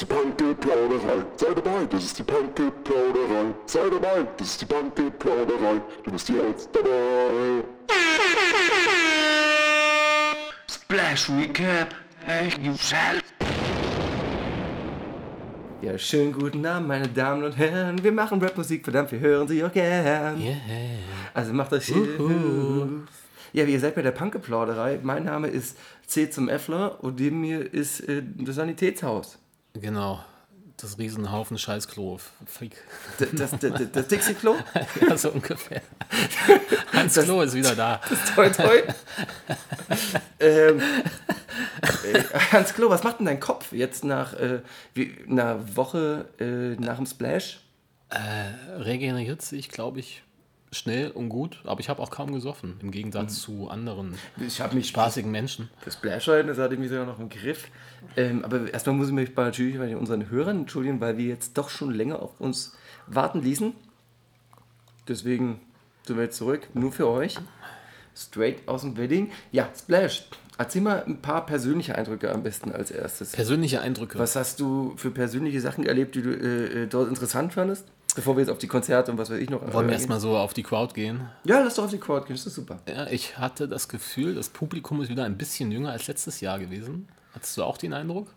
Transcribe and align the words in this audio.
ist 0.00 0.08
die 0.08 0.14
Punky-Plauderei. 0.14 1.24
Sei 1.36 1.54
dabei, 1.54 1.84
das 1.90 2.04
ist 2.04 2.18
die 2.18 2.22
Punky-Plauderei. 2.22 3.54
Sei 3.66 3.90
dabei, 3.90 4.26
das 4.38 4.48
ist 4.48 4.60
die 4.62 4.64
Punky-Plauderei. 4.64 5.80
Du 6.04 6.10
bist 6.10 6.28
jetzt 6.28 6.70
dabei. 6.72 7.64
Splash 10.70 11.28
Recap. 11.30 11.94
Hey, 12.24 12.48
you 12.62 12.74
shall. 12.78 13.20
Ja, 15.82 15.98
schönen 15.98 16.32
guten 16.32 16.64
Abend, 16.64 16.88
meine 16.88 17.08
Damen 17.08 17.44
und 17.44 17.58
Herren. 17.58 18.02
Wir 18.02 18.12
machen 18.12 18.40
Rapmusik, 18.40 18.84
verdammt, 18.84 19.12
wir 19.12 19.20
hören 19.20 19.48
sie 19.48 19.62
auch 19.64 19.72
gern. 19.72 20.40
Yeah. 20.40 20.56
Also 21.34 21.52
macht 21.52 21.72
euch. 21.74 21.92
Ja, 23.52 23.64
ihr 23.64 23.80
seid 23.80 23.94
bei 23.94 24.02
der 24.02 24.12
Punkgeplauderei. 24.12 25.00
Mein 25.02 25.24
Name 25.24 25.48
ist 25.48 25.76
C 26.06 26.30
zum 26.30 26.48
Effler 26.48 27.02
und 27.02 27.18
neben 27.18 27.40
mir 27.40 27.74
ist 27.74 28.00
äh, 28.08 28.22
das 28.38 28.54
Sanitätshaus. 28.54 29.39
Genau. 29.74 30.24
Das 30.76 30.98
Riesenhaufen 30.98 31.58
Scheißklo. 31.58 32.18
Freak. 32.46 32.72
Das, 33.18 33.28
das, 33.32 33.60
das, 33.60 33.92
das 33.92 34.08
Dixie-Klo? 34.08 34.56
ja, 35.08 35.18
so 35.18 35.30
ungefähr. 35.30 35.82
Hans 36.92 37.14
Klo 37.14 37.42
ist 37.42 37.54
wieder 37.54 37.76
da. 37.76 38.00
Toi, 38.34 38.48
toi. 38.48 38.82
ähm, 40.40 40.80
äh, 42.02 42.22
Hans 42.52 42.72
Klo, 42.72 42.88
was 42.88 43.02
macht 43.02 43.18
denn 43.18 43.26
dein 43.26 43.40
Kopf 43.40 43.72
jetzt 43.72 44.04
nach 44.04 44.32
äh, 44.32 44.62
wie, 44.94 45.14
einer 45.28 45.76
Woche 45.76 46.26
äh, 46.38 46.80
nach 46.80 46.96
dem 46.96 47.06
Splash? 47.06 47.60
Regeneriert 48.76 49.40
sich, 49.40 49.68
glaube 49.68 50.00
ich, 50.00 50.24
schnell 50.72 51.10
und 51.10 51.28
gut, 51.28 51.60
aber 51.64 51.80
ich 51.80 51.88
habe 51.88 52.00
auch 52.00 52.10
kaum 52.10 52.32
gesoffen, 52.32 52.76
im 52.80 52.90
Gegensatz 52.90 53.40
zu 53.40 53.68
anderen 53.68 54.14
Ich 54.38 54.60
habe 54.60 54.76
mich 54.76 54.88
spaßigen 54.88 55.30
Menschen. 55.30 55.68
Das 55.84 55.94
Splash-Halten, 55.94 56.48
das 56.48 56.58
hatte 56.58 56.74
ich 56.74 56.80
mich 56.80 56.90
sogar 56.90 57.06
noch 57.06 57.18
im 57.18 57.28
Griff. 57.28 57.68
Ähm, 58.16 58.44
aber 58.44 58.72
erstmal 58.72 58.94
muss 58.94 59.08
ich 59.08 59.12
mich 59.12 59.34
bei, 59.34 59.44
natürlich 59.44 59.78
bei 59.78 59.96
unseren 59.96 60.30
Hörern 60.30 60.60
entschuldigen, 60.60 61.00
weil 61.00 61.18
wir 61.18 61.26
jetzt 61.26 61.58
doch 61.58 61.70
schon 61.70 61.92
länger 61.92 62.22
auf 62.22 62.40
uns 62.40 62.76
warten 63.06 63.42
ließen. 63.42 63.74
Deswegen 65.08 65.60
sind 66.06 66.16
wir 66.16 66.24
jetzt 66.24 66.36
zurück, 66.36 66.68
nur 66.74 66.92
für 66.92 67.08
euch. 67.08 67.36
Straight 68.16 68.66
aus 68.68 68.82
dem 68.82 68.96
Wedding. 68.96 69.30
Ja, 69.50 69.68
Splash. 69.76 70.28
Erzähl 70.58 70.82
mal 70.82 71.02
ein 71.04 71.22
paar 71.22 71.46
persönliche 71.46 71.96
Eindrücke 71.96 72.30
am 72.30 72.42
besten 72.42 72.70
als 72.70 72.90
erstes. 72.90 73.32
Persönliche 73.32 73.80
Eindrücke. 73.80 74.18
Was 74.18 74.36
hast 74.36 74.60
du 74.60 74.92
für 74.96 75.10
persönliche 75.10 75.60
Sachen 75.60 75.86
erlebt, 75.86 76.14
die 76.14 76.22
du 76.22 76.30
äh, 76.30 76.82
äh, 76.82 76.86
dort 76.86 77.08
interessant 77.08 77.54
fandest? 77.54 77.86
Bevor 78.14 78.36
wir 78.36 78.40
jetzt 78.40 78.50
auf 78.50 78.58
die 78.58 78.66
Konzerte 78.66 79.10
und 79.10 79.18
was 79.18 79.30
weiß 79.30 79.38
ich 79.38 79.50
noch. 79.50 79.60
Wollen 79.72 79.86
wir 79.86 79.92
äh, 79.92 79.96
erstmal 79.96 80.20
so 80.20 80.36
auf 80.36 80.52
die 80.54 80.62
Crowd 80.62 80.94
gehen? 80.94 81.28
Ja, 81.44 81.60
lass 81.60 81.74
doch 81.76 81.84
auf 81.84 81.90
die 81.90 81.98
Crowd 81.98 82.26
gehen, 82.26 82.36
das 82.36 82.46
ist 82.46 82.54
super. 82.54 82.80
Ja, 82.88 83.06
ich 83.06 83.38
hatte 83.38 83.68
das 83.68 83.88
Gefühl, 83.88 84.34
das 84.34 84.48
Publikum 84.48 85.00
ist 85.02 85.08
wieder 85.08 85.24
ein 85.24 85.36
bisschen 85.38 85.70
jünger 85.70 85.92
als 85.92 86.06
letztes 86.06 86.40
Jahr 86.40 86.58
gewesen. 86.58 87.08
Hattest 87.34 87.56
du 87.56 87.62
auch 87.64 87.78
den 87.78 87.92
Eindruck? 87.92 88.28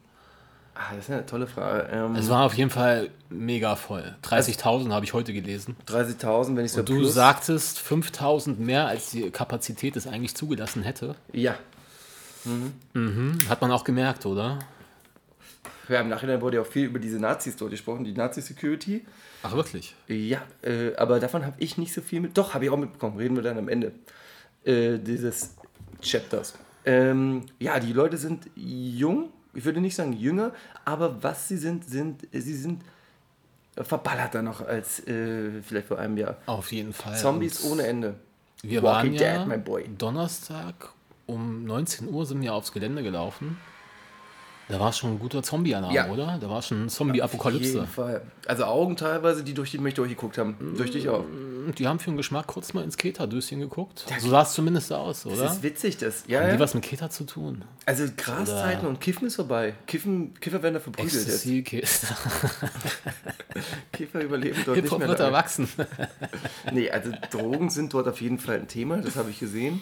Ah, 0.76 0.96
das 0.96 1.06
ist 1.06 1.12
eine 1.12 1.26
tolle 1.26 1.46
Frage. 1.46 1.88
Ähm, 1.92 2.16
Es 2.16 2.30
war 2.30 2.46
auf 2.46 2.56
jeden 2.56 2.72
Fall 2.72 3.10
mega 3.30 3.76
voll. 3.76 4.16
30.000 4.24 4.92
habe 4.92 5.06
ich 5.06 5.14
heute 5.14 5.32
gelesen. 5.32 5.76
30.000, 5.88 6.56
wenn 6.56 6.66
ich 6.66 6.72
so 6.72 6.80
Und 6.80 6.90
du 6.90 7.04
sagtest 7.06 7.78
5.000 7.80 8.58
mehr, 8.58 8.88
als 8.88 9.12
die 9.12 9.30
Kapazität 9.30 9.96
es 9.96 10.08
eigentlich 10.08 10.36
zugelassen 10.36 10.82
hätte. 10.82 11.16
Ja, 11.32 11.56
Hat 13.50 13.62
man 13.62 13.72
auch 13.72 13.84
gemerkt, 13.84 14.26
oder? 14.26 14.60
Ja, 15.90 16.02
im 16.02 16.10
Nachhinein 16.10 16.42
wurde 16.42 16.58
ja 16.58 16.64
auch 16.64 16.68
viel 16.68 16.86
über 16.86 17.00
diese 17.00 17.20
Nazis 17.20 17.56
dort 17.56 17.72
gesprochen, 17.72 18.04
die 18.04 18.14
Nazi-Security. 18.14 19.06
Ach, 19.44 19.54
wirklich? 19.54 19.96
Ja, 20.08 20.42
äh, 20.62 20.96
aber 20.96 21.20
davon 21.20 21.46
habe 21.46 21.56
ich 21.60 21.78
nicht 21.78 21.94
so 21.94 22.02
viel 22.02 22.22
mit. 22.22 22.38
Doch, 22.38 22.54
habe 22.54 22.66
ich 22.66 22.72
auch 22.72 22.78
mitbekommen. 22.78 23.18
Reden 23.18 23.36
wir 23.36 23.44
dann 23.44 23.58
am 23.58 23.70
Ende 23.70 23.92
äh, 24.64 24.98
dieses 24.98 25.56
Chapters. 26.02 26.56
Ähm, 26.86 27.46
ja, 27.60 27.80
die 27.80 27.94
Leute 27.94 28.18
sind 28.18 28.50
jung. 28.56 29.30
Ich 29.54 29.66
würde 29.66 29.82
nicht 29.82 29.96
sagen 29.96 30.14
jünger, 30.14 30.52
aber 30.86 31.22
was 31.22 31.48
sie 31.48 31.58
sind, 31.58 31.88
sind 31.88 32.28
sie 32.32 32.56
sind 32.56 32.82
verballerter 33.76 34.42
noch 34.42 34.62
als 34.62 35.06
äh, 35.08 35.62
vielleicht 35.62 35.88
vor 35.88 36.00
einem 36.00 36.18
Jahr. 36.18 36.38
Auf 36.46 36.72
jeden 36.72 36.94
Fall. 36.94 37.18
Zombies 37.18 37.62
Und 37.62 37.74
ohne 37.74 37.88
Ende. 37.88 38.16
Wir 38.62 38.82
Walking 38.82 39.20
waren 39.20 39.50
ja 39.50 39.58
Dead. 39.58 40.02
Donnerstag 40.02 40.90
um 41.26 41.66
19 41.66 42.10
Uhr 42.10 42.26
sind 42.26 42.42
wir 42.42 42.54
aufs 42.54 42.72
Gelände 42.72 43.04
gelaufen. 43.04 43.58
Da 44.70 44.80
war 44.80 44.94
schon 44.94 45.12
ein 45.12 45.20
guter 45.20 45.44
Zombie-Alarm, 45.44 45.94
Ja. 45.94 46.10
oder? 46.10 46.38
Da 46.40 46.50
war 46.50 46.62
schon 46.62 46.78
Auf 46.78 46.82
jeden 46.84 46.90
Zombie-Apokalypse. 46.90 47.86
Fall. 47.86 48.22
Also 48.48 48.64
Augen 48.64 48.96
teilweise, 48.96 49.44
die 49.44 49.54
durch 49.54 49.72
die 49.72 49.78
mich 49.78 49.94
durchgeguckt 49.94 50.38
haben. 50.38 50.56
Durch 50.78 50.92
dich 50.92 51.10
auch. 51.10 51.26
Und 51.66 51.76
Die 51.80 51.88
haben 51.88 52.00
für 52.00 52.10
den 52.12 52.18
Geschmack 52.18 52.48
kurz 52.48 52.74
mal 52.74 52.84
ins 52.84 52.98
Keta-Döschen 52.98 53.60
geguckt. 53.60 54.06
So 54.20 54.30
sah 54.30 54.42
es 54.44 54.54
zumindest 54.54 54.92
aus, 54.94 55.26
oder? 55.26 55.36
Das 55.38 55.54
ist 55.58 55.64
witzig, 55.64 55.98
das. 55.98 56.24
Ja, 56.28 56.40
Haben 56.40 56.48
die 56.48 56.54
ja. 56.56 56.60
was 56.60 56.74
mit 56.74 56.84
Keta 56.84 57.10
zu 57.10 57.26
tun? 57.26 57.64
Also 57.86 58.06
Graszeiten 58.16 58.88
und 58.88 59.00
Kiffen 59.02 59.28
ist 59.28 59.36
vorbei. 59.36 59.74
Kiffen, 59.88 60.34
Kiffer 60.40 60.64
werden 60.64 60.76
da 60.76 60.80
verprügelt 60.80 61.14
jetzt. 61.72 62.06
Kiffer 63.92 64.22
überleben 64.22 64.62
dort 64.66 64.78
nicht 64.78 64.84
Hip-Hop 64.86 65.00
mehr 65.00 65.08
wird 65.10 65.20
erwachsen. 65.20 65.68
Nee, 66.72 66.90
also 66.90 67.12
Drogen 67.32 67.70
sind 67.70 67.94
dort 67.94 68.08
auf 68.08 68.22
jeden 68.22 68.40
Fall 68.40 68.56
ein 68.56 68.68
Thema, 68.68 68.98
das 68.98 69.16
habe 69.16 69.30
ich 69.30 69.40
gesehen. 69.40 69.82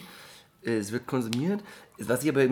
Es 0.64 0.92
wird 0.92 1.06
konsumiert. 1.06 1.62
Was, 1.98 2.22
ich 2.22 2.30
aber 2.30 2.46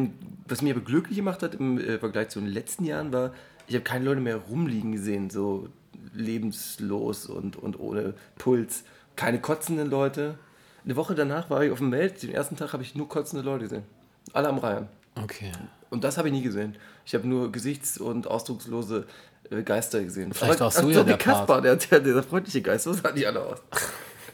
was 0.47 0.63
mich 0.63 0.73
aber 0.73 0.81
glücklich 0.81 1.17
gemacht 1.17 1.43
hat 1.43 1.55
im 1.55 1.79
äh, 1.79 1.99
Vergleich 1.99 2.29
zu 2.31 2.41
den 2.41 2.49
letzten 2.49 2.85
Jahren 2.85 3.13
war, 3.13 3.33
ich 3.67 3.75
habe 3.75 3.85
keine 3.85 4.05
Leute 4.05 4.21
mehr 4.21 4.37
rumliegen 4.37 4.93
gesehen, 4.93 5.31
so 5.31 5.69
lebenslos 6.13 7.27
und, 7.27 7.57
und 7.57 7.79
ohne 7.79 8.15
Puls. 8.37 8.85
Keine 9.17 9.41
kotzenden 9.41 9.89
Leute. 9.89 10.39
Eine 10.85 10.97
Woche 10.97 11.15
danach 11.15 11.51
war 11.51 11.63
ich 11.63 11.71
auf 11.71 11.79
dem 11.79 11.91
Meld, 11.91 12.23
den 12.23 12.33
ersten 12.33 12.57
Tag 12.57 12.73
habe 12.73 12.83
ich 12.83 12.95
nur 12.95 13.09
kotzende 13.09 13.45
Leute 13.45 13.65
gesehen. 13.65 13.85
Alle 14.33 14.49
am 14.49 14.59
Reihen. 14.59 14.89
Okay. 15.23 15.53
Und 15.91 16.05
das 16.05 16.19
habe 16.19 16.29
ich 16.29 16.35
nie 16.35 16.43
gesehen. 16.43 16.77
Ich 17.05 17.15
habe 17.15 17.27
nur 17.29 17.53
gesichts- 17.53 17.99
und 17.99 18.27
ausdruckslose 18.27 19.07
äh, 19.51 19.63
Geister 19.63 20.03
gesehen. 20.03 20.33
Vielleicht 20.33 20.61
warst 20.61 20.83
du 20.83 20.89
ja 20.89 20.95
so 20.95 21.01
wie 21.03 21.09
der. 21.09 21.19
Kaspar, 21.19 21.61
der, 21.61 21.77
der, 21.77 22.01
dieser 22.01 22.23
freundliche 22.23 22.63
Geist, 22.63 22.85
so 22.85 22.93
sahen 22.93 23.15
die 23.15 23.27
alle 23.27 23.45
aus. 23.45 23.59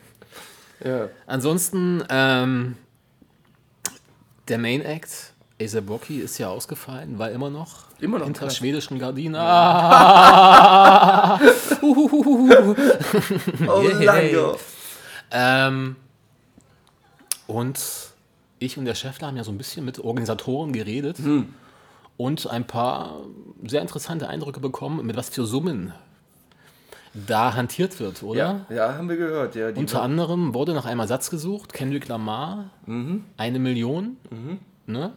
ja. 0.84 1.08
Ansonsten, 1.26 2.04
ähm, 2.10 2.76
der 4.48 4.58
Main 4.58 4.82
Act, 4.82 5.32
Asa 5.60 5.80
Brocky, 5.80 6.18
ist 6.18 6.38
ja 6.38 6.48
ausgefallen, 6.48 7.18
war 7.18 7.30
immer 7.30 7.50
noch, 7.50 7.84
Immer 8.00 8.18
noch, 8.18 8.26
hinter 8.26 8.50
schwedischen 8.50 8.98
Gardinen. 8.98 9.36
Ah! 9.36 11.40
Orlando. 13.66 14.58
ähm, 15.30 15.96
und 17.46 17.78
ich 18.58 18.78
und 18.78 18.84
der 18.84 18.94
Schäffler 18.94 19.28
haben 19.28 19.36
ja 19.36 19.44
so 19.44 19.52
ein 19.52 19.58
bisschen 19.58 19.84
mit 19.84 19.98
Organisatoren 19.98 20.72
geredet 20.72 21.18
Hm. 21.18 21.54
und 22.16 22.46
ein 22.48 22.66
paar 22.66 23.20
sehr 23.66 23.82
interessante 23.82 24.28
Eindrücke 24.28 24.60
bekommen, 24.60 25.04
mit 25.06 25.16
was 25.16 25.28
für 25.30 25.46
Summen 25.46 25.92
da 27.26 27.54
hantiert 27.54 27.98
wird, 28.00 28.22
oder? 28.22 28.64
Ja, 28.68 28.74
ja, 28.74 28.94
haben 28.94 29.08
wir 29.08 29.16
gehört. 29.16 29.54
Ja, 29.54 29.68
Unter 29.70 30.02
anderem 30.02 30.54
wurde 30.54 30.74
nach 30.74 30.84
einem 30.84 31.00
Ersatz 31.00 31.30
gesucht. 31.30 31.72
Kendrick 31.72 32.08
Lamar, 32.08 32.70
eine 33.36 33.58
Million. 33.58 34.16
Ne? 34.86 35.12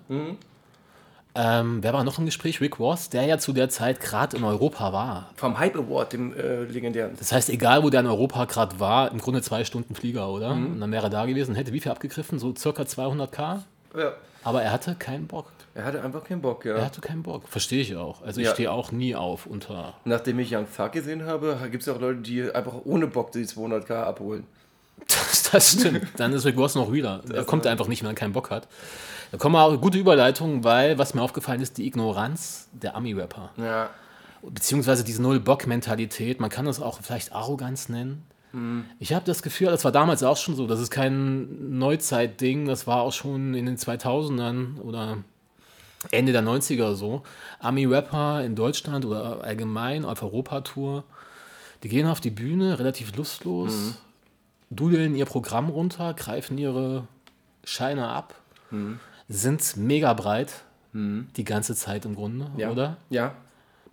Ähm, 1.36 1.84
wer 1.84 1.94
war 1.94 2.04
noch 2.04 2.18
im 2.18 2.26
Gespräch? 2.26 2.60
Rick 2.60 2.80
Ross, 2.80 3.10
der 3.10 3.24
ja 3.26 3.38
zu 3.38 3.54
der 3.54 3.70
Zeit 3.70 4.00
gerade 4.00 4.36
in 4.36 4.44
Europa 4.44 4.92
war. 4.92 5.30
vom 5.36 5.60
Hype 5.60 5.76
Award, 5.76 6.14
dem 6.14 6.34
äh, 6.34 6.64
legendären. 6.64 7.12
Das 7.18 7.32
heißt, 7.32 7.50
egal 7.50 7.84
wo 7.84 7.90
der 7.90 8.00
in 8.00 8.08
Europa 8.08 8.46
gerade 8.46 8.80
war, 8.80 9.12
im 9.12 9.20
Grunde 9.20 9.42
zwei 9.42 9.64
Stunden 9.64 9.94
Flieger, 9.94 10.30
oder? 10.30 10.50
Und 10.52 10.80
dann 10.80 10.92
wäre 10.92 11.06
er 11.06 11.10
da 11.10 11.26
gewesen, 11.26 11.54
hätte 11.56 11.72
wie 11.72 11.80
viel 11.80 11.92
abgegriffen? 11.92 12.40
So 12.40 12.54
circa 12.56 12.82
200k. 12.84 13.60
Ja. 13.96 14.14
Aber 14.44 14.64
er 14.64 14.72
hatte 14.72 14.96
keinen 14.96 15.28
Bock. 15.28 15.52
Er 15.76 15.86
hatte 15.86 16.02
einfach 16.04 16.24
keinen 16.24 16.42
Bock, 16.42 16.66
ja. 16.66 16.76
Er 16.76 16.86
hatte 16.86 17.00
keinen 17.02 17.24
Bock. 17.24 17.48
Verstehe 17.48 17.82
ich 17.82 17.96
auch. 17.96 18.22
Also 18.24 18.42
ich 18.42 18.48
Ja. 18.48 18.54
stehe 18.54 18.72
auch 18.72 18.92
nie 18.92 19.16
auf 19.16 19.46
unter. 19.46 19.94
Nachdem 20.06 20.40
ich 20.40 20.54
Young 20.54 20.66
Thug 20.76 20.92
gesehen 20.92 21.26
habe, 21.26 21.58
gibt 21.72 21.84
es 21.84 21.90
auch 21.90 22.00
Leute, 22.00 22.22
die 22.22 22.52
einfach 22.52 22.74
ohne 22.86 23.08
Bock 23.08 23.32
die 23.32 23.46
200k 23.46 24.04
abholen. 24.04 24.46
Das, 25.08 25.50
das 25.52 25.72
stimmt. 25.72 26.08
Dann 26.18 26.34
ist 26.34 26.46
Rick 26.46 26.58
Ross 26.58 26.76
noch 26.76 26.92
realer. 26.92 27.22
Er 27.34 27.44
kommt 27.46 27.66
einfach 27.66 27.88
nicht, 27.88 28.04
wenn 28.04 28.10
er 28.10 28.16
keinen 28.16 28.34
Bock 28.34 28.50
hat. 28.52 28.68
Da 29.32 29.38
kommen 29.38 29.56
auch 29.56 29.80
gute 29.80 29.98
Überleitungen, 29.98 30.64
weil, 30.64 30.98
was 30.98 31.14
mir 31.14 31.22
aufgefallen 31.22 31.62
ist, 31.62 31.78
die 31.78 31.88
Ignoranz 31.88 32.68
der 32.74 32.96
Ami-Rapper. 32.96 33.52
Ja. 33.58 33.90
Beziehungsweise 34.42 35.04
diese 35.04 35.22
Null-Bock-Mentalität. 35.22 36.40
Man 36.40 36.50
kann 36.50 36.68
es 36.68 36.82
auch 36.82 37.00
vielleicht 37.02 37.32
Arroganz 37.34 37.90
nennen. 37.90 38.24
Ich 39.00 39.14
habe 39.14 39.26
das 39.26 39.44
Gefühl, 39.44 39.68
das 39.68 39.86
war 39.86 39.92
damals 39.92 40.24
auch 40.24 40.38
schon 40.38 40.56
so. 40.56 40.66
Das 40.68 40.80
ist 40.80 40.90
kein 40.92 41.78
Neuzeit-Ding. 41.78 42.66
Das 42.66 42.88
war 42.88 43.02
auch 43.02 43.14
schon 43.14 43.54
in 43.54 43.66
den 43.68 43.78
2000ern 43.78 44.80
oder 44.82 45.18
Ende 46.12 46.32
der 46.32 46.42
90er 46.44 46.94
so. 46.96 47.24
Ami-Rapper 47.60 48.44
in 48.44 48.56
Deutschland 48.56 49.06
oder 49.06 49.44
allgemein 49.44 50.06
auf 50.06 50.22
Europatour, 50.24 51.04
die 51.84 51.90
gehen 51.90 52.08
auf 52.08 52.20
die 52.22 52.30
Bühne 52.32 52.80
relativ 52.80 53.16
lustlos, 53.16 53.96
dudeln 54.70 55.16
ihr 55.16 55.26
Programm 55.26 55.70
runter, 55.70 56.14
greifen 56.14 56.58
ihre 56.58 57.08
Scheine 57.64 58.08
ab, 58.08 58.36
sind 59.28 59.78
mega 59.78 60.14
breit 60.14 60.64
die 60.94 61.44
ganze 61.44 61.76
Zeit 61.76 62.06
im 62.06 62.16
Grunde, 62.16 62.50
Ja. 62.58 62.72
oder? 62.72 62.98
Ja. 63.10 63.36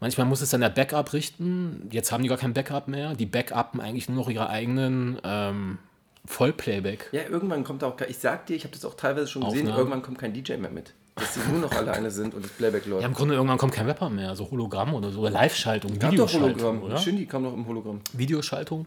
Manchmal 0.01 0.27
muss 0.27 0.41
es 0.43 0.51
dann 0.51 0.61
der 0.61 0.69
Backup 0.71 1.13
richten. 1.15 1.89
Jetzt 1.91 2.13
haben 2.13 2.23
die 2.23 2.29
gar 2.29 2.37
kein 2.39 2.53
Backup 2.53 2.87
mehr. 2.89 3.15
Die 3.15 3.25
backuppen 3.27 3.81
eigentlich 3.81 4.09
nur 4.09 4.17
noch 4.19 4.29
ihre 4.31 4.49
eigenen 4.51 5.19
ähm, 5.25 5.79
Vollplayback. 6.27 7.09
Ja, 7.13 7.23
irgendwann 7.29 7.65
kommt 7.65 7.83
auch, 7.85 7.99
ich 8.07 8.19
sag 8.19 8.47
dir, 8.47 8.57
ich 8.57 8.65
habe 8.65 8.75
das 8.75 8.85
auch 8.85 8.95
teilweise 8.95 9.27
schon 9.27 9.43
gesehen, 9.43 9.61
Aufnahmen. 9.61 9.79
irgendwann 9.79 10.03
kommt 10.03 10.19
kein 10.19 10.33
DJ 10.35 10.57
mehr 10.57 10.71
mit. 10.71 10.93
Dass 11.17 11.35
sie 11.35 11.41
nur 11.51 11.61
noch 11.61 11.73
alleine 11.73 12.11
sind 12.11 12.35
und 12.35 12.45
das 12.45 12.53
Playback 12.53 12.87
läuft. 12.87 13.03
Ja, 13.03 13.09
im 13.09 13.15
Grunde 13.15 13.35
irgendwann 13.35 13.59
kommt 13.59 13.75
kein 13.75 13.87
Rapper 13.87 14.09
mehr, 14.09 14.37
so 14.37 14.51
Hologramm 14.51 14.95
oder 14.95 15.11
so, 15.11 15.21
oder 15.21 15.31
Live-Schaltung, 15.31 15.99
Gab 15.99 16.11
doch 16.11 16.13
Videoschaltung, 16.13 16.63
Hologramm. 16.63 16.83
oder? 16.83 16.99
Shindy 16.99 17.27
kam 17.27 17.43
noch 17.43 17.55
im 17.55 17.67
Hologramm. 17.67 18.01
Videoschaltung 18.13 18.87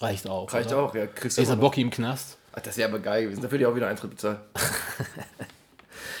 reicht 0.00 0.28
auch. 0.28 0.52
Reicht 0.52 0.72
oder? 0.72 0.82
auch, 0.82 0.94
ja. 0.94 1.06
Kriegst 1.06 1.38
noch. 1.38 1.56
Bocki 1.56 1.80
im 1.80 1.90
Knast? 1.90 2.36
Ach, 2.52 2.60
das 2.60 2.76
wäre 2.76 2.88
aber 2.88 2.98
geil 2.98 3.24
gewesen. 3.24 3.42
Dafür 3.42 3.58
die 3.58 3.66
auch 3.66 3.74
wieder 3.74 3.88
Eintritt 3.88 4.10
bezahlt. 4.10 4.40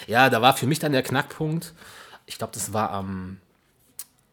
Ja, 0.08 0.30
da 0.30 0.40
war 0.40 0.56
für 0.56 0.66
mich 0.66 0.78
dann 0.78 0.92
der 0.92 1.02
Knackpunkt. 1.02 1.74
Ich 2.24 2.38
glaube, 2.38 2.54
das 2.54 2.72
war 2.72 2.90
am, 2.92 3.36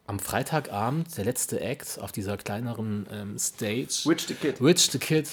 am 0.08 0.20
Freitagabend 0.20 1.16
der 1.18 1.26
letzte 1.26 1.60
Act 1.60 2.00
auf 2.00 2.14
dieser 2.14 2.38
kleineren 2.38 3.06
ähm, 3.12 3.38
Stage. 3.38 4.04
Witch 4.06 4.26
the 4.28 4.36
Kid. 4.36 4.62
Rich 4.62 4.90
the 4.92 5.00
Kid. 5.00 5.28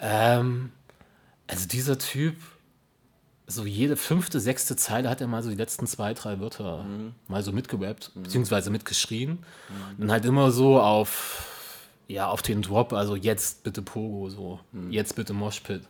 Ähm, 0.00 0.72
also 1.46 1.68
dieser 1.68 1.98
Typ, 1.98 2.36
so 3.46 3.64
jede 3.66 3.96
fünfte, 3.96 4.40
sechste 4.40 4.74
Zeile 4.76 5.10
hat 5.10 5.20
er 5.20 5.26
mal 5.26 5.42
so 5.42 5.50
die 5.50 5.56
letzten 5.56 5.86
zwei, 5.86 6.14
drei 6.14 6.40
Wörter 6.40 6.84
mal 7.28 7.42
so 7.42 7.52
mitgerappt, 7.52 8.10
beziehungsweise 8.14 8.70
mitgeschrien. 8.70 9.38
Und 9.98 10.10
halt 10.10 10.24
immer 10.24 10.50
so 10.50 10.80
auf, 10.80 11.46
ja, 12.08 12.28
auf 12.28 12.40
den 12.42 12.62
Drop, 12.62 12.92
also 12.92 13.16
jetzt 13.16 13.62
bitte 13.62 13.82
Pogo, 13.82 14.30
so, 14.30 14.60
jetzt 14.90 15.14
bitte 15.16 15.32
Moshpit. 15.34 15.82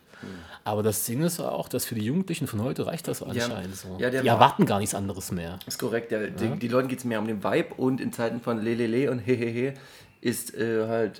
Aber 0.63 0.81
das 0.81 1.05
Ding 1.05 1.21
ist 1.21 1.39
auch, 1.39 1.69
dass 1.69 1.85
für 1.85 1.93
die 1.95 2.01
Jugendlichen 2.03 2.47
von 2.47 2.61
heute 2.63 2.87
reicht 2.87 3.07
das 3.07 3.21
anscheinend 3.21 3.75
so. 3.75 3.97
Ja, 3.99 4.09
der 4.09 4.21
die 4.21 4.27
war- 4.27 4.35
erwarten 4.35 4.65
gar 4.65 4.79
nichts 4.79 4.95
anderes 4.95 5.31
mehr. 5.31 5.59
Ist 5.67 5.77
korrekt. 5.77 6.11
Ja, 6.11 6.25
die, 6.27 6.57
die 6.57 6.67
Leuten 6.67 6.87
geht 6.87 6.99
es 6.99 7.05
mehr 7.05 7.19
um 7.19 7.27
den 7.27 7.43
Vibe 7.43 7.75
und 7.75 8.01
in 8.01 8.11
Zeiten 8.11 8.41
von 8.41 8.59
Lelele 8.61 9.11
und 9.11 9.19
Hehehe 9.19 9.75
ist 10.21 10.55
äh, 10.55 10.87
halt 10.87 11.19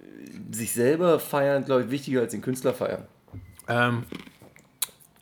äh, 0.00 0.54
sich 0.54 0.72
selber 0.72 1.20
feiern, 1.20 1.64
glaube 1.64 1.84
ich, 1.84 1.90
wichtiger 1.90 2.22
als 2.22 2.32
den 2.32 2.42
Künstler 2.42 2.74
feiern. 2.74 3.06
Ähm, 3.68 4.04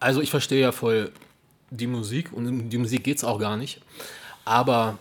also 0.01 0.21
ich 0.21 0.31
verstehe 0.31 0.61
ja 0.61 0.73
voll 0.73 1.13
die 1.71 1.87
Musik 1.87 2.33
und 2.33 2.47
um 2.49 2.69
die 2.69 2.79
Musik 2.79 3.05
geht 3.05 3.19
es 3.19 3.25
auch 3.25 3.39
gar 3.39 3.57
nicht. 3.57 3.81
Aber 4.45 4.99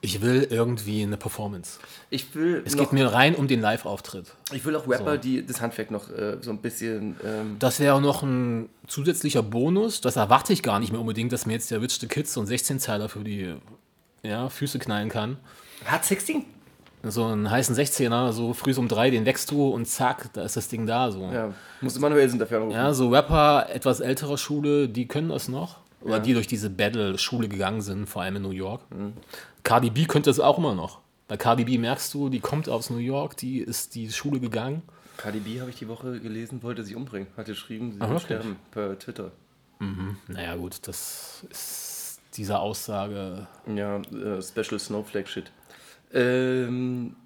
ich 0.00 0.22
will 0.22 0.46
irgendwie 0.50 1.02
eine 1.02 1.16
Performance. 1.18 1.78
Ich 2.08 2.34
will, 2.34 2.62
Es 2.64 2.74
noch, 2.74 2.84
geht 2.84 2.92
mir 2.94 3.12
rein 3.12 3.34
um 3.34 3.46
den 3.46 3.60
Live-Auftritt. 3.60 4.34
ich 4.50 4.64
will 4.64 4.74
auch 4.74 4.88
Rapper, 4.88 5.12
So. 5.12 5.18
die 5.18 5.44
das 5.46 5.60
Handwerk 5.60 5.90
noch 5.90 6.08
äh, 6.10 6.38
so 6.40 6.50
ein 6.50 6.58
bisschen. 6.58 7.16
Ähm, 7.24 7.56
Das 7.58 7.78
wäre 7.80 8.00
noch 8.00 8.22
ein 8.22 8.70
zusätzlicher 8.86 9.42
Bonus. 9.42 10.00
Das 10.00 10.16
erwarte 10.16 10.52
ich 10.54 10.62
gar 10.62 10.80
nicht 10.80 10.90
mehr 10.90 11.00
unbedingt, 11.00 11.32
dass 11.32 11.44
mir 11.46 11.52
jetzt 11.52 11.70
der 11.70 11.82
Rich 11.82 12.00
the 12.00 12.08
Kids 12.08 12.32
so 12.32 12.40
einen 12.40 12.48
16-Zeiler 12.48 13.08
für 13.10 13.22
die 13.22 13.54
ja, 14.22 14.48
Füße 14.48 14.78
knallen 14.78 15.10
kann. 15.10 15.36
hat 15.84 16.04
16? 16.04 16.44
So 17.02 17.24
einen 17.24 17.50
heißen 17.50 17.74
16er, 17.74 18.32
so 18.32 18.52
früh 18.52 18.74
um 18.74 18.86
drei, 18.88 19.10
den 19.10 19.24
wächst 19.24 19.50
du 19.50 19.68
und 19.68 19.86
zack, 19.86 20.32
da 20.34 20.42
ist 20.42 20.56
das 20.56 20.68
Ding 20.68 20.86
da. 20.86 21.10
So. 21.10 21.22
Ja, 21.32 21.52
muss 21.80 21.98
Manuel 21.98 22.28
sind 22.28 22.40
dafür 22.40 22.58
anrufen. 22.58 22.74
Ja, 22.76 22.92
so 22.92 23.08
Rapper 23.08 23.66
etwas 23.70 24.00
älterer 24.00 24.36
Schule, 24.36 24.88
die 24.88 25.08
können 25.08 25.30
das 25.30 25.48
noch. 25.48 25.78
Oder 26.02 26.18
die 26.20 26.32
durch 26.32 26.46
diese 26.46 26.70
Battle-Schule 26.70 27.48
gegangen 27.48 27.82
sind, 27.82 28.06
vor 28.08 28.22
allem 28.22 28.36
in 28.36 28.42
New 28.42 28.50
York. 28.50 28.80
Cardi 29.62 29.90
B 29.90 30.06
könnte 30.06 30.30
es 30.30 30.40
auch 30.40 30.56
immer 30.58 30.74
noch. 30.74 31.00
Bei 31.28 31.36
Cardi 31.36 31.64
B 31.64 31.76
merkst 31.78 32.12
du, 32.14 32.28
die 32.30 32.40
kommt 32.40 32.68
aus 32.68 32.88
New 32.90 32.96
York, 32.98 33.36
die 33.36 33.58
ist 33.58 33.94
die 33.94 34.10
Schule 34.10 34.40
gegangen. 34.40 34.82
Cardi 35.18 35.40
B 35.40 35.60
habe 35.60 35.68
ich 35.70 35.76
die 35.76 35.88
Woche 35.88 36.18
gelesen, 36.18 36.62
wollte 36.62 36.82
sich 36.84 36.96
umbringen. 36.96 37.28
Hat 37.36 37.46
geschrieben, 37.46 37.92
sie 37.92 38.00
Ah, 38.00 38.08
wird 38.08 38.22
sterben 38.22 38.56
per 38.70 38.98
Twitter. 38.98 39.30
Naja, 40.28 40.56
gut, 40.56 40.78
das 40.88 41.44
ist 41.50 42.20
diese 42.36 42.58
Aussage. 42.58 43.46
Ja, 43.74 43.96
äh, 43.98 44.42
Special 44.42 44.78
Snowflake 44.78 45.28
Shit. 45.28 45.50
Ähm, 46.12 47.16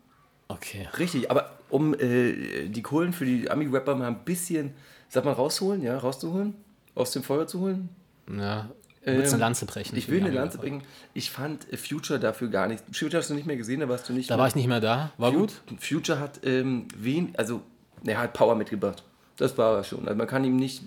Okay. 0.49 0.87
richtig, 0.99 1.31
aber 1.31 1.59
um 1.71 1.95
äh, 1.95 2.69
die 2.69 2.83
Kohlen 2.83 3.13
für 3.15 3.25
die 3.25 3.51
Ami-Rapper 3.51 3.95
mal 3.95 4.09
ein 4.09 4.25
bisschen, 4.25 4.73
sag 5.09 5.25
mal, 5.25 5.33
rausholen, 5.33 5.83
ja, 5.83 5.97
rauszuholen, 5.99 6.55
aus 6.95 7.13
dem 7.13 7.23
Feuer 7.23 7.47
zu 7.47 7.61
holen. 7.61 7.89
Ja, 8.29 8.69
du 9.05 9.13
willst 9.13 9.33
Ähm, 9.33 9.35
eine 9.37 9.41
Lanze 9.41 9.65
brechen. 9.67 9.97
Ich 9.97 10.09
will 10.11 10.21
eine. 10.21 10.31
Lanze 10.31 10.59
bringen. 10.59 10.83
Ich 11.15 11.31
fand 11.31 11.73
äh, 11.73 11.77
Future 11.79 12.21
dafür 12.21 12.49
gar 12.49 12.69
nicht. 12.69 12.85
Future 12.93 13.19
hast 13.19 13.31
du 13.31 13.35
nicht 13.35 13.47
mehr 13.47 13.57
gesehen, 13.57 13.81
da 13.81 13.89
warst 13.89 14.09
du 14.09 14.13
nicht 14.13 14.29
Da 14.31 14.35
mehr. 14.37 14.41
war 14.43 14.49
ich 14.49 14.55
nicht 14.55 14.69
mehr 14.69 14.81
da. 14.81 15.13
War 15.17 15.33
Fu- 15.33 15.39
gut? 15.41 15.53
Future 15.81 16.21
hat 16.21 16.41
ähm, 16.45 16.89
wen, 16.97 17.33
also 17.39 17.63
er 18.05 18.19
hat 18.19 18.35
Power 18.35 18.55
mitgebracht. 18.55 19.03
Das 19.39 19.57
war 19.59 19.79
er 19.79 19.85
schon. 19.85 20.07
Also 20.07 20.17
man 20.17 20.27
kann 20.27 20.45
ihm 20.45 20.57
nicht 20.57 20.83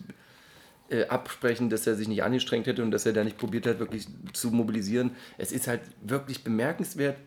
äh, 0.90 1.06
absprechen, 1.08 1.70
dass 1.72 1.86
er 1.88 1.96
sich 1.96 2.08
nicht 2.08 2.24
angestrengt 2.24 2.68
hätte 2.68 2.84
und 2.84 2.92
dass 2.92 3.06
er 3.08 3.14
da 3.14 3.24
nicht 3.24 3.38
probiert 3.40 3.66
hat, 3.66 3.80
wirklich 3.80 4.08
zu 4.34 4.52
mobilisieren. 4.52 5.12
Es 5.40 5.52
ist 5.52 5.68
halt 5.68 5.82
wirklich 6.04 6.44
bemerkenswert, 6.44 7.18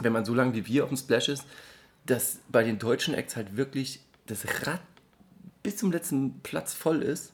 wenn 0.00 0.12
man 0.12 0.24
so 0.24 0.34
lange 0.34 0.54
wie 0.54 0.66
wir 0.66 0.84
auf 0.84 0.90
dem 0.90 0.96
Splash 0.96 1.28
ist, 1.28 1.44
dass 2.06 2.38
bei 2.48 2.62
den 2.62 2.78
deutschen 2.78 3.14
Acts 3.14 3.36
halt 3.36 3.56
wirklich 3.56 4.00
das 4.26 4.66
Rad 4.66 4.80
bis 5.62 5.76
zum 5.76 5.92
letzten 5.92 6.40
Platz 6.40 6.74
voll 6.74 7.02
ist 7.02 7.32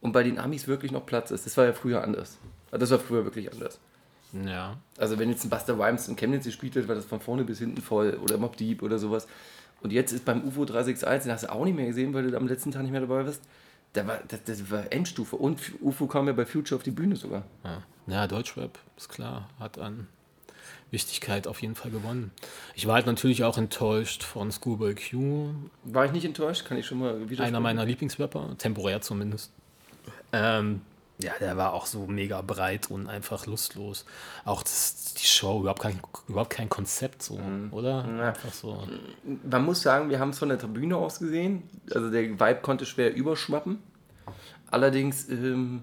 und 0.00 0.12
bei 0.12 0.22
den 0.22 0.38
Amis 0.38 0.68
wirklich 0.68 0.92
noch 0.92 1.06
Platz 1.06 1.30
ist. 1.30 1.46
Das 1.46 1.56
war 1.56 1.64
ja 1.64 1.72
früher 1.72 2.02
anders. 2.02 2.38
Also 2.70 2.80
Das 2.80 2.90
war 2.90 2.98
früher 2.98 3.24
wirklich 3.24 3.52
anders. 3.52 3.78
Ja. 4.32 4.76
Also 4.98 5.18
wenn 5.18 5.30
jetzt 5.30 5.44
ein 5.44 5.50
Buster 5.50 5.78
Rhymes 5.78 6.08
in 6.08 6.16
Chemnitz 6.16 6.44
gespielt 6.44 6.74
wird, 6.74 6.88
war 6.88 6.94
das 6.94 7.04
von 7.04 7.20
vorne 7.20 7.44
bis 7.44 7.58
hinten 7.58 7.80
voll 7.80 8.18
oder 8.22 8.38
Mob 8.38 8.56
Deep 8.56 8.82
oder 8.82 8.98
sowas. 8.98 9.26
Und 9.82 9.92
jetzt 9.92 10.12
ist 10.12 10.24
beim 10.24 10.44
UFO 10.44 10.64
361, 10.64 11.24
den 11.24 11.32
hast 11.32 11.44
du 11.44 11.52
auch 11.52 11.64
nicht 11.64 11.76
mehr 11.76 11.86
gesehen, 11.86 12.12
weil 12.14 12.30
du 12.30 12.36
am 12.36 12.46
letzten 12.46 12.70
Tag 12.70 12.82
nicht 12.82 12.92
mehr 12.92 13.00
dabei 13.00 13.24
warst. 13.24 13.42
Da 13.92 14.06
war, 14.06 14.20
das, 14.28 14.42
das 14.44 14.70
war 14.70 14.92
Endstufe. 14.92 15.36
Und 15.36 15.60
UFO 15.80 16.06
kam 16.06 16.26
ja 16.26 16.32
bei 16.32 16.44
Future 16.44 16.76
auf 16.76 16.82
die 16.82 16.90
Bühne 16.90 17.16
sogar. 17.16 17.44
Ja, 17.64 17.82
ja 18.06 18.26
Deutschrap, 18.26 18.78
ist 18.96 19.08
klar, 19.08 19.48
hat 19.58 19.78
an 19.78 20.08
Wichtigkeit 20.90 21.46
auf 21.46 21.62
jeden 21.62 21.74
Fall 21.74 21.90
gewonnen. 21.90 22.30
Ich 22.74 22.86
war 22.86 22.94
halt 22.94 23.06
natürlich 23.06 23.44
auch 23.44 23.58
enttäuscht 23.58 24.22
von 24.22 24.50
Schoolboy 24.52 24.94
Q, 24.94 25.50
War 25.84 26.04
ich 26.04 26.12
nicht 26.12 26.24
enttäuscht, 26.24 26.64
kann 26.64 26.78
ich 26.78 26.86
schon 26.86 26.98
mal 26.98 27.28
wieder. 27.28 27.44
einer 27.44 27.60
meiner 27.60 27.84
Lieblingsrapper, 27.84 28.56
temporär 28.58 29.00
zumindest. 29.00 29.52
Ähm, 30.32 30.82
ja, 31.18 31.32
der 31.40 31.56
war 31.56 31.72
auch 31.72 31.86
so 31.86 32.06
mega 32.06 32.42
breit 32.42 32.90
und 32.90 33.06
einfach 33.08 33.46
lustlos. 33.46 34.04
Auch 34.44 34.62
das, 34.62 35.14
die 35.14 35.26
Show, 35.26 35.60
überhaupt 35.60 35.80
kein, 35.80 35.98
überhaupt 36.28 36.50
kein 36.50 36.68
Konzept, 36.68 37.22
so, 37.22 37.40
oder? 37.70 38.04
Einfach 38.04 38.52
so. 38.52 38.86
Man 39.48 39.64
muss 39.64 39.80
sagen, 39.80 40.10
wir 40.10 40.20
haben 40.20 40.30
es 40.30 40.38
von 40.38 40.50
der 40.50 40.58
Tribüne 40.58 40.96
aus 40.96 41.18
gesehen. 41.18 41.62
Also 41.94 42.10
der 42.10 42.22
Vibe 42.22 42.60
konnte 42.60 42.84
schwer 42.84 43.14
überschwappen. 43.14 43.78
Allerdings 44.70 45.28
ähm, 45.30 45.82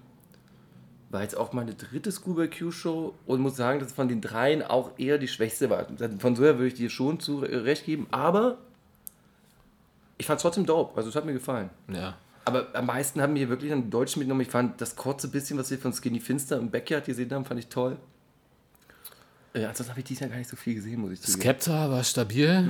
war 1.14 1.22
jetzt 1.22 1.38
auch 1.38 1.54
meine 1.54 1.76
dritte 1.76 2.12
Scuba 2.12 2.48
Q-Show 2.48 3.14
und 3.26 3.40
muss 3.40 3.56
sagen, 3.56 3.80
dass 3.80 3.94
von 3.94 4.08
den 4.08 4.20
dreien 4.20 4.64
auch 4.64 4.92
eher 4.98 5.18
die 5.18 5.28
schwächste 5.28 5.70
war. 5.70 5.88
Von 6.20 6.36
so 6.36 6.44
her 6.44 6.58
würde 6.58 6.68
ich 6.68 6.74
dir 6.74 6.90
schon 6.90 7.20
zu 7.20 7.40
recht 7.40 7.86
geben, 7.86 8.08
aber 8.12 8.58
ich 10.18 10.26
fand 10.26 10.38
es 10.38 10.42
trotzdem 10.42 10.66
dope. 10.66 10.98
Also 10.98 11.10
es 11.10 11.16
hat 11.16 11.26
mir 11.26 11.34
gefallen. 11.34 11.70
Ja. 11.94 12.16
Aber 12.46 12.68
am 12.74 12.88
meisten 12.88 13.22
haben 13.22 13.34
mir 13.34 13.48
wirklich 13.48 13.72
an 13.72 13.84
die 13.84 13.90
Deutschen 13.90 14.20
mitgenommen. 14.20 14.42
Ich 14.42 14.50
fand 14.50 14.82
das 14.82 14.96
kurze 14.96 15.30
bisschen, 15.30 15.58
was 15.58 15.72
wir 15.72 15.78
von 15.78 15.94
Skinny 15.94 16.20
Finster 16.20 16.58
im 16.58 16.72
Backyard 16.72 17.06
gesehen 17.06 17.32
haben, 17.32 17.46
fand 17.46 17.60
ich 17.60 17.68
toll. 17.68 17.98
Äh, 19.54 19.66
ansonsten 19.66 19.92
habe 19.92 20.00
ich 20.00 20.06
dieses 20.06 20.22
Jahr 20.22 20.30
gar 20.32 20.38
nicht 20.38 20.50
so 20.50 20.56
viel 20.56 20.74
gesehen, 20.74 21.00
muss 21.00 21.12
ich 21.12 21.22
zugeben. 21.22 21.42
Skepta 21.42 21.92
war 21.92 22.04
stabil, 22.04 22.68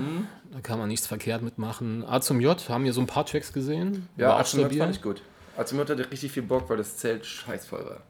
da 0.51 0.59
kann 0.59 0.77
man 0.77 0.89
nichts 0.89 1.07
verkehrt 1.07 1.41
mitmachen. 1.41 2.03
A 2.03 2.19
zum 2.19 2.41
J 2.41 2.69
haben 2.69 2.83
wir 2.83 2.91
so 2.91 2.99
ein 2.99 3.07
paar 3.07 3.25
Tracks 3.25 3.53
gesehen. 3.53 4.09
Ja, 4.17 4.27
war 4.27 4.35
auch 4.35 4.39
Azumot 4.41 4.65
stabil. 4.65 4.79
fand 4.79 4.95
ich 4.95 5.01
gut. 5.01 5.21
Azumot 5.55 5.89
hatte 5.89 6.11
richtig 6.11 6.33
viel 6.33 6.43
Bock, 6.43 6.69
weil 6.69 6.77
das 6.77 6.97
Zelt 6.97 7.25
scheißvoll 7.25 7.85
war. 7.85 8.01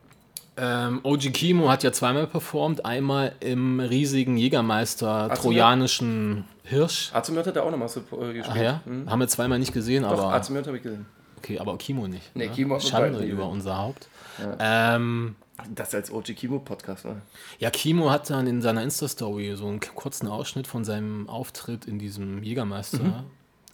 Ähm, 0.55 0.99
OG 1.03 1.31
Kimo 1.33 1.69
hat 1.69 1.83
ja 1.83 1.91
zweimal 1.91 2.27
performt. 2.27 2.85
Einmal 2.85 3.33
im 3.39 3.79
riesigen 3.79 4.37
Jägermeister 4.37 5.29
trojanischen 5.33 6.45
Hirsch. 6.63 7.11
Azumot 7.13 7.47
hat 7.47 7.55
er 7.55 7.63
auch 7.63 7.71
nochmal 7.71 7.89
so 7.89 8.01
äh, 8.01 8.33
gespielt. 8.33 8.45
Ach 8.49 8.55
ja? 8.55 8.81
Haben 9.07 9.19
wir 9.19 9.27
zweimal 9.27 9.57
nicht 9.59 9.73
gesehen. 9.73 10.03
Doch, 10.03 10.11
aber. 10.11 10.33
Azumot 10.33 10.67
habe 10.67 10.77
ich 10.77 10.83
gesehen. 10.83 11.05
Okay, 11.37 11.59
aber 11.59 11.77
Kimo 11.77 12.07
nicht. 12.07 12.35
Nee, 12.35 12.47
ne? 12.47 12.53
Kimo 12.53 12.79
Schande 12.79 13.09
über 13.19 13.25
gesehen. 13.25 13.39
unser 13.51 13.77
Haupt. 13.77 14.07
Ähm, 14.59 15.35
Das 15.73 15.93
als 15.93 16.11
OG 16.11 16.35
Kimo 16.35 16.59
Podcast 16.59 17.03
war. 17.05 17.17
ja, 17.59 17.69
Kimo 17.69 18.09
hat 18.11 18.29
dann 18.29 18.47
in 18.47 18.61
seiner 18.61 18.81
Insta-Story 18.83 19.55
so 19.55 19.67
einen 19.67 19.79
kurzen 19.79 20.27
Ausschnitt 20.27 20.67
von 20.67 20.83
seinem 20.85 21.27
Auftritt 21.29 21.85
in 21.85 21.99
diesem 21.99 22.43
Jägermeister 22.43 22.99
Mhm. 23.03 23.13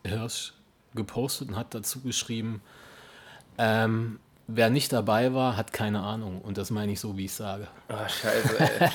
Hirsch 0.06 0.54
gepostet 0.96 1.50
und 1.50 1.56
hat 1.58 1.74
dazu 1.76 2.00
geschrieben, 2.02 2.62
ähm, 3.58 4.20
wer 4.52 4.70
nicht 4.70 4.92
dabei 4.92 5.34
war, 5.34 5.56
hat 5.58 5.74
keine 5.74 6.02
Ahnung. 6.02 6.42
Und 6.42 6.58
das 6.58 6.72
meine 6.72 6.92
ich 6.92 7.00
so, 7.00 7.18
wie 7.18 7.26
ich 7.26 7.34
sage. 7.34 7.68
Ah, 7.88 8.08
scheiße, 8.08 8.60
ey. 8.60 8.90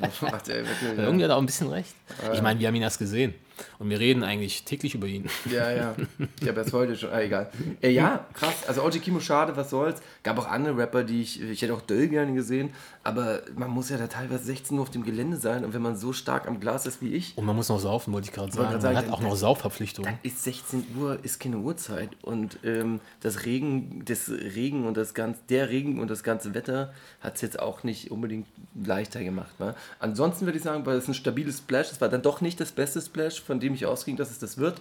Macht 0.00 0.22
wirklich. 0.48 0.66
Irgendwie 0.96 1.24
hat 1.24 1.30
er 1.30 1.36
auch 1.36 1.40
ein 1.40 1.46
bisschen 1.46 1.68
recht. 1.68 1.94
Ich 2.32 2.42
meine, 2.42 2.58
wir 2.60 2.68
haben 2.68 2.74
ihn 2.74 2.82
erst 2.82 2.98
gesehen. 2.98 3.34
Und 3.78 3.90
wir 3.90 3.98
reden 4.00 4.22
eigentlich 4.22 4.64
täglich 4.64 4.94
über 4.94 5.06
ihn. 5.06 5.28
Ja, 5.50 5.70
ja. 5.70 5.94
Ich 6.40 6.48
habe 6.48 6.62
das 6.62 6.72
heute 6.72 6.96
schon. 6.96 7.10
Ah, 7.10 7.20
egal. 7.20 7.50
Äh, 7.82 7.90
ja, 7.90 8.26
krass. 8.34 8.66
Also 8.68 8.82
OG 8.84 9.00
Kimo, 9.00 9.20
schade, 9.20 9.56
was 9.56 9.70
soll's. 9.70 10.00
Gab 10.22 10.38
auch 10.38 10.46
andere 10.48 10.76
Rapper, 10.76 11.04
die 11.04 11.22
ich. 11.22 11.40
Ich 11.42 11.62
hätte 11.62 11.74
auch 11.74 11.80
Döll 11.82 12.08
gerne 12.08 12.32
gesehen. 12.34 12.70
Aber 13.04 13.40
man 13.56 13.70
muss 13.70 13.88
ja 13.90 13.96
da 13.96 14.06
teilweise 14.06 14.44
16 14.44 14.76
Uhr 14.76 14.82
auf 14.82 14.90
dem 14.90 15.04
Gelände 15.04 15.36
sein. 15.36 15.64
Und 15.64 15.72
wenn 15.74 15.82
man 15.82 15.96
so 15.96 16.12
stark 16.12 16.46
am 16.46 16.60
Glas 16.60 16.86
ist 16.86 17.00
wie 17.02 17.14
ich, 17.14 17.36
Und 17.36 17.44
man 17.46 17.56
muss 17.56 17.68
noch 17.68 17.80
saufen, 17.80 18.12
wollte 18.12 18.28
ich 18.28 18.34
gerade 18.34 18.52
sagen. 18.52 18.72
Man 18.72 18.80
sagen, 18.80 18.96
hat 18.96 19.06
dann- 19.06 19.14
auch 19.14 19.20
noch 19.20 19.36
Saufverpflichtungen. 19.36 20.18
ist 20.22 20.44
16 20.44 20.84
Uhr 20.98 21.18
ist 21.22 21.40
keine 21.40 21.58
Uhrzeit 21.58 22.10
und 22.22 22.58
ähm, 22.64 23.00
das 23.20 23.44
Regen, 23.46 24.02
das 24.04 24.28
Regen 24.30 24.86
und 24.86 24.96
das 24.96 25.14
ganze, 25.14 25.40
der 25.48 25.70
Regen 25.70 25.98
und 26.00 26.10
das 26.10 26.22
ganze 26.22 26.54
Wetter 26.54 26.92
hat 27.20 27.36
es 27.36 27.40
jetzt 27.40 27.58
auch 27.58 27.82
nicht 27.84 28.10
unbedingt 28.10 28.46
leichter 28.74 29.22
gemacht. 29.24 29.58
Ne? 29.60 29.74
Ansonsten 29.98 30.44
würde 30.46 30.58
ich 30.58 30.64
sagen, 30.64 30.84
weil 30.86 30.96
es 30.96 31.08
ein 31.08 31.14
stabiles 31.14 31.58
Splash, 31.58 31.90
es 31.90 32.00
war 32.00 32.08
dann 32.08 32.22
doch 32.22 32.40
nicht 32.40 32.60
das 32.60 32.72
beste 32.72 33.00
Splash, 33.00 33.40
von 33.50 33.58
dem 33.58 33.74
ich 33.74 33.84
ausging, 33.84 34.16
dass 34.16 34.30
es 34.30 34.38
das 34.38 34.58
wird. 34.58 34.80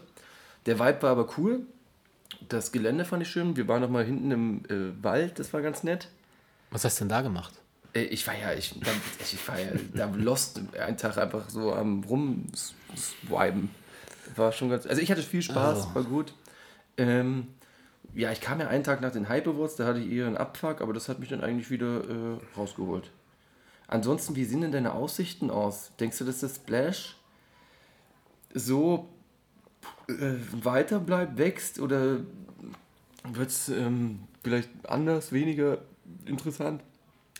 Der 0.68 0.78
Vibe 0.78 1.02
war 1.02 1.10
aber 1.10 1.28
cool. 1.40 1.62
Das 2.48 2.72
Gelände 2.72 3.04
fand 3.04 3.24
ich 3.24 3.30
schön. 3.30 3.58
Wir 3.58 3.68
waren 3.68 3.82
noch 3.82 3.90
mal 3.90 4.06
hinten 4.06 4.30
im 4.30 4.64
äh, 4.70 5.04
Wald, 5.04 5.40
das 5.40 5.52
war 5.54 5.64
ganz 5.64 5.82
nett. 5.84 6.08
Was 6.70 6.86
hast 6.86 7.00
du 7.00 7.06
denn 7.06 7.10
da 7.10 7.22
gemacht? 7.22 7.56
Äh, 7.96 8.04
Ich 8.04 8.28
war 8.28 8.38
ja, 8.38 8.54
ich, 8.54 8.76
ich 9.24 9.48
war 9.48 9.60
ja 9.60 9.72
da 9.96 10.06
lost 10.16 10.62
einen 10.80 10.98
Tag 10.98 11.18
einfach 11.18 11.50
so 11.50 11.74
am 11.74 12.04
rumswipen. 12.04 13.72
War 14.36 14.52
schon 14.52 14.70
ganz, 14.70 14.86
also 14.86 15.02
ich 15.02 15.10
hatte 15.10 15.24
viel 15.24 15.42
Spaß, 15.42 15.88
Oh. 15.92 15.96
war 15.96 16.04
gut. 16.04 16.34
Ähm, 16.98 17.48
ja, 18.14 18.32
ich 18.32 18.40
kam 18.42 18.60
ja 18.60 18.68
einen 18.68 18.84
Tag 18.84 19.02
nach 19.02 19.12
den 19.12 19.28
Hype 19.30 19.48
Awards, 19.48 19.78
da 19.78 19.86
hatte 19.88 20.00
ich 20.00 20.12
eher 20.12 20.28
einen 20.28 20.38
Abfuck, 20.38 20.82
aber 20.82 20.94
das 20.94 21.10
hat 21.10 21.18
mich 21.20 21.30
dann 21.30 21.42
eigentlich 21.42 21.72
wieder 21.72 22.02
äh, 22.04 22.38
rausgeholt. 22.56 23.10
Ansonsten, 23.88 24.36
wie 24.36 24.46
sehen 24.46 24.62
denn 24.62 24.72
deine 24.72 24.94
Aussichten 24.94 25.50
aus? 25.50 25.90
Denkst 26.00 26.20
du, 26.20 26.26
dass 26.26 26.42
das 26.42 26.58
Splash 26.58 27.16
so 28.54 29.08
äh, 30.08 30.36
weiter 30.64 31.00
bleibt, 31.00 31.38
wächst 31.38 31.80
oder 31.80 32.20
wird 33.24 33.50
es 33.50 33.70
ähm, 33.70 34.20
vielleicht 34.44 34.70
anders, 34.88 35.32
weniger 35.32 35.80
interessant? 36.26 36.82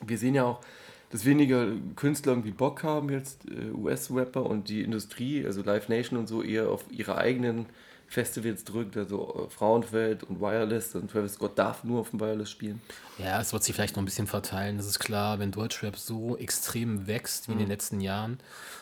Wir 0.06 0.18
sehen 0.18 0.36
ja 0.36 0.46
auch, 0.46 0.62
dass 1.10 1.26
weniger 1.26 1.68
Künstler 1.96 2.34
irgendwie 2.34 2.52
Bock 2.52 2.84
haben, 2.84 3.10
jetzt 3.10 3.46
äh, 3.50 3.72
US-Rapper 3.72 4.46
und 4.46 4.70
die 4.70 4.82
Industrie, 4.82 5.46
also 5.46 5.64
Live 5.64 5.90
Nation 5.90 6.20
und 6.20 6.28
so, 6.28 6.44
eher 6.44 6.70
auf 6.70 6.86
ihre 6.92 7.18
eigenen 7.18 7.66
Festivals 8.10 8.64
drückt, 8.64 8.98
also 8.98 9.48
äh, 9.48 9.52
Frauenfeld 9.52 10.24
und 10.24 10.42
Wireless 10.42 10.96
und 10.96 11.12
Travis 11.12 11.34
Scott 11.34 11.56
darf 11.58 11.84
nur 11.84 12.02
auf 12.02 12.10
dem 12.10 12.20
Wireless 12.20 12.50
spielen. 12.50 12.82
Ja, 13.20 13.40
es 13.40 13.54
wird 13.54 13.64
sich 13.64 13.76
vielleicht 13.76 13.96
noch 13.96 14.02
ein 14.02 14.06
bisschen 14.06 14.26
verteilen. 14.26 14.78
Das 14.78 14.88
ist 14.88 15.00
klar, 15.00 15.38
wenn 15.38 15.52
Deutschrap 15.52 15.96
so 15.96 16.36
extrem 16.38 17.06
wächst 17.06 17.48
wie 17.48 17.52
in 17.54 17.60
den 17.60 17.68
letzten 17.68 18.02
Jahren, 18.02 18.40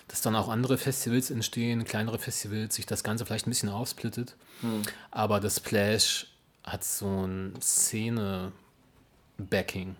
dass 0.08 0.22
dann 0.22 0.36
auch 0.36 0.48
andere 0.48 0.78
Festivals 0.78 1.30
entstehen, 1.30 1.84
kleinere 1.84 2.20
Festivals, 2.20 2.76
sich 2.76 2.86
das 2.86 3.04
Ganze 3.04 3.26
vielleicht 3.26 3.48
ein 3.48 3.52
bisschen 3.52 3.70
aufsplittet. 3.70 4.38
Aber 5.12 5.42
das 5.42 5.58
Splash 5.58 6.28
hat 6.64 6.84
so 6.84 7.28
ein 7.28 7.54
Szene-Backing. 7.62 9.96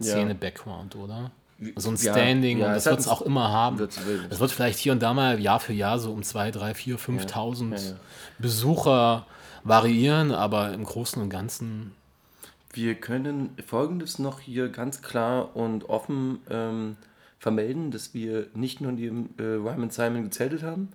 Szene-Background, 0.00 0.94
oder? 0.96 1.30
So 1.76 1.90
ein 1.90 1.96
Ja, 1.96 2.12
Standing 2.12 2.58
ja, 2.58 2.66
und 2.66 2.72
es 2.72 2.84
das 2.84 2.92
wird 2.92 3.00
es 3.00 3.08
auch 3.08 3.22
immer 3.22 3.50
haben. 3.50 3.80
Es 3.80 4.40
wird 4.40 4.50
vielleicht 4.50 4.78
hier 4.78 4.92
und 4.92 5.02
da 5.02 5.14
mal 5.14 5.40
Jahr 5.40 5.58
für 5.58 5.72
Jahr 5.72 5.98
so 5.98 6.12
um 6.12 6.22
2, 6.22 6.50
3, 6.50 6.74
4, 6.74 6.98
5.000 6.98 7.70
ja, 7.70 7.76
ja. 7.76 7.96
Besucher 8.38 9.26
variieren, 9.64 10.32
aber 10.32 10.72
im 10.74 10.84
Großen 10.84 11.20
und 11.20 11.30
Ganzen 11.30 11.92
Wir 12.72 12.94
können 12.94 13.56
Folgendes 13.66 14.18
noch 14.18 14.40
hier 14.40 14.68
ganz 14.68 15.00
klar 15.00 15.56
und 15.56 15.88
offen 15.88 16.40
ähm, 16.50 16.96
vermelden, 17.38 17.90
dass 17.90 18.12
wir 18.12 18.48
nicht 18.54 18.80
nur 18.82 18.92
neben 18.92 19.34
äh, 19.38 19.42
Ryman 19.42 19.90
Simon 19.90 20.24
gezeltet 20.24 20.62
haben, 20.62 20.90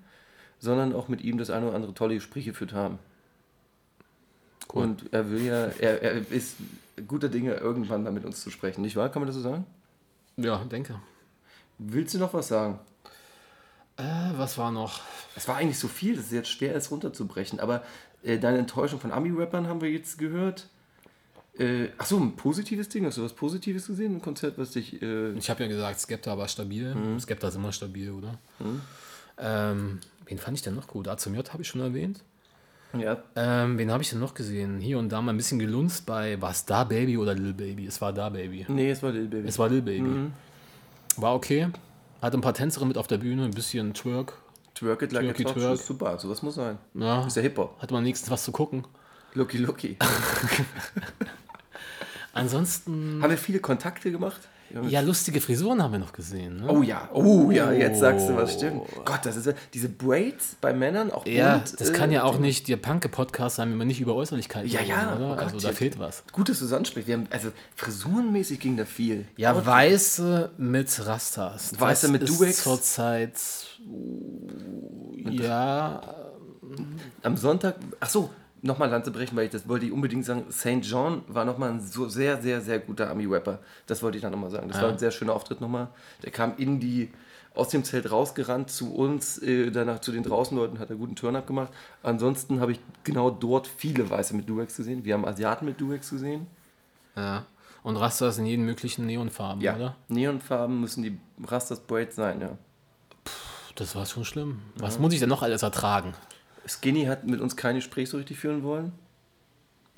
sondern 0.60 0.94
auch 0.94 1.08
mit 1.08 1.22
ihm 1.22 1.39
das 1.39 1.50
eine 1.50 1.68
oder 1.68 1.75
andere 1.75 1.94
tolle 1.96 2.15
Gespräch 2.15 2.46
geführt 2.46 2.74
haben. 2.74 3.00
Cool. 4.74 4.84
Und 4.84 5.12
er 5.12 5.30
will 5.32 5.44
ja, 5.44 5.65
er, 5.80 6.01
er 6.01 6.32
ist 6.32 6.58
guter 7.08 7.30
Dinge, 7.30 7.56
irgendwann 7.56 8.03
mal 8.03 8.12
mit 8.12 8.25
uns 8.25 8.41
zu 8.41 8.51
sprechen, 8.51 8.84
nicht 8.84 8.96
wahr? 8.96 9.10
Kann 9.10 9.22
man 9.22 9.27
das 9.27 9.36
so 9.36 9.41
sagen? 9.41 9.65
Ja, 10.41 10.57
denke. 10.65 11.00
Willst 11.77 12.13
du 12.13 12.19
noch 12.19 12.33
was 12.33 12.48
sagen? 12.50 12.79
Äh, 13.98 14.03
was 14.38 14.57
war 14.57 14.71
noch? 14.71 15.01
Es 15.36 15.48
war 15.48 15.57
eigentlich 15.57 15.79
so 15.79 15.88
viel, 15.88 16.15
dass 16.15 16.25
es 16.25 16.31
jetzt 16.31 16.50
schwer 16.50 16.74
ist 16.75 16.91
runterzubrechen, 16.91 17.60
aber 17.60 17.83
äh, 18.24 18.38
deine 18.39 18.60
Enttäuschung 18.60 19.00
von 19.00 19.12
Ami-Rappern 19.12 19.67
haben 19.67 19.81
wir 19.81 19.89
jetzt 19.89 20.17
gehört. 20.17 20.67
Äh, 21.57 21.89
achso, 21.98 22.17
ein 22.17 22.36
positives 22.36 22.88
Ding. 22.89 23.05
Hast 23.05 23.17
du 23.17 23.24
was 23.24 23.33
Positives 23.33 23.88
gesehen? 23.88 24.15
Ein 24.15 24.21
Konzert, 24.21 24.57
was 24.57 24.71
dich. 24.71 25.01
Äh, 25.01 25.33
Ich 25.33 25.50
habe 25.50 25.63
ja 25.63 25.69
gesagt, 25.69 26.00
Skepta 26.00 26.38
war 26.38 26.48
stabil. 26.48 26.95
Skepta 27.19 27.50
ist 27.50 27.55
immer 27.55 27.71
stabil, 27.74 28.10
oder? 28.12 28.39
Mhm. 28.60 28.81
Ähm, 29.38 30.00
wen 30.25 30.38
fand 30.38 30.57
ich 30.57 30.63
denn 30.63 30.75
noch 30.75 30.88
gut? 30.88 31.07
A 31.07 31.17
zum 31.17 31.36
J 31.36 31.51
habe 31.51 31.62
ich 31.63 31.67
schon 31.67 31.81
erwähnt. 31.81 32.24
Ja, 32.98 33.17
Ähm, 33.36 33.77
wen 33.77 33.91
habe 33.91 34.03
ich 34.03 34.10
denn 34.10 34.19
noch 34.19 34.33
gesehen? 34.33 34.79
Hier 34.79 34.98
und 35.00 35.10
da 35.10 35.21
mal 35.21 35.33
ein 35.33 35.38
bisschen 35.38 35.60
gelunzt 35.60 36.05
bei, 36.05 36.39
war 36.41 36.51
es 36.51 36.65
Da 36.65 36.83
Baby 36.83 37.17
oder 37.17 37.33
Lil 37.33 37.53
Baby? 37.53 37.86
Es 37.88 38.01
war 38.01 38.13
Da 38.13 38.29
Baby. 38.29 38.65
nee, 38.69 38.91
es 38.91 39.01
war 39.03 39.12
Lil 39.12 39.27
Baby. 39.27 39.48
Es 39.48 39.60
war 39.60 39.69
Lil 39.69 39.81
Baby. 39.81 40.01
Mhm. 40.01 40.33
War 41.17 41.36
okay. 41.36 41.67
Hatte 42.21 42.38
ein 42.38 42.41
paar 42.41 42.53
Tänzerinnen 42.53 42.89
mit 42.89 42.98
auf 42.98 43.07
der 43.07 43.17
Bühne, 43.17 43.43
ein 43.45 43.51
bisschen 43.51 43.93
Twerk. 43.93 44.33
Twerk 44.75 45.01
it 45.03 45.12
like 45.12 45.24
Twerky 45.36 45.48
a 45.48 45.51
twerk. 45.53 45.77
Super, 45.79 46.17
sowas 46.19 46.41
muss 46.41 46.55
sein. 46.55 46.77
Ja, 46.93 47.25
Ist 47.25 47.36
ja 47.36 47.41
Hip-Hop. 47.41 47.81
hatte 47.81 47.93
man 47.93 48.03
nächstens 48.03 48.29
was 48.31 48.43
zu 48.43 48.51
gucken. 48.51 48.86
Lucky 49.33 49.57
Lucky. 49.57 49.98
Ansonsten, 52.33 53.19
Haben 53.21 53.29
wir 53.29 53.38
viele 53.38 53.60
Kontakte 53.60 54.12
gemacht? 54.12 54.41
Ja, 54.88 55.01
lustige 55.01 55.42
Frisuren 55.42 55.82
haben 55.82 55.92
wir 55.92 56.00
noch 56.00 56.13
gesehen. 56.13 56.58
Ne? 56.62 56.68
Oh 56.70 56.82
ja, 56.82 57.10
oh 57.13 57.51
ja, 57.51 57.72
jetzt 57.72 58.00
sagst 58.00 58.30
du 58.30 58.36
was 58.36 58.54
stimmt. 58.54 58.82
Gott, 59.06 59.20
das 59.24 59.36
ist 59.36 59.46
ja, 59.48 59.54
diese 59.74 59.90
Braids 59.90 60.56
bei 60.62 60.74
Männern 60.74 61.12
auch 61.12 61.25
Ja, 61.25 61.58
bunt, 61.58 61.80
das 61.80 61.90
äh, 61.90 61.94
kann 61.94 62.12
ja 62.12 62.24
auch 62.24 62.40
nicht 62.40 62.68
der 62.68 62.78
Punke-Podcast 62.78 63.58
sein, 63.58 63.72
wenn 63.72 63.78
wir 63.78 63.86
nicht 63.86 64.01
über 64.01 64.16
Äußerlichkeiten 64.16 64.70
Ja, 64.70 64.82
ja, 64.82 65.12
reden, 65.13 65.24
oh 65.24 65.30
Gott, 65.36 65.40
also 65.54 65.60
da 65.60 65.74
fehlt 65.74 66.00
was. 66.00 66.24
Gut, 66.32 66.50
dass 66.50 66.60
du 66.60 66.66
es 66.66 66.74
ansprichst. 66.74 67.08
Wir 67.08 67.16
haben, 67.16 67.28
also 67.30 67.50
frisurenmäßig 67.75 68.60
ging 68.60 68.78
da 68.78 68.86
viel. 68.86 69.25
Ja, 69.38 69.51
Aber- 69.51 69.66
Weiße 69.66 70.51
mit 70.58 71.06
Rastas. 71.06 71.80
Weiße 71.80 72.08
Das 72.08 72.12
mit 72.12 72.30
Duex? 72.30 72.63
Zurzeit. 72.63 73.34
Ja, 75.30 76.01
Am 77.24 77.38
Sonntag, 77.38 77.75
ach 78.00 78.10
so, 78.10 78.30
nochmal 78.62 78.89
Lanze 78.89 79.12
brechen, 79.12 79.36
weil 79.36 79.46
ich 79.46 79.51
das 79.51 79.68
wollte 79.68 79.86
ich 79.86 79.91
unbedingt 79.91 80.25
sagen. 80.25 80.46
St. 80.51 80.82
John 80.82 81.24
war 81.27 81.46
nochmal 81.46 81.72
ein 81.72 81.82
so 81.82 82.08
sehr, 82.08 82.41
sehr, 82.41 82.62
sehr 82.62 82.80
guter 82.80 83.10
Ami-Rapper. 83.10 83.60
Das 83.88 84.03
wollte 84.03 84.18
ich 84.18 84.22
dann 84.22 84.32
nochmal 84.32 84.50
sagen. 84.51 84.68
Das 84.68 84.82
war 84.82 84.89
ein 84.89 84.98
sehr 85.00 85.12
schöner 85.12 85.34
Auftritt 85.34 85.62
nochmal. 85.62 85.88
Der 86.24 86.32
kam 86.32 86.53
in 86.58 86.80
die, 86.80 87.10
aus 87.56 87.70
dem 87.70 87.84
Zelt 87.84 88.12
rausgerannt 88.12 88.70
zu 88.70 88.94
uns, 88.94 89.38
äh, 89.39 89.72
danach 89.72 90.00
zu 90.00 90.12
den 90.12 90.24
draußen 90.24 90.56
Leuten, 90.56 90.80
hat 90.80 90.89
er 90.89 90.96
guten 90.96 91.15
Turn-Up 91.15 91.48
gemacht. 91.48 91.72
Ansonsten 92.03 92.60
habe 92.60 92.74
ich 92.74 92.80
genau 93.03 93.30
dort 93.32 93.68
viele 93.68 94.10
Weiße 94.10 94.36
mit 94.36 94.48
Durex 94.48 94.77
gesehen. 94.77 95.03
Wir 95.06 95.15
haben 95.15 95.25
Asiaten 95.25 95.65
mit 95.65 95.80
Durex 95.82 96.10
gesehen. 96.10 96.48
ja. 97.15 97.46
Und 97.84 97.96
Rastas 97.98 98.38
in 98.38 98.46
jeden 98.46 98.63
möglichen 98.63 99.08
Neonfarben, 99.08 99.63
oder? 99.75 99.96
Neonfarben 100.08 100.80
müssen 100.80 101.01
die 101.01 101.18
Rastas 101.44 101.80
Braids 101.80 102.15
sein, 102.15 102.39
ja. 102.39 102.56
Das 103.74 103.96
war 103.96 104.06
schon 104.06 104.24
schlimm. 104.24 104.60
Was 104.75 105.00
muss 105.00 105.13
ich 105.13 105.20
denn 105.20 105.30
noch 105.30 105.41
alles 105.41 105.63
ertragen? 105.63 106.13
Skinny 106.65 107.06
hat 107.06 107.25
mit 107.25 107.41
uns 107.41 107.56
kein 107.56 107.75
Gespräch 107.75 108.10
so 108.10 108.18
richtig 108.18 108.38
führen 108.39 108.63
wollen. 108.63 108.91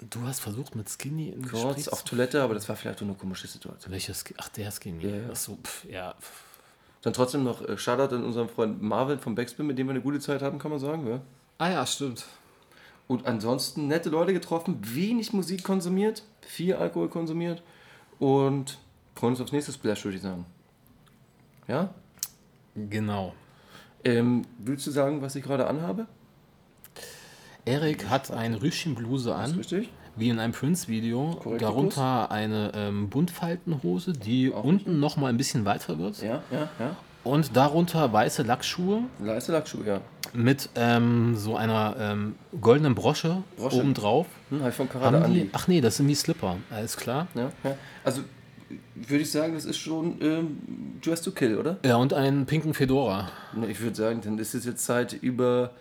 Du 0.10 0.22
hast 0.24 0.40
versucht 0.40 0.76
mit 0.76 0.90
Skinny 0.90 1.30
in 1.30 1.48
Kurz 1.48 1.76
Gespräch. 1.76 1.94
auf 1.94 2.04
Toilette, 2.04 2.42
aber 2.42 2.54
das 2.54 2.68
war 2.68 2.76
vielleicht 2.76 3.00
auch 3.00 3.04
eine 3.04 3.14
komische 3.14 3.48
Situation. 3.48 3.92
Welcher 3.92 4.14
Skinny? 4.14 4.38
Ach, 4.42 4.50
der 4.50 4.72
Skinny. 4.72 5.04
Ja, 5.04 5.16
ja. 5.16 5.30
Ach 5.32 5.36
so, 5.36 5.58
pff, 5.64 5.86
ja. 5.86 6.16
Dann 7.02 7.14
trotzdem 7.14 7.44
noch 7.44 7.62
äh, 7.68 7.78
Shoutout 7.78 8.16
an 8.16 8.24
unseren 8.24 8.50
Freund 8.50 8.82
Marvin 8.82 9.20
vom 9.20 9.36
Backspin, 9.36 9.68
mit 9.68 9.78
dem 9.78 9.88
wir 9.88 9.92
eine 9.92 10.02
gute 10.02 10.20
Zeit 10.20 10.42
haben, 10.42 10.58
kann 10.60 10.72
man 10.72 10.80
sagen. 10.80 11.08
Ja? 11.08 11.22
Ah 11.58 11.70
ja, 11.70 11.86
stimmt. 11.86 12.26
Und 13.08 13.26
ansonsten 13.28 13.88
nette 13.88 14.10
Leute 14.10 14.34
getroffen, 14.34 14.80
wenig 14.82 15.34
Musik 15.34 15.64
konsumiert, 15.64 16.24
viel 16.42 16.76
Alkohol 16.76 17.10
konsumiert 17.10 17.62
und 18.20 18.80
freuen 19.16 19.34
uns 19.34 19.42
aufs 19.42 19.52
nächste 19.52 19.74
Splash, 19.74 20.04
würde 20.06 20.18
ich 20.18 20.24
sagen. 20.24 20.46
Ja? 21.68 21.94
Genau. 22.76 23.34
Ähm, 24.06 24.44
willst 24.58 24.88
du 24.88 24.92
sagen, 24.92 25.22
was 25.22 25.36
ich 25.36 25.44
gerade 25.44 25.68
anhabe? 25.68 26.08
Erik 27.66 28.10
hat 28.10 28.32
eine 28.32 28.62
Rüschenbluse 28.62 29.34
an. 29.34 29.52
Richtig? 29.52 29.90
Wie 30.16 30.30
in 30.30 30.40
einem 30.40 30.54
Prince-Video. 30.54 31.40
Darunter 31.60 32.30
eine 32.30 32.72
ähm, 32.76 33.10
Buntfaltenhose, 33.10 34.14
die 34.14 34.50
unten 34.50 35.00
noch 35.00 35.18
mal 35.18 35.28
ein 35.28 35.38
bisschen 35.38 35.66
weiter 35.66 35.98
wird. 35.98 36.22
Ja, 36.22 36.44
ja, 36.52 36.70
ja. 36.80 36.96
Und 37.24 37.56
darunter 37.56 38.12
weiße 38.12 38.44
Lackschuhe 38.44 39.04
Leiste 39.20 39.54
Lackschuhe, 39.54 39.86
ja. 39.86 40.02
mit 40.34 40.70
ähm, 40.76 41.38
so 41.38 41.56
einer 41.56 41.96
ähm, 41.98 42.36
goldenen 42.60 42.96
Brosche, 42.96 43.44
Brosche. 43.56 43.78
obendrauf. 43.78 44.28
Hm, 44.50 44.62
hab 44.62 44.70
ich 44.70 44.76
von 44.76 44.90
Karate 44.90 45.22
Haben 45.22 45.34
die, 45.34 45.50
ach 45.54 45.70
nee, 45.70 45.80
das 45.80 45.98
sind 45.98 46.08
wie 46.10 46.16
Slipper. 46.16 46.58
Alles 46.70 46.98
klar. 46.98 47.28
Ja, 47.34 47.50
ja. 47.64 47.78
Also 48.04 48.22
würde 48.96 49.24
ich 49.24 49.32
sagen, 49.32 49.54
das 49.54 49.64
ist 49.64 49.78
schon 49.78 50.22
ähm, 50.22 50.58
Dress 51.02 51.22
to 51.22 51.32
Kill, 51.32 51.58
oder? 51.58 51.78
Ja, 51.86 51.96
und 51.96 52.14
einen 52.14 52.46
pinken 52.46 52.74
Fedora. 52.74 53.30
Ich 53.70 53.80
würde 53.80 53.96
sagen, 53.96 54.20
dann 54.22 54.38
ist 54.38 54.54
es 54.54 54.66
jetzt 54.66 54.84
Zeit, 54.84 55.14
über 55.14 55.72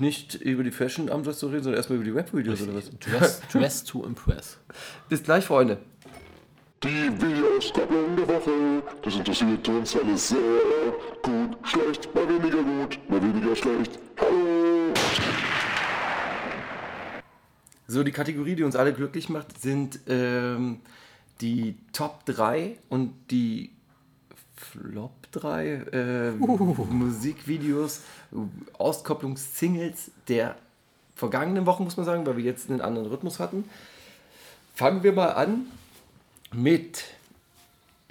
nicht 0.00 0.34
über 0.34 0.62
die 0.62 0.70
Fashion 0.70 1.08
am 1.10 1.22
Dress 1.22 1.38
zu 1.38 1.46
reden, 1.46 1.62
sondern 1.62 1.78
erstmal 1.78 1.96
über 1.96 2.04
die 2.04 2.10
Rap-Videos 2.10 2.62
oder 2.62 2.74
was? 2.74 2.90
Dress, 2.98 3.42
dress 3.50 3.84
to 3.84 4.04
impress. 4.04 4.58
Bis 5.08 5.22
gleich, 5.22 5.44
Freunde. 5.44 5.78
Die 6.82 6.88
Videoskopplung 6.88 8.16
der 8.16 8.28
Woche, 8.28 8.82
das 9.02 9.14
interessiert 9.16 9.66
uns 9.68 9.96
alles 9.96 10.28
sehr. 10.28 10.38
Gut, 11.22 11.56
schlecht, 11.62 12.14
mal 12.14 12.28
weniger 12.28 12.62
gut, 12.62 12.98
mal 13.08 13.22
weniger 13.22 13.56
schlecht. 13.56 13.98
Hallo! 14.20 14.92
So, 17.86 18.02
die 18.02 18.12
Kategorie, 18.12 18.54
die 18.54 18.64
uns 18.64 18.76
alle 18.76 18.92
glücklich 18.92 19.28
macht, 19.28 19.60
sind 19.60 20.00
ähm, 20.08 20.80
die 21.40 21.76
Top 21.92 22.26
3 22.26 22.76
und 22.88 23.14
die 23.30 23.70
Flop 24.70 25.12
3 25.32 25.66
äh, 25.92 26.30
Musikvideos, 26.32 28.00
Auskopplungssingles 28.78 30.10
der 30.28 30.56
vergangenen 31.14 31.66
Wochen, 31.66 31.84
muss 31.84 31.96
man 31.96 32.06
sagen, 32.06 32.26
weil 32.26 32.36
wir 32.36 32.44
jetzt 32.44 32.70
einen 32.70 32.80
anderen 32.80 33.08
Rhythmus 33.08 33.38
hatten. 33.38 33.64
Fangen 34.74 35.02
wir 35.02 35.12
mal 35.12 35.28
an 35.28 35.66
mit 36.52 37.04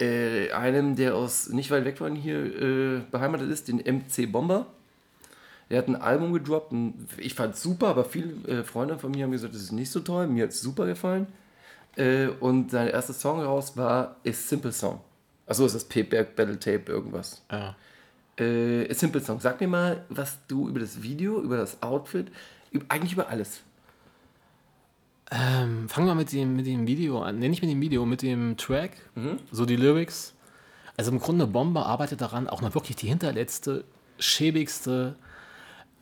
äh, 0.00 0.50
einem, 0.52 0.96
der 0.96 1.14
aus 1.14 1.48
nicht 1.50 1.70
weit 1.70 1.84
weg 1.84 1.98
von 1.98 2.16
hier 2.16 2.38
äh, 2.38 3.00
beheimatet 3.10 3.50
ist, 3.50 3.68
den 3.68 3.78
MC 3.78 4.30
Bomber. 4.30 4.66
Der 5.70 5.78
hat 5.78 5.88
ein 5.88 5.96
Album 5.96 6.32
gedroppt 6.32 6.72
und 6.72 6.94
ich 7.18 7.34
fand 7.34 7.54
es 7.54 7.62
super, 7.62 7.88
aber 7.88 8.04
viele 8.04 8.32
äh, 8.48 8.64
Freunde 8.64 8.98
von 8.98 9.10
mir 9.10 9.24
haben 9.24 9.32
gesagt, 9.32 9.54
das 9.54 9.62
ist 9.62 9.72
nicht 9.72 9.90
so 9.90 10.00
toll. 10.00 10.26
Mir 10.26 10.44
hat 10.44 10.50
es 10.50 10.60
super 10.60 10.86
gefallen. 10.86 11.26
Äh, 11.96 12.28
und 12.40 12.70
sein 12.70 12.88
erster 12.88 13.14
Song 13.14 13.40
raus 13.40 13.76
war 13.76 14.16
A 14.26 14.32
Simple 14.32 14.72
Song. 14.72 15.00
Achso, 15.46 15.66
ist 15.66 15.74
das 15.74 15.84
P-Berg 15.84 16.36
Battle 16.36 16.58
Tape 16.58 16.84
irgendwas. 16.90 17.42
Ja. 17.50 17.76
Äh, 18.36 18.92
Simple 18.94 19.20
Song. 19.20 19.40
Sag 19.40 19.60
mir 19.60 19.68
mal, 19.68 20.04
was 20.08 20.38
du 20.48 20.68
über 20.68 20.80
das 20.80 21.02
Video, 21.02 21.40
über 21.40 21.56
das 21.56 21.82
Outfit, 21.82 22.32
über, 22.70 22.84
eigentlich 22.88 23.12
über 23.12 23.28
alles. 23.28 23.62
Ähm, 25.30 25.88
fangen 25.88 26.06
wir 26.06 26.14
mit 26.14 26.32
dem, 26.32 26.56
mit 26.56 26.66
dem 26.66 26.86
Video 26.86 27.22
an. 27.22 27.38
Nee, 27.38 27.48
nicht 27.48 27.62
mit 27.62 27.70
dem 27.70 27.80
Video, 27.80 28.04
mit 28.06 28.22
dem 28.22 28.56
Track. 28.56 28.92
So 29.50 29.64
die 29.64 29.76
Lyrics. 29.76 30.34
Also 30.96 31.10
im 31.10 31.18
Grunde 31.18 31.46
Bomber 31.46 31.86
arbeitet 31.86 32.20
daran, 32.20 32.48
auch 32.48 32.60
mal 32.60 32.74
wirklich 32.74 32.96
die 32.96 33.08
hinterletzte, 33.08 33.84
schäbigste, 34.18 35.16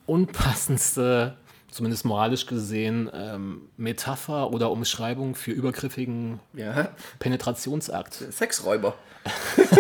unpassendste, 0.07 1.37
zumindest 1.73 2.05
moralisch 2.05 2.47
gesehen, 2.47 3.11
ähm, 3.13 3.63
Metapher 3.77 4.51
oder 4.53 4.71
Umschreibung 4.71 5.35
für 5.35 5.51
übergriffigen 5.51 6.39
Ja. 6.55 6.91
Penetrationsakt 7.19 8.15
Sexräuber. 8.31 8.95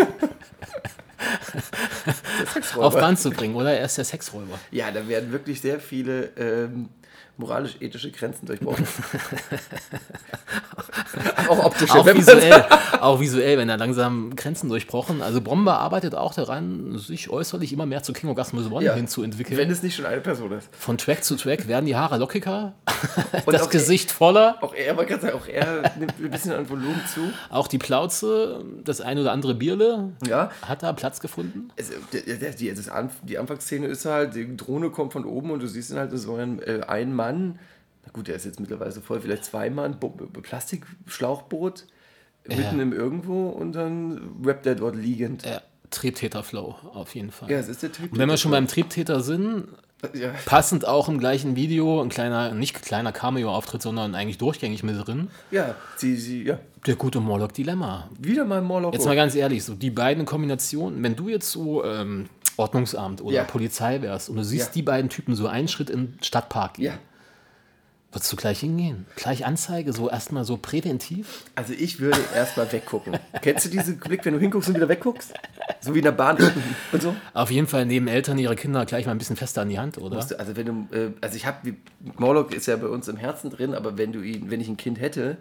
Sexräuber. 2.52 2.86
auf 2.86 2.94
Band 2.94 3.18
zu 3.20 3.30
bringen, 3.30 3.54
oder? 3.54 3.72
Er 3.74 3.84
ist 3.84 3.96
der 3.98 4.04
Sexräuber. 4.04 4.58
Ja, 4.70 4.90
da 4.90 5.06
werden 5.06 5.30
wirklich 5.32 5.60
sehr 5.60 5.78
viele 5.80 6.30
ähm, 6.36 6.88
moralisch-ethische 7.36 8.10
Grenzen 8.10 8.46
durchbrochen. 8.46 8.86
auch 11.48 11.64
optische. 11.64 11.94
Auch 11.94 12.06
visuell, 12.06 12.64
auch 13.00 13.20
visuell, 13.20 13.58
wenn 13.58 13.68
er 13.68 13.78
langsam 13.78 14.36
Grenzen 14.36 14.68
durchbrochen. 14.68 15.22
Also 15.22 15.40
Bomber 15.40 15.78
arbeitet 15.78 16.14
auch 16.14 16.34
daran, 16.34 16.98
sich 16.98 17.30
äußerlich 17.30 17.72
immer 17.72 17.86
mehr 17.86 18.02
zu 18.02 18.12
King 18.12 18.28
Orgasmus 18.28 18.70
One 18.70 18.84
Ja, 18.84 18.94
hinzuentwickeln. 18.94 19.58
Wenn 19.58 19.70
es 19.70 19.82
nicht 19.82 19.96
schon 19.96 20.06
eine 20.06 20.20
Person 20.20 20.52
ist. 20.52 20.68
Von 20.72 20.98
Track 20.98 21.24
zu 21.24 21.36
Track 21.36 21.68
werden 21.68 21.86
die 21.86 21.96
Haare 21.96 22.18
lockiger, 22.18 22.74
Und 23.46 23.52
das 23.52 23.68
Gesicht 23.70 24.10
voller, 24.10 24.56
Auch 24.62 24.74
er, 24.74 24.94
man 24.94 25.06
kann 25.06 25.20
sagen, 25.20 25.34
auch 25.36 25.46
er 25.46 25.92
nimmt 25.98 26.14
ein 26.18 26.30
bisschen 26.30 26.52
an 26.52 26.68
Volumen 26.68 27.00
zu. 27.12 27.20
auch 27.50 27.68
die 27.68 27.78
Plauze, 27.78 28.64
das 28.84 29.00
ein 29.00 29.18
oder 29.18 29.32
andere 29.32 29.54
Bierle 29.54 30.12
Ja. 30.26 30.50
hat 30.62 30.82
da 30.82 30.92
Platz 30.92 31.20
gefunden. 31.20 31.68
Der, 32.12 32.52
die, 32.52 32.72
das 32.74 32.88
die 33.24 33.38
Anfangsszene 33.38 33.86
ist 33.86 34.04
halt, 34.04 34.34
die 34.34 34.56
Drohne 34.56 34.90
kommt 34.90 35.12
von 35.12 35.24
oben 35.24 35.50
und 35.50 35.60
du 35.60 35.66
siehst 35.66 35.90
dann 35.90 35.98
halt 35.98 36.18
so 36.18 36.34
einen, 36.36 36.60
äh, 36.60 36.80
ein 36.86 37.14
Mann, 37.14 37.58
na 38.04 38.12
gut, 38.12 38.28
der 38.28 38.36
ist 38.36 38.44
jetzt 38.44 38.60
mittlerweile 38.60 38.92
voll, 38.92 39.20
vielleicht 39.20 39.44
zwei 39.44 39.70
Mann, 39.70 39.98
Bo 39.98 40.08
Bo- 40.10 40.40
Plastikschlauchboot, 40.40 41.86
mitten 42.48 42.80
im 42.80 42.92
Irgendwo 42.92 43.48
und 43.50 43.72
dann 43.72 44.20
rappt 44.44 44.66
er 44.66 44.74
dort 44.74 44.96
liegend. 44.96 45.44
Ja, 45.46 45.60
Triebtäter-Flow 45.90 46.74
auf 46.94 47.14
jeden 47.14 47.30
Fall. 47.30 47.50
Ja, 47.50 47.58
es 47.58 47.68
ist 47.68 47.82
der 47.82 47.92
Typ. 47.92 48.12
Und 48.12 48.18
wenn 48.18 48.28
wir 48.28 48.36
schon 48.36 48.50
beim 48.50 48.66
Triebtäter 48.66 49.20
sind, 49.20 49.68
Ja, 50.14 50.32
passend 50.46 50.86
auch 50.86 51.08
im 51.08 51.18
gleichen 51.20 51.54
Video, 51.54 52.02
ein 52.02 52.08
kleiner, 52.08 52.52
nicht 52.54 52.82
kleiner 52.82 53.12
Cameo-Auftritt, 53.12 53.82
sondern 53.82 54.16
eigentlich 54.16 54.36
durchgängig 54.38 54.82
mit 54.82 54.96
drin, 55.06 55.28
ja, 55.52 55.76
sie, 55.96 56.16
sie, 56.16 56.42
ja. 56.42 56.58
der 56.86 56.96
gute 56.96 57.20
Morlock 57.20 57.52
Dilemma. 57.52 58.08
Wieder 58.18 58.44
mal 58.44 58.62
Morlock. 58.62 58.94
Jetzt 58.94 59.06
mal 59.06 59.14
ganz 59.14 59.36
ehrlich, 59.36 59.62
so 59.62 59.74
die 59.74 59.90
beiden 59.90 60.24
Kombinationen, 60.24 61.00
wenn 61.04 61.14
du 61.14 61.28
jetzt 61.28 61.52
so 61.52 61.84
ähm, 61.84 62.28
Ordnungsamt 62.56 63.20
oder 63.22 63.36
Ja. 63.36 63.44
Polizei 63.44 64.02
wärst 64.02 64.28
und 64.28 64.36
du 64.36 64.44
siehst 64.44 64.66
Ja. 64.68 64.72
die 64.74 64.82
beiden 64.82 65.08
Typen 65.08 65.36
so 65.36 65.46
einen 65.46 65.68
Schritt 65.68 65.88
in 65.88 66.14
den 66.14 66.18
Stadtpark 66.22 66.74
gehen, 66.74 66.86
Ja, 66.86 66.98
würdest 68.12 68.30
du 68.32 68.36
gleich 68.36 68.60
hingehen? 68.60 69.06
Gleich 69.16 69.44
Anzeige, 69.46 69.92
so 69.92 70.08
erstmal 70.10 70.44
so 70.44 70.56
präventiv? 70.56 71.44
also 71.54 71.72
ich 71.72 71.98
würde 72.00 72.18
erstmal 72.34 72.70
weggucken. 72.72 73.18
Kennst 73.42 73.64
du 73.66 73.70
diesen 73.70 73.98
Blick, 73.98 74.24
wenn 74.24 74.34
du 74.34 74.40
hinguckst 74.40 74.68
und 74.68 74.76
wieder 74.76 74.88
wegguckst? 74.88 75.32
So 75.80 75.94
wie 75.94 75.98
in 75.98 76.04
der 76.04 76.12
Bahn 76.12 76.36
und 76.92 77.02
so? 77.02 77.14
Auf 77.34 77.50
jeden 77.50 77.66
Fall 77.66 77.86
nehmen 77.86 78.08
Eltern 78.08 78.38
ihre 78.38 78.54
Kinder 78.56 78.84
gleich 78.86 79.06
mal 79.06 79.12
ein 79.12 79.18
bisschen 79.18 79.36
fester 79.36 79.62
an 79.62 79.68
die 79.68 79.78
Hand, 79.78 79.98
oder? 79.98 80.20
Du- 80.20 80.38
Also 80.38 80.56
wenn 80.56 80.66
du, 80.66 80.96
äh, 80.96 81.10
also 81.20 81.36
ich 81.36 81.46
habe, 81.46 81.74
Morlock 82.18 82.54
ist 82.54 82.66
ja 82.66 82.76
bei 82.76 82.86
uns 82.88 83.08
im 83.08 83.16
Herzen 83.16 83.50
drin, 83.50 83.74
aber 83.74 83.96
wenn 83.98 84.12
du 84.12 84.20
ihn, 84.22 84.50
wenn 84.50 84.60
ich 84.60 84.68
ein 84.68 84.76
Kind 84.76 85.00
hätte 85.00 85.38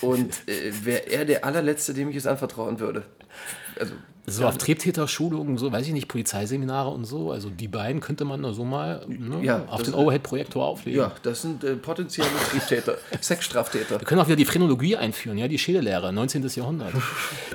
und 0.00 0.48
äh, 0.48 0.72
wäre 0.84 1.10
er 1.10 1.24
der 1.26 1.44
allerletzte, 1.44 1.92
dem 1.94 2.08
ich 2.08 2.16
es 2.16 2.26
anvertrauen 2.26 2.80
würde. 2.80 3.04
Also 3.80 3.94
So 4.26 4.46
auf 4.46 4.56
Triebtäter-Schulungen, 4.58 5.58
so, 5.58 5.72
weiß 5.72 5.86
ich 5.88 5.92
nicht, 5.92 6.06
Polizeiseminare 6.06 6.90
und 6.90 7.04
so, 7.04 7.32
also 7.32 7.50
die 7.50 7.66
beiden 7.66 8.00
könnte 8.00 8.24
man 8.24 8.40
da 8.42 8.52
so 8.52 8.64
mal 8.64 9.04
ne, 9.08 9.42
Ja, 9.42 9.64
auf 9.68 9.82
den 9.82 9.94
Overhead-Projektor 9.94 10.64
auflegen. 10.64 11.00
ja, 11.00 11.12
das 11.24 11.42
sind 11.42 11.64
äh, 11.64 11.74
potenzielle 11.74 12.28
Triebtäter, 12.50 12.98
Sexstraftäter. 13.20 13.98
Wir 14.00 14.06
können 14.06 14.20
auch 14.20 14.26
wieder 14.28 14.36
die 14.36 14.44
Phrenologie 14.44 14.96
einführen, 14.96 15.38
ja, 15.38 15.48
die 15.48 15.58
Schädellehre, 15.58 16.12
19. 16.12 16.46
Jahrhundert. 16.54 16.92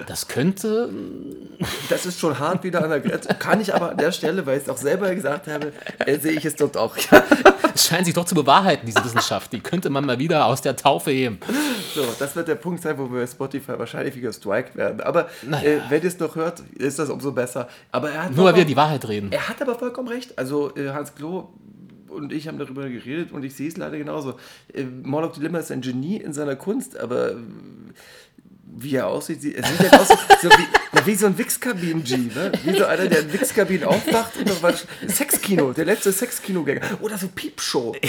Das 0.07 0.27
könnte 0.27 0.89
Das 1.89 2.05
ist 2.05 2.19
schon 2.19 2.37
hart 2.37 2.63
wieder 2.63 2.83
an 2.83 2.89
der 2.89 2.99
Grenze. 2.99 3.29
Kann 3.29 3.61
ich 3.61 3.73
aber 3.73 3.91
an 3.91 3.97
der 3.97 4.11
Stelle, 4.11 4.45
weil 4.45 4.57
ich 4.57 4.63
es 4.63 4.69
auch 4.69 4.77
selber 4.77 5.13
gesagt 5.15 5.47
habe, 5.47 5.71
äh, 6.05 6.19
sehe 6.19 6.33
ich 6.33 6.43
es 6.45 6.55
dort 6.55 6.75
auch. 6.77 6.95
Es 7.77 7.85
scheint 7.85 8.05
sich 8.05 8.15
doch 8.15 8.25
zu 8.25 8.33
bewahrheiten, 8.33 8.87
diese 8.87 9.05
Wissenschaft. 9.05 9.53
Die 9.53 9.59
könnte 9.59 9.91
man 9.91 10.03
mal 10.03 10.17
wieder 10.17 10.47
aus 10.47 10.63
der 10.63 10.75
Taufe 10.75 11.11
heben. 11.11 11.37
So, 11.93 12.03
das 12.17 12.35
wird 12.35 12.47
der 12.47 12.55
Punkt 12.55 12.81
sein, 12.81 12.97
wo 12.97 13.11
wir 13.13 13.27
Spotify 13.27 13.77
wahrscheinlich 13.77 14.15
wieder 14.15 14.33
strikt 14.33 14.75
werden. 14.75 14.99
Aber 15.01 15.29
Naja. 15.43 15.69
äh, 15.69 15.81
wenn 15.87 16.01
ihr 16.07 16.13
es 16.13 16.19
noch 16.19 16.35
hört, 16.35 16.61
ist 16.75 16.99
das 16.99 17.09
umso 17.09 17.31
besser. 17.31 17.67
Aber 17.91 18.09
er 18.11 18.25
hat 18.25 18.35
Nur 18.35 18.45
weil 18.45 18.55
wir 18.55 18.65
die 18.65 18.75
Wahrheit 18.75 19.07
reden. 19.07 19.31
Er 19.31 19.47
hat 19.47 19.61
aber 19.61 19.75
vollkommen 19.75 20.07
recht. 20.07 20.37
Also 20.37 20.75
äh, 20.75 20.89
Hans 20.89 21.13
Klo 21.15 21.49
und 22.09 22.31
ich 22.31 22.47
haben 22.47 22.57
darüber 22.57 22.89
geredet 22.89 23.31
und 23.31 23.43
ich 23.43 23.55
sehe 23.55 23.67
es 23.67 23.77
leider 23.77 23.97
genauso. 23.97 24.35
Äh, 24.73 24.83
Morlock 24.83 25.33
Dilemma 25.33 25.59
ist 25.59 25.71
ein 25.71 25.81
Genie 25.81 26.17
in 26.17 26.33
seiner 26.33 26.55
Kunst, 26.55 26.97
aber 26.97 27.31
äh, 27.31 27.35
wie 28.79 28.95
er 28.95 29.07
aussieht, 29.07 29.41
sieht, 29.41 29.55
er 29.55 29.63
sieht 29.63 29.79
halt 29.79 29.93
aus 29.93 30.07
so 30.41 30.49
wie, 30.49 31.05
wie 31.05 31.15
so 31.15 31.25
ein 31.25 31.37
Wichskabinen-G, 31.37 32.15
ne? 32.17 32.51
Wie 32.63 32.77
so 32.77 32.85
einer, 32.85 33.07
der 33.07 33.21
in 33.21 33.33
Wichskabinen 33.33 33.87
aufwacht 33.87 34.37
und 34.37 34.47
noch 34.47 34.61
was. 34.61 34.85
Sexkino, 35.07 35.73
der 35.73 35.85
letzte 35.85 36.11
Sexkinogänger. 36.11 36.81
Oder 37.01 37.17
so 37.17 37.27
Piepshow. 37.27 37.95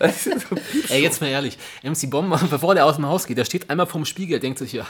So 0.00 0.54
Piepshow. 0.54 0.94
Ey, 0.94 1.02
jetzt 1.02 1.20
mal 1.20 1.26
ehrlich, 1.26 1.58
MC 1.82 2.08
Bomber, 2.08 2.40
bevor 2.50 2.76
der 2.76 2.86
aus 2.86 2.96
dem 2.96 3.06
Haus 3.06 3.26
geht, 3.26 3.36
der 3.36 3.44
steht 3.44 3.68
einmal 3.68 3.86
vorm 3.86 4.04
Spiegel, 4.04 4.38
denkt 4.38 4.60
sich, 4.60 4.72
ja, 4.72 4.86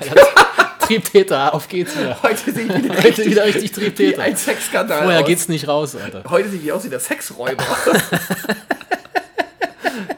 geiler 0.00 0.16
Triebtäter, 0.88 1.52
auf 1.54 1.68
geht's 1.68 1.94
wieder. 1.98 2.22
Heute 2.22 2.50
sehe 2.52 2.64
ich 2.64 2.74
wieder 2.82 2.94
Heute 2.96 3.04
richtig, 3.04 3.26
wieder 3.26 3.44
richtig 3.44 3.76
wie 3.76 3.80
Triebtäter. 3.80 4.22
ein 4.22 4.36
Sexskandal 4.36 5.02
Vorher 5.02 5.20
aus. 5.20 5.26
geht's 5.26 5.48
nicht 5.48 5.68
raus, 5.68 5.94
Alter. 5.94 6.24
Heute 6.30 6.48
sehe 6.48 6.60
ich 6.60 6.72
aus 6.72 6.84
wie 6.84 6.88
der 6.88 7.00
Sexräuber. 7.00 7.62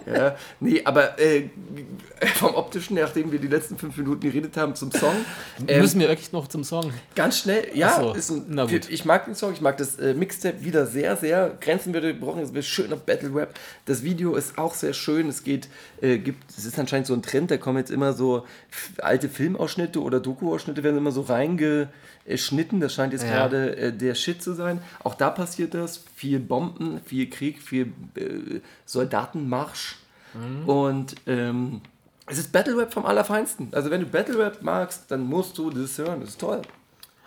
ja, 0.15 0.37
nee, 0.61 0.81
aber 0.85 1.19
äh, 1.19 1.51
vom 2.35 2.55
optischen, 2.55 2.97
nachdem 2.97 3.33
wir 3.33 3.39
die 3.39 3.49
letzten 3.49 3.79
fünf 3.79 3.97
Minuten 3.97 4.21
geredet 4.21 4.57
haben 4.57 4.75
zum 4.75 4.93
Song, 4.93 5.15
ähm, 5.67 5.81
Müssen 5.81 6.01
wir 6.01 6.09
wirklich 6.09 6.33
noch 6.33 6.49
zum 6.49 6.65
Song? 6.65 6.93
ganz 7.15 7.39
schnell, 7.39 7.69
ja, 7.75 7.99
so, 7.99 8.13
ist 8.13 8.31
ein, 8.31 8.45
na 8.49 8.67
gut. 8.67 8.91
ich 8.91 9.05
mag 9.07 9.25
den 9.25 9.35
Song, 9.35 9.53
ich 9.55 9.61
mag 9.63 9.77
das 9.79 9.99
äh, 9.99 10.13
Mixtape 10.13 10.63
wieder 10.63 10.87
sehr, 10.87 11.17
sehr. 11.17 11.57
Grenzen 11.61 11.95
wird 11.95 12.05
gebrochen, 12.05 12.43
es 12.43 12.53
wird 12.53 12.65
schön 12.67 12.93
auf 12.93 13.01
Battle 13.07 13.35
Rap. 13.35 13.59
Das 13.87 14.03
Video 14.03 14.35
ist 14.35 14.59
auch 14.59 14.75
sehr 14.75 14.93
schön. 14.93 15.29
Es 15.29 15.45
geht, 15.45 15.69
äh, 16.03 16.19
gibt, 16.19 16.51
es 16.51 16.65
ist 16.67 16.79
anscheinend 16.79 17.07
so 17.07 17.15
ein 17.15 17.23
Trend, 17.23 17.51
da 17.51 17.57
kommen 17.57 17.79
jetzt 17.79 17.91
immer 17.91 18.13
so 18.13 18.45
alte 18.99 19.29
Filmausschnitte 19.31 20.01
oder 20.03 20.21
Doku-Ausschnitte 20.21 20.83
werden 20.83 20.99
immer 20.99 21.13
so 21.13 21.23
reingeschnitten. 21.23 22.81
Das 22.81 22.93
scheint 22.95 23.13
jetzt 23.15 23.25
Ja. 23.25 23.31
gerade 23.31 23.77
äh, 23.77 23.93
der 23.93 24.15
Shit 24.15 24.43
zu 24.43 24.53
sein. 24.53 24.83
Auch 25.03 25.15
da 25.15 25.31
passiert 25.31 25.73
das. 25.75 26.05
Viel 26.17 26.39
Bomben, 26.39 27.01
viel 27.05 27.31
Krieg, 27.31 27.63
viel 27.63 27.93
äh, 28.17 28.61
Soldatenmarsch. 28.85 29.97
Mhm. 30.35 30.69
Und 30.69 31.15
ähm, 31.27 31.81
es 32.31 32.39
ist 32.39 32.53
Battle 32.53 32.77
Rap 32.77 32.93
vom 32.93 33.05
Allerfeinsten. 33.05 33.69
Also 33.73 33.91
wenn 33.91 34.01
du 34.01 34.07
Battle 34.07 34.39
Rap 34.39 34.63
magst, 34.63 35.11
dann 35.11 35.23
musst 35.23 35.59
du 35.59 35.71
das 35.71 35.99
hören. 35.99 36.21
Das 36.21 36.31
ist 36.31 36.41
toll. 36.41 36.63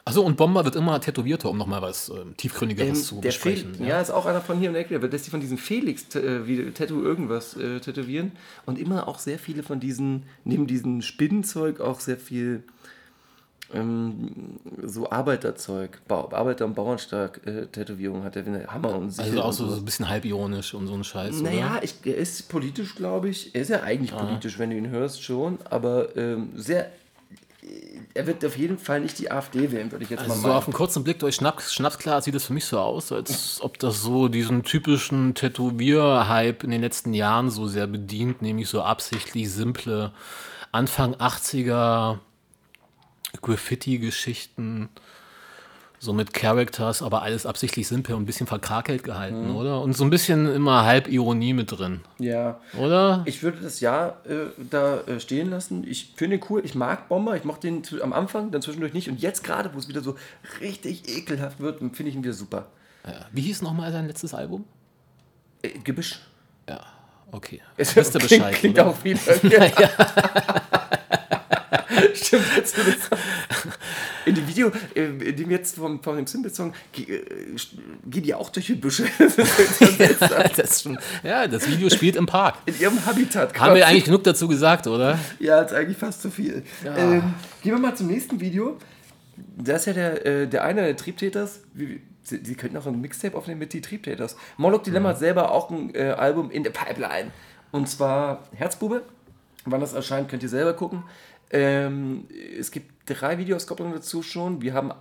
Achso, 0.05 0.21
und 0.21 0.35
Bomber 0.35 0.65
wird 0.65 0.75
immer 0.75 0.99
tätowierter, 0.99 1.49
um 1.49 1.57
nochmal 1.57 1.81
was 1.81 2.09
ähm, 2.09 2.35
Tiefgründigeres 2.35 2.89
Ähm, 2.89 3.03
zu 3.03 3.15
der 3.15 3.29
besprechen. 3.29 3.75
Fel 3.75 3.87
ja. 3.87 4.01
ist 4.01 4.11
auch 4.11 4.25
einer 4.25 4.41
von 4.41 4.59
hier 4.59 4.71
der 4.71 4.81
Ecke. 4.81 4.99
Der 4.99 5.09
lässt 5.09 5.23
sich 5.25 5.31
von 5.31 5.39
diesem 5.39 5.57
Felix 5.57 6.13
äh, 6.15 6.45
wie 6.45 6.71
Tattoo 6.71 7.01
irgendwas 7.01 7.55
äh, 7.55 7.79
tätowieren. 7.79 8.33
Und 8.65 8.77
immer 8.77 9.07
auch 9.07 9.19
sehr 9.19 9.39
viele 9.39 9.63
von 9.63 9.79
diesen, 9.79 10.23
neben 10.43 10.67
diesem 10.67 11.01
Spinnenzeug 11.01 11.79
auch 11.79 12.01
sehr 12.01 12.17
viel 12.17 12.63
ähm, 13.73 14.59
so 14.83 15.09
Arbeiterzeug, 15.09 16.01
Bau, 16.07 16.29
Arbeiter- 16.31 16.65
und 16.65 16.75
Bauernstark 16.75 17.41
äh, 17.45 17.65
Tätowierung 17.67 18.23
hat 18.23 18.35
er, 18.35 18.45
wenn 18.45 18.55
er 18.55 18.73
Hammer 18.73 18.95
und 18.95 19.11
Sichel 19.11 19.31
Also 19.31 19.43
auch 19.43 19.53
so, 19.53 19.67
so 19.69 19.75
ein 19.77 19.85
bisschen 19.85 20.09
halbironisch 20.09 20.73
und 20.73 20.87
so 20.87 20.93
ein 20.93 21.03
Scheiß, 21.03 21.41
Naja, 21.41 21.79
ich, 21.81 21.95
er 22.03 22.17
ist 22.17 22.49
politisch, 22.49 22.95
glaube 22.95 23.29
ich. 23.29 23.53
Er 23.55 23.61
ist 23.61 23.69
ja 23.69 23.81
eigentlich 23.83 24.15
politisch, 24.15 24.59
wenn 24.59 24.69
du 24.69 24.77
ihn 24.77 24.89
hörst, 24.89 25.23
schon. 25.23 25.57
Aber 25.69 26.15
ähm, 26.15 26.49
sehr. 26.55 26.89
Er 28.13 28.27
wird 28.27 28.43
auf 28.43 28.57
jeden 28.57 28.77
Fall 28.77 28.99
nicht 28.99 29.17
die 29.19 29.31
AfD 29.31 29.71
wählen, 29.71 29.89
würde 29.89 30.03
ich 30.03 30.09
jetzt 30.09 30.19
Also 30.19 30.33
mal 30.33 30.35
so 30.41 30.47
meinen. 30.49 30.57
auf 30.57 30.65
einen 30.67 30.73
kurzen 30.73 31.03
Blick 31.05 31.19
durch 31.19 31.35
Schnaps, 31.35 31.73
Schnapsglas 31.73 32.25
sieht 32.25 32.35
es 32.35 32.43
für 32.45 32.53
mich 32.53 32.65
so 32.65 32.77
aus, 32.77 33.11
als 33.13 33.59
ob 33.61 33.79
das 33.79 34.01
so 34.03 34.27
diesen 34.27 34.63
typischen 34.63 35.33
Tätowier-Hype 35.33 36.63
in 36.65 36.71
den 36.71 36.81
letzten 36.81 37.13
Jahren 37.13 37.49
so 37.49 37.67
sehr 37.67 37.87
bedient, 37.87 38.41
nämlich 38.41 38.67
so 38.67 38.81
absichtlich 38.81 39.49
simple 39.49 40.11
Anfang 40.73 41.15
80er 41.15 42.17
Graffiti-Geschichten, 43.41 44.89
so 45.99 46.11
mit 46.11 46.33
Characters, 46.33 47.01
aber 47.01 47.21
alles 47.21 47.45
absichtlich 47.45 47.87
simpel 47.87 48.15
und 48.15 48.23
ein 48.23 48.25
bisschen 48.25 48.45
verkrakelt 48.47 49.03
gehalten, 49.03 49.51
Mhm. 49.51 49.55
oder? 49.55 49.81
Und 49.81 49.95
so 49.95 50.03
ein 50.03 50.09
bisschen 50.09 50.53
immer 50.53 50.83
halb 50.83 51.07
Ironie 51.07 51.53
mit 51.53 51.71
drin, 51.71 52.01
Ja. 52.19 52.59
oder? 52.77 53.21
Ich 53.25 53.41
würde 53.41 53.59
das 53.61 53.79
Ja 53.79 54.17
äh, 54.25 54.47
da 54.69 54.99
äh, 55.01 55.19
stehen 55.21 55.49
lassen. 55.49 55.85
Ich 55.87 56.11
finde 56.17 56.35
ihn 56.37 56.43
cool. 56.49 56.61
Ich 56.65 56.75
mag 56.75 57.07
Bomber. 57.07 57.37
Ich 57.37 57.45
mochte 57.45 57.67
den 57.71 57.83
am 58.01 58.11
Anfang, 58.11 58.51
dann 58.51 58.61
zwischendurch 58.61 58.93
nicht. 58.93 59.07
Und 59.09 59.21
jetzt 59.21 59.43
gerade, 59.45 59.73
wo 59.73 59.79
es 59.79 59.87
wieder 59.87 60.01
so 60.01 60.15
richtig 60.59 61.07
ekelhaft 61.07 61.61
wird, 61.61 61.79
finde 61.79 62.09
ich 62.09 62.15
ihn 62.15 62.23
wieder 62.23 62.33
super. 62.33 62.67
Ja. 63.07 63.25
Wie 63.31 63.41
hieß 63.41 63.61
nochmal 63.61 63.91
sein 63.93 64.05
letztes 64.07 64.33
Album? 64.33 64.65
Äh, 65.61 65.69
Gebüsch. 65.85 66.19
Ja. 66.67 66.81
Okay. 67.31 67.61
Es 67.77 67.95
Wisst 67.95 68.13
ihr 68.15 68.19
klingt, 68.19 68.43
Bescheid, 68.43 68.55
klingt 68.55 68.77
oder? 68.79 68.87
auch 68.89 69.03
wieder. 69.03 69.19
Stimmt, 72.13 72.45
jetzt 72.55 72.75
In 74.25 74.35
dem 74.35 74.47
Video, 74.47 74.71
äh, 74.95 75.05
in 75.05 75.35
dem 75.35 75.51
jetzt 75.51 75.75
vom, 75.75 76.01
von 76.01 76.15
dem 76.15 76.27
Simple-Song, 76.27 76.73
äh, 76.97 77.01
gehen 78.05 78.23
die 78.23 78.33
auch 78.33 78.49
durch 78.49 78.67
die 78.67 78.75
Büsche. 78.75 79.05
Das 79.17 79.97
seltsam. 79.97 80.43
das 80.55 80.81
schon, 80.81 80.99
ja, 81.23 81.47
das 81.47 81.67
Video 81.69 81.89
spielt 81.89 82.15
im 82.15 82.25
Park. 82.25 82.55
In 82.65 82.79
ihrem 82.79 83.05
Habitat. 83.05 83.59
Haben 83.59 83.75
wir 83.75 83.81
quasi. 83.81 83.83
eigentlich 83.83 84.05
genug 84.05 84.23
dazu 84.23 84.47
gesagt, 84.47 84.87
oder? 84.87 85.19
Ja, 85.39 85.61
ist 85.61 85.73
eigentlich 85.73 85.97
fast 85.97 86.21
zu 86.21 86.29
viel. 86.29 86.63
Ähm, 86.85 87.33
gehen 87.61 87.73
wir 87.73 87.79
mal 87.79 87.95
zum 87.95 88.07
nächsten 88.07 88.39
Video. 88.39 88.77
Das 89.57 89.81
ist 89.81 89.85
ja 89.87 89.93
der, 89.93 90.25
äh, 90.25 90.47
der 90.47 90.63
eine 90.63 90.81
der 90.83 90.95
Triebtäters. 90.95 91.61
Wie, 91.73 92.01
sie, 92.23 92.41
sie 92.43 92.55
könnten 92.55 92.77
auch 92.77 92.85
ein 92.85 92.99
Mixtape 92.99 93.37
aufnehmen 93.37 93.59
mit 93.59 93.73
die 93.73 93.81
Triebtäters. 93.81 94.35
Moloch 94.57 94.83
Dilemma 94.83 95.09
hat 95.09 95.19
selber 95.19 95.51
auch 95.51 95.69
ein 95.69 95.93
äh, 95.95 96.11
Album 96.11 96.51
in 96.51 96.63
der 96.63 96.71
Pipeline. 96.71 97.31
Und 97.71 97.89
zwar 97.89 98.43
Herzbube. 98.53 99.03
Wann 99.65 99.79
das 99.79 99.93
erscheint, 99.93 100.29
könnt 100.29 100.43
ihr 100.43 100.49
selber 100.49 100.73
gucken. 100.73 101.03
Ähm, 101.53 102.27
es 102.59 102.71
gibt 102.71 103.09
drei 103.09 103.37
Videoskopplungen 103.37 103.93
dazu 103.93 104.23
schon. 104.23 104.61
Wir 104.61 104.73
haben 104.73 104.91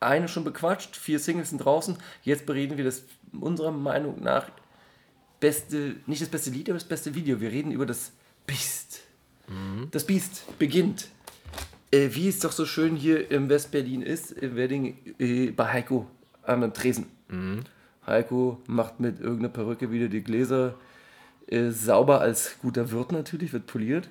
eine 0.00 0.28
schon 0.28 0.44
bequatscht, 0.44 0.96
vier 0.96 1.18
Singles 1.18 1.50
sind 1.50 1.58
draußen. 1.58 1.98
Jetzt 2.22 2.46
bereden 2.46 2.78
wir 2.78 2.84
das 2.84 3.04
unserer 3.38 3.70
Meinung 3.70 4.22
nach 4.22 4.50
beste, 5.40 5.96
nicht 6.06 6.22
das 6.22 6.30
beste 6.30 6.50
Lied, 6.50 6.68
aber 6.70 6.78
das 6.78 6.88
beste 6.88 7.14
Video. 7.14 7.40
Wir 7.40 7.52
reden 7.52 7.70
über 7.70 7.86
das 7.86 8.12
Biest. 8.46 9.02
Das 9.90 10.04
Biest 10.04 10.58
beginnt, 10.58 11.08
äh, 11.90 12.08
wie 12.12 12.28
es 12.28 12.40
doch 12.40 12.52
so 12.52 12.66
schön 12.66 12.96
hier 12.96 13.30
im 13.30 13.48
Westberlin 13.48 14.02
ist, 14.02 14.32
im 14.32 14.56
Wedding 14.56 14.96
äh, 15.18 15.50
bei 15.50 15.72
Heiko 15.72 16.06
am 16.42 16.72
Tresen. 16.72 17.06
Heiko 18.06 18.62
macht 18.66 19.00
mit 19.00 19.20
irgendeiner 19.20 19.50
Perücke 19.50 19.90
wieder 19.90 20.08
die 20.08 20.22
Gläser 20.22 20.74
äh, 21.48 21.70
sauber 21.70 22.20
als 22.20 22.56
guter 22.60 22.90
Wirt 22.90 23.12
natürlich, 23.12 23.52
wird 23.52 23.66
poliert. 23.66 24.08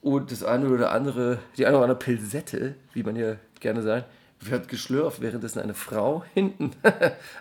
Und 0.00 0.32
das 0.32 0.42
eine 0.42 0.68
oder 0.68 0.90
andere, 0.90 1.38
die 1.56 1.66
eine 1.66 1.76
oder 1.76 1.84
andere 1.84 1.98
Pilsette, 1.98 2.74
wie 2.92 3.02
man 3.02 3.16
ja 3.16 3.36
gerne 3.60 3.82
sagt, 3.82 4.06
wird 4.40 4.68
geschlürft, 4.68 5.20
währenddessen 5.20 5.60
eine 5.60 5.74
Frau 5.74 6.24
hinten 6.34 6.72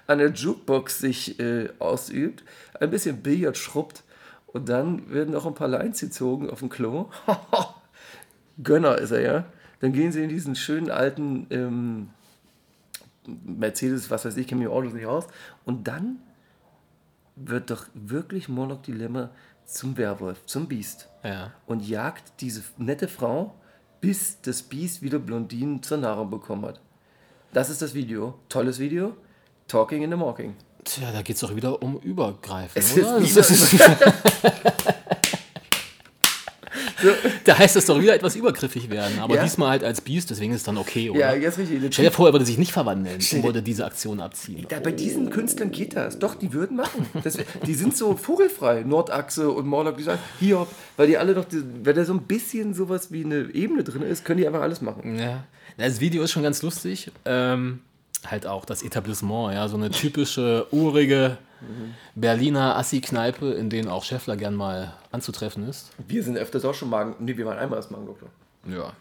an 0.08 0.20
der 0.20 0.30
Jukebox 0.30 1.00
sich 1.00 1.40
äh, 1.40 1.70
ausübt, 1.80 2.44
ein 2.80 2.90
bisschen 2.90 3.22
Billard 3.22 3.58
schrubbt 3.58 4.04
und 4.48 4.70
dann 4.70 5.12
werden 5.12 5.34
noch 5.34 5.46
ein 5.46 5.56
paar 5.56 5.68
Lines 5.68 6.00
gezogen 6.00 6.50
auf 6.50 6.60
dem 6.60 6.70
Klo. 6.70 7.10
Gönner 8.64 9.00
ist 9.00 9.12
er 9.12 9.22
ja. 9.22 9.46
Dann 9.80 9.94
gehen 9.94 10.12
sie 10.12 10.24
in 10.24 10.30
diesen 10.30 10.56
schönen 10.56 10.92
alten 10.92 11.48
ähm, 11.50 12.10
Mercedes, 13.26 14.12
was 14.12 14.26
weiß 14.26 14.38
ich, 14.38 14.48
kenne 14.48 14.66
im 14.66 14.72
Autos 14.72 14.94
nicht 14.94 15.08
aus. 15.08 15.26
Und 15.66 15.88
dann 15.88 16.20
wird 17.36 17.70
doch 17.72 17.86
wirklich 17.94 18.50
Moloch 18.50 18.82
Dilemma 18.82 19.30
zum 19.66 19.98
Werwolf, 19.98 20.46
zum 20.46 20.68
Biest. 20.68 21.10
Ja. 21.24 21.52
Und 21.66 21.88
jagt 21.88 22.34
diese 22.42 22.64
nette 22.78 23.08
Frau, 23.08 23.54
bis 24.02 24.42
das 24.42 24.62
Biest 24.64 25.02
wieder 25.02 25.20
Blondinen 25.20 25.82
zur 25.82 25.98
Nahrung 25.98 26.30
bekommen 26.30 26.66
hat. 26.66 26.80
Das 27.54 27.70
ist 27.70 27.82
das 27.82 27.94
Video. 27.94 28.38
Tolles 28.50 28.80
Video. 28.80 29.16
Talking 29.68 30.04
in 30.04 30.12
the 30.12 30.18
Mocking. 30.18 30.56
Tja, 30.84 31.12
da 31.14 31.22
geht 31.22 31.36
es 31.36 31.42
doch 31.42 31.56
wieder 31.56 31.82
um 31.82 31.98
Übergreifen, 32.00 32.72
Es 32.82 32.98
oder? 32.98 33.18
ist- 33.20 33.36
da 37.46 37.58
heißt 37.58 37.76
es 37.76 37.86
doch 37.86 38.00
wieder 38.02 38.14
etwas 38.16 38.36
übergriffig 38.36 38.90
werden, 38.90 39.20
aber 39.20 39.36
Ja. 39.36 39.44
diesmal 39.44 39.70
halt 39.72 39.84
als 39.84 40.02
Biest, 40.02 40.30
deswegen 40.30 40.54
ist 40.54 40.60
es 40.60 40.64
dann 40.64 40.78
okay, 40.78 41.10
oder? 41.10 41.20
Ja, 41.20 41.34
jetzt 41.34 41.58
richtig. 41.58 41.80
Stell 41.94 42.06
dir 42.06 42.12
vor, 42.12 42.28
er 42.28 42.34
würde 42.34 42.46
sich 42.46 42.58
nicht 42.58 42.72
verwandeln 42.72 43.16
und 43.16 43.44
würde 43.44 43.62
diese 43.62 43.86
Aktion 43.86 44.20
abziehen. 44.20 44.66
Ja, 44.70 44.80
bei 44.80 44.92
diesen 44.92 45.30
Künstlern 45.30 45.72
geht 45.72 45.96
das. 45.96 46.20
Doch, 46.20 46.36
die 46.36 46.54
würden 46.54 46.78
machen. 46.78 47.06
Das, 47.24 47.38
die 47.66 47.74
sind 47.74 47.96
so 47.98 48.16
vogelfrei. 48.16 48.84
Nordachse 48.84 49.50
und 49.50 49.68
Morlock, 49.68 49.98
die 49.98 50.04
sagen, 50.04 50.20
Hiob, 50.40 50.68
weil 50.98 51.08
die 51.08 51.18
alle 51.18 51.34
noch, 51.34 51.46
die, 51.46 51.62
wenn 51.84 51.96
da 51.96 52.06
so 52.06 52.14
ein 52.14 52.24
bisschen 52.24 52.74
sowas 52.74 53.12
wie 53.12 53.24
eine 53.24 53.50
Ebene 53.54 53.84
drin 53.84 54.02
ist, 54.02 54.26
können 54.26 54.40
die 54.40 54.48
einfach 54.48 54.62
alles 54.62 54.82
machen. 54.82 55.18
Ja. 55.20 55.44
Das 55.78 56.00
Video 56.00 56.24
ist 56.24 56.32
schon 56.32 56.44
ganz 56.44 56.62
lustig. 56.62 57.12
Ähm, 57.26 57.80
halt 58.26 58.46
auch 58.48 58.66
das 58.66 58.84
Etablissement, 58.84 59.54
ja, 59.54 59.68
so 59.68 59.76
eine 59.76 59.90
typische 59.90 60.68
urige 60.72 61.38
Berliner 62.16 62.78
Assi-Kneipe, 62.78 63.52
in 63.54 63.70
denen 63.70 63.88
auch 63.88 64.04
Scheffler 64.04 64.36
gern 64.38 64.56
mal 64.56 64.94
anzutreffen 65.14 65.68
ist. 65.68 65.92
Wir 66.08 66.24
sind 66.24 66.38
öfters 66.38 66.66
auch 66.66 66.74
schon 66.74 66.90
Magen. 66.90 67.16
Nee, 67.20 67.38
wir 67.38 67.46
waren 67.46 67.58
einmal 67.58 67.78
als 67.78 67.92
Magendoktor. 67.92 68.30
Ja. 68.68 68.94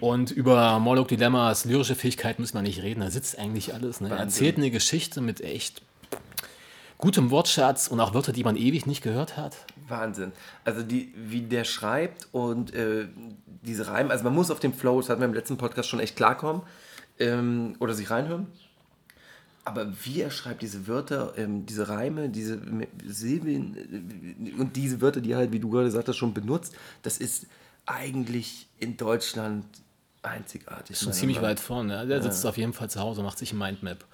Und 0.00 0.30
über 0.30 0.78
Morlock 0.78 1.08
Dilemmas 1.08 1.64
lyrische 1.64 1.94
Fähigkeit 1.94 2.38
müssen 2.38 2.54
wir 2.54 2.62
nicht 2.62 2.82
reden. 2.82 3.00
Da 3.00 3.10
sitzt 3.10 3.38
eigentlich 3.38 3.74
alles. 3.74 4.00
Ne? 4.00 4.10
Er 4.10 4.16
erzählt 4.16 4.56
eine 4.56 4.70
Geschichte 4.70 5.20
mit 5.20 5.40
echt 5.40 5.82
gutem 6.98 7.30
Wortschatz 7.30 7.88
und 7.88 8.00
auch 8.00 8.14
Wörter, 8.14 8.32
die 8.32 8.44
man 8.44 8.56
ewig 8.56 8.86
nicht 8.86 9.02
gehört 9.02 9.36
hat. 9.36 9.56
Wahnsinn. 9.88 10.32
Also 10.64 10.82
die, 10.82 11.12
wie 11.16 11.42
der 11.42 11.64
schreibt 11.64 12.28
und 12.30 12.72
äh, 12.74 13.08
diese 13.62 13.88
Reime, 13.88 14.10
also 14.10 14.22
man 14.24 14.34
muss 14.34 14.50
auf 14.50 14.60
dem 14.60 14.72
Flow, 14.72 15.00
das 15.00 15.08
hatten 15.08 15.20
wir 15.20 15.26
im 15.26 15.34
letzten 15.34 15.56
Podcast 15.56 15.88
schon 15.88 15.98
echt 15.98 16.16
klarkommen 16.16 16.62
ähm, 17.18 17.74
oder 17.80 17.94
sich 17.94 18.10
reinhören. 18.10 18.46
Aber 19.64 19.92
wie 20.04 20.20
er 20.20 20.30
schreibt 20.30 20.62
diese 20.62 20.88
Wörter, 20.88 21.34
ähm, 21.36 21.66
diese 21.66 21.88
Reime, 21.88 22.28
diese 22.28 22.60
Silben 23.06 23.76
äh, 23.76 24.60
und 24.60 24.76
diese 24.76 25.00
Wörter, 25.00 25.20
die 25.20 25.32
er 25.32 25.38
halt, 25.38 25.52
wie 25.52 25.60
du 25.60 25.70
gerade 25.70 25.90
sagtest, 25.90 26.18
schon 26.18 26.34
benutzt, 26.34 26.74
das 27.02 27.18
ist 27.18 27.46
eigentlich 27.86 28.68
in 28.78 28.96
Deutschland 28.96 29.64
einzigartig. 30.22 30.98
Schon 30.98 31.12
ziemlich 31.12 31.36
Meinung 31.36 31.50
weit 31.50 31.60
vorne. 31.60 31.94
Ja. 31.94 32.04
Der 32.04 32.22
sitzt 32.22 32.46
auf 32.46 32.56
jeden 32.56 32.72
Fall 32.72 32.88
zu 32.88 33.00
Hause, 33.00 33.22
macht 33.22 33.38
sich 33.38 33.52
ein 33.52 33.58
Mindmap. 33.58 34.04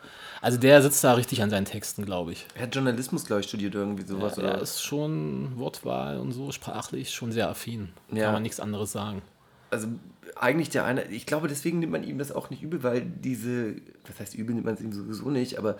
Also 0.41 0.59
der 0.59 0.83
sitzt 0.83 1.03
da 1.05 1.15
richtig 1.15 1.43
an 1.43 1.51
seinen 1.51 1.65
Texten, 1.65 2.05
glaube 2.05 2.33
ich. 2.33 2.47
Er 2.55 2.63
hat 2.63 2.75
Journalismus, 2.75 3.25
glaube 3.25 3.41
ich, 3.41 3.49
studiert 3.49 3.75
irgendwie 3.75 4.07
sowas. 4.07 4.39
Er 4.39 4.45
oder? 4.45 4.61
ist 4.61 4.83
schon 4.83 5.59
Wortwahl 5.59 6.19
und 6.19 6.33
so 6.33 6.53
sprachlich 6.53 7.11
schon 7.11 7.33
sehr 7.33 7.49
affin. 7.49 7.91
Ja. 8.13 8.25
Kann 8.25 8.35
man 8.35 8.43
nichts 8.43 8.61
anderes 8.61 8.93
sagen. 8.93 9.23
Also 9.71 9.89
eigentlich 10.37 10.71
der 10.71 10.85
eine, 10.85 11.05
ich 11.05 11.27
glaube, 11.27 11.49
deswegen 11.49 11.81
nimmt 11.81 11.93
man 11.93 12.05
ihm 12.05 12.19
das 12.19 12.33
auch 12.33 12.51
nicht 12.51 12.63
übel, 12.63 12.83
weil 12.83 13.03
diese, 13.03 13.77
was 14.07 14.21
heißt 14.21 14.35
übel, 14.35 14.55
nimmt 14.55 14.67
man 14.67 14.75
es 14.75 14.81
ihm 14.81 14.93
sowieso 14.93 15.31
nicht, 15.31 15.59
aber 15.59 15.79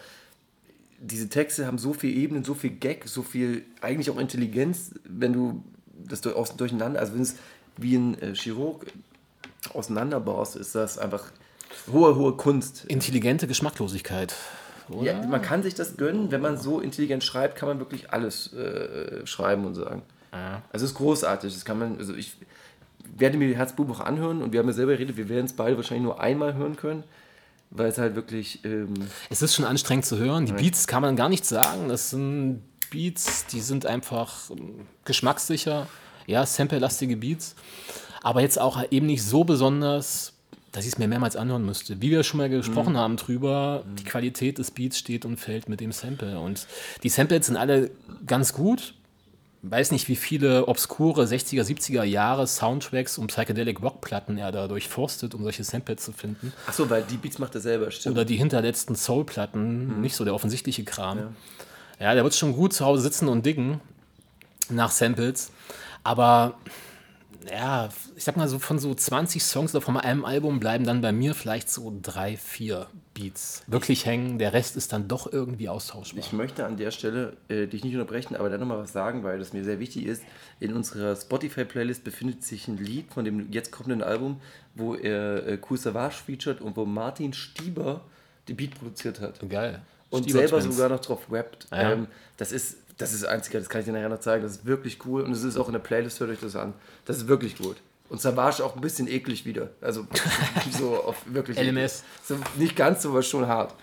diese 1.01 1.29
Texte 1.29 1.67
haben 1.67 1.79
so 1.79 1.93
viel 1.93 2.17
Ebenen, 2.17 2.45
so 2.45 2.55
viel 2.55 2.71
Gag, 2.71 3.07
so 3.07 3.23
viel, 3.23 3.65
eigentlich 3.81 4.11
auch 4.11 4.19
Intelligenz, 4.19 4.93
wenn 5.05 5.33
du 5.33 5.63
das 5.95 6.27
aus, 6.27 6.57
durcheinander, 6.57 7.01
also 7.01 7.15
wenn 7.15 7.23
es 7.23 7.37
wie 7.77 7.97
ein 7.97 8.21
äh, 8.21 8.35
Chirurg 8.35 8.87
auseinanderbaust, 9.73 10.57
ist 10.57 10.75
das 10.75 10.99
einfach 10.99 11.31
hohe, 11.93 12.17
hohe 12.17 12.37
Kunst. 12.37 12.85
Intelligente 12.87 13.47
Geschmacklosigkeit. 13.47 14.35
Oder? 14.89 15.13
Ja, 15.13 15.27
man 15.27 15.43
kann 15.43 15.63
sich 15.63 15.75
das 15.75 15.97
gönnen, 15.97 16.31
wenn 16.31 16.41
man 16.41 16.57
so 16.57 16.81
intelligent 16.81 17.23
schreibt, 17.23 17.57
kann 17.57 17.69
man 17.69 17.79
wirklich 17.79 18.11
alles 18.13 18.53
äh, 18.55 19.25
schreiben 19.27 19.67
und 19.67 19.75
sagen. 19.75 20.03
Also 20.31 20.85
es 20.85 20.93
ist 20.93 20.95
großartig, 20.97 21.55
das 21.55 21.65
kann 21.65 21.79
man, 21.79 21.99
also 21.99 22.15
ich 22.15 22.37
werde 23.21 23.39
mir 23.39 23.49
die 23.49 23.57
Herzbuch 23.57 23.89
auch 23.91 24.01
anhören 24.01 24.43
und 24.43 24.53
wir 24.53 24.61
haben 24.61 24.69
ja 24.69 24.73
selber 24.73 24.93
geredet, 24.93 25.17
wir 25.17 25.29
werden 25.29 25.47
es 25.47 25.53
beide 25.53 25.77
wahrscheinlich 25.77 26.05
nur 26.05 26.21
einmal 26.21 26.55
hören 26.55 26.77
können, 26.77 27.05
weil 27.71 27.89
es 27.89 27.99
halt 27.99 28.15
wirklich, 28.15 28.65
ähm, 28.65 28.95
Es 29.31 29.43
ist 29.43 29.55
schon 29.55 29.65
anstrengend 29.65 30.07
zu 30.07 30.19
hören. 30.19 30.47
Die 30.47 30.53
Beats 30.53 30.87
kann 30.87 31.03
man 31.03 31.17
gar 31.17 31.29
nicht 31.29 31.45
sagen. 31.45 31.89
Das 31.89 32.11
sind 32.11 32.63
Beats, 32.91 33.47
die 33.47 33.61
sind 33.61 33.87
einfach 33.87 34.51
ähm, 34.51 34.87
geschmackssicher. 35.05 35.87
Ja, 36.27 36.45
samplelastige 36.45 37.17
Beats. 37.17 37.55
Aber 38.23 38.41
jetzt 38.43 38.61
auch 38.61 38.83
eben 38.91 39.07
nicht 39.07 39.23
so 39.23 39.45
besonders, 39.45 40.35
dass 40.73 40.85
ich 40.85 40.93
es 40.93 40.99
mir 40.99 41.09
mehrmals 41.09 41.37
anhören 41.37 41.65
müsste. 41.65 42.01
Wie 42.03 42.11
wir 42.11 42.23
schon 42.23 42.39
mal 42.39 42.49
gesprochen 42.49 42.97
haben 42.97 43.17
drüber, 43.17 43.85
die 43.99 44.05
Qualität 44.05 44.59
des 44.59 44.71
Beats 44.71 44.99
steht 44.99 45.25
und 45.25 45.39
fällt 45.39 45.69
mit 45.69 45.81
dem 45.81 45.93
Sample. 45.93 46.39
Und 46.39 46.67
die 47.03 47.09
Samples 47.09 47.47
sind 47.47 47.57
alle 47.57 47.91
ganz 48.27 48.53
gut. 48.53 48.95
Weiß 49.63 49.91
nicht, 49.91 50.07
wie 50.07 50.15
viele 50.15 50.69
obskure 50.69 51.25
60er, 51.25 51.63
70er 51.63 52.05
Jahre 52.05 52.47
Soundtracks 52.47 53.19
und 53.19 53.27
Psychedelic 53.27 53.83
Rockplatten 53.83 54.39
er 54.39 54.53
da 54.53 54.69
durchforstet, 54.69 55.35
um 55.35 55.43
solche 55.43 55.65
Samples 55.65 56.05
zu 56.05 56.13
finden. 56.13 56.53
achso, 56.67 56.89
weil 56.89 57.03
die 57.03 57.17
Beats 57.17 57.39
macht 57.41 57.57
er 57.57 57.61
selber, 57.61 57.91
stimmt. 57.91 58.15
Oder 58.15 58.25
die 58.25 58.37
hinterletzten 58.37 58.95
Soul-Platten, 58.95 60.01
nicht 60.01 60.15
so 60.15 60.25
der 60.25 60.35
offensichtliche 60.35 60.85
Kram. 60.85 61.35
Ja. 61.99 62.15
der 62.15 62.23
wird 62.23 62.37
schon 62.37 62.53
gut 62.53 62.73
zu 62.73 62.85
Hause 62.85 63.03
sitzen 63.03 63.29
und 63.29 63.45
diggen 63.45 63.81
nach 64.71 64.93
Samples. 64.93 65.51
Aber 66.05 66.55
ja, 67.51 67.89
ich 68.17 68.25
sag 68.25 68.37
mal 68.37 68.49
so 68.49 68.59
von 68.59 68.79
so 68.79 68.95
20 68.95 69.43
Songs 69.43 69.75
oder 69.75 69.85
von 69.85 69.97
einem 69.97 70.25
Album 70.25 70.61
bleiben 70.61 70.85
dann 70.85 71.01
bei 71.01 71.13
mir 71.13 71.35
vielleicht 71.35 71.71
so 71.71 71.97
drei, 72.03 72.37
vier 72.37 72.89
Beats 73.15 73.63
wirklich 73.67 74.07
hängen. 74.07 74.39
Der 74.39 74.53
Rest 74.53 74.77
ist 74.77 74.93
dann 74.93 75.09
doch 75.09 75.33
irgendwie 75.33 75.69
austauschbar. 75.69 76.19
Ich 76.19 76.33
möchte 76.33 76.67
an 76.67 76.77
der 76.77 76.91
Stelle 76.91 77.37
äh, 77.49 77.67
dich 77.67 77.85
nicht 77.85 77.95
unterbrechen, 77.95 78.37
aber 78.37 78.51
dann 78.51 78.61
nochmal 78.61 78.79
was 78.79 78.93
sagen, 78.93 79.23
weil 79.23 79.39
das 79.39 79.53
mir 79.53 79.65
sehr 79.65 79.79
wichtig 79.79 80.07
ist. 80.07 80.23
In 80.61 80.75
unserer 80.75 81.15
Spotify-Playlist 81.15 82.05
befindet 82.05 82.43
sich 82.45 82.69
ein 82.69 82.77
Lied 82.77 83.13
von 83.13 83.25
dem 83.25 83.51
jetzt 83.53 83.71
kommenden 83.71 84.03
Album, 84.03 84.41
wo 84.75 84.95
er 84.95 85.47
äh, 85.47 85.59
Cool 85.69 85.79
Savage 85.79 86.17
featured 86.27 86.61
und 86.61 86.77
wo 86.77 86.85
Martin 86.85 87.33
Stieber 87.33 88.03
die 88.49 88.55
Beat 88.55 88.79
produziert 88.79 89.21
hat. 89.21 89.41
Geil. 89.49 89.83
Und 90.11 90.25
Stieber 90.25 90.41
selber 90.41 90.61
Twins. 90.61 90.75
sogar 90.75 90.89
noch 90.89 91.01
drauf 91.01 91.31
rappt. 91.31 91.69
Ja. 91.71 91.93
Ähm, 91.93 92.09
das 92.37 92.53
ist 92.53 92.79
das 92.99 93.13
ist 93.13 93.25
einziger, 93.25 93.61
das 93.61 93.69
kann 93.69 93.81
ich 93.81 93.87
dir 93.87 93.93
nachher 93.93 94.09
noch 94.09 94.21
zeigen. 94.21 94.43
Das 94.43 94.53
ist 94.53 94.67
wirklich 94.67 94.99
cool 95.07 95.23
und 95.23 95.33
es 95.33 95.45
ist 95.45 95.57
auch 95.57 95.69
in 95.69 95.73
der 95.73 95.81
Playlist, 95.81 96.21
hört 96.21 96.31
euch 96.31 96.41
das 96.41 96.57
an. 96.57 96.75
Das 97.05 97.17
ist 97.17 97.29
wirklich 97.29 97.57
gut. 97.57 97.77
Und 98.09 98.21
Savage 98.21 98.65
auch 98.65 98.75
ein 98.75 98.81
bisschen 98.81 99.07
eklig 99.07 99.45
wieder. 99.45 99.71
Also 99.81 100.07
so 100.79 100.97
auf 101.05 101.17
wirklich. 101.27 101.59
LMS. 101.59 102.03
So, 102.25 102.37
nicht 102.57 102.75
ganz 102.75 103.03
so, 103.03 103.11
aber 103.11 103.23
schon 103.23 103.47
hart. 103.47 103.75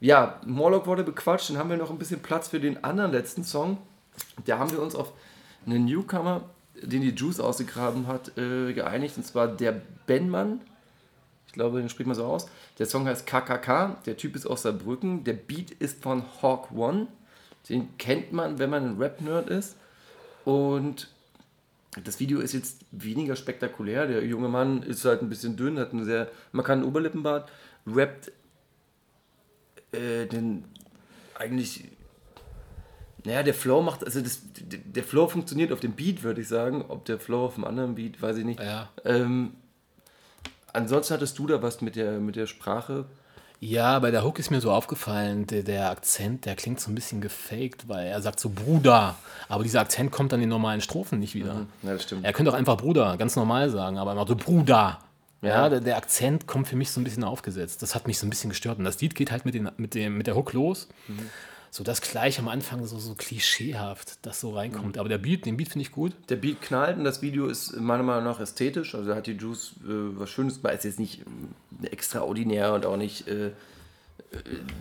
Ja, 0.00 0.40
Morlock 0.46 0.86
wurde 0.86 1.04
bequatscht, 1.04 1.50
dann 1.50 1.58
haben 1.58 1.70
wir 1.70 1.76
noch 1.76 1.90
ein 1.90 1.98
bisschen 1.98 2.20
Platz 2.20 2.48
für 2.48 2.60
den 2.60 2.82
anderen 2.82 3.12
letzten 3.12 3.44
Song. 3.44 3.78
Da 4.46 4.58
haben 4.58 4.72
wir 4.72 4.80
uns 4.80 4.94
auf 4.94 5.12
einen 5.66 5.84
Newcomer, 5.84 6.42
den 6.74 7.02
die 7.02 7.10
Juice 7.10 7.40
ausgegraben 7.40 8.06
hat, 8.06 8.36
äh, 8.38 8.72
geeinigt. 8.72 9.16
Und 9.16 9.26
zwar 9.26 9.48
der 9.48 9.80
Benmann. 10.06 10.60
Ich 11.46 11.52
glaube, 11.52 11.78
den 11.78 11.88
spricht 11.88 12.06
man 12.06 12.16
so 12.16 12.24
aus. 12.24 12.48
Der 12.78 12.86
Song 12.86 13.06
heißt 13.06 13.26
KKK. 13.26 13.96
Der 14.06 14.16
Typ 14.16 14.34
ist 14.34 14.46
aus 14.46 14.62
Saarbrücken. 14.62 15.24
Der 15.24 15.34
Beat 15.34 15.70
ist 15.70 16.02
von 16.02 16.24
Hawk 16.40 16.72
One. 16.72 17.08
Den 17.68 17.96
kennt 17.98 18.32
man, 18.32 18.58
wenn 18.58 18.70
man 18.70 18.84
ein 18.84 18.96
Rap-Nerd 18.98 19.48
ist. 19.48 19.76
Und 20.44 21.08
das 22.04 22.20
Video 22.20 22.40
ist 22.40 22.54
jetzt 22.54 22.84
weniger 22.90 23.36
spektakulär. 23.36 24.06
Der 24.06 24.24
junge 24.24 24.48
Mann 24.48 24.82
ist 24.82 25.04
halt 25.04 25.22
ein 25.22 25.28
bisschen 25.28 25.56
dünn, 25.56 25.78
hat 25.78 25.92
einen 25.92 26.04
sehr 26.04 26.28
markanten 26.52 26.88
Oberlippenbart, 26.88 27.50
rappt 27.86 28.32
äh, 29.92 30.26
den 30.26 30.64
eigentlich. 31.34 31.84
Naja, 33.24 33.44
der 33.44 33.54
Flow 33.54 33.82
macht, 33.82 34.02
also 34.04 34.20
das, 34.20 34.40
der 34.56 35.04
Flow 35.04 35.28
funktioniert 35.28 35.70
auf 35.70 35.78
dem 35.78 35.92
Beat, 35.92 36.24
würde 36.24 36.40
ich 36.40 36.48
sagen. 36.48 36.84
Ob 36.88 37.04
der 37.04 37.20
Flow 37.20 37.44
auf 37.44 37.54
dem 37.54 37.64
anderen 37.64 37.94
Beat, 37.94 38.20
weiß 38.20 38.38
ich 38.38 38.44
nicht. 38.44 38.58
Ja. 38.58 38.90
Ähm, 39.04 39.52
ansonsten 40.72 41.14
hattest 41.14 41.38
du 41.38 41.46
da 41.46 41.62
was 41.62 41.82
mit 41.82 41.94
der, 41.94 42.18
mit 42.18 42.34
der 42.34 42.48
Sprache. 42.48 43.04
Ja, 43.64 44.00
bei 44.00 44.10
der 44.10 44.24
Hook 44.24 44.40
ist 44.40 44.50
mir 44.50 44.60
so 44.60 44.72
aufgefallen, 44.72 45.46
der, 45.46 45.62
der 45.62 45.88
Akzent, 45.88 46.46
der 46.46 46.56
klingt 46.56 46.80
so 46.80 46.90
ein 46.90 46.96
bisschen 46.96 47.20
gefaked, 47.20 47.88
weil 47.88 48.08
er 48.08 48.20
sagt 48.20 48.40
so 48.40 48.50
Bruder, 48.50 49.14
aber 49.48 49.62
dieser 49.62 49.78
Akzent 49.78 50.10
kommt 50.10 50.32
dann 50.32 50.40
in 50.40 50.48
den 50.48 50.50
normalen 50.50 50.80
Strophen 50.80 51.20
nicht 51.20 51.36
wieder. 51.36 51.66
Ja, 51.84 51.92
das 51.92 52.02
stimmt. 52.02 52.24
Er 52.24 52.32
könnte 52.32 52.50
auch 52.50 52.56
einfach 52.56 52.76
Bruder, 52.76 53.16
ganz 53.16 53.36
normal 53.36 53.70
sagen, 53.70 53.98
aber 53.98 54.10
er 54.10 54.14
macht 54.16 54.26
so 54.26 54.34
Bruder. 54.34 54.98
Ja, 55.42 55.68
der, 55.68 55.78
der 55.78 55.96
Akzent 55.96 56.48
kommt 56.48 56.66
für 56.66 56.74
mich 56.74 56.90
so 56.90 57.00
ein 57.00 57.04
bisschen 57.04 57.22
aufgesetzt. 57.22 57.82
Das 57.82 57.94
hat 57.94 58.08
mich 58.08 58.18
so 58.18 58.26
ein 58.26 58.30
bisschen 58.30 58.50
gestört. 58.50 58.78
Und 58.78 58.84
das 58.84 59.00
Lied 59.00 59.14
geht 59.14 59.30
halt 59.30 59.44
mit, 59.44 59.54
den, 59.54 59.70
mit, 59.76 59.94
dem, 59.94 60.18
mit 60.18 60.26
der 60.26 60.34
Hook 60.34 60.52
los. 60.52 60.88
So 61.74 61.84
das 61.84 62.02
gleich 62.02 62.38
am 62.38 62.48
Anfang 62.48 62.84
so, 62.84 62.98
so 62.98 63.14
klischeehaft, 63.14 64.18
das 64.26 64.42
so 64.42 64.50
reinkommt. 64.50 64.98
Aber 64.98 65.08
der 65.08 65.16
Beat, 65.16 65.46
den 65.46 65.56
Beat 65.56 65.70
finde 65.70 65.86
ich 65.86 65.90
gut. 65.90 66.12
Der 66.28 66.36
Beat 66.36 66.60
knallt 66.60 66.98
und 66.98 67.04
das 67.04 67.22
Video 67.22 67.46
ist 67.46 67.74
meiner 67.80 68.02
Meinung 68.02 68.24
nach 68.24 68.40
ästhetisch. 68.40 68.94
Also 68.94 69.08
da 69.08 69.16
hat 69.16 69.26
die 69.26 69.32
Juice 69.32 69.76
äh, 69.82 70.18
was 70.18 70.28
Schönes 70.28 70.60
gemacht. 70.60 70.74
Ist 70.74 70.84
jetzt 70.84 71.00
nicht 71.00 71.22
äh, 71.82 71.86
extraordinär 71.86 72.74
und 72.74 72.84
auch 72.84 72.98
nicht. 72.98 73.26
Äh, 73.26 73.46
äh, 73.46 73.52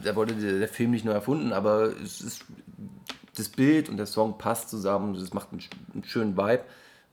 da 0.03 0.17
wurde 0.17 0.33
der, 0.33 0.59
der 0.59 0.67
Film 0.67 0.91
nicht 0.91 1.05
neu 1.05 1.13
erfunden, 1.13 1.53
aber 1.53 1.95
es 2.03 2.19
ist, 2.19 2.43
das 3.37 3.47
Bild 3.47 3.87
und 3.87 3.95
der 3.95 4.05
Song 4.05 4.37
passt 4.37 4.69
zusammen. 4.69 5.13
Das 5.13 5.33
macht 5.33 5.53
einen, 5.53 5.61
einen 5.93 6.03
schönen 6.03 6.35
Vibe. 6.35 6.65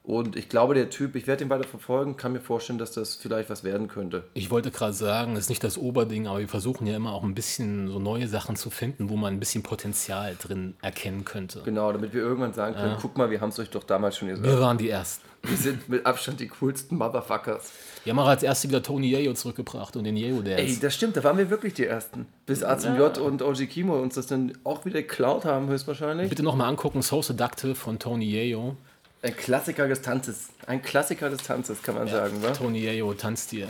Und 0.08 0.36
ich 0.36 0.48
glaube, 0.48 0.72
der 0.72 0.88
Typ, 0.88 1.16
ich 1.16 1.26
werde 1.26 1.44
ihn 1.44 1.50
weiter 1.50 1.68
verfolgen, 1.68 2.16
kann 2.16 2.32
mir 2.32 2.40
vorstellen, 2.40 2.78
dass 2.78 2.92
das 2.92 3.16
vielleicht 3.16 3.50
was 3.50 3.62
werden 3.62 3.88
könnte. 3.88 4.24
Ich 4.32 4.50
wollte 4.50 4.70
gerade 4.70 4.94
sagen, 4.94 5.34
das 5.34 5.44
ist 5.44 5.48
nicht 5.50 5.62
das 5.62 5.76
Oberding, 5.76 6.26
aber 6.26 6.38
wir 6.38 6.48
versuchen 6.48 6.86
ja 6.86 6.96
immer 6.96 7.12
auch 7.12 7.24
ein 7.24 7.34
bisschen 7.34 7.88
so 7.88 7.98
neue 7.98 8.26
Sachen 8.26 8.56
zu 8.56 8.70
finden, 8.70 9.10
wo 9.10 9.16
man 9.16 9.34
ein 9.34 9.38
bisschen 9.38 9.62
Potenzial 9.62 10.34
drin 10.40 10.72
erkennen 10.80 11.26
könnte. 11.26 11.60
Genau, 11.62 11.92
damit 11.92 12.14
wir 12.14 12.22
irgendwann 12.22 12.54
sagen 12.54 12.74
können, 12.74 12.96
guck 12.98 13.18
mal, 13.18 13.30
wir 13.30 13.42
haben 13.42 13.50
es 13.50 13.58
euch 13.58 13.68
doch 13.68 13.84
damals 13.84 14.16
schon 14.16 14.28
gesagt. 14.28 14.48
Wir 14.48 14.58
waren 14.58 14.78
die 14.78 14.88
Ersten. 14.88 15.28
Wir 15.42 15.56
sind 15.58 15.90
mit 15.90 16.06
Abstand 16.06 16.40
die 16.40 16.48
coolsten 16.48 16.96
Motherfuckers. 16.96 17.70
Wir 18.04 18.12
haben 18.12 18.18
auch 18.18 18.28
als 18.28 18.42
Erste 18.42 18.66
wieder 18.68 18.82
Tony 18.82 19.10
Yayo 19.10 19.34
zurückgebracht 19.34 19.94
und 19.94 20.04
den 20.04 20.16
Yayo 20.16 20.40
Dance. 20.40 20.62
Ey, 20.62 20.78
das 20.80 20.94
stimmt, 20.94 21.18
da 21.18 21.24
waren 21.24 21.36
wir 21.36 21.50
wirklich 21.50 21.74
die 21.74 21.84
Ersten. 21.84 22.24
Bis 22.46 22.62
A&J 22.62 23.18
und 23.18 23.42
OG 23.42 23.68
Kimo 23.68 24.00
uns 24.00 24.14
das 24.14 24.26
dann 24.26 24.56
auch 24.64 24.86
wieder 24.86 25.02
geklaut 25.02 25.44
haben, 25.44 25.68
höchstwahrscheinlich. 25.68 26.30
Bitte 26.30 26.42
nochmal 26.42 26.70
angucken, 26.70 27.02
So 27.02 27.20
Seductive 27.20 27.74
von 27.74 27.98
Tony 27.98 28.24
Yayo. 28.24 28.78
Ein 29.20 29.36
Klassiker 29.36 29.88
des 29.88 30.00
Tanzes. 30.00 30.50
Ein 30.66 30.80
Klassiker 30.80 31.28
des 31.28 31.42
Tanzes, 31.42 31.82
kann 31.82 31.96
man 31.96 32.06
sagen, 32.06 32.40
wa? 32.42 32.52
Tony 32.52 32.84
Yayo 32.84 33.14
tanzt 33.14 33.50
hier. 33.50 33.68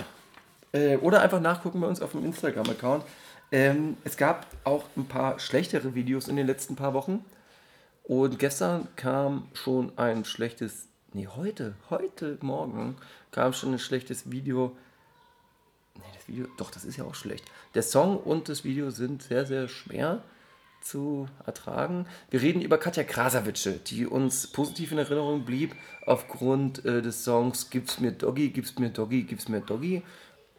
Äh, 0.73 0.97
oder 0.99 1.23
einfach 1.23 1.41
nachgucken 1.41 1.81
bei 1.81 1.87
uns 1.87 2.03
auf 2.03 2.13
dem 2.13 2.25
Instagram-Account. 2.25 3.05
Ähm, 3.51 3.97
es 4.05 4.19
gab 4.19 4.47
auch 4.65 4.85
ein 4.97 5.07
paar 5.07 5.39
schlechtere 5.39 5.95
Videos 5.95 6.29
in 6.29 6.37
den 6.37 6.47
letzten 6.47 6.77
paar 6.77 6.93
Wochen. 6.93 7.25
Und 8.05 8.39
gestern 8.39 8.89
kam 8.97 9.49
schon 9.55 9.97
ein 9.97 10.27
schlechtes, 10.27 10.89
nee, 11.15 11.27
heute, 11.27 11.75
heute 11.89 12.37
Morgen 12.43 12.97
kam 13.31 13.55
schon 13.55 13.73
ein 13.73 13.79
schlechtes 13.79 14.31
Video. 14.31 14.77
Nee, 15.95 16.03
das 16.15 16.29
Video, 16.29 16.47
doch, 16.59 16.71
das 16.71 16.85
ist 16.85 16.99
ja 16.99 17.05
auch 17.05 17.15
schlecht. 17.15 17.45
Der 17.75 17.83
Song 17.83 18.19
und 18.19 18.51
das 18.51 18.65
Video 18.65 18.91
sind 18.91 19.23
sehr, 19.23 19.47
sehr 19.47 19.69
schwer 19.69 20.23
zu 20.81 21.29
ertragen. 21.47 22.07
Wir 22.31 22.43
reden 22.43 22.63
über 22.63 22.79
Katja 22.79 23.05
Krasavice, 23.05 23.81
die 23.87 24.07
uns 24.07 24.47
positiv 24.47 24.93
in 24.93 24.99
Erinnerung 24.99 25.45
blieb 25.45 25.75
aufgrund 26.07 26.85
äh, 26.85 27.03
des 27.03 27.25
Songs 27.25 27.71
Gib's 27.71 28.01
mir 28.01 28.13
Doggy, 28.13 28.51
gib's 28.51 28.79
mir 28.79 28.91
Doggy, 28.91 29.23
gib's 29.23 29.49
mir 29.49 29.61
Doggy 29.61 30.03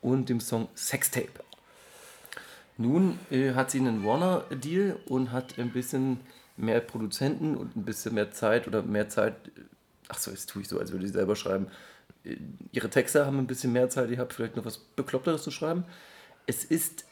und 0.01 0.29
dem 0.29 0.39
Song 0.39 0.67
Sextape. 0.75 1.43
Nun 2.77 3.19
äh, 3.29 3.53
hat 3.53 3.71
sie 3.71 3.79
einen 3.79 4.05
Warner-Deal 4.05 4.97
und 5.07 5.31
hat 5.31 5.59
ein 5.59 5.71
bisschen 5.71 6.21
mehr 6.55 6.79
Produzenten 6.79 7.57
und 7.57 7.75
ein 7.75 7.83
bisschen 7.83 8.13
mehr 8.13 8.31
Zeit 8.31 8.67
oder 8.67 8.83
mehr 8.83 9.09
Zeit. 9.09 9.35
Ach 10.07 10.17
so, 10.17 10.31
jetzt 10.31 10.49
tue 10.49 10.61
ich 10.61 10.67
so, 10.67 10.79
als 10.79 10.91
würde 10.91 11.05
ich 11.05 11.11
selber 11.11 11.35
schreiben. 11.35 11.67
Äh, 12.23 12.37
Ihre 12.71 12.89
Texte 12.89 13.25
haben 13.25 13.37
ein 13.37 13.47
bisschen 13.47 13.73
mehr 13.73 13.89
Zeit, 13.89 14.09
ihr 14.09 14.17
habt 14.17 14.33
vielleicht 14.33 14.55
noch 14.55 14.65
was 14.65 14.77
Bekloppteres 14.77 15.43
zu 15.43 15.51
schreiben. 15.51 15.83
Es 16.45 16.63
ist 16.63 17.05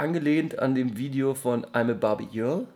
angelehnt 0.00 0.58
an 0.58 0.74
dem 0.74 0.96
Video 0.96 1.34
von 1.34 1.64
I'm 1.66 1.90
a 1.90 1.94
Barbie 1.94 2.26
Girl 2.26 2.66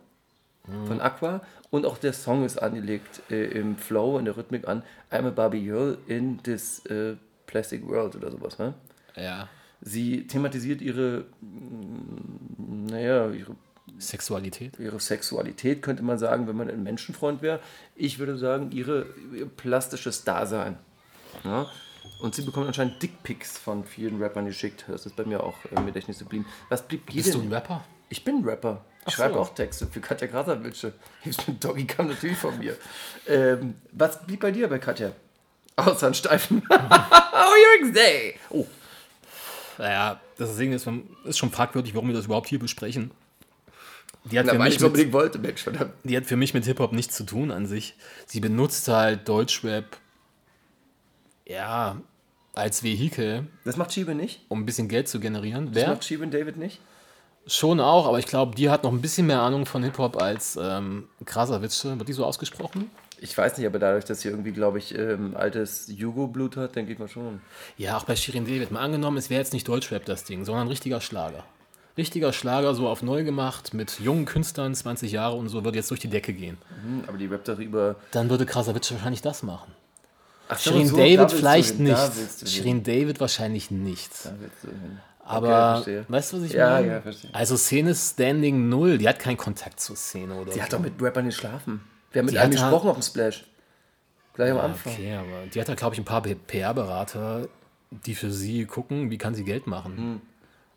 von 0.87 0.99
Aqua 0.99 1.41
und 1.69 1.85
auch 1.85 1.97
der 1.97 2.13
Song 2.13 2.45
ist 2.45 2.57
angelegt 2.57 3.21
äh, 3.29 3.45
im 3.45 3.77
Flow, 3.77 4.17
in 4.17 4.25
der 4.25 4.35
Rhythmik 4.35 4.67
an 4.67 4.83
I'm 5.11 5.27
a 5.27 5.29
Barbie 5.29 5.63
Girl 5.63 5.97
in 6.07 6.41
this 6.43 6.85
äh, 6.87 7.15
Plastic 7.45 7.87
World 7.87 8.15
oder 8.15 8.31
sowas. 8.31 8.57
Ne? 8.57 8.73
Ja. 9.15 9.47
Sie 9.81 10.25
thematisiert 10.25 10.81
ihre, 10.81 11.25
mm, 11.41 12.85
naja, 12.87 13.29
ihre, 13.29 13.55
Sexualität. 13.99 14.79
ihre 14.79 14.99
Sexualität, 14.99 15.81
könnte 15.81 16.03
man 16.03 16.17
sagen, 16.17 16.47
wenn 16.47 16.55
man 16.55 16.69
ein 16.69 16.83
Menschenfreund 16.83 17.41
wäre. 17.41 17.59
Ich 17.95 18.17
würde 18.19 18.35
sagen, 18.37 18.71
ihre, 18.71 19.05
ihr 19.33 19.45
plastisches 19.45 20.23
Dasein. 20.23 20.77
Ja? 21.43 21.67
Und 22.19 22.35
sie 22.35 22.41
bekommt 22.41 22.67
anscheinend 22.67 23.01
Dickpics 23.01 23.57
von 23.57 23.83
vielen 23.83 24.21
Rappern 24.21 24.45
geschickt. 24.45 24.85
Das 24.87 25.05
ist 25.05 25.15
bei 25.15 25.25
mir 25.25 25.43
auch 25.43 25.55
äh, 25.65 25.75
im 25.75 25.85
Gedächtnis 25.85 26.19
geblieben. 26.19 26.45
Was 26.69 26.87
blieb 26.87 27.05
Bist 27.11 27.33
du 27.33 27.41
ein? 27.41 27.51
Rapper? 27.51 27.83
Ich 28.09 28.23
bin 28.23 28.37
ein 28.37 28.43
Rapper. 28.45 28.83
Ich 29.01 29.07
Ach 29.07 29.17
schreibe 29.17 29.33
so. 29.35 29.39
auch 29.41 29.53
Texte 29.53 29.87
für 29.87 29.99
Katja 29.99 30.27
Krasavice. 30.27 30.91
Doggy 31.59 31.85
kam 31.85 32.07
natürlich 32.07 32.37
von 32.37 32.57
mir. 32.57 32.75
Ähm, 33.27 33.75
was 33.91 34.25
blieb 34.25 34.39
bei 34.39 34.51
dir 34.51 34.67
bei 34.67 34.79
Katja? 34.79 35.11
Außer 35.75 36.07
einen 36.07 36.15
steifen. 36.15 36.63
oh, 36.69 36.73
you're 36.73 37.91
day. 37.91 38.35
Oh, 38.49 38.65
Naja, 39.77 40.19
das 40.37 40.55
Ding 40.57 40.71
ist, 40.71 40.87
ist 41.25 41.37
schon 41.37 41.51
fragwürdig, 41.51 41.93
warum 41.93 42.07
wir 42.07 42.15
das 42.15 42.25
überhaupt 42.25 42.47
hier 42.47 42.59
besprechen. 42.59 43.11
Die 44.25 44.39
hat, 44.39 44.47
na, 44.47 44.53
für 44.53 44.59
mich 44.59 44.75
ich 44.75 44.79
so 44.79 44.89
mit, 44.89 45.13
wollte, 45.13 45.37
Mensch, 45.37 45.65
die 46.03 46.17
hat 46.17 46.25
für 46.25 46.35
mich 46.35 46.55
mit 46.55 46.65
Hip-Hop 46.65 46.93
nichts 46.93 47.15
zu 47.15 47.25
tun 47.25 47.51
an 47.51 47.67
sich. 47.67 47.95
Sie 48.25 48.39
benutzt 48.39 48.87
halt 48.87 49.29
Deutschrap, 49.29 49.97
ja, 51.45 51.97
als 52.53 52.83
Vehikel, 52.83 53.47
Das 53.65 53.77
macht 53.77 53.93
Schiebe 53.93 54.15
nicht? 54.15 54.41
um 54.49 54.61
ein 54.61 54.65
bisschen 54.65 54.87
Geld 54.87 55.07
zu 55.07 55.19
generieren. 55.19 55.67
Das 55.67 55.75
Wer? 55.75 55.89
macht 55.89 56.03
Schiebe 56.05 56.23
und 56.23 56.33
David 56.33 56.57
nicht? 56.57 56.79
Schon 57.47 57.79
auch, 57.79 58.07
aber 58.07 58.17
ich 58.17 58.25
glaube, 58.25 58.55
die 58.55 58.69
hat 58.71 58.83
noch 58.83 58.91
ein 58.91 59.01
bisschen 59.01 59.27
mehr 59.27 59.41
Ahnung 59.41 59.65
von 59.67 59.83
Hip-Hop 59.83 60.19
als 60.19 60.57
ähm, 60.59 61.07
Krasavice. 61.25 61.83
Wird 61.99 62.07
die 62.07 62.13
so 62.13 62.25
ausgesprochen? 62.25 62.89
Ich 63.21 63.37
weiß 63.37 63.57
nicht, 63.57 63.67
aber 63.67 63.77
dadurch, 63.77 64.03
dass 64.05 64.21
sie 64.21 64.29
irgendwie, 64.29 64.51
glaube 64.51 64.79
ich, 64.79 64.97
ähm, 64.97 65.35
altes 65.37 65.87
Jugo-Blut 65.87 66.57
hat, 66.57 66.75
denke 66.75 66.91
ich 66.93 66.97
mal 66.99 67.07
schon. 67.07 67.41
Ja, 67.77 67.97
auch 67.97 68.03
bei 68.05 68.15
Shirin 68.15 68.45
David. 68.45 68.71
Mal 68.71 68.79
angenommen, 68.81 69.17
es 69.17 69.29
wäre 69.29 69.39
jetzt 69.39 69.53
nicht 69.53 69.67
Deutschrap 69.67 70.05
das 70.05 70.23
Ding, 70.23 70.43
sondern 70.43 70.65
ein 70.65 70.69
richtiger 70.69 71.01
Schlager. 71.01 71.43
Richtiger 71.97 72.33
Schlager, 72.33 72.73
so 72.73 72.89
auf 72.89 73.03
neu 73.03 73.23
gemacht, 73.23 73.73
mit 73.73 73.99
jungen 73.99 74.25
Künstlern, 74.25 74.73
20 74.73 75.11
Jahre 75.11 75.35
und 75.35 75.47
so, 75.47 75.63
würde 75.63 75.77
jetzt 75.77 75.91
durch 75.91 76.01
die 76.01 76.09
Decke 76.09 76.33
gehen. 76.33 76.57
Hm, 76.83 77.03
aber 77.07 77.17
die 77.17 77.27
rappt 77.27 77.47
darüber. 77.47 77.95
Dann 78.11 78.29
würde 78.29 78.45
Krasavice 78.45 78.91
wahrscheinlich 78.91 79.21
das 79.21 79.43
machen. 79.43 79.71
Ach 80.47 80.59
Shirin 80.59 80.87
so, 80.87 80.97
da 80.97 81.03
David 81.03 81.31
vielleicht 81.31 81.75
hin, 81.75 81.85
da 81.87 82.07
nicht. 82.07 82.39
hin, 82.39 82.47
Shirin 82.47 82.83
David 82.83 83.19
wahrscheinlich 83.19 83.71
nicht. 83.71 84.11
Da. 84.25 84.33
Aber 85.23 85.75
verstehe. 85.75 86.05
weißt 86.07 86.33
du, 86.33 86.37
was 86.37 86.43
ich 86.43 86.53
Ja, 86.53 86.69
meine? 86.69 86.87
ja, 86.87 87.01
verstehe. 87.01 87.33
Also 87.33 87.57
Szene 87.57 87.95
Standing 87.95 88.69
Null, 88.69 88.97
die 88.99 89.09
hat 89.09 89.17
keinen 89.19 89.37
Kontakt 89.37 89.79
zur 89.79 89.95
Szene 89.95 90.35
oder 90.35 90.53
Die 90.53 90.61
hat 90.61 90.71
doch 90.71 90.79
mit 90.79 91.01
Rappern 91.01 91.25
geschlafen. 91.25 91.81
Wir 92.11 92.19
haben 92.19 92.27
mit 92.27 92.37
einem 92.37 92.51
da- 92.55 92.61
gesprochen 92.61 92.89
auf 92.89 92.97
dem 92.97 93.01
Splash. 93.03 93.45
Gleich 94.35 94.51
am 94.51 94.59
Anfang. 94.59 94.93
Okay, 94.93 95.15
aber 95.15 95.47
die 95.51 95.59
hat 95.59 95.67
da, 95.69 95.73
glaube 95.75 95.95
ich, 95.95 95.99
ein 96.01 96.05
paar 96.05 96.21
PR-Berater, 96.21 97.47
die 97.89 98.13
für 98.15 98.31
sie 98.31 98.65
gucken, 98.65 99.09
wie 99.09 99.17
kann 99.17 99.33
sie 99.33 99.45
Geld 99.45 99.65
machen. 99.65 99.97
Hm. 99.97 100.21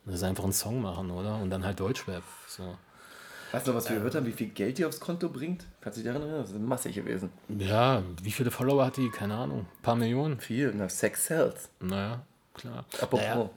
Das 0.06 0.14
ist 0.14 0.22
einfach 0.22 0.44
einen 0.44 0.52
Song 0.54 0.80
machen, 0.80 1.10
oder? 1.10 1.36
Und 1.36 1.50
dann 1.50 1.64
halt 1.64 1.78
Deutschrap. 1.80 2.22
So. 2.46 2.76
Weißt 3.52 3.66
du, 3.66 3.74
was 3.74 3.88
wir 3.88 3.96
gehört 3.96 4.14
haben, 4.14 4.26
wie 4.26 4.32
viel 4.32 4.48
Geld 4.48 4.78
die 4.78 4.84
aufs 4.84 5.00
Konto 5.00 5.28
bringt? 5.28 5.64
Kannst 5.80 5.98
du 5.98 6.02
dich 6.02 6.12
daran 6.12 6.22
erinnern? 6.22 6.42
Das 6.42 6.50
ist 6.50 6.60
massig 6.60 6.94
gewesen. 6.94 7.30
Ja, 7.48 8.02
wie 8.22 8.30
viele 8.30 8.50
Follower 8.50 8.84
hat 8.84 8.98
die? 8.98 9.08
Keine 9.10 9.34
Ahnung. 9.34 9.60
Ein 9.60 9.82
paar 9.82 9.96
Millionen? 9.96 10.38
Viel. 10.38 10.72
Na, 10.76 10.88
Sex 10.88 11.26
sells. 11.26 11.70
Naja, 11.80 12.22
klar. 12.54 12.84
Apropos. 13.00 13.20
Naja, 13.20 13.50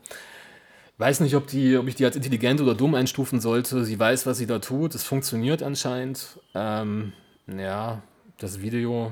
weiß 0.97 1.19
nicht, 1.19 1.35
ob, 1.35 1.47
die, 1.47 1.77
ob 1.77 1.87
ich 1.87 1.95
die 1.95 2.05
als 2.05 2.15
intelligent 2.15 2.61
oder 2.61 2.75
dumm 2.75 2.95
einstufen 2.95 3.41
sollte. 3.41 3.83
Sie 3.83 3.99
weiß, 3.99 4.25
was 4.25 4.37
sie 4.37 4.45
da 4.45 4.59
tut. 4.59 4.95
Es 4.95 5.03
funktioniert 5.03 5.63
anscheinend. 5.63 6.39
Ähm, 6.53 7.11
ja, 7.47 8.01
das 8.37 8.61
Video, 8.61 9.11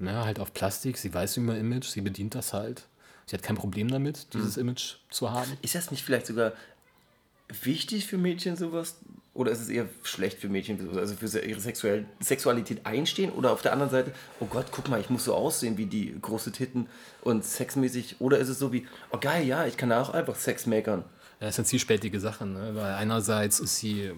ja, 0.00 0.24
halt 0.24 0.38
auf 0.38 0.54
Plastik. 0.54 0.96
Sie 0.96 1.12
weiß 1.12 1.36
über 1.36 1.58
Image, 1.58 1.86
sie 1.86 2.00
bedient 2.00 2.34
das 2.34 2.52
halt. 2.54 2.86
Sie 3.26 3.36
hat 3.36 3.42
kein 3.42 3.56
Problem 3.56 3.88
damit, 3.88 4.32
dieses 4.32 4.56
Image 4.56 4.96
zu 5.10 5.30
haben. 5.30 5.50
Ist 5.60 5.74
das 5.74 5.90
nicht 5.90 6.04
vielleicht 6.04 6.26
sogar 6.26 6.52
wichtig 7.62 8.06
für 8.06 8.18
Mädchen, 8.18 8.56
sowas 8.56 8.96
Oder 9.34 9.50
ist 9.50 9.62
es 9.62 9.70
eher 9.70 9.86
schlecht 10.02 10.40
für 10.40 10.48
Mädchen, 10.48 10.78
also 10.96 11.14
für 11.14 11.38
ihre 11.38 11.60
Sexualität 11.60 12.84
einstehen? 12.84 13.32
Oder 13.32 13.52
auf 13.52 13.62
der 13.62 13.72
anderen 13.72 13.90
Seite, 13.90 14.12
oh 14.40 14.44
Gott, 14.44 14.66
guck 14.70 14.90
mal, 14.90 15.00
ich 15.00 15.08
muss 15.08 15.24
so 15.24 15.34
aussehen 15.34 15.78
wie 15.78 15.86
die 15.86 16.14
große 16.20 16.52
Titten 16.52 16.86
und 17.22 17.42
sexmäßig. 17.42 18.16
Oder 18.18 18.38
ist 18.38 18.50
es 18.50 18.58
so 18.58 18.74
wie, 18.74 18.86
oh 19.10 19.16
geil, 19.18 19.46
ja, 19.46 19.66
ich 19.66 19.78
kann 19.78 19.90
auch 19.90 20.10
einfach 20.10 20.36
Sex 20.36 20.66
makern. 20.66 21.04
Das 21.40 21.54
ist 21.54 21.60
eine 21.60 21.66
zielspältige 21.66 22.20
Sache, 22.20 22.44
ne? 22.44 22.72
weil 22.74 22.92
einerseits 22.92 23.58
ist 23.58 23.78
sie, 23.78 24.12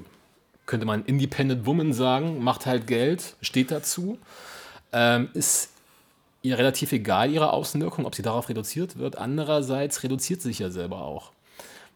könnte 0.66 0.84
man 0.84 1.04
Independent 1.04 1.64
Woman 1.64 1.92
sagen, 1.92 2.42
macht 2.42 2.66
halt 2.66 2.88
Geld, 2.88 3.36
steht 3.40 3.70
dazu, 3.70 4.18
ähm, 4.92 5.28
ist 5.32 5.70
ihr 6.42 6.58
relativ 6.58 6.90
egal, 6.90 7.30
ihre 7.30 7.52
Außenwirkung, 7.52 8.04
ob 8.04 8.16
sie 8.16 8.22
darauf 8.22 8.48
reduziert 8.48 8.98
wird. 8.98 9.16
Andererseits 9.16 10.02
reduziert 10.02 10.42
sie 10.42 10.48
sich 10.48 10.58
ja 10.58 10.70
selber 10.70 11.02
auch, 11.02 11.30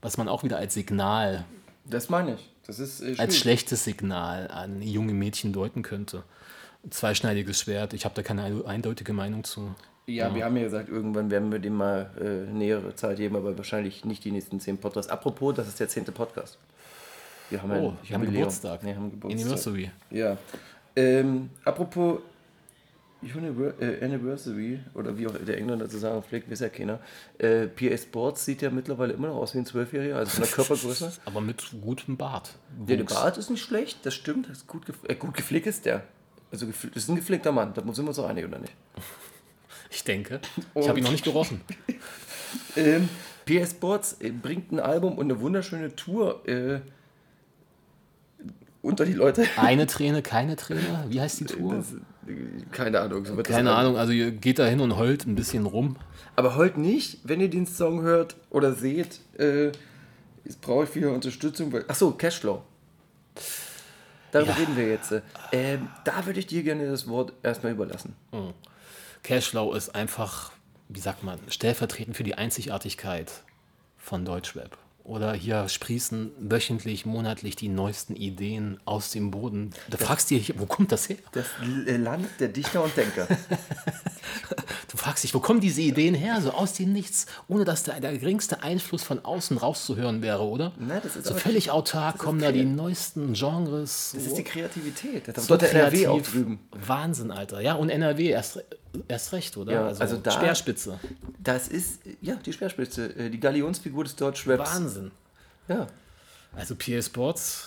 was 0.03 0.17
man 0.19 0.29
auch 0.29 0.45
wieder 0.45 0.57
als 0.57 0.75
Signal, 0.75 1.45
Das 1.85 2.11
meine 2.11 2.35
ich. 2.35 2.51
Das 2.69 2.79
ist 2.79 3.01
äh, 3.01 3.15
als 3.19 3.37
schlechtes 3.37 3.83
Signal 3.85 4.49
an 4.49 4.81
junge 4.83 5.13
Mädchen 5.15 5.53
deuten 5.53 5.83
könnte. 5.83 6.23
Zweischneidiges 6.89 7.59
Schwert, 7.61 7.93
ich 7.93 8.05
habe 8.05 8.15
da 8.15 8.23
keine 8.23 8.45
ein- 8.45 8.65
eindeutige 8.65 9.13
Meinung 9.13 9.43
zu. 9.43 9.75
Ja, 10.07 10.35
wir 10.35 10.45
haben 10.45 10.57
ja 10.57 10.63
gesagt, 10.63 10.89
irgendwann 10.89 11.31
werden 11.31 11.51
wir 11.53 11.59
dem 11.59 11.75
mal 11.75 12.11
äh, 12.19 12.51
nähere 12.51 12.95
Zeit 12.95 13.17
geben, 13.19 13.37
aber 13.37 13.59
wahrscheinlich 13.59 14.05
nicht 14.05 14.25
die 14.25 14.31
nächsten 14.31 14.61
zehn 14.61 14.79
Podcasts. 14.79 15.11
Apropos, 15.11 15.55
das 15.55 15.69
ist 15.69 15.81
der 15.81 15.89
zehnte 15.89 16.13
Podcast. 16.13 16.57
Wir 17.51 17.61
haben 17.63 17.71
Oh, 17.73 17.89
ein 17.91 17.97
wir 18.05 18.15
haben. 18.17 18.25
Geburtstag. 18.33 18.83
Nee, 18.85 18.95
haben 18.95 19.11
Geburtstag. 19.11 19.41
Anniversary. 19.43 19.91
Ja. 20.11 20.37
Ähm, 20.97 21.51
apropos 21.65 22.21
Anniversary, 23.21 24.81
oder 24.95 25.19
wie 25.19 25.27
auch 25.27 25.35
der 25.37 25.59
Engländer 25.59 25.89
zu 25.89 25.99
sagen 25.99 26.23
pflegt, 26.23 26.51
weiß 26.51 26.61
ja 26.61 26.69
keiner. 26.69 27.01
Äh, 27.39 27.67
PA 27.67 27.97
Sports 27.97 28.45
sieht 28.45 28.63
ja 28.63 28.71
mittlerweile 28.71 29.13
immer 29.13 29.29
noch 29.29 29.37
aus 29.37 29.55
wie 29.55 29.59
ein 29.59 29.67
Zwölfjähriger, 29.67 30.17
also 30.17 30.31
von 30.31 30.45
der 30.45 30.53
Körpergröße. 30.53 31.13
Aber 31.25 31.41
mit 31.41 31.65
gutem 31.81 32.17
Bart. 32.17 32.55
Der, 32.87 32.97
der. 32.97 33.05
Bart 33.05 33.37
ist 33.37 33.51
nicht 33.51 33.63
schlecht, 33.63 34.07
das 34.07 34.15
stimmt. 34.15 34.49
Das 34.49 34.59
ist 34.59 34.67
gut, 34.69 34.87
gef 34.87 34.97
äh, 35.09 35.15
gut 35.17 35.35
gepflegt 35.35 35.67
ist 35.67 35.85
der. 35.85 36.05
Also 36.53 36.67
das 36.67 36.85
ist 36.85 37.09
ein 37.09 37.17
gepflegter 37.17 37.53
Mann, 37.53 37.75
da 37.75 37.83
sind 37.83 38.05
wir 38.05 38.09
uns 38.09 38.19
auch 38.19 38.29
einig, 38.29 38.45
oder 38.45 38.59
nicht? 38.59 38.75
Ich 39.91 40.05
denke. 40.05 40.41
Ich 40.75 40.87
habe 40.87 40.99
ihn 40.99 41.05
noch 41.05 41.13
nicht 41.13 41.25
gerochen. 41.25 41.63
Ähm, 42.77 43.11
PS 43.45 43.73
Sports 43.73 44.17
äh, 44.21 44.31
bringt 44.31 44.73
ein 44.73 44.81
Album 44.81 45.19
und 45.19 45.31
eine 45.31 45.41
wunderschöne 45.41 45.95
Tour 45.95 46.49
äh, 46.49 46.81
unter 48.81 49.05
die 49.05 49.13
Leute. 49.13 49.45
Eine 49.57 49.87
Träne, 49.87 50.23
keine 50.23 50.57
Träne. 50.57 51.05
Wie 51.09 51.21
heißt 51.21 51.41
die 51.41 51.45
Tour? 51.45 51.75
Das, 51.75 51.93
äh, 51.93 51.97
keine 52.73 53.01
Ahnung. 53.01 53.25
So 53.25 53.37
Keine. 53.37 53.75
Ahnung, 53.75 53.97
also 53.97 54.12
ihr 54.12 54.31
geht 54.31 54.59
da 54.59 54.67
hin 54.67 54.81
und 54.81 54.97
heult 54.97 55.27
ein 55.27 55.35
bisschen 55.35 55.67
rum. 55.67 55.97
Aber 56.37 56.57
heute 56.57 56.81
nicht, 56.81 57.19
wenn 57.25 57.41
ihr 57.41 57.51
den 57.51 57.67
Song 57.67 58.03
hört 58.03 58.37
oder 58.51 58.73
seht, 58.73 59.21
äh, 59.38 59.67
jetzt 60.45 60.61
brauche 60.61 60.85
ich 60.85 60.95
wieder 60.95 61.12
Unterstützung. 61.12 61.75
Achso, 61.88 62.12
Cashflow. 62.12 62.62
Darüber 64.31 64.51
Ja. 64.53 64.57
reden 64.59 64.77
wir 64.77 64.88
jetzt. 64.88 65.12
Ähm, 65.53 65.88
da 66.05 66.27
würde 66.27 66.38
ich 66.41 66.47
dir 66.47 66.62
gerne 66.62 66.87
das 66.91 67.09
Wort 67.09 67.33
erstmal 67.43 67.73
überlassen. 67.73 68.14
Cashflow 69.23 69.73
ist 69.75 69.95
einfach, 69.95 70.53
wie 70.88 71.01
sagt 71.01 71.25
man, 71.25 71.38
stellvertretend 71.49 72.17
für 72.17 72.25
die 72.25 72.35
Einzigartigkeit 72.35 73.33
von 73.97 74.25
Deutschrap. 74.25 74.77
Oder 75.09 75.33
hier 75.33 75.71
sprießen 75.71 76.33
wöchentlich, 76.38 77.07
monatlich 77.07 77.57
die 77.57 77.68
neuesten 77.71 78.14
Ideen 78.14 78.79
aus 78.85 79.11
dem 79.11 79.31
Boden. 79.31 79.71
Du 79.88 79.97
fragst 79.97 80.29
dich, 80.29 80.59
wo 80.59 80.66
kommt 80.66 80.92
das 80.92 81.09
her? 81.09 81.16
Das 81.33 81.47
L- 81.62 81.97
Land 81.97 82.29
der 82.40 82.49
Dichter 82.49 82.85
und 82.85 82.94
Denker. 82.94 83.27
Du 84.90 84.96
fragst 84.96 85.22
dich, 85.22 85.35
wo 85.35 85.40
kommen 85.40 85.61
diese 85.61 85.83
Ideen 85.83 86.14
her? 86.14 86.40
So 86.40 86.51
aus 86.53 86.72
dem 86.72 86.94
Nichts, 86.94 87.27
ohne 87.46 87.66
dass 87.66 87.83
da 87.83 88.01
der 88.01 88.16
geringste 88.16 88.62
Einfluss 88.62 89.03
von 89.03 89.22
außen 89.22 89.59
rauszuhören 89.59 90.22
wäre, 90.22 90.42
oder? 90.42 90.72
Nein, 90.79 91.01
das 91.03 91.14
ist 91.14 91.27
so 91.27 91.35
völlig 91.35 91.70
autark 91.70 92.16
kommen 92.16 92.40
da 92.40 92.51
die 92.53 92.61
kreativ. 92.61 92.77
neuesten 92.77 93.33
Genres. 93.35 94.12
Das 94.14 94.24
ist 94.24 94.38
die 94.38 94.44
Kreativität. 94.44 95.29
Das 95.29 95.44
so 95.46 95.48
dort 95.57 95.62
der 95.62 95.74
NRW 95.74 96.07
auch 96.09 96.22
drüben. 96.22 96.59
Wahnsinn, 96.72 97.31
Alter. 97.31 97.61
Ja, 97.61 97.74
und 97.74 97.90
NRW 97.90 98.29
erst, 98.31 98.64
erst 99.09 99.33
recht, 99.35 99.57
oder? 99.59 99.72
Ja, 99.72 99.87
also 99.88 100.16
da- 100.16 100.31
Speerspitze. 100.31 100.98
Das 101.38 101.68
ist, 101.68 102.01
ja, 102.22 102.37
die 102.37 102.53
Speerspitze, 102.55 103.14
äh, 103.14 103.29
die 103.29 103.38
Galionsfigur 103.40 104.05
des 104.05 104.16
Deutschraps. 104.16 104.74
Wahnsinn. 104.74 105.11
Ja. 105.68 105.87
Also 106.57 106.74
PA 106.77 107.03
Sports. 107.03 107.66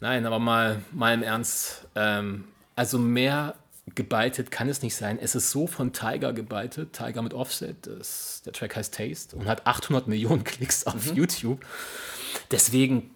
Nein, 0.00 0.26
aber 0.26 0.38
mal, 0.38 0.82
mal 0.92 1.14
im 1.14 1.22
Ernst. 1.22 1.86
Ähm, 1.94 2.44
also 2.76 2.98
mehr 2.98 3.54
gebeitet 3.94 4.50
kann 4.50 4.68
es 4.68 4.82
nicht 4.82 4.96
sein. 4.96 5.18
Es 5.20 5.34
ist 5.34 5.50
so 5.50 5.66
von 5.66 5.92
Tiger 5.92 6.32
gebeitet. 6.32 6.92
Tiger 6.92 7.22
mit 7.22 7.34
Offset. 7.34 7.86
Das, 7.86 8.42
der 8.44 8.52
Track 8.52 8.76
heißt 8.76 8.94
Taste 8.94 9.36
und 9.36 9.46
hat 9.46 9.66
800 9.66 10.08
Millionen 10.08 10.44
Klicks 10.44 10.86
auf 10.86 11.14
YouTube. 11.14 11.64
Deswegen 12.50 13.10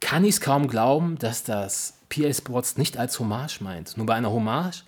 kann 0.00 0.24
ich 0.24 0.34
es 0.36 0.40
kaum 0.40 0.68
glauben, 0.68 1.18
dass 1.18 1.44
das 1.44 1.94
PA 2.08 2.32
Sports 2.32 2.76
nicht 2.76 2.98
als 2.98 3.18
Hommage 3.18 3.60
meint. 3.60 3.96
Nur 3.96 4.06
bei 4.06 4.14
einer 4.14 4.30
Hommage 4.30 4.84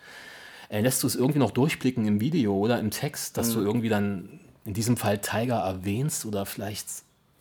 äh, 0.69 0.81
lässt 0.81 1.03
du 1.03 1.07
es 1.07 1.15
irgendwie 1.15 1.39
noch 1.39 1.53
durchblicken 1.53 2.07
im 2.07 2.21
Video 2.21 2.55
oder 2.57 2.79
im 2.79 2.91
Text, 2.91 3.39
dass 3.39 3.53
du 3.53 3.61
irgendwie 3.61 3.89
dann 3.89 4.41
in 4.65 4.75
diesem 4.75 4.97
Fall 4.97 5.19
Tiger 5.19 5.57
erwähnst 5.57 6.27
oder 6.27 6.47
vielleicht, 6.47 6.87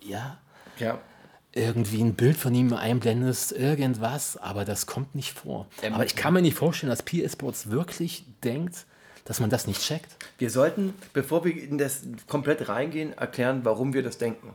ja, 0.02 0.38
Ja. 0.78 1.00
Irgendwie 1.55 2.01
ein 2.01 2.15
Bild 2.15 2.37
von 2.37 2.53
ihm 2.55 2.73
einblendest, 2.73 3.51
irgendwas, 3.51 4.37
aber 4.37 4.65
das 4.65 4.85
kommt 4.85 5.13
nicht 5.15 5.37
vor. 5.37 5.67
aber 5.91 6.05
ich 6.05 6.15
kann 6.15 6.33
mir 6.33 6.41
nicht 6.41 6.57
vorstellen, 6.57 6.89
dass 6.89 7.03
PS 7.03 7.33
Sports 7.33 7.69
wirklich 7.69 8.25
denkt, 8.43 8.85
dass 9.25 9.39
man 9.39 9.49
das 9.49 9.67
nicht 9.67 9.81
checkt. 9.81 10.15
Wir 10.37 10.49
sollten, 10.49 10.93
bevor 11.13 11.45
wir 11.45 11.55
in 11.55 11.77
das 11.77 12.01
komplett 12.27 12.67
reingehen, 12.67 13.13
erklären, 13.13 13.61
warum 13.63 13.93
wir 13.93 14.03
das 14.03 14.17
denken. 14.17 14.53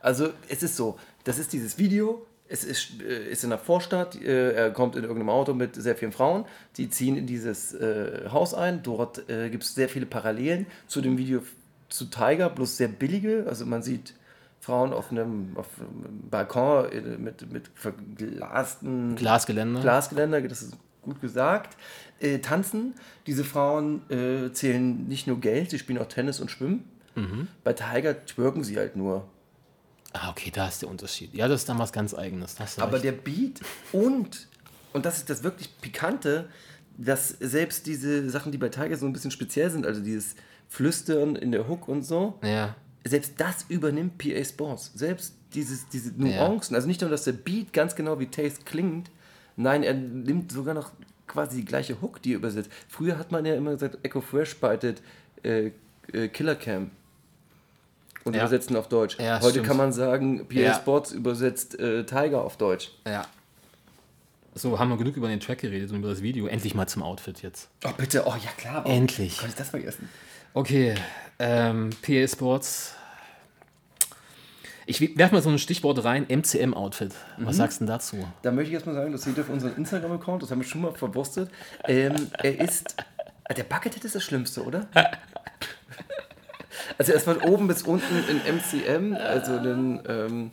Also 0.00 0.30
es 0.48 0.62
ist 0.62 0.76
so, 0.76 0.98
das 1.24 1.38
ist 1.38 1.52
dieses 1.52 1.78
Video, 1.78 2.24
es 2.48 2.64
ist, 2.64 3.00
äh, 3.02 3.30
ist 3.30 3.44
in 3.44 3.50
der 3.50 3.58
Vorstadt, 3.58 4.20
äh, 4.20 4.52
er 4.52 4.70
kommt 4.70 4.96
in 4.96 5.02
irgendeinem 5.02 5.30
Auto 5.30 5.54
mit 5.54 5.74
sehr 5.76 5.96
vielen 5.96 6.12
Frauen, 6.12 6.44
die 6.76 6.90
ziehen 6.90 7.16
in 7.16 7.26
dieses 7.26 7.74
äh, 7.74 8.28
Haus 8.30 8.54
ein, 8.54 8.82
dort 8.82 9.28
äh, 9.28 9.50
gibt 9.50 9.62
es 9.62 9.74
sehr 9.74 9.88
viele 9.88 10.06
Parallelen 10.06 10.66
zu 10.86 11.00
dem 11.00 11.18
Video 11.18 11.42
zu 11.88 12.06
Tiger, 12.06 12.50
bloß 12.50 12.76
sehr 12.76 12.88
billige, 12.88 13.44
also 13.48 13.66
man 13.66 13.82
sieht 13.82 14.14
Frauen 14.60 14.92
auf 14.92 15.10
einem, 15.10 15.56
auf 15.56 15.68
einem 15.78 16.28
Balkon 16.30 16.92
äh, 16.92 17.00
mit, 17.18 17.50
mit 17.50 17.70
verglasten 17.74 19.16
Glasgeländer. 19.16 19.80
Glasgeländer, 19.80 20.40
das 20.42 20.62
ist 20.62 20.76
gut 21.02 21.20
gesagt, 21.20 21.76
äh, 22.20 22.38
tanzen. 22.38 22.94
Diese 23.26 23.44
Frauen 23.44 24.08
äh, 24.10 24.52
zählen 24.52 25.08
nicht 25.08 25.26
nur 25.26 25.40
Geld, 25.40 25.70
sie 25.70 25.78
spielen 25.78 25.98
auch 25.98 26.08
Tennis 26.08 26.40
und 26.40 26.50
Schwimmen. 26.50 26.84
Bei 27.64 27.72
Tiger 27.74 28.24
twerken 28.24 28.64
sie 28.64 28.78
halt 28.78 28.96
nur. 28.96 29.28
Ah, 30.12 30.30
okay, 30.30 30.50
da 30.50 30.68
ist 30.68 30.80
der 30.82 30.88
Unterschied. 30.88 31.34
Ja, 31.34 31.48
das 31.48 31.62
ist 31.62 31.68
dann 31.68 31.78
was 31.78 31.92
ganz 31.92 32.14
Eigenes. 32.14 32.56
Aber 32.78 32.94
recht. 32.94 33.04
der 33.04 33.12
Beat 33.12 33.60
und, 33.92 34.48
und 34.92 35.04
das 35.04 35.18
ist 35.18 35.28
das 35.28 35.42
wirklich 35.42 35.68
Pikante, 35.80 36.48
dass 36.96 37.28
selbst 37.28 37.86
diese 37.86 38.28
Sachen, 38.30 38.52
die 38.52 38.58
bei 38.58 38.68
Tiger 38.68 38.96
so 38.96 39.06
ein 39.06 39.12
bisschen 39.12 39.30
speziell 39.30 39.70
sind, 39.70 39.86
also 39.86 40.00
dieses 40.00 40.34
Flüstern 40.68 41.36
in 41.36 41.52
der 41.52 41.68
Hook 41.68 41.88
und 41.88 42.02
so, 42.02 42.38
ja. 42.42 42.74
Selbst 43.04 43.34
das 43.38 43.64
übernimmt 43.68 44.18
PA 44.18 44.44
Sports. 44.44 44.92
Selbst 44.94 45.34
dieses, 45.54 45.88
diese 45.88 46.12
Nuancen, 46.16 46.74
also 46.76 46.86
nicht 46.86 47.00
nur, 47.00 47.10
dass 47.10 47.24
der 47.24 47.32
Beat 47.32 47.72
ganz 47.72 47.94
genau 47.96 48.18
wie 48.20 48.26
Taste 48.26 48.64
klingt, 48.64 49.10
nein, 49.56 49.82
er 49.82 49.94
nimmt 49.94 50.52
sogar 50.52 50.74
noch 50.74 50.92
quasi 51.26 51.58
die 51.58 51.64
gleiche 51.64 52.00
Hook, 52.02 52.20
die 52.22 52.32
er 52.32 52.36
übersetzt. 52.38 52.70
Früher 52.88 53.18
hat 53.18 53.32
man 53.32 53.44
ja 53.46 53.54
immer 53.54 53.72
gesagt, 53.72 53.98
Echo 54.02 54.20
Fresh 54.20 54.56
beitet 54.58 55.00
äh, 55.42 55.70
äh, 56.12 56.28
Killer 56.28 56.56
Cam 56.56 56.90
und 58.24 58.34
Ja. 58.34 58.42
übersetzen 58.42 58.76
auf 58.76 58.88
Deutsch. 58.88 59.16
Ja, 59.18 59.40
Heute 59.40 59.50
stimmt. 59.50 59.66
kann 59.66 59.76
man 59.76 59.92
sagen, 59.92 60.46
PA 60.48 60.54
Ja. 60.54 60.74
Sports 60.74 61.12
übersetzt 61.12 61.78
äh, 61.78 62.04
Tiger 62.04 62.42
auf 62.44 62.56
Deutsch. 62.56 62.90
ja. 63.06 63.26
So, 64.52 64.80
haben 64.80 64.88
wir 64.90 64.96
genug 64.96 65.16
über 65.16 65.28
den 65.28 65.38
Track 65.38 65.58
geredet 65.60 65.90
und 65.92 65.98
über 65.98 66.08
das 66.08 66.22
Video. 66.22 66.48
Endlich 66.48 66.74
mal 66.74 66.88
zum 66.88 67.04
Outfit 67.04 67.40
jetzt. 67.40 67.68
Oh, 67.84 67.90
bitte, 67.96 68.24
oh 68.26 68.34
ja 68.34 68.50
klar. 68.56 68.84
Endlich. 68.84 69.36
Konnte 69.38 69.50
ich 69.52 69.56
das 69.56 69.68
vergessen? 69.70 70.08
Okay, 70.54 70.94
ähm, 71.38 71.90
PA 72.02 72.26
Sports. 72.26 72.94
Ich 74.86 75.00
werfe 75.16 75.34
mal 75.36 75.42
so 75.42 75.50
ein 75.50 75.58
Stichwort 75.58 76.02
rein, 76.02 76.26
MCM-Outfit. 76.28 77.14
Was 77.38 77.56
sagst 77.58 77.80
du 77.80 77.84
denn 77.84 77.92
dazu? 77.92 78.26
Da 78.42 78.50
möchte 78.50 78.70
ich 78.70 78.74
erstmal 78.74 78.96
sagen, 78.96 79.12
das 79.12 79.22
seht 79.22 79.36
ihr 79.36 79.44
auf 79.44 79.48
unserem 79.48 79.76
Instagram-Account, 79.76 80.42
das 80.42 80.50
haben 80.50 80.60
wir 80.60 80.66
schon 80.66 80.80
mal 80.80 80.92
verwurstet. 80.92 81.48
Ähm, 81.86 82.28
er 82.42 82.60
ist. 82.60 82.96
Ah, 83.44 83.54
Der 83.54 83.62
Buckethead 83.62 84.04
ist 84.04 84.14
das 84.16 84.24
Schlimmste, 84.24 84.64
oder? 84.64 84.88
Also 86.98 87.12
erstmal 87.12 87.38
oben 87.38 87.66
bis 87.66 87.82
unten 87.82 88.24
in 88.28 88.56
MCM, 88.56 89.14
also 89.14 89.58
den, 89.58 90.00
ähm, 90.06 90.50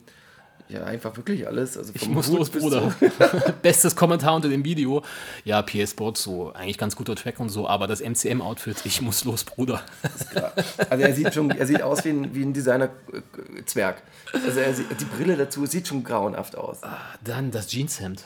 ja, 0.69 0.83
einfach 0.83 1.15
wirklich 1.15 1.47
alles. 1.47 1.77
Also 1.77 1.93
Ich 1.95 2.07
muss 2.09 2.27
Hut 2.27 2.39
los, 2.39 2.49
Bruder. 2.49 2.93
Bestes 3.61 3.95
Kommentar 3.95 4.35
unter 4.35 4.49
dem 4.49 4.65
Video. 4.65 5.03
Ja, 5.45 5.61
PS 5.61 5.91
Sports 5.91 6.23
so, 6.23 6.51
eigentlich 6.53 6.77
ganz 6.77 6.95
guter 6.95 7.15
Track 7.15 7.39
und 7.39 7.49
so, 7.49 7.67
aber 7.67 7.87
das 7.87 8.01
MCM-Outfit, 8.01 8.85
ich 8.85 9.01
muss 9.01 9.23
los, 9.23 9.43
Bruder. 9.43 9.81
Also 10.89 11.03
er 11.03 11.13
sieht 11.13 11.33
schon, 11.33 11.51
er 11.51 11.65
sieht 11.65 11.81
aus 11.81 12.03
wie 12.05 12.09
ein, 12.09 12.35
wie 12.35 12.43
ein 12.43 12.53
Designer-Zwerg. 12.53 14.01
Also 14.33 14.59
er 14.59 14.73
sieht, 14.73 14.87
die 14.99 15.05
Brille 15.05 15.37
dazu 15.37 15.65
sieht 15.65 15.87
schon 15.87 16.03
grauenhaft 16.03 16.57
aus. 16.57 16.79
Dann 17.23 17.51
das 17.51 17.67
Jeanshemd. 17.67 18.23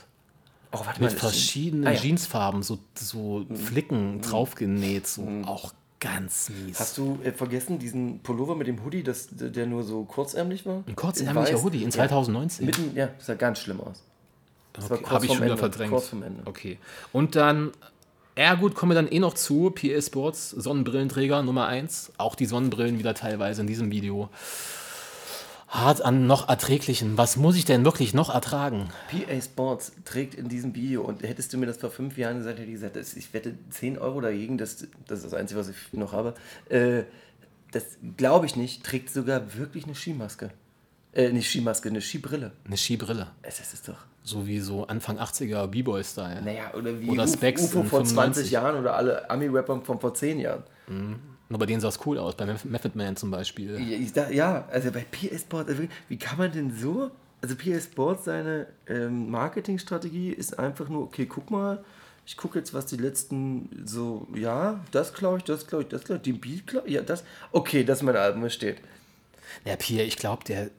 Oh, 0.72 0.80
warte 0.86 1.02
Mit 1.02 1.14
das 1.14 1.20
verschiedenen 1.20 1.88
Ah, 1.88 1.92
ja. 1.92 2.00
Mhm. 2.00 2.04
Jeansfarben, 2.04 2.64
so, 2.64 2.80
so 2.96 3.46
Flicken 3.54 4.22
draufgenäht, 4.22 5.06
so 5.06 5.28
auch 5.46 5.74
ganz 6.02 6.50
mies. 6.50 6.78
Hast 6.80 6.98
du 6.98 7.18
äh, 7.24 7.32
vergessen, 7.32 7.80
diesen 7.80 8.20
Pullover 8.20 8.56
mit 8.56 8.68
dem 8.68 8.84
Hoodie, 8.84 9.04
das, 9.04 9.30
der 9.32 9.66
nur 9.68 9.84
so 9.84 10.04
kurzärmlich 10.04 10.66
war? 10.66 10.78
Ein 10.80 10.84
In 10.88 10.96
kurzärmlicher 10.98 11.54
weiß? 11.54 11.64
Hoodie 11.64 11.78
in 11.84 11.90
Ja. 11.90 11.92
2019. 11.92 12.66
Mitten, 12.66 12.92
ja, 12.96 13.08
das 13.18 13.28
sah 13.28 13.36
ganz 13.36 13.60
schlimm 13.60 13.80
aus. 13.80 14.04
Das 14.74 14.90
war 14.90 14.98
Okay, 14.98 15.04
kurz 15.04 15.14
Habe 15.14 15.26
ich 15.26 15.32
schon 15.32 15.38
wieder 15.42 15.52
Ende, 15.52 15.58
verdrängt. 15.60 15.92
Kurz 15.92 16.08
vom 16.10 16.24
Ende. 16.24 16.42
Okay. 16.46 16.78
Und 17.14 17.36
dann, 17.38 17.72
ja 18.38 18.56
gut, 18.56 18.76
kommen 18.76 18.92
wir 18.92 18.96
dann 18.96 19.08
eh 19.10 19.20
noch 19.20 19.34
zu. 19.36 19.70
PA 19.72 20.02
Sports, 20.02 20.50
Sonnenbrillenträger 20.50 21.44
Nummer 21.44 21.68
1. 21.68 22.14
Auch 22.18 22.36
die 22.36 22.46
Sonnenbrillen 22.46 22.98
wieder 23.00 23.14
teilweise 23.14 23.62
in 23.62 23.68
diesem 23.68 23.92
Video. 23.92 24.30
Hart 25.72 26.02
an 26.02 26.28
noch 26.28 26.50
erträglichen. 26.50 27.18
Was 27.18 27.38
muss 27.38 27.56
ich 27.56 27.64
denn 27.64 27.86
wirklich 27.86 28.14
noch 28.14 28.30
ertragen? 28.30 28.90
PA 29.10 29.42
Sports 29.42 29.94
trägt 30.04 30.36
in 30.36 30.50
diesem 30.50 30.76
Video, 30.76 31.02
und 31.02 31.24
hättest 31.24 31.54
du 31.54 31.58
mir 31.58 31.66
das 31.66 31.78
vor 31.78 31.90
fünf 31.90 32.18
Jahren 32.18 32.40
gesagt, 32.40 32.60
hätte 32.60 32.68
ich 32.68 32.74
gesagt, 32.74 32.98
ich 32.98 33.34
wette 33.34 33.56
10 33.70 33.98
Euro 33.98 34.20
dagegen, 34.20 34.58
das, 34.58 34.86
das 35.08 35.20
ist 35.20 35.26
das 35.26 35.34
Einzige, 35.34 35.62
was 35.62 35.70
ich 35.70 35.76
noch 35.94 36.12
habe. 36.12 36.34
Äh, 36.68 37.04
das 37.72 37.86
glaube 38.18 38.48
ich 38.48 38.58
nicht, 38.58 38.84
trägt 38.84 39.12
sogar 39.12 39.56
wirklich 39.56 39.86
eine 39.86 39.96
Skimaske. 39.96 40.52
Äh, 41.14 41.30
nicht 41.32 41.50
Skimaske, 41.50 41.88
eine 41.88 42.02
Skibrille. 42.02 42.52
Eine 42.66 42.76
Skibrille. 42.76 43.28
Es 43.42 43.62
ist 43.62 43.74
es 43.74 43.82
doch. 43.82 44.06
So 44.24 44.46
wie 44.46 44.60
so 44.60 44.86
Anfang 44.88 45.20
80er 45.20 45.68
B-Boy-Style. 45.68 46.42
Naja, 46.42 46.74
oder 46.74 47.00
wie 47.00 47.10
Oder 47.10 47.28
Specs 47.28 47.64
UFO 47.64 47.84
vor 47.84 48.04
20 48.04 48.50
95. 48.50 48.52
Jahren 48.52 48.76
oder 48.78 48.96
alle 48.96 49.30
Ami-Rapper 49.30 49.82
von 49.82 50.02
vor 50.02 50.14
10 50.14 50.40
Jahren. 50.40 50.64
Nur 51.52 51.60
bei 51.60 51.66
denen 51.66 51.82
sah 51.82 51.90
es 51.90 52.00
cool 52.06 52.18
aus. 52.18 52.36
Bei 52.36 52.46
Meth- 52.46 52.64
Method 52.66 52.98
Man 52.98 53.16
zum 53.18 53.30
Beispiel. 53.30 53.72
Ja, 53.78 53.98
ich 53.98 54.14
da, 54.14 54.30
ja, 54.30 54.68
also 54.72 54.90
bei 54.92 55.06
PA 55.12 55.38
Sports, 55.38 55.70
also 55.70 55.84
wie 56.08 56.18
kann 56.18 56.38
man 56.38 56.52
denn 56.52 56.74
so? 56.76 57.12
Also 57.42 57.56
PA 57.56 57.80
Sports, 57.80 58.24
seine 58.26 58.68
ähm, 58.88 59.30
Marketingstrategie 59.30 60.32
ist 60.32 60.58
einfach 60.58 60.88
nur, 60.88 61.04
okay, 61.04 61.26
guck 61.26 61.52
mal, 61.52 61.84
ich 62.26 62.38
gucke 62.38 62.58
jetzt, 62.60 62.74
was 62.74 62.86
die 62.86 62.98
letzten 62.98 63.68
so, 63.84 64.28
ja, 64.34 64.80
das 64.92 65.14
glaube 65.14 65.40
ich, 65.40 65.44
das 65.44 65.68
glaube 65.68 65.84
ich, 65.84 65.90
das 65.90 66.04
glaube 66.06 66.18
ich, 66.24 66.32
den 66.32 66.40
Beat 66.40 66.68
glaube 66.68 66.88
ich, 66.88 66.94
ja, 66.94 67.02
das, 67.02 67.24
okay, 67.52 67.84
das 67.84 67.98
ist 68.00 68.04
mein 68.04 68.16
Album, 68.16 68.44
es 68.46 68.54
steht. 68.54 68.78
Der 69.66 69.76
Pierre, 69.76 70.06
ich 70.06 70.16
glaube, 70.16 70.44
der 70.46 70.70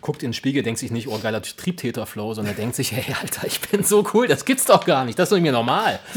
guckt 0.00 0.22
in 0.22 0.30
den 0.30 0.34
Spiegel, 0.34 0.62
denkt 0.62 0.80
sich 0.80 0.90
nicht, 0.90 1.08
oh 1.08 1.18
geiler 1.18 1.42
Triebtäter-Flow, 1.42 2.34
sondern 2.34 2.56
denkt 2.56 2.76
sich, 2.76 2.92
hey, 2.92 3.14
Alter, 3.20 3.46
ich 3.46 3.60
bin 3.60 3.84
so 3.84 4.06
cool, 4.14 4.26
das 4.26 4.44
gibt's 4.44 4.64
doch 4.64 4.84
gar 4.84 5.04
nicht, 5.04 5.18
das 5.18 5.30
ist 5.30 5.36
doch 5.36 5.40
mir 5.42 5.52
normal. 5.52 5.98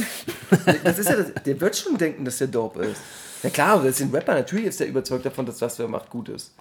Das 0.84 1.00
ist 1.00 1.10
ja 1.10 1.16
das, 1.16 1.34
der 1.46 1.60
wird 1.62 1.78
schon 1.78 1.98
denken, 1.98 2.26
dass 2.26 2.38
der 2.38 2.48
dope 2.48 2.84
ist. 2.84 3.02
Ja 3.42 3.50
klar, 3.50 3.78
das 3.78 4.00
ist 4.00 4.02
ein 4.02 4.12
Rapper, 4.12 4.34
natürlich 4.34 4.66
ist 4.66 4.82
er 4.82 4.88
überzeugt 4.88 5.26
davon, 5.26 5.46
dass 5.46 5.58
das, 5.58 5.74
was 5.74 5.80
er 5.80 5.88
macht, 5.88 6.10
gut 6.10 6.30
ist. 6.30 6.54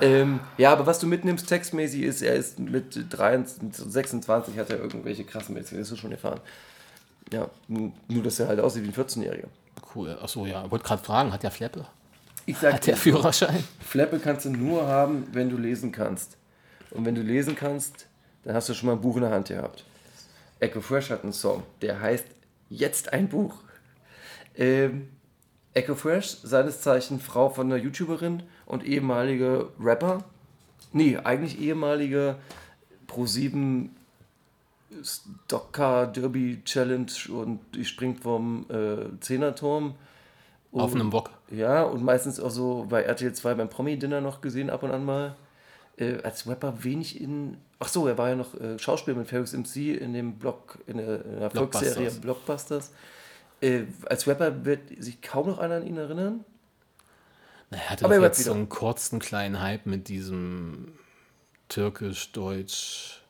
Ähm, 0.00 0.40
ja, 0.56 0.72
aber 0.72 0.86
was 0.86 0.98
du 0.98 1.06
mitnimmst 1.06 1.46
textmäßig 1.46 2.02
ist, 2.02 2.22
er 2.22 2.34
ist 2.34 2.58
mit 2.58 3.12
23, 3.12 3.84
26 3.92 4.58
hat 4.58 4.70
er 4.70 4.78
irgendwelche 4.78 5.24
krassen 5.24 5.54
Mädchen, 5.54 5.78
das 5.78 5.90
ist 5.90 5.98
schon 5.98 6.12
erfahren. 6.12 6.40
Ja, 7.30 7.50
nur, 7.68 7.92
nur 8.08 8.22
dass 8.22 8.40
er 8.40 8.48
halt 8.48 8.60
aussieht 8.60 8.84
wie 8.84 8.88
ein 8.88 8.94
14-Jähriger. 8.94 9.48
Cool, 9.94 10.16
achso, 10.20 10.46
ja, 10.46 10.70
wollte 10.70 10.86
gerade 10.86 11.04
fragen, 11.04 11.32
hat 11.32 11.42
der 11.42 11.50
Fleppe? 11.50 11.86
Ich 12.44 12.58
sag 12.58 12.74
Hat 12.74 12.86
der 12.86 12.96
Führerschein? 12.96 13.62
Flappe 13.80 14.18
kannst 14.18 14.46
du 14.46 14.50
nur 14.50 14.86
haben, 14.86 15.26
wenn 15.32 15.48
du 15.48 15.56
lesen 15.56 15.92
kannst. 15.92 16.36
Und 16.90 17.04
wenn 17.04 17.14
du 17.14 17.22
lesen 17.22 17.54
kannst, 17.54 18.06
dann 18.44 18.54
hast 18.54 18.68
du 18.68 18.74
schon 18.74 18.88
mal 18.88 18.94
ein 18.94 19.00
Buch 19.00 19.16
in 19.16 19.22
der 19.22 19.30
Hand 19.30 19.48
gehabt. 19.48 19.84
Echo 20.58 20.80
Fresh 20.80 21.10
hat 21.10 21.22
einen 21.22 21.32
Song, 21.32 21.62
der 21.80 22.00
heißt 22.00 22.26
Jetzt 22.68 23.12
ein 23.12 23.28
Buch. 23.28 23.56
Ähm, 24.56 25.08
Echo 25.74 25.94
Fresh, 25.94 26.38
seines 26.42 26.80
Zeichen 26.80 27.20
Frau 27.20 27.48
von 27.48 27.66
einer 27.66 27.82
YouTuberin 27.82 28.42
und 28.66 28.84
ehemalige 28.84 29.68
Rapper. 29.78 30.24
Nee, 30.92 31.18
eigentlich 31.18 31.60
ehemalige 31.60 32.36
Pro7 33.08 33.88
Stocker 35.02 36.06
Derby 36.06 36.60
Challenge 36.64 37.12
und 37.30 37.60
die 37.74 37.84
springt 37.84 38.20
vom 38.20 38.66
äh, 38.68 39.18
Zehnerturm. 39.20 39.94
Auf 40.72 40.94
einem 40.94 41.10
Bock. 41.10 41.30
Ja, 41.50 41.82
und 41.82 42.02
meistens 42.02 42.40
auch 42.40 42.50
so 42.50 42.86
bei 42.88 43.02
RTL 43.02 43.32
2 43.34 43.54
beim 43.54 43.68
Promi-Dinner 43.68 44.20
noch 44.20 44.40
gesehen, 44.40 44.70
ab 44.70 44.82
und 44.82 44.90
an 44.90 45.04
mal. 45.04 45.36
Äh, 45.98 46.22
als 46.22 46.48
Rapper 46.48 46.82
wenig 46.84 47.20
in. 47.20 47.58
Ach 47.78 47.88
so, 47.88 48.06
er 48.08 48.16
war 48.16 48.30
ja 48.30 48.36
noch 48.36 48.58
äh, 48.58 48.78
Schauspieler 48.78 49.16
mit 49.18 49.28
Fergus 49.28 49.52
MC 49.52 49.76
in 50.00 50.14
dem 50.14 50.38
Blog, 50.38 50.78
in 50.86 50.96
der, 50.96 51.24
in 51.26 51.40
der 51.40 51.50
Volksserie 51.50 52.10
Blockbusters. 52.10 52.20
Blockbusters. 52.20 52.92
Äh, 53.60 53.82
als 54.06 54.26
Rapper 54.26 54.64
wird 54.64 54.80
sich 54.98 55.20
kaum 55.20 55.48
noch 55.48 55.58
einer 55.58 55.76
an 55.76 55.86
ihn 55.86 55.98
erinnern. 55.98 56.44
Er 57.70 57.90
hatte 57.90 58.04
Aber 58.06 58.14
doch 58.14 58.22
er 58.22 58.26
jetzt 58.28 58.38
wird 58.38 58.46
so 58.46 58.50
wieder. 58.52 58.58
einen 58.60 58.68
kurzen 58.70 59.18
kleinen 59.18 59.60
Hype 59.60 59.84
mit 59.86 60.08
diesem 60.08 60.92
Türkisch, 61.68 62.32
Deutsch. 62.32 63.22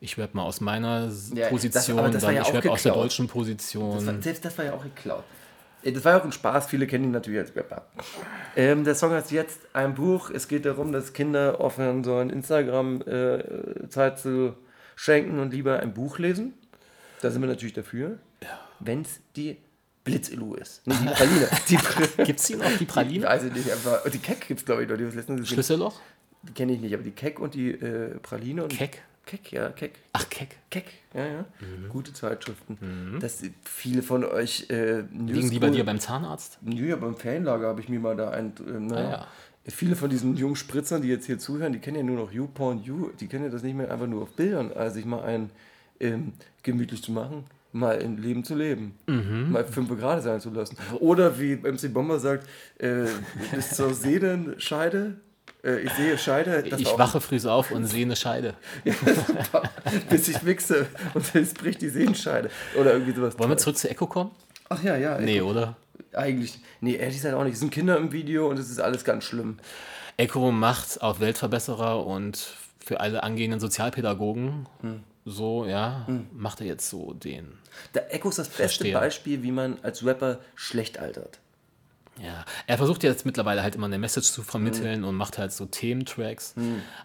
Ich 0.00 0.16
rap 0.18 0.34
mal 0.34 0.42
aus 0.42 0.60
meiner 0.60 1.06
Ja, 1.06 1.06
das- 1.06 1.48
Position, 1.50 1.96
das 2.12 2.22
war 2.22 2.32
dann 2.32 2.34
ja 2.36 2.42
ich 2.42 2.52
rap 2.52 2.66
aus 2.66 2.82
der 2.84 2.92
deutschen 2.94 3.26
Das 3.26 3.34
war, 3.34 3.40
Position. 3.40 4.22
selbst 4.22 4.44
das 4.44 4.56
war 4.58 4.64
ja 4.64 4.72
auch 4.74 4.82
geklaut. 4.82 5.24
Das 5.84 6.04
war 6.04 6.12
ja 6.12 6.20
auch 6.20 6.24
ein 6.24 6.32
Spaß, 6.32 6.66
viele 6.66 6.86
kennen 6.86 7.04
ihn 7.04 7.10
natürlich 7.12 7.40
als 7.40 7.54
Rapper. 7.54 7.86
Ähm, 8.56 8.84
der 8.84 8.94
Song 8.94 9.12
heißt 9.12 9.30
jetzt 9.30 9.60
ein 9.72 9.94
Buch. 9.94 10.30
Es 10.30 10.48
geht 10.48 10.64
darum, 10.64 10.92
dass 10.92 11.12
Kinder 11.12 11.60
aufhören 11.60 12.02
sollen, 12.02 12.30
Instagram 12.30 13.02
äh, 13.02 13.88
Zeit 13.88 14.18
zu 14.18 14.54
schenken 14.96 15.38
und 15.38 15.52
lieber 15.52 15.80
ein 15.80 15.94
Buch 15.94 16.18
lesen. 16.18 16.54
Da 17.20 17.30
sind 17.30 17.40
wir 17.42 17.48
natürlich 17.48 17.74
dafür. 17.74 18.18
Wenn 18.80 19.02
es 19.02 19.20
die 19.36 19.56
Blitzilu 20.04 20.54
ist. 20.54 20.86
Nee, 20.86 20.94
die 21.00 21.06
Praline. 21.14 21.48
die, 21.68 22.24
Gibt 22.24 22.40
es 22.40 22.46
die 22.46 22.56
noch, 22.56 22.76
die 22.78 22.84
Praline? 22.84 23.26
weiß 23.26 23.44
ich 23.44 23.52
nicht, 23.52 23.70
aber 23.72 24.08
die 24.10 24.18
Keck 24.18 24.46
gibt 24.46 24.60
es, 24.60 24.66
glaube 24.66 24.82
ich, 24.84 24.88
noch. 24.88 24.96
Die. 24.96 25.46
Schlüsselloch? 25.46 26.00
die 26.42 26.52
kenne 26.52 26.72
ich 26.72 26.80
nicht, 26.80 26.94
aber 26.94 27.02
die 27.02 27.10
Keck 27.10 27.40
und 27.40 27.54
die 27.54 27.70
äh, 27.70 28.18
Praline. 28.20 28.64
Und 28.64 28.76
Keck? 28.76 29.02
Keck, 29.28 29.52
ja, 29.52 29.68
Keck. 29.68 29.92
Ach, 30.14 30.26
Keck. 30.30 30.56
Keck, 30.70 30.86
ja, 31.12 31.26
ja. 31.26 31.44
Mhm. 31.60 31.90
Gute 31.90 32.14
Zeitschriften. 32.14 33.18
Das 33.20 33.42
viele 33.62 34.02
von 34.02 34.24
euch 34.24 34.66
äh, 34.70 35.02
Liegen 35.12 35.50
die 35.50 35.58
bei 35.58 35.68
dir 35.68 35.84
beim 35.84 36.00
Zahnarzt? 36.00 36.58
Nö, 36.62 36.88
ja, 36.88 36.96
beim 36.96 37.14
Ferienlager 37.14 37.68
habe 37.68 37.80
ich 37.82 37.90
mir 37.90 38.00
mal 38.00 38.16
da 38.16 38.30
ein. 38.30 38.54
Äh, 38.66 38.80
na, 38.80 38.96
Ah, 38.96 39.10
ja. 39.10 39.26
Viele 39.66 39.96
von 39.96 40.08
diesen 40.08 40.34
jungen 40.38 40.56
Spritzern, 40.56 41.02
die 41.02 41.08
jetzt 41.08 41.26
hier 41.26 41.38
zuhören, 41.38 41.74
die 41.74 41.78
kennen 41.78 41.98
ja 41.98 42.02
nur 42.02 42.16
noch 42.16 42.32
YouPorn 42.32 42.82
You, 42.84 43.10
die 43.20 43.26
kennen 43.26 43.44
ja 43.44 43.50
das 43.50 43.62
nicht 43.62 43.76
mehr 43.76 43.92
einfach 43.92 44.06
nur 44.06 44.22
auf 44.22 44.30
Bildern, 44.30 44.72
als 44.72 44.94
sich 44.94 45.04
mal 45.04 45.22
ein 45.22 45.50
ähm, 46.00 46.32
gemütlich 46.62 47.02
zu 47.02 47.12
machen, 47.12 47.44
mal 47.72 47.98
ein 48.02 48.16
Leben 48.16 48.44
zu 48.44 48.54
leben, 48.54 48.94
Mhm. 49.06 49.52
mal 49.52 49.64
fünf 49.66 49.90
gerade 49.90 50.22
sein 50.22 50.40
zu 50.40 50.48
lassen. 50.48 50.78
Oder 51.00 51.38
wie 51.38 51.56
MC 51.56 51.92
Bomber 51.92 52.18
sagt, 52.18 52.48
äh, 52.78 53.08
bis 53.54 53.72
zur 53.74 53.92
Sehnenscheide, 54.04 55.16
ich 55.62 55.92
sehe 55.94 56.16
Scheide, 56.18 56.64
Ich 56.76 56.98
wache 56.98 57.20
früh 57.20 57.38
auf 57.48 57.70
und 57.70 57.84
sehe 57.84 58.04
eine 58.04 58.16
Scheide. 58.16 58.54
bis 60.10 60.28
ich 60.28 60.44
wichse 60.44 60.86
und 61.14 61.34
es 61.34 61.54
bricht 61.54 61.82
die 61.82 61.88
Sehnenscheide. 61.88 62.50
Oder 62.78 62.92
irgendwie 62.92 63.12
sowas. 63.12 63.38
Wollen 63.38 63.50
wir 63.50 63.56
zurück 63.56 63.76
zu 63.76 63.90
Echo 63.90 64.06
kommen? 64.06 64.30
Ach 64.68 64.82
ja, 64.82 64.96
ja. 64.96 65.18
Nee, 65.18 65.40
oder? 65.40 65.76
Eigentlich, 66.12 66.60
nee, 66.80 66.94
ehrlich 66.94 67.16
gesagt 67.16 67.34
auch 67.34 67.44
nicht. 67.44 67.54
Es 67.54 67.60
sind 67.60 67.70
Kinder 67.70 67.96
im 67.96 68.12
Video 68.12 68.48
und 68.48 68.58
es 68.58 68.70
ist 68.70 68.80
alles 68.80 69.04
ganz 69.04 69.24
schlimm. 69.24 69.58
Echo 70.16 70.50
macht 70.52 71.00
auf 71.02 71.20
Weltverbesserer 71.20 72.04
und 72.06 72.54
für 72.84 73.00
alle 73.00 73.22
angehenden 73.22 73.60
Sozialpädagogen 73.60 74.66
Hm. 74.80 75.02
so, 75.24 75.66
ja, 75.66 76.06
macht 76.32 76.60
er 76.60 76.66
jetzt 76.66 76.88
so 76.88 77.12
den. 77.14 77.58
Der 77.94 78.14
Echo 78.14 78.28
ist 78.28 78.38
das 78.38 78.48
beste 78.48 78.62
Verstehe. 78.62 78.94
Beispiel, 78.94 79.42
wie 79.42 79.52
man 79.52 79.78
als 79.82 80.04
Rapper 80.04 80.38
schlecht 80.54 80.98
altert. 80.98 81.38
Ja, 82.22 82.44
er 82.66 82.78
versucht 82.78 83.02
jetzt 83.02 83.24
mittlerweile 83.26 83.62
halt 83.62 83.74
immer 83.76 83.86
eine 83.86 83.98
Message 83.98 84.30
zu 84.32 84.42
vermitteln 84.42 85.04
und 85.04 85.14
macht 85.14 85.38
halt 85.38 85.52
so 85.52 85.66
Thementracks, 85.66 86.54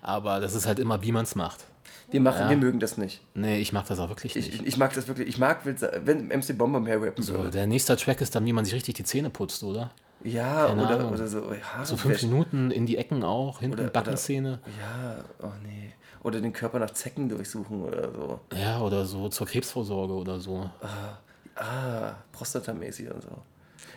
aber 0.02 0.40
das 0.40 0.56
ist 0.56 0.66
halt 0.66 0.80
immer, 0.80 1.02
wie 1.04 1.12
man 1.12 1.24
es 1.24 1.36
macht. 1.36 1.66
Wir, 2.12 2.22
machen, 2.22 2.50
wir 2.50 2.58
mögen 2.58 2.80
das 2.80 2.98
nicht. 2.98 3.22
Nee, 3.34 3.60
ich 3.60 3.74
mag 3.74 3.88
das 3.88 3.98
auch 4.00 4.10
wirklich 4.10 4.36
nicht. 4.36 4.54
Ich, 4.54 4.66
ich 4.66 4.78
mag 4.78 4.94
das 4.94 5.08
wirklich. 5.08 5.28
Ich 5.28 5.38
mag, 5.40 5.60
wenn 5.66 6.28
MC 6.28 6.56
Bomber 6.58 6.80
mehr 6.80 7.02
rappen 7.02 7.24
so, 7.24 7.34
würde. 7.34 7.50
der 7.52 7.66
nächste 7.66 7.96
Track 7.96 8.22
ist 8.22 8.36
dann, 8.36 8.46
wie 8.46 8.54
man 8.54 8.66
sich 8.66 8.74
richtig 8.76 8.96
die 8.96 9.04
Zähne 9.04 9.30
putzt, 9.32 9.64
oder? 9.64 9.90
Ja, 10.24 10.68
Keine 10.68 10.84
oder, 10.84 11.00
Ahnung. 11.00 11.14
oder 11.14 11.28
so. 11.28 11.40
Ja, 11.54 11.84
So 11.86 11.98
fünf 11.98 12.22
Minuten 12.22 12.72
in 12.72 12.86
die 12.86 12.98
Ecken 12.98 13.24
auch, 13.24 13.60
hinten 13.60 13.80
Oder- 13.80 13.90
Backenszene. 13.90 14.60
Ja, 14.80 15.18
oh 15.42 15.52
nee. 15.64 15.94
Oder 16.22 16.40
den 16.40 16.54
Körper 16.54 16.80
nach 16.80 16.92
Zecken 16.92 17.28
durchsuchen 17.30 17.82
oder 17.84 18.10
so. 18.12 18.40
Ja, 18.58 18.80
oder 18.80 19.06
so 19.06 19.28
zur 19.30 19.48
Krebsvorsorge 19.48 20.14
oder 20.14 20.40
so. 20.40 20.70
Ah, 21.56 22.14
prostatamäßig 22.32 23.12
und 23.12 23.22
so. 23.24 23.30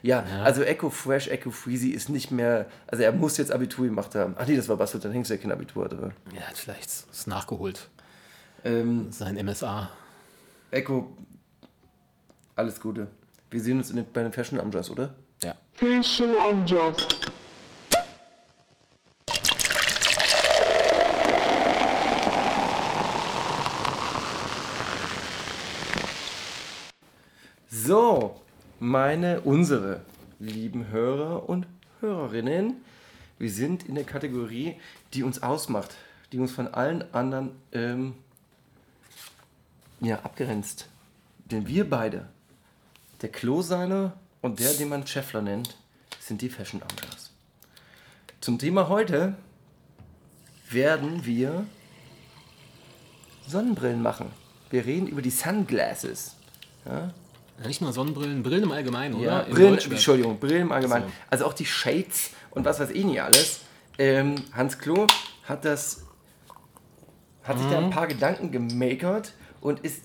Ja, 0.02 0.24
also 0.44 0.62
Echo 0.62 0.90
Fresh, 0.90 1.28
Echo 1.28 1.50
Freezy 1.50 1.90
ist 1.90 2.08
nicht 2.08 2.30
mehr. 2.30 2.66
Also 2.86 3.02
er 3.02 3.12
muss 3.12 3.36
jetzt 3.36 3.50
Abitur 3.50 3.86
gemacht 3.86 4.14
haben. 4.14 4.34
Ach 4.38 4.46
nee, 4.46 4.56
das 4.56 4.68
war 4.68 4.76
Bastard, 4.76 5.04
dann 5.04 5.12
hängst 5.12 5.30
du 5.30 5.34
ja 5.34 5.40
kein 5.40 5.52
Abitur 5.52 5.84
hatte. 5.84 6.12
Ja, 6.34 6.42
vielleicht 6.54 6.88
ist 6.88 7.26
nachgeholt. 7.26 7.88
Ähm, 8.64 9.10
Sein 9.10 9.36
MSA. 9.44 9.90
Echo, 10.70 11.16
alles 12.54 12.80
Gute. 12.80 13.06
Wir 13.50 13.60
sehen 13.60 13.78
uns 13.78 13.90
in 13.90 13.96
den, 13.96 14.06
bei 14.12 14.22
den 14.22 14.32
Fashion 14.32 14.60
Amjas, 14.60 14.90
oder? 14.90 15.14
Ja. 15.42 15.54
Facial 15.74 16.34
Unjust. 16.50 17.30
So, 27.68 28.40
meine, 28.78 29.40
unsere 29.40 30.00
lieben 30.38 30.88
Hörer 30.88 31.48
und 31.48 31.66
Hörerinnen, 32.00 32.74
wir 33.38 33.50
sind 33.50 33.84
in 33.84 33.94
der 33.94 34.04
Kategorie, 34.04 34.76
die 35.14 35.22
uns 35.22 35.42
ausmacht, 35.42 35.94
die 36.32 36.38
uns 36.38 36.52
von 36.52 36.68
allen 36.68 37.02
anderen 37.14 37.50
ähm, 37.72 38.14
ja, 40.00 40.16
abgrenzt. 40.20 40.88
Denn 41.44 41.66
wir 41.66 41.88
beide, 41.88 42.28
der 43.22 43.30
Kloseiner 43.30 44.14
und 44.40 44.60
der, 44.60 44.72
den 44.74 44.88
man 44.88 45.06
Scheffler 45.06 45.42
nennt, 45.42 45.76
sind 46.20 46.42
die 46.42 46.48
Fashion 46.48 46.82
Anglers. 46.82 47.32
Zum 48.40 48.58
Thema 48.58 48.88
heute 48.88 49.36
werden 50.70 51.24
wir 51.24 51.66
Sonnenbrillen 53.46 54.02
machen. 54.02 54.30
Wir 54.70 54.84
reden 54.84 55.06
über 55.06 55.22
die 55.22 55.30
Sunglasses. 55.30 56.34
Ja, 56.84 57.12
nicht 57.64 57.80
nur 57.80 57.92
Sonnenbrillen, 57.92 58.42
Brillen 58.42 58.64
im 58.64 58.72
Allgemeinen, 58.72 59.14
oder? 59.14 59.24
Ja, 59.24 59.40
Im 59.40 59.54
Brillen. 59.54 59.78
Entschuldigung, 59.78 60.38
Brillen 60.38 60.62
im 60.62 60.72
Allgemeinen. 60.72 61.06
So. 61.06 61.12
Also 61.30 61.46
auch 61.46 61.54
die 61.54 61.66
Shades 61.66 62.30
und 62.50 62.64
was 62.64 62.80
weiß 62.80 62.90
ich 62.90 63.04
nicht 63.04 63.22
alles. 63.22 63.60
Ähm, 63.98 64.36
Hans 64.52 64.78
Klo 64.78 65.06
hat 65.44 65.64
das, 65.64 66.04
hat 67.44 67.58
sich 67.58 67.66
da 67.68 67.78
ein 67.78 67.90
paar 67.90 68.06
Gedanken 68.06 68.50
gemakert 68.50 69.32
und 69.60 69.80
ist 69.80 70.02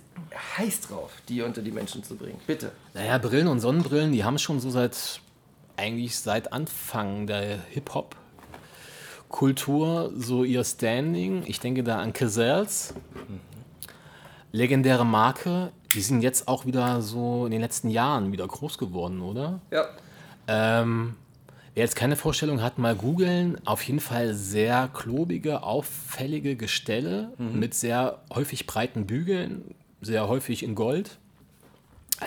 heiß 0.57 0.81
drauf, 0.81 1.11
die 1.27 1.41
unter 1.41 1.61
die 1.61 1.71
Menschen 1.71 2.03
zu 2.03 2.15
bringen. 2.15 2.39
Bitte. 2.47 2.71
Naja, 2.93 3.17
Brillen 3.17 3.47
und 3.47 3.59
Sonnenbrillen, 3.59 4.11
die 4.11 4.23
haben 4.23 4.39
schon 4.39 4.59
so 4.59 4.69
seit, 4.69 5.21
eigentlich 5.77 6.17
seit 6.17 6.53
Anfang 6.53 7.27
der 7.27 7.59
Hip-Hop-Kultur 7.69 10.11
so 10.15 10.43
ihr 10.43 10.63
Standing. 10.63 11.43
Ich 11.45 11.59
denke 11.59 11.83
da 11.83 11.99
an 11.99 12.13
Cazals. 12.13 12.93
Legendäre 14.53 15.05
Marke, 15.05 15.71
die 15.93 16.01
sind 16.01 16.21
jetzt 16.21 16.47
auch 16.47 16.65
wieder 16.65 17.01
so 17.01 17.45
in 17.45 17.51
den 17.51 17.61
letzten 17.61 17.89
Jahren 17.89 18.31
wieder 18.31 18.47
groß 18.47 18.77
geworden, 18.77 19.21
oder? 19.21 19.59
Ja. 19.71 19.85
Ähm, 20.47 21.15
wer 21.75 21.83
jetzt 21.83 21.95
keine 21.95 22.15
Vorstellung 22.15 22.61
hat, 22.61 22.77
mal 22.77 22.95
googeln. 22.95 23.57
Auf 23.65 23.83
jeden 23.83 23.99
Fall 23.99 24.33
sehr 24.33 24.89
klobige, 24.93 25.63
auffällige 25.63 26.55
Gestelle 26.55 27.31
mit 27.37 27.73
sehr 27.73 28.19
häufig 28.33 28.67
breiten 28.67 29.05
Bügeln, 29.05 29.75
sehr 30.01 30.27
häufig 30.27 30.63
in 30.63 30.75
Gold. 30.75 31.17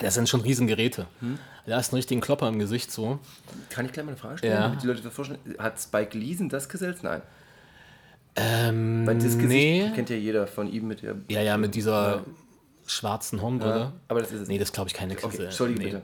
Das 0.01 0.13
sind 0.15 0.27
schon 0.29 0.41
Riesengeräte. 0.41 1.07
Da 1.65 1.79
ist 1.79 1.91
ein 1.91 1.95
richtigen 1.95 2.21
Klopper 2.21 2.47
im 2.47 2.59
Gesicht 2.59 2.91
so. 2.91 3.17
Kann 3.69 3.85
ich 3.85 3.91
gleich 3.91 4.05
mal 4.05 4.11
eine 4.11 4.19
Frage 4.19 4.37
stellen, 4.39 4.53
Ja. 4.53 4.61
damit 4.67 4.83
die 4.83 4.87
Leute 4.87 5.01
das 5.01 5.13
vorstellen? 5.13 5.39
Hat 5.57 5.79
Spike 5.79 6.17
Leeson 6.17 6.49
das 6.49 6.69
Gesetz? 6.69 7.01
Nein. 7.01 7.21
Ähm, 8.35 9.07
Weil 9.07 9.15
das 9.15 9.23
Gesicht 9.37 9.47
nee. 9.47 9.91
kennt 9.95 10.09
ja 10.09 10.17
jeder 10.17 10.45
von 10.47 10.71
ihm 10.71 10.87
mit 10.87 11.01
der. 11.01 11.15
Ja, 11.29 11.41
ja, 11.41 11.57
mit 11.57 11.73
dieser 11.73 12.23
schwarzen 12.85 13.41
Hornbrille. 13.41 13.79
Ja, 13.79 13.93
aber 14.07 14.21
das 14.21 14.31
ist 14.31 14.41
es 14.41 14.47
Nee, 14.47 14.57
das 14.57 14.71
glaube 14.71 14.89
ich 14.89 14.93
keine 14.93 15.13
Okay, 15.13 15.23
Cazelle. 15.23 15.45
Entschuldige 15.45 15.79
nee. 15.79 15.85
bitte. 15.85 16.01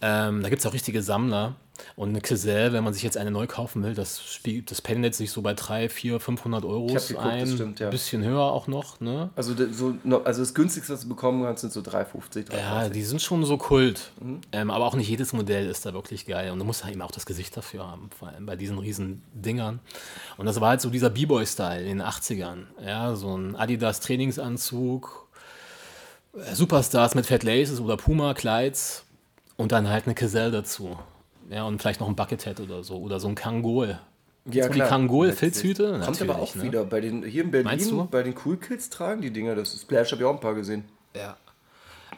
Ähm, 0.00 0.42
da 0.42 0.48
gibt 0.48 0.60
es 0.60 0.66
auch 0.66 0.74
richtige 0.74 1.02
Sammler. 1.02 1.56
Und 1.96 2.10
eine 2.10 2.20
Cazelle, 2.20 2.72
wenn 2.72 2.84
man 2.84 2.92
sich 2.92 3.02
jetzt 3.02 3.16
eine 3.16 3.30
neu 3.30 3.46
kaufen 3.46 3.82
will, 3.82 3.94
das, 3.94 4.22
spielt, 4.22 4.70
das 4.70 4.82
pendelt 4.82 5.14
sich 5.14 5.30
so 5.30 5.42
bei 5.42 5.54
3, 5.54 5.88
4, 5.88 6.20
500 6.20 6.64
Euro 6.64 6.94
ein. 7.18 7.46
stimmt, 7.46 7.80
ja. 7.80 7.90
Bisschen 7.90 8.22
höher 8.22 8.42
auch 8.42 8.66
noch, 8.66 9.00
ne? 9.00 9.30
Also, 9.34 9.54
so, 9.72 9.94
also 10.24 10.42
das 10.42 10.54
günstigste, 10.54 10.92
was 10.92 11.02
du 11.02 11.08
bekommen 11.08 11.42
kannst, 11.44 11.62
sind 11.62 11.72
so 11.72 11.80
3,50. 11.80 12.48
3,30. 12.48 12.56
Ja, 12.56 12.88
die 12.88 13.02
sind 13.02 13.22
schon 13.22 13.44
so 13.44 13.56
Kult. 13.56 14.12
Mhm. 14.20 14.40
Ähm, 14.52 14.70
aber 14.70 14.86
auch 14.86 14.94
nicht 14.94 15.08
jedes 15.08 15.32
Modell 15.32 15.66
ist 15.66 15.86
da 15.86 15.92
wirklich 15.92 16.26
geil. 16.26 16.50
Und 16.50 16.58
du 16.58 16.64
musst 16.64 16.84
halt 16.84 16.92
eben 16.92 17.02
auch 17.02 17.10
das 17.10 17.26
Gesicht 17.26 17.56
dafür 17.56 17.86
haben, 17.90 18.10
vor 18.16 18.28
allem 18.28 18.46
bei 18.46 18.56
diesen 18.56 18.78
riesen 18.78 19.22
Dingern. 19.32 19.80
Und 20.36 20.46
das 20.46 20.60
war 20.60 20.70
halt 20.70 20.80
so 20.80 20.90
dieser 20.90 21.10
B-Boy-Style 21.10 21.82
in 21.82 21.98
den 21.98 22.02
80ern. 22.06 22.66
Ja, 22.84 23.16
so 23.16 23.36
ein 23.36 23.56
Adidas-Trainingsanzug, 23.56 25.21
Superstars 26.32 27.14
mit 27.14 27.26
Fat 27.26 27.42
Laces 27.42 27.80
oder 27.80 27.96
Puma-Kleids 27.96 29.04
und 29.56 29.72
dann 29.72 29.88
halt 29.88 30.06
eine 30.06 30.14
Cazelle 30.14 30.50
dazu. 30.50 30.98
Ja, 31.50 31.64
und 31.64 31.80
vielleicht 31.80 32.00
noch 32.00 32.08
ein 32.08 32.16
Buckethead 32.16 32.60
oder 32.60 32.82
so. 32.82 32.96
Oder 32.96 33.20
so 33.20 33.28
ein 33.28 33.34
Kangol. 33.34 33.98
Ja, 34.50 34.68
die 34.68 34.80
Kangol-Filzhüte? 34.80 36.00
Kommt 36.04 36.20
aber 36.22 36.38
auch 36.38 36.54
ne? 36.54 36.62
wieder. 36.64 36.84
Bei 36.84 37.00
den, 37.00 37.22
hier 37.22 37.44
in? 37.44 37.50
Berlin, 37.50 38.08
bei 38.10 38.22
den 38.22 38.34
Cool 38.44 38.56
Kids 38.56 38.90
tragen 38.90 39.20
die 39.20 39.30
Dinger. 39.30 39.54
Das 39.54 39.74
ist 39.74 39.82
Splash, 39.82 40.12
habe 40.12 40.22
ich 40.22 40.26
auch 40.26 40.34
ein 40.34 40.40
paar 40.40 40.54
gesehen. 40.54 40.84
Ja. 41.14 41.36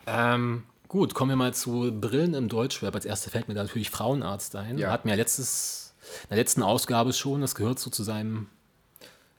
Ähm, 0.06 0.62
gut, 0.88 1.14
kommen 1.14 1.30
wir 1.30 1.36
mal 1.36 1.52
zu 1.52 1.92
Brillen 2.00 2.34
im 2.34 2.48
Deutschrap. 2.48 2.94
Als 2.94 3.04
erstes 3.04 3.32
fällt 3.32 3.48
mir 3.48 3.54
da 3.54 3.62
natürlich 3.62 3.90
Frauenarzt 3.90 4.56
ein. 4.56 4.78
Ja. 4.78 4.90
Hat 4.90 5.04
mir 5.04 5.16
letztes, 5.16 5.94
in 6.22 6.28
der 6.30 6.38
letzten 6.38 6.62
Ausgabe 6.62 7.12
schon, 7.12 7.40
das 7.40 7.54
gehört 7.54 7.78
so 7.78 7.90
zu 7.90 8.02
seinem 8.02 8.46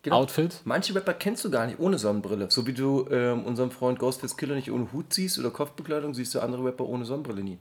Genau. 0.05 0.17
Outfit. 0.17 0.61
Manche 0.65 0.93
Rapper 0.93 1.15
kennst 1.15 1.43
du 1.45 1.49
gar 1.49 1.65
nicht 1.65 1.79
ohne 1.79 1.97
Sonnenbrille. 1.97 2.51
So 2.51 2.67
wie 2.67 2.73
du 2.73 3.07
ähm, 3.09 3.43
unseren 3.43 3.71
Freund 3.71 3.97
Ghostface 3.97 4.37
Killer 4.37 4.53
nicht 4.53 4.71
ohne 4.71 4.93
Hut 4.93 5.11
siehst 5.11 5.39
oder 5.39 5.49
Kopfbekleidung, 5.49 6.13
siehst 6.13 6.35
du 6.35 6.41
andere 6.41 6.63
Rapper 6.63 6.85
ohne 6.85 7.05
Sonnenbrille 7.05 7.41
nie. 7.41 7.57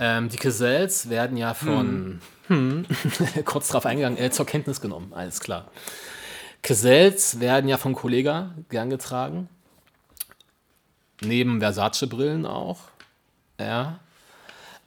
Ähm, 0.00 0.28
die 0.28 0.36
Caselles 0.36 1.08
werden 1.08 1.36
ja 1.36 1.54
von, 1.54 2.20
hm. 2.48 2.86
kurz 3.44 3.68
drauf 3.68 3.86
eingegangen, 3.86 4.18
äh, 4.18 4.32
zur 4.32 4.46
Kenntnis 4.46 4.80
genommen, 4.80 5.12
alles 5.14 5.38
klar. 5.38 5.70
Caselles 6.60 7.38
werden 7.38 7.68
ja 7.68 7.76
von 7.76 7.94
Kollega 7.94 8.56
gern 8.68 8.90
getragen. 8.90 9.48
Neben 11.20 11.60
Versace-Brillen 11.60 12.46
auch. 12.46 12.80
Ja. 13.60 14.00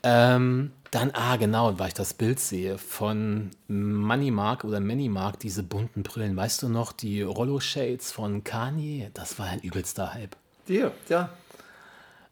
Ähm, 0.03 0.73
dann, 0.95 1.11
ah, 1.13 1.35
genau, 1.35 1.77
weil 1.77 1.89
ich 1.89 1.93
das 1.93 2.13
Bild 2.13 2.39
sehe 2.39 2.77
von 2.77 3.51
Moneymark 3.67 4.63
oder 4.63 4.79
Manymark, 4.79 5.37
diese 5.39 5.61
bunten 5.61 6.03
Brillen. 6.03 6.37
Weißt 6.37 6.63
du 6.63 6.69
noch, 6.69 6.93
die 6.93 7.21
Rollo-Shades 7.21 8.13
von 8.13 8.45
Kanye? 8.45 9.09
Das 9.13 9.37
war 9.37 9.47
ein 9.47 9.59
übelster 9.59 10.13
Hype. 10.13 10.37
Dir, 10.69 10.93
ja. 11.09 11.29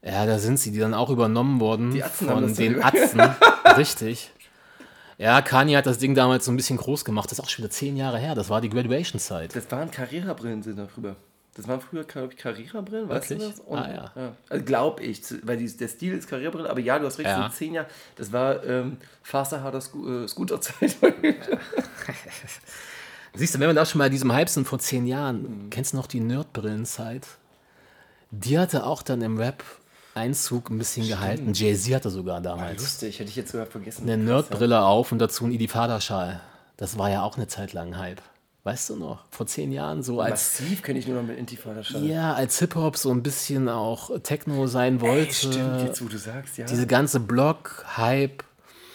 Ja, 0.02 0.26
da 0.26 0.40
sind 0.40 0.60
sie, 0.60 0.72
die 0.72 0.80
dann 0.80 0.94
auch 0.94 1.10
übernommen 1.10 1.60
Die 1.92 2.04
haben 2.04 2.12
von 2.12 2.56
den 2.56 2.82
Atzen. 2.82 3.22
Richtig. 3.78 4.32
Ja, 5.18 5.42
Kanye 5.42 5.76
hat 5.76 5.86
das 5.86 5.98
Ding 5.98 6.16
damals 6.16 6.46
so 6.46 6.52
ein 6.52 6.56
bisschen 6.56 6.78
groß 6.78 7.04
gemacht. 7.04 7.32
Das 7.32 7.40
ist 7.40 7.44
auch 7.44 7.50
schon 7.50 7.64
wieder 7.64 7.72
zehn 7.72 7.98
Jahre 7.98 8.18
her. 8.18 8.34
Das 8.34 8.50
war 8.50 8.62
die 8.62 8.70
Graduation-Zeit. 8.70 9.54
Das 9.56 9.70
waren 9.72 9.92
Carrera-Brillen 9.92 10.64
sind 10.64 10.80
darüber. 10.80 11.18
Das 11.56 11.68
waren 11.68 11.80
früher, 11.82 12.04
glaube 12.04 12.34
ich, 12.34 12.40
Carrera-Brillen, 12.40 13.08
weißt 13.10 13.30
du 13.32 13.36
das? 13.38 13.60
Und, 13.60 13.78
Ah, 13.78 14.12
ja. 14.16 14.32
Also 14.50 14.66
glaube 14.66 15.04
ich, 15.04 15.22
weil 15.44 15.58
die, 15.58 15.68
der 15.78 15.88
Stil 15.88 16.14
ist 16.18 16.28
Carrera-Brille, 16.28 16.68
aber 16.70 16.80
ja, 16.80 16.98
du 16.98 17.06
hast 17.06 17.20
recht, 17.20 17.28
Ja. 17.30 17.48
so 17.50 17.56
zehn 17.56 17.74
Jahre. 17.76 17.88
Das 18.16 18.32
war 18.32 18.64
ähm, 18.66 18.98
faster, 19.22 19.62
harter 19.62 19.80
Sco 19.82 20.24
äh, 20.24 20.28
Scooter-Zeit. 20.28 20.96
Siehst 23.36 23.56
du, 23.56 23.60
wenn 23.60 23.68
wir 23.70 23.74
da 23.74 23.86
schon 23.86 24.00
mal 24.00 24.06
in 24.06 24.12
diesem 24.12 24.32
Hype 24.34 24.50
sind 24.50 24.68
vor 24.68 24.80
zehn 24.80 25.08
Jahren, 25.08 25.42
Mhm. 25.66 25.70
kennst 25.70 25.94
du 25.94 25.98
noch 25.98 26.08
die 26.08 26.20
Nerdbrillenzeit? 26.20 27.28
Die 28.32 28.58
hatte 28.60 28.86
auch 28.86 29.02
dann 29.04 29.22
im 29.22 29.38
Rap 29.38 29.64
Einzug 30.16 30.70
ein 30.70 30.78
bisschen 30.78 31.08
gehalten. 31.08 31.54
Jay-Z 31.54 31.96
hatte 31.96 32.10
sogar 32.12 32.40
damals 32.42 32.82
Lustig, 32.82 33.18
hätte 33.20 33.30
ich 33.30 33.36
jetzt 33.36 33.52
sogar 33.52 33.66
vergessen. 33.66 34.04
eine 34.04 34.18
Nerdbrille 34.24 34.84
auf 34.84 35.12
und 35.12 35.18
dazu 35.20 35.44
einen 35.46 35.54
Idifada-Schal. 35.54 36.40
Das 36.78 37.00
war 37.00 37.10
ja 37.10 37.24
auch 37.24 37.36
eine 37.38 37.48
Zeit 37.48 37.74
lang 37.74 37.98
Hype. 37.98 38.22
Weißt 38.66 38.90
du 38.92 38.96
noch? 38.96 39.26
Vor 39.30 39.46
zehn 39.46 39.74
Jahren 39.74 40.04
so 40.04 40.22
als 40.22 40.60
Massiv 40.62 40.84
kenne 40.84 40.98
ich 40.98 41.06
nur 41.06 41.22
noch 41.22 41.28
mit 41.28 41.38
Intifada-Schal. 41.38 42.06
Ja, 42.06 42.34
als 42.34 42.60
Hip-Hop 42.60 42.96
so 42.96 43.12
ein 43.12 43.22
bisschen 43.22 43.68
auch 43.68 44.10
Techno 44.22 44.68
sein 44.68 45.02
wollte. 45.02 45.28
Ey, 45.28 45.34
stimmt, 45.34 45.82
jetzt 45.82 46.02
wo 46.02 46.08
du 46.08 46.18
sagst, 46.18 46.58
ja. 46.58 46.66
Diese 46.66 46.88
ganze 46.88 47.20
Block, 47.20 47.84
Hype, 47.98 48.44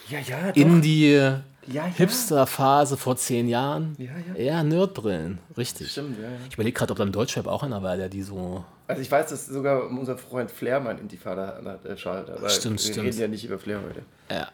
ja, 0.09 0.21
ja. 0.21 0.49
Indie, 0.55 1.13
ja, 1.13 1.43
ja. 1.67 1.85
Hipster-Phase 1.85 2.97
vor 2.97 3.17
zehn 3.17 3.47
Jahren. 3.47 3.95
Ja, 3.99 4.13
ja. 4.35 4.43
Ja, 4.43 4.63
Nerdbrillen, 4.63 5.39
richtig. 5.59 5.93
Stimmt, 5.93 6.17
ja, 6.19 6.25
ja. 6.25 6.37
Ich 6.49 6.55
überlege 6.55 6.73
gerade, 6.79 6.93
ob 6.93 6.97
da 6.97 7.05
im 7.05 7.13
Deutschrap 7.13 7.47
auch 7.47 7.63
einer 7.63 7.83
war, 7.83 7.99
der 7.99 8.09
die 8.09 8.23
so. 8.23 8.65
Also 8.87 9.03
ich 9.03 9.11
weiß, 9.11 9.29
dass 9.29 9.45
sogar 9.49 9.87
unser 9.87 10.17
Freund 10.17 10.51
Flair 10.51 10.81
mal 10.81 10.91
einen 10.91 11.01
Intifada-Schal 11.01 12.17
hat, 12.17 12.31
aber 12.31 12.49
Stimmt, 12.49 12.83
wir 12.83 12.93
stimmt. 12.93 13.07
reden 13.07 13.21
ja 13.21 13.29
nicht 13.29 13.45
über 13.45 13.59
Flair 13.59 13.83
heute. 13.87 14.01
Ja. 14.31 14.49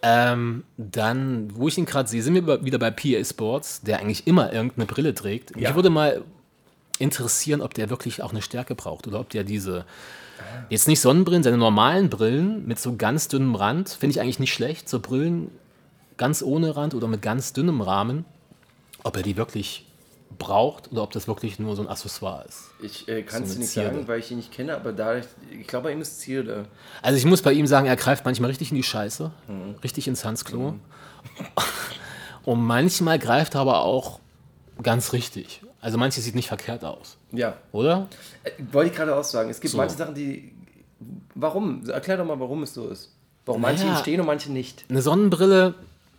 Ähm, 0.00 0.64
dann, 0.76 1.50
wo 1.56 1.66
ich 1.66 1.76
ihn 1.76 1.84
gerade 1.84 2.08
sehe, 2.08 2.22
sind 2.22 2.34
wir 2.34 2.64
wieder 2.64 2.78
bei 2.78 2.90
PA 2.90 3.24
Sports, 3.24 3.82
der 3.82 3.98
eigentlich 3.98 4.26
immer 4.26 4.52
irgendeine 4.52 4.86
Brille 4.86 5.12
trägt. 5.12 5.50
Ja. 5.56 5.68
Mich 5.68 5.74
würde 5.74 5.90
mal 5.90 6.22
interessieren, 6.98 7.60
ob 7.60 7.74
der 7.74 7.90
wirklich 7.90 8.22
auch 8.22 8.30
eine 8.30 8.42
Stärke 8.42 8.74
braucht 8.74 9.08
oder 9.08 9.20
ob 9.20 9.30
der 9.30 9.44
diese, 9.44 9.84
jetzt 10.68 10.86
nicht 10.86 11.00
Sonnenbrillen, 11.00 11.42
seine 11.42 11.56
normalen 11.56 12.10
Brillen 12.10 12.66
mit 12.66 12.78
so 12.78 12.96
ganz 12.96 13.28
dünnem 13.28 13.56
Rand, 13.56 13.88
finde 13.88 14.12
ich 14.12 14.20
eigentlich 14.20 14.38
nicht 14.38 14.52
schlecht. 14.52 14.88
So 14.88 15.00
Brillen 15.00 15.50
ganz 16.16 16.42
ohne 16.42 16.76
Rand 16.76 16.94
oder 16.94 17.08
mit 17.08 17.22
ganz 17.22 17.52
dünnem 17.52 17.80
Rahmen, 17.80 18.24
ob 19.02 19.16
er 19.16 19.22
die 19.22 19.36
wirklich 19.36 19.87
braucht 20.38 20.90
oder 20.92 21.02
ob 21.02 21.10
das 21.12 21.26
wirklich 21.28 21.58
nur 21.58 21.74
so 21.76 21.82
ein 21.82 21.88
Accessoire 21.88 22.44
ist. 22.46 22.70
Ich 22.80 23.08
äh, 23.08 23.22
kann 23.22 23.42
es 23.42 23.54
So 23.54 23.58
nicht 23.58 23.70
Zierde. 23.70 23.94
sagen, 23.94 24.08
weil 24.08 24.20
ich 24.20 24.30
ihn 24.30 24.36
nicht 24.38 24.52
kenne, 24.52 24.74
aber 24.76 24.92
da 24.92 25.16
ich, 25.16 25.26
glaube, 25.66 25.84
bei 25.84 25.92
ihm 25.92 26.00
ist 26.00 26.20
Ziel 26.20 26.44
da. 26.44 26.64
Also 27.02 27.18
ich 27.18 27.24
muss 27.24 27.42
bei 27.42 27.52
ihm 27.52 27.66
sagen, 27.66 27.86
er 27.86 27.96
greift 27.96 28.24
manchmal 28.24 28.48
richtig 28.50 28.70
in 28.70 28.76
die 28.76 28.82
Scheiße, 28.82 29.30
richtig 29.82 30.06
ins 30.08 30.24
Handsklo. 30.24 30.74
Und 32.44 32.60
manchmal 32.64 33.18
greift 33.18 33.54
er 33.54 33.60
aber 33.62 33.82
auch 33.82 34.20
ganz 34.82 35.12
richtig. 35.12 35.62
Also 35.80 35.98
manches 35.98 36.24
sieht 36.24 36.34
nicht 36.34 36.48
verkehrt 36.48 36.84
aus, 36.84 37.16
Ja, 37.30 37.54
oder? 37.72 38.08
äh, 38.44 38.50
wollte 38.72 38.90
ich 38.90 38.96
gerade 38.96 39.14
auch 39.14 39.24
sagen. 39.24 39.50
Es 39.50 39.60
gibt 39.60 39.72
So. 39.72 39.78
manche 39.78 39.96
Sachen, 39.96 40.14
die. 40.14 40.52
Warum? 41.34 41.88
Erklär 41.88 42.16
doch 42.16 42.24
mal, 42.24 42.40
warum 42.40 42.62
es 42.64 42.74
so 42.74 42.88
ist. 42.88 43.12
Warum 43.46 43.62
manche 43.62 43.84
Naja. 43.84 43.96
ihm 43.96 44.00
stehen 44.02 44.20
und 44.20 44.26
manche 44.26 44.50
nicht. 44.50 44.84
Eine 44.88 45.02
Sonnenbrille 45.02 45.74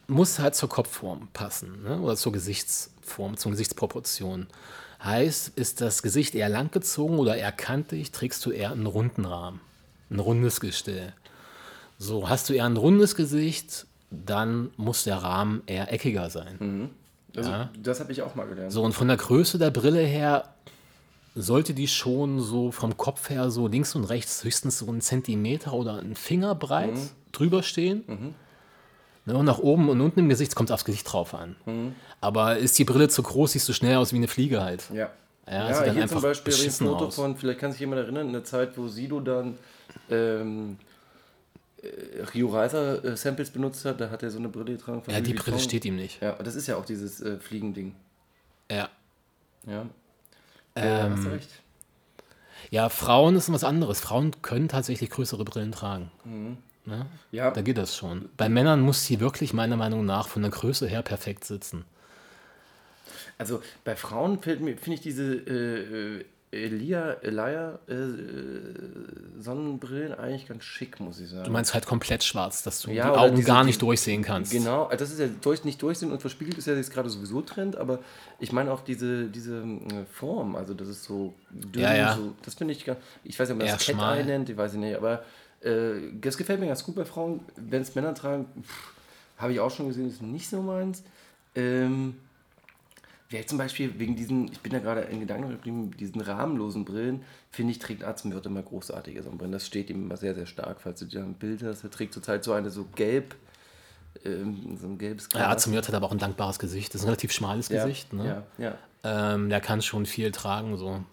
muss 0.07 0.39
halt 0.39 0.55
zur 0.55 0.69
Kopfform 0.69 1.27
passen 1.33 1.83
ne? 1.83 1.99
oder 1.99 2.15
zur 2.15 2.31
Gesichtsform, 2.31 2.98
zur 3.35 3.51
Gesichtsproportion. 3.51 4.47
Heißt, 5.03 5.57
ist 5.57 5.81
das 5.81 6.01
Gesicht 6.01 6.35
eher 6.35 6.49
langgezogen 6.49 7.19
oder 7.19 7.37
eher 7.37 7.51
kantig, 7.51 8.11
trägst 8.11 8.45
du 8.45 8.51
eher 8.51 8.71
einen 8.71 8.85
runden 8.85 9.25
Rahmen, 9.25 9.61
ein 10.09 10.19
rundes 10.19 10.59
Gestell. 10.59 11.13
So, 11.97 12.29
hast 12.29 12.49
du 12.49 12.53
eher 12.53 12.65
ein 12.65 12.77
rundes 12.77 13.15
Gesicht, 13.15 13.85
dann 14.11 14.71
muss 14.77 15.03
der 15.03 15.17
Rahmen 15.17 15.63
eher 15.67 15.91
eckiger 15.93 16.29
sein. 16.29 16.89
Also, 17.35 17.51
Das 17.81 17.99
habe 17.99 18.11
ich 18.11 18.21
auch 18.21 18.35
mal 18.35 18.47
gelernt. 18.47 18.71
So, 18.71 18.83
und 18.83 18.93
von 18.93 19.07
der 19.07 19.17
Größe 19.17 19.57
der 19.57 19.69
Brille 19.71 20.01
her 20.01 20.53
sollte 21.35 21.73
die 21.73 21.87
schon 21.87 22.41
so 22.41 22.71
vom 22.71 22.97
Kopf 22.97 23.29
her 23.29 23.51
so 23.51 23.67
links 23.67 23.95
und 23.95 24.05
rechts 24.05 24.43
höchstens 24.43 24.79
so 24.79 24.87
einen 24.87 25.01
Zentimeter 25.01 25.73
oder 25.73 25.99
einen 25.99 26.15
Finger 26.15 26.55
breit 26.55 26.97
drüber 27.31 27.63
stehen. 27.63 28.33
Ne, 29.25 29.37
und 29.37 29.45
nach 29.45 29.59
oben 29.59 29.89
und 29.89 30.01
unten 30.01 30.21
im 30.21 30.29
Gesicht 30.29 30.55
kommt 30.55 30.71
aufs 30.71 30.85
Gesicht 30.85 31.11
drauf 31.11 31.33
an. 31.35 31.55
Aber 32.21 32.57
ist 32.57 32.77
die 32.77 32.83
Brille 32.85 33.07
zu 33.07 33.23
groß, 33.23 33.53
siehst 33.53 33.67
du 33.69 33.73
schnell 33.73 33.95
aus 33.97 34.11
wie 34.11 34.17
eine 34.17 34.27
Fliege 34.27 34.61
halt. 34.61 34.83
Ja. 34.93 35.09
Ja, 35.47 35.85
Ja, 35.85 35.91
hier 35.91 36.07
zum 36.07 36.21
Beispiel 36.21 36.53
ein 36.53 36.71
Foto 36.71 37.05
aus. 37.07 37.15
von, 37.15 37.35
vielleicht 37.35 37.59
kann 37.59 37.71
sich 37.71 37.79
jemand 37.79 38.01
erinnern, 38.01 38.27
in 38.27 38.33
der 38.33 38.43
Zeit, 38.43 38.77
wo 38.77 38.87
Sido 38.87 39.19
dann 39.19 39.57
ähm, 40.11 40.77
äh, 41.81 42.21
Rio 42.35 42.49
Reiser 42.49 43.03
äh, 43.03 43.17
Samples 43.17 43.49
benutzt 43.49 43.83
hat, 43.85 43.99
da 43.99 44.09
hat 44.11 44.21
er 44.21 44.29
so 44.29 44.37
eine 44.37 44.49
Brille 44.49 44.73
getragen. 44.77 45.01
Ja, 45.07 45.21
die 45.21 45.33
Brille 45.33 45.59
steht 45.59 45.85
ihm 45.85 45.95
nicht. 45.95 46.21
Ja, 46.21 46.33
das 46.33 46.55
ist 46.55 46.67
ja 46.67 46.75
auch 46.75 46.85
dieses 46.85 47.21
äh, 47.21 47.37
Fliegending. 47.39 47.95
Ja. 48.69 48.89
Ja. 49.65 49.85
Ähm, 50.75 51.13
hast 51.15 51.23
du 51.25 51.29
recht. 51.29 51.49
Ja, 52.69 52.89
Frauen 52.89 53.35
ist 53.35 53.51
was 53.51 53.63
anderes. 53.63 53.99
Frauen 53.99 54.35
können 54.43 54.67
tatsächlich 54.67 55.09
größere 55.09 55.43
Brillen 55.45 55.71
tragen. 55.71 56.11
Ne? 56.85 57.05
Ja, 57.31 57.49
Da 57.51 57.61
geht 57.61 57.77
das 57.77 57.95
schon. 57.95 58.29
Bei 58.37 58.49
Männern 58.49 58.81
muss 58.81 59.05
sie 59.05 59.19
wirklich 59.19 59.53
meiner 59.53 59.77
Meinung 59.77 60.05
nach 60.05 60.27
von 60.27 60.43
der 60.43 60.51
Größe 60.51 60.87
her 60.87 61.01
perfekt 61.01 61.45
sitzen. 61.45 61.85
Also 63.39 63.61
bei 63.83 63.95
Frauen 63.95 64.39
finde 64.39 64.71
ich 64.93 65.01
diese 65.01 65.23
äh, 65.33 66.19
äh, 66.19 66.25
Elia, 66.51 67.11
Elia 67.21 67.77
äh, 67.87 67.93
äh, 67.93 67.99
Sonnenbrillen 69.39 70.13
eigentlich 70.13 70.47
ganz 70.47 70.63
schick, 70.63 70.99
muss 70.99 71.19
ich 71.19 71.29
sagen. 71.29 71.43
Du 71.45 71.51
meinst 71.51 71.73
halt 71.75 71.85
komplett 71.85 72.23
schwarz, 72.23 72.63
dass 72.63 72.81
du 72.81 72.91
Ja, 72.91 73.11
die 73.11 73.17
Augen 73.17 73.35
diese- 73.35 73.47
gar 73.47 73.63
nicht 73.63 73.81
durchsehen 73.81 74.23
kannst. 74.23 74.51
Genau, 74.51 74.85
also 74.85 74.97
das 75.03 75.11
ist 75.13 75.19
ja 75.19 75.27
durch, 75.41 75.63
nicht 75.63 75.81
durchsehen 75.81 76.11
und 76.11 76.21
verspiegelt 76.21 76.57
ist 76.57 76.65
ja 76.67 76.73
jetzt 76.75 76.91
gerade 76.91 77.09
sowieso 77.09 77.41
Trend, 77.41 77.75
aber 77.77 77.99
ich 78.39 78.51
meine 78.51 78.71
auch 78.71 78.81
diese, 78.81 79.25
diese 79.27 79.57
äh, 79.61 80.05
Form, 80.11 80.55
also 80.55 80.73
das 80.73 80.87
ist 80.87 81.03
so 81.03 81.33
dünn, 81.51 81.83
Ja, 81.83 81.95
ja. 81.95 82.15
So, 82.15 82.33
das 82.43 82.55
finde 82.55 82.73
ich 82.73 82.83
ganz, 82.83 82.99
ich 83.23 83.39
weiß 83.39 83.47
nicht, 83.49 83.53
ob 83.55 83.59
man 83.59 83.67
das 83.67 83.85
Cat. 83.85 84.17
Eye 84.19 84.23
nennt, 84.25 84.49
ich 84.49 84.57
weiß 84.57 84.73
nicht, 84.73 84.95
aber 84.97 85.23
äh, 85.61 85.91
das 86.19 86.35
gefällt 86.35 86.59
mir 86.59 86.67
ganz 86.67 86.83
gut 86.83 86.95
bei 86.95 87.05
Frauen, 87.05 87.41
wenn 87.57 87.83
es 87.83 87.93
Männer 87.95 88.15
tragen, 88.15 88.47
habe 89.37 89.53
ich 89.53 89.59
auch 89.59 89.71
schon 89.71 89.87
gesehen, 89.87 90.09
ist 90.09 90.21
nicht 90.23 90.49
so 90.49 90.61
meins. 90.63 91.03
Ähm, 91.55 92.15
Wer 93.31 93.45
zum 93.45 93.59
Beispiel 93.59 93.99
wegen 93.99 94.15
diesen, 94.15 94.51
ich 94.51 94.59
bin 94.59 94.71
da 94.71 94.79
gerade 94.79 95.01
in 95.01 95.19
Gedanken 95.19 95.49
geblieben, 95.49 95.91
diesen 95.91 96.19
rahmenlosen 96.19 96.83
Brillen, 96.83 97.21
finde 97.51 97.73
ich, 97.73 97.79
trägt 97.79 98.03
Atzenwirt 98.03 98.47
immer 98.47 98.63
großartige 98.63 99.21
Sonnenbrillen. 99.21 99.51
Das 99.51 99.67
steht 99.67 99.91
ihm 99.91 100.03
immer 100.03 100.17
sehr, 100.17 100.33
sehr 100.33 100.47
stark, 100.47 100.81
falls 100.81 100.99
du 100.99 101.05
dir 101.05 101.21
ein 101.21 101.35
Bild 101.35 101.61
hast. 101.61 101.83
Er 101.83 101.91
trägt 101.91 102.13
zurzeit 102.13 102.43
so 102.43 102.53
eine 102.53 102.71
so 102.71 102.85
gelb, 102.95 103.35
ähm, 104.25 104.77
so 104.81 104.87
ein 104.87 104.97
gelbes 104.97 105.29
Ja, 105.35 105.55
zum 105.57 105.73
Jod 105.73 105.87
hat 105.87 105.93
aber 105.93 106.07
auch 106.07 106.11
ein 106.11 106.17
dankbares 106.17 106.57
Gesicht. 106.57 106.91
Das 106.93 107.01
ist 107.01 107.05
ein 107.05 107.09
relativ 107.09 107.31
schmales 107.31 107.69
ja, 107.69 107.83
Gesicht. 107.83 108.13
Ne? 108.13 108.43
Ja, 108.57 108.65
ja. 109.03 109.33
Ähm, 109.33 109.49
der 109.49 109.61
kann 109.61 109.83
schon 109.83 110.07
viel 110.07 110.31
tragen. 110.31 110.75
So. 110.77 111.03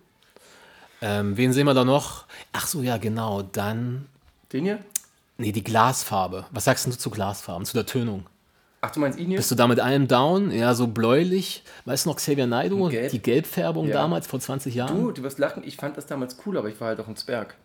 Ähm, 1.02 1.36
wen 1.36 1.52
sehen 1.52 1.66
wir 1.66 1.74
da 1.74 1.84
noch? 1.84 2.24
Ach 2.52 2.66
so, 2.66 2.80
ja, 2.80 2.96
genau. 2.96 3.42
Dann. 3.42 4.06
Den 4.54 4.64
hier? 4.64 4.78
Nee, 5.36 5.52
die 5.52 5.62
Glasfarbe. 5.62 6.46
Was 6.50 6.64
sagst 6.64 6.86
du 6.86 6.92
zu 6.92 7.10
Glasfarben, 7.10 7.66
zu 7.66 7.74
der 7.74 7.84
Tönung? 7.84 8.24
Ach, 8.80 8.90
du 8.90 9.00
meinst 9.00 9.18
hier? 9.18 9.36
Bist 9.36 9.50
du 9.50 9.54
da 9.54 9.66
mit 9.66 9.80
allem 9.80 10.06
down? 10.06 10.50
Ja, 10.50 10.74
so 10.74 10.86
bläulich. 10.86 11.64
Weißt 11.86 12.04
du 12.06 12.10
noch 12.10 12.16
Xavier 12.16 12.46
Naidoo? 12.46 12.88
Gelb. 12.88 13.10
Die 13.10 13.20
Gelbfärbung 13.22 13.88
Ja. 13.88 13.94
damals, 13.94 14.26
vor 14.26 14.38
20 14.38 14.74
Jahren? 14.74 14.96
Du, 14.96 15.10
du 15.12 15.22
wirst 15.22 15.38
lachen, 15.38 15.62
ich 15.66 15.76
fand 15.76 15.96
das 15.96 16.06
damals 16.06 16.36
cool, 16.46 16.56
aber 16.58 16.68
ich 16.68 16.80
war 16.80 16.88
halt 16.88 17.00
auch 17.00 17.08
ein 17.08 17.16
Zwerg. 17.16 17.56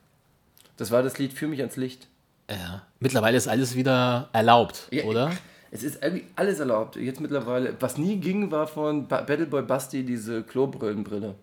Das 0.78 0.89
war 0.89 1.03
das 1.03 1.18
Lied 1.20 1.34
Für 1.34 1.47
mich 1.47 1.59
ans 1.59 1.76
Licht. 1.76 2.07
Ja. 2.49 2.82
Mittlerweile 2.99 3.38
ist 3.38 3.47
alles 3.47 3.76
wieder 3.76 4.30
erlaubt, 4.34 4.88
Ja, 4.91 5.03
oder? 5.03 5.32
Es 5.70 5.84
ist 5.84 6.01
irgendwie 6.03 6.26
alles 6.36 6.59
erlaubt. 6.59 6.95
Jetzt 6.97 7.22
mittlerweile. 7.22 7.76
Was 7.80 7.97
nie 7.97 8.18
ging, 8.18 8.51
war 8.51 8.68
von 8.68 9.07
ba 9.07 9.22
Battleboy 9.22 9.62
Basti 9.62 10.03
diese 10.03 10.43
Klobrillenbrille. 10.43 11.36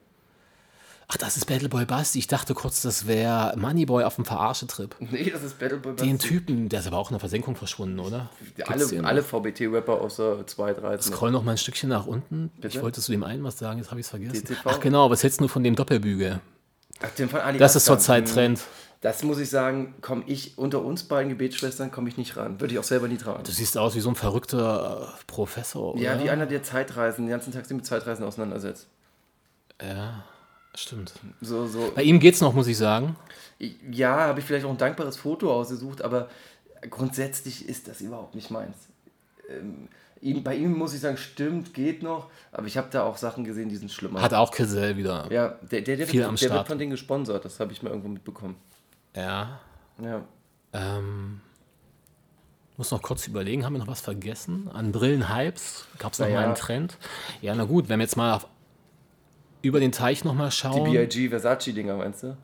Ach, 1.10 1.16
das 1.16 1.38
ist 1.38 1.46
Battleboy 1.46 1.86
Basti. 1.86 2.18
Ich 2.18 2.26
dachte 2.26 2.52
kurz, 2.52 2.82
das 2.82 3.06
wäre 3.06 3.56
Moneyboy 3.56 4.04
auf 4.04 4.16
dem 4.16 4.26
Verarsche-Trip. 4.26 4.94
Nee, 5.10 5.30
das 5.30 5.42
ist 5.42 5.58
Battleboy 5.58 5.92
Basti. 5.92 6.06
Den 6.06 6.18
Typen, 6.18 6.68
der 6.68 6.80
ist 6.80 6.86
aber 6.86 6.98
auch 6.98 7.08
in 7.08 7.14
der 7.14 7.20
Versenkung 7.20 7.56
verschwunden, 7.56 7.98
oder? 7.98 8.28
Gibt's 8.56 8.70
alle, 8.70 9.04
alle? 9.04 9.22
VBT-Rapper 9.22 10.02
außer 10.02 10.46
2, 10.46 10.74
3. 10.74 11.00
Scroll 11.00 11.30
noch 11.30 11.42
mal 11.42 11.52
ein 11.52 11.58
Stückchen 11.58 11.88
nach 11.88 12.06
unten. 12.06 12.50
Bitte? 12.56 12.76
Ich 12.76 12.82
wollte 12.82 13.00
zu 13.00 13.10
dem 13.10 13.24
einen 13.24 13.42
was 13.42 13.58
sagen, 13.58 13.78
jetzt 13.78 13.90
habe 13.90 14.00
ich 14.00 14.06
es 14.06 14.10
vergessen. 14.10 14.44
DTV? 14.44 14.60
Ach 14.64 14.80
genau, 14.80 15.10
was 15.10 15.22
hältst 15.22 15.40
du 15.40 15.48
von 15.48 15.64
dem 15.64 15.76
Doppelbügel? 15.76 16.40
Ach, 17.00 17.10
den 17.10 17.30
von 17.30 17.40
Ali 17.40 17.58
Das 17.58 17.74
ist 17.74 17.86
zurzeit 17.86 18.28
Trend. 18.28 18.60
Das 19.00 19.22
muss 19.22 19.38
ich 19.38 19.48
sagen, 19.48 19.94
komme 20.02 20.24
ich 20.26 20.58
unter 20.58 20.82
uns 20.82 21.04
beiden 21.04 21.30
Gebetsschwestern 21.30 21.92
komme 21.92 22.08
ich 22.08 22.16
nicht 22.16 22.36
ran. 22.36 22.60
Würde 22.60 22.74
ich 22.74 22.80
auch 22.80 22.84
selber 22.84 23.06
nie 23.06 23.16
tragen. 23.16 23.44
Du 23.44 23.52
siehst 23.52 23.78
aus 23.78 23.94
wie 23.94 24.00
so 24.00 24.08
ein 24.08 24.16
verrückter 24.16 25.14
äh, 25.14 25.24
Professor, 25.28 25.94
oder? 25.94 26.02
ja, 26.02 26.22
wie 26.22 26.28
einer, 26.28 26.46
der 26.46 26.64
Zeitreisen, 26.64 27.26
den 27.26 27.30
ganzen 27.30 27.52
Tag 27.52 27.64
sich 27.64 27.76
mit 27.76 27.86
Zeitreisen 27.86 28.24
auseinandersetzt. 28.24 28.88
Ja, 29.80 30.24
stimmt. 30.80 31.12
So, 31.40 31.66
so. 31.66 31.92
Bei 31.94 32.02
ihm 32.02 32.20
geht's 32.20 32.40
noch, 32.40 32.52
muss 32.54 32.66
ich 32.66 32.76
sagen. 32.78 33.16
Ja, 33.90 34.18
habe 34.20 34.40
ich 34.40 34.46
vielleicht 34.46 34.64
auch 34.66 34.70
ein 34.70 34.78
dankbares 34.78 35.16
Foto 35.16 35.52
ausgesucht, 35.52 36.02
aber 36.02 36.28
grundsätzlich 36.90 37.68
ist 37.68 37.88
das 37.88 38.00
überhaupt 38.00 38.34
nicht 38.34 38.50
meins. 38.50 38.76
Ähm, 39.48 39.88
ihm, 40.20 40.44
bei 40.44 40.54
ihm 40.56 40.76
muss 40.76 40.94
ich 40.94 41.00
sagen, 41.00 41.16
stimmt, 41.16 41.74
geht 41.74 42.02
noch, 42.02 42.30
aber 42.52 42.66
ich 42.66 42.76
habe 42.76 42.88
da 42.90 43.02
auch 43.02 43.16
Sachen 43.16 43.44
gesehen, 43.44 43.68
die 43.68 43.76
sind 43.76 43.90
schlimmer. 43.90 44.20
Hat 44.22 44.34
auch 44.34 44.50
Kissel 44.52 44.96
wieder. 44.96 45.26
ja, 45.32 45.56
der, 45.70 45.80
der, 45.82 45.96
der, 45.96 46.06
viel 46.06 46.20
wird, 46.20 46.28
am 46.28 46.36
der 46.36 46.42
wird 46.42 46.52
Start. 46.52 46.68
von 46.68 46.78
denen 46.78 46.90
gesponsert, 46.92 47.44
das 47.44 47.58
habe 47.60 47.72
ich 47.72 47.82
mal 47.82 47.90
irgendwo 47.90 48.08
mitbekommen. 48.08 48.56
Ja. 49.16 49.60
Ja. 50.00 50.22
Ähm, 50.72 51.40
muss 52.76 52.92
noch 52.92 53.02
kurz 53.02 53.26
überlegen, 53.26 53.64
haben 53.64 53.72
wir 53.72 53.80
noch 53.80 53.88
was 53.88 54.00
vergessen? 54.00 54.70
An 54.72 54.92
Brillenhypes 54.92 55.86
gab 55.98 56.12
es 56.12 56.20
noch 56.20 56.26
Naja. 56.26 56.40
mal 56.40 56.46
einen 56.46 56.54
Trend. 56.54 56.96
Ja, 57.42 57.54
na 57.56 57.64
gut, 57.64 57.88
wenn 57.88 57.98
wir 57.98 58.04
jetzt 58.04 58.16
mal 58.16 58.34
auf, 58.34 58.46
über 59.62 59.80
den 59.80 59.92
Teich 59.92 60.24
noch 60.24 60.34
mal 60.34 60.48
Die 60.48 60.56
schauen. 60.56 60.90
BIG 60.90 61.30
Versace-Dinger, 61.30 61.96
meinst 61.96 62.22
du? 62.22 62.36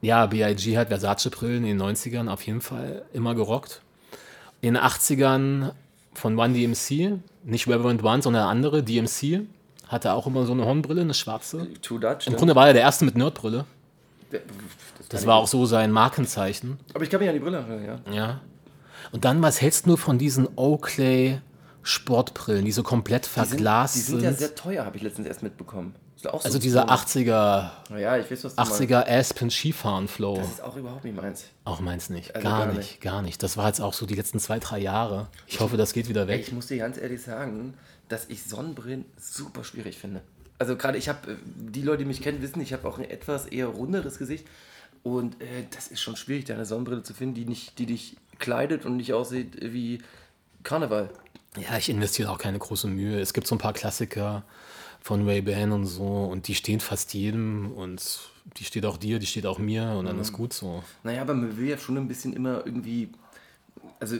Ja, 0.00 0.26
B.I.G. 0.26 0.76
hat 0.76 0.88
Versace-Brillen 0.88 1.64
in 1.64 1.78
den 1.78 1.82
90ern 1.82 2.28
auf 2.28 2.42
jeden 2.42 2.60
Fall 2.60 3.06
immer 3.14 3.34
gerockt. 3.34 3.80
In 4.60 4.74
den 4.74 4.82
80ern 4.82 5.72
von 6.12 6.38
One 6.38 6.52
DMC, 6.52 7.18
nicht 7.44 7.66
Reverend 7.68 8.04
One, 8.04 8.20
sondern 8.22 8.46
andere, 8.46 8.82
DMC, 8.82 9.46
hatte 9.88 10.12
auch 10.12 10.26
immer 10.26 10.44
so 10.44 10.52
eine 10.52 10.64
Hornbrille, 10.66 11.00
eine 11.00 11.14
schwarze. 11.14 11.68
True 11.80 12.00
Dutch. 12.00 12.26
Im 12.26 12.36
Grunde 12.36 12.54
war 12.54 12.66
er 12.66 12.74
der 12.74 12.82
erste 12.82 13.04
mit 13.06 13.16
Nerdbrille. 13.16 13.64
Das, 14.30 14.40
Das 15.08 15.26
war 15.26 15.36
auch 15.36 15.46
so 15.46 15.64
sein 15.64 15.90
Markenzeichen. 15.90 16.78
Aber 16.92 17.04
ich 17.04 17.10
kann 17.10 17.20
mich 17.20 17.28
an 17.28 17.34
die 17.34 17.40
Brille 17.40 17.58
erinnern, 17.58 18.02
ja. 18.06 18.14
Ja. 18.14 18.40
Und 19.12 19.24
dann, 19.24 19.40
was 19.42 19.60
hältst 19.60 19.86
du 19.86 19.96
von 19.96 20.18
diesen 20.18 20.48
Oakley 20.56 21.40
Sportbrillen, 21.82 22.64
die 22.64 22.72
so 22.72 22.82
komplett 22.82 23.26
Die 23.26 23.30
sind, 23.30 23.48
verglast 23.48 23.96
die 23.96 24.00
sind? 24.00 24.22
ja 24.22 24.32
sehr 24.32 24.54
teuer, 24.54 24.84
habe 24.84 24.96
ich 24.96 25.02
letztens 25.02 25.28
erst 25.28 25.42
mitbekommen. 25.42 25.94
Auch 26.26 26.40
so 26.40 26.46
also 26.46 26.58
dieser 26.58 26.82
so- 26.82 26.88
80er, 26.88 27.70
Ja, 27.96 28.16
ich 28.16 28.30
weiß, 28.30 28.44
was 28.44 28.54
du 28.54 28.62
meinst. 28.62 28.80
80er 28.80 29.08
Aspen 29.08 29.50
Skifahren 29.50 30.08
Flow. 30.08 30.36
Das 30.36 30.48
ist 30.48 30.62
auch 30.62 30.76
überhaupt 30.76 31.04
nicht 31.04 31.16
meins. 31.16 31.44
Auch 31.64 31.80
meins 31.80 32.10
nicht. 32.10 32.34
Also 32.34 32.48
gar, 32.48 32.66
gar 32.66 32.74
nicht, 32.74 33.00
gar 33.00 33.22
nicht. 33.22 33.42
Das 33.42 33.56
war 33.56 33.66
jetzt 33.68 33.80
auch 33.80 33.92
so 33.92 34.06
die 34.06 34.14
letzten 34.14 34.38
zwei, 34.38 34.58
drei 34.58 34.78
Jahre. 34.78 35.28
Ich 35.46 35.60
hoffe, 35.60 35.76
das 35.76 35.92
geht 35.92 36.08
wieder 36.08 36.26
weg. 36.28 36.40
ich 36.40 36.52
muss 36.52 36.66
dir 36.66 36.78
ganz 36.78 36.96
ehrlich 36.98 37.22
sagen, 37.22 37.74
dass 38.08 38.26
ich 38.28 38.44
Sonnenbrillen 38.44 39.04
super 39.18 39.64
schwierig 39.64 39.98
finde. 39.98 40.20
Also 40.58 40.76
gerade 40.76 40.98
ich 40.98 41.08
habe, 41.08 41.36
die 41.56 41.82
Leute, 41.82 41.98
die 41.98 42.04
mich 42.04 42.22
kennen, 42.22 42.40
wissen, 42.40 42.60
ich 42.60 42.72
habe 42.72 42.86
auch 42.86 42.98
ein 42.98 43.04
etwas 43.10 43.46
eher 43.46 43.66
runderes 43.66 44.18
Gesicht. 44.18 44.46
Und 45.02 45.40
äh, 45.42 45.64
das 45.74 45.88
ist 45.88 46.00
schon 46.00 46.16
schwierig, 46.16 46.44
da 46.44 46.54
eine 46.54 46.64
Sonnenbrille 46.64 47.02
zu 47.02 47.12
finden, 47.12 47.34
die, 47.34 47.44
nicht, 47.44 47.78
die 47.78 47.86
dich 47.86 48.16
kleidet 48.38 48.86
und 48.86 48.96
nicht 48.96 49.12
aussieht 49.12 49.56
wie 49.60 50.00
Karneval. 50.62 51.10
Ja, 51.58 51.76
ich 51.76 51.88
investiere 51.88 52.30
auch 52.30 52.38
keine 52.38 52.58
große 52.58 52.88
Mühe. 52.88 53.20
Es 53.20 53.32
gibt 53.32 53.46
so 53.46 53.54
ein 53.54 53.58
paar 53.58 53.74
Klassiker 53.74 54.44
von 55.04 55.28
Ray-Ban 55.28 55.70
und 55.70 55.84
so 55.84 56.02
und 56.24 56.48
die 56.48 56.54
stehen 56.54 56.80
fast 56.80 57.12
jedem 57.12 57.70
und 57.72 58.20
die 58.56 58.64
steht 58.64 58.86
auch 58.86 58.96
dir, 58.96 59.18
die 59.18 59.26
steht 59.26 59.44
auch 59.44 59.58
mir 59.58 59.94
und 59.98 60.06
dann 60.06 60.18
ist 60.18 60.32
Mhm. 60.32 60.36
gut 60.36 60.52
so. 60.54 60.82
Naja, 61.02 61.20
aber 61.20 61.34
man 61.34 61.54
will 61.58 61.68
ja 61.68 61.76
schon 61.76 61.98
ein 61.98 62.08
bisschen 62.08 62.32
immer 62.32 62.62
irgendwie, 62.64 63.10
also 64.00 64.16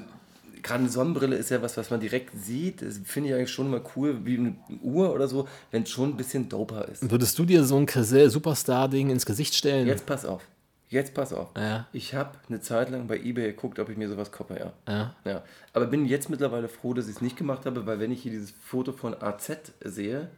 gerade 0.63 0.81
eine 0.81 0.91
Sonnenbrille 0.91 1.37
ist 1.37 1.51
ja 1.51 1.63
was, 1.63 1.79
was 1.79 1.89
man 1.89 2.01
direkt 2.01 2.33
sieht. 2.37 2.83
Das 2.83 3.01
finde 3.03 3.31
ich 3.31 3.35
eigentlich 3.35 3.51
schon 3.51 3.67
immer 3.69 3.81
cool, 3.97 4.27
wie 4.27 4.37
eine 4.37 4.57
Uhr 4.83 5.11
oder 5.15 5.27
so, 5.27 5.49
wenn 5.71 5.85
es 5.85 5.91
schon 5.91 6.11
ein 6.11 6.17
bisschen 6.19 6.51
doper 6.51 6.87
ist. 6.87 7.11
Würdest 7.11 7.39
du 7.39 7.47
dir 7.47 7.65
so 7.65 7.79
ein 7.79 7.87
Cresel 7.87 8.29
Superstar-Ding 8.29 9.09
ins 9.09 9.25
Gesicht 9.25 9.55
stellen? 9.55 9.87
Jetzt 9.87 10.05
pass 10.05 10.27
auf. 10.27 10.43
Jetzt 10.91 11.15
pass 11.15 11.33
auf. 11.33 11.49
Ja. 11.57 11.87
Ich 11.95 12.13
habe 12.13 12.33
eine 12.51 12.61
Zeit 12.61 12.91
lang 12.91 13.07
bei 13.07 13.17
eBay 13.19 13.49
geguckt, 13.53 13.79
ob 13.79 13.89
ich 13.89 13.97
mir 13.97 14.09
sowas 14.11 14.31
koppe, 14.31 14.59
ja. 14.59 14.73
Ja. 14.87 15.15
ja. 15.25 15.43
Aber 15.73 15.87
bin 15.87 16.05
jetzt 16.05 16.29
mittlerweile 16.29 16.69
froh, 16.69 16.93
dass 16.93 17.09
ich 17.09 17.17
es 17.17 17.23
nicht 17.23 17.39
gemacht 17.39 17.65
habe, 17.65 17.87
weil 17.87 18.01
wenn 18.01 18.13
ich 18.13 18.21
hier 18.23 18.33
dieses 18.33 18.51
Foto 18.51 18.93
von 18.93 19.15
AZ 19.15 19.73
sehe, 19.83 20.29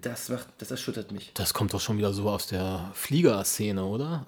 das 0.00 0.28
macht, 0.28 0.48
das 0.58 0.70
erschüttert 0.70 1.12
mich. 1.12 1.32
Das 1.34 1.54
kommt 1.54 1.74
doch 1.74 1.80
schon 1.80 1.98
wieder 1.98 2.12
so 2.12 2.28
aus 2.28 2.46
der 2.46 2.90
Fliegerszene, 2.94 3.84
oder? 3.84 4.24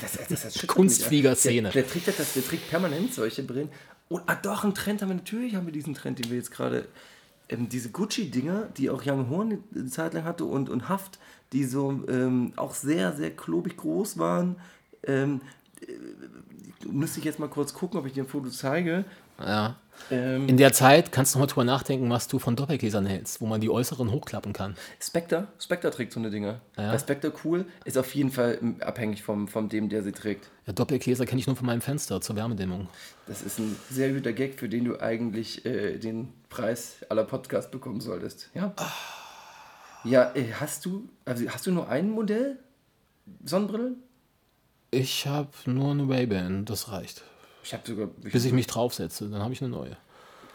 Das, 0.00 0.12
das 0.28 0.44
erschüttert 0.44 0.68
Kunstfliegerszene. 0.68 1.70
Der, 1.70 1.82
der, 1.82 1.90
trägt 1.90 2.08
das, 2.08 2.32
der 2.34 2.44
trägt 2.44 2.68
permanent 2.68 3.14
solche 3.14 3.42
Brillen. 3.42 3.68
Und 4.08 4.22
ah, 4.26 4.34
doch, 4.34 4.64
einen 4.64 4.74
Trend 4.74 5.02
haben 5.02 5.08
wir 5.08 5.16
natürlich, 5.16 5.54
haben 5.54 5.66
wir 5.66 5.72
diesen 5.72 5.94
Trend, 5.94 6.18
den 6.18 6.30
wir 6.30 6.36
jetzt 6.36 6.50
gerade, 6.50 6.86
ähm, 7.48 7.68
diese 7.68 7.90
Gucci-Dinger, 7.90 8.68
die 8.76 8.90
auch 8.90 9.02
Young 9.04 9.28
Horn 9.28 9.58
eine 9.74 9.86
Zeit 9.86 10.14
lang 10.14 10.24
hatte 10.24 10.44
und, 10.44 10.68
und 10.68 10.88
Haft, 10.88 11.18
die 11.52 11.64
so 11.64 12.02
ähm, 12.08 12.52
auch 12.56 12.74
sehr, 12.74 13.14
sehr 13.14 13.30
klobig 13.30 13.76
groß 13.76 14.18
waren. 14.18 14.56
Ähm, 15.04 15.40
äh, 15.80 16.86
müsste 16.86 17.18
ich 17.18 17.24
jetzt 17.24 17.38
mal 17.38 17.48
kurz 17.48 17.74
gucken, 17.74 17.98
ob 17.98 18.06
ich 18.06 18.12
dir 18.12 18.24
ein 18.24 18.28
Foto 18.28 18.50
zeige. 18.50 19.04
Ja. 19.38 19.76
Ähm, 20.10 20.48
In 20.48 20.56
der 20.56 20.72
Zeit 20.72 21.12
kannst 21.12 21.34
du 21.34 21.38
mal 21.38 21.46
drüber 21.46 21.64
nachdenken, 21.64 22.10
was 22.10 22.28
du 22.28 22.38
von 22.38 22.56
Doppelkäsern 22.56 23.06
hältst, 23.06 23.40
wo 23.40 23.46
man 23.46 23.60
die 23.60 23.70
äußeren 23.70 24.10
hochklappen 24.10 24.52
kann. 24.52 24.76
Spectre, 25.00 25.48
Spectre 25.58 25.90
trägt 25.90 26.12
so 26.12 26.20
eine 26.20 26.30
Dinger. 26.30 26.60
Ja. 26.76 26.92
Bei 26.92 26.98
Spectre 26.98 27.32
cool, 27.44 27.64
ist 27.84 27.96
auf 27.96 28.14
jeden 28.14 28.30
Fall 28.30 28.58
ähm, 28.60 28.76
abhängig 28.80 29.22
vom, 29.22 29.48
vom 29.48 29.68
dem, 29.68 29.88
der 29.88 30.02
sie 30.02 30.12
trägt. 30.12 30.50
Ja, 30.66 30.72
Doppelkäser 30.72 31.26
kenne 31.26 31.40
ich 31.40 31.46
nur 31.46 31.56
von 31.56 31.66
meinem 31.66 31.80
Fenster 31.80 32.20
zur 32.20 32.36
Wärmedämmung. 32.36 32.88
Das 33.26 33.42
ist 33.42 33.58
ein 33.58 33.76
sehr 33.90 34.12
guter 34.12 34.32
Gag, 34.32 34.58
für 34.58 34.68
den 34.68 34.84
du 34.84 35.00
eigentlich 35.00 35.64
äh, 35.64 35.98
den 35.98 36.32
Preis 36.50 36.96
aller 37.08 37.24
Podcasts 37.24 37.70
bekommen 37.70 38.00
solltest. 38.00 38.50
Ja? 38.54 38.74
Ja, 40.04 40.32
äh, 40.34 40.52
hast 40.60 40.84
du, 40.84 41.08
also 41.24 41.48
hast 41.48 41.66
du 41.66 41.70
nur 41.72 41.88
ein 41.88 42.10
Modell? 42.10 42.58
Sonnenbrillen? 43.44 44.02
Ich 44.90 45.26
habe 45.26 45.48
nur 45.64 45.92
eine 45.92 46.08
Ray-Ban, 46.08 46.66
das 46.66 46.92
reicht. 46.92 47.24
Ich 47.64 47.72
habe 47.72 47.82
sogar. 47.86 48.06
Bis 48.06 48.44
ich 48.44 48.52
mich 48.52 48.66
draufsetze, 48.66 49.28
dann 49.28 49.42
habe 49.42 49.52
ich 49.52 49.60
eine 49.62 49.70
neue. 49.70 49.96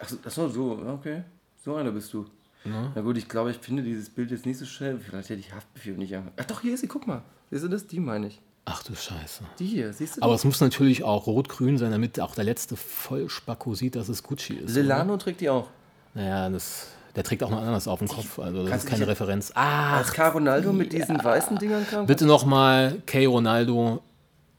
Ach 0.02 0.08
so, 0.08 0.16
ach 0.24 0.30
so, 0.30 0.78
okay. 0.88 1.24
So 1.62 1.74
einer 1.76 1.90
bist 1.90 2.12
du. 2.14 2.24
Na 2.64 3.00
gut, 3.00 3.16
ich 3.16 3.28
glaube, 3.28 3.50
ich 3.50 3.56
finde 3.58 3.82
dieses 3.82 4.08
Bild 4.10 4.30
jetzt 4.30 4.46
nicht 4.46 4.58
so 4.58 4.64
schnell. 4.66 4.98
Vielleicht 4.98 5.30
hätte 5.30 5.40
ich 5.40 5.52
Haftbefehl 5.54 5.96
nicht 5.96 6.14
an. 6.14 6.30
Ach 6.36 6.44
doch, 6.44 6.60
hier 6.60 6.74
ist 6.74 6.80
sie, 6.80 6.88
guck 6.88 7.06
mal. 7.06 7.22
Siehst 7.50 7.64
du 7.64 7.68
das? 7.68 7.86
Die 7.86 8.00
meine 8.00 8.28
ich. 8.28 8.40
Ach 8.66 8.82
du 8.82 8.94
Scheiße. 8.94 9.42
Die 9.58 9.66
hier, 9.66 9.92
siehst 9.92 10.18
du? 10.18 10.22
Aber 10.22 10.34
es 10.34 10.44
muss 10.44 10.60
natürlich 10.60 11.02
auch 11.02 11.26
rot-grün 11.26 11.78
sein, 11.78 11.90
damit 11.90 12.20
auch 12.20 12.34
der 12.34 12.44
letzte 12.44 12.76
Vollspacko 12.76 13.74
sieht, 13.74 13.96
dass 13.96 14.08
es 14.08 14.22
Gucci 14.22 14.54
ist. 14.54 14.72
oder? 14.72 14.82
Lilano 14.82 15.16
trägt 15.16 15.40
die 15.40 15.48
auch. 15.48 15.68
Naja, 16.14 16.50
das, 16.50 16.88
der 17.16 17.24
trägt 17.24 17.42
auch 17.42 17.50
noch 17.50 17.58
anderes 17.58 17.88
auf 17.88 17.98
dem 18.00 18.08
Kopf, 18.08 18.38
also 18.38 18.62
das 18.62 18.70
Kannst 18.70 18.84
ist 18.84 18.90
keine 18.90 19.06
Referenz. 19.06 19.50
Ah, 19.54 19.96
Als 19.98 20.12
Car 20.12 20.32
Ronaldo 20.32 20.72
mit 20.72 20.92
diesen 20.92 21.22
weißen 21.22 21.58
Dingern 21.58 21.86
kam? 21.88 22.06
bitte 22.06 22.26
nochmal 22.26 23.00
Kay 23.06 23.24
Ronaldo 23.24 24.02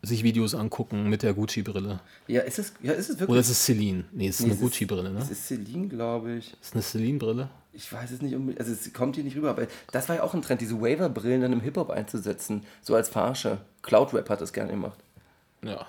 sich 0.02 0.24
Videos 0.24 0.56
angucken 0.56 1.10
mit 1.10 1.24
der 1.24 1.34
Gucci-Brille. 1.34 1.99
Ja, 2.28 2.41
ist 2.41 2.60
es, 2.60 2.74
ja, 2.82 2.93
ist 2.93 3.10
es 3.10 3.16
wirklich? 3.20 3.30
Oder 3.30 3.39
ist 3.41 3.49
es 3.49 3.64
Celine? 3.66 4.06
Nee, 4.12 4.28
es 4.30 4.39
ist 4.39 4.45
Nee, 4.47 4.52
eine 4.54 4.60
Gucci-Brille, 4.62 5.12
ne? 5.12 5.20
Es 5.20 5.30
ist 5.32 5.47
Celine, 5.47 5.88
glaube 5.88 6.34
ich. 6.34 6.56
Ist 6.62 6.74
eine 6.74 6.82
Celine-Brille? 6.82 7.49
Ich 7.74 7.91
weiß 7.93 8.12
es 8.12 8.22
nicht 8.22 8.36
unbedingt. 8.36 8.60
Also 8.60 8.74
es 8.74 8.91
kommt 8.93 9.16
hier 9.16 9.24
nicht 9.24 9.36
rüber. 9.38 9.52
Aber 9.52 9.68
das 9.91 10.10
war 10.10 10.18
ja 10.18 10.24
auch 10.24 10.34
ein 10.34 10.41
Trend, 10.41 10.60
diese 10.62 10.82
Waver-Brillen 10.82 11.41
dann 11.41 11.54
im 11.54 11.62
Hip-Hop 11.62 11.89
einzusetzen. 11.89 12.64
So 12.82 12.95
als 12.95 13.10
Verarsche. 13.10 13.60
Cloud-Rap 13.84 14.30
hat 14.30 14.41
das 14.41 14.52
gerne 14.54 14.72
gemacht. 14.72 14.99
Ja, 15.64 15.86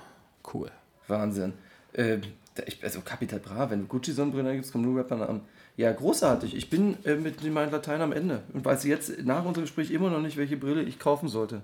cool. 0.55 0.71
Wahnsinn. 1.09 1.55
Da- 1.95 2.63
ich, 2.67 2.83
also 2.85 3.01
Capital 3.01 3.39
Bra, 3.41 3.71
wenn 3.71 3.81
du 3.81 3.87
Gucci-Sonnenbrillen 3.87 4.47
eingibst, 4.47 4.73
kommen 4.73 4.85
nur 4.85 4.99
Rapper 5.01 5.29
an. 5.29 5.41
Ja, 5.77 5.91
großartig. 5.91 6.55
Ich 6.55 6.69
bin 6.69 7.03
äh, 7.05 7.15
mit 7.17 7.43
meinem 7.45 7.73
Latein 7.73 8.03
am 8.03 8.13
Ende 8.13 8.43
und 8.53 8.65
weiß 8.65 8.85
jetzt 8.85 9.25
nach 9.25 9.45
unserem 9.45 9.65
Gespräch 9.65 9.91
immer 9.91 10.11
noch 10.11 10.21
nicht, 10.21 10.37
welche 10.37 10.59
Brille 10.59 10.83
ich 10.83 10.99
kaufen 10.99 11.29
sollte. 11.31 11.63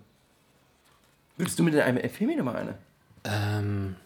Willst 1.38 1.58
du 1.58 1.62
mir 1.62 1.70
denn 1.70 1.80
eine, 1.82 2.02
empfehl 2.02 2.26
mir 2.26 2.36
doch 2.36 2.44
mal 2.44 2.56
eine. 2.56 2.74
Ähm, 3.24 3.96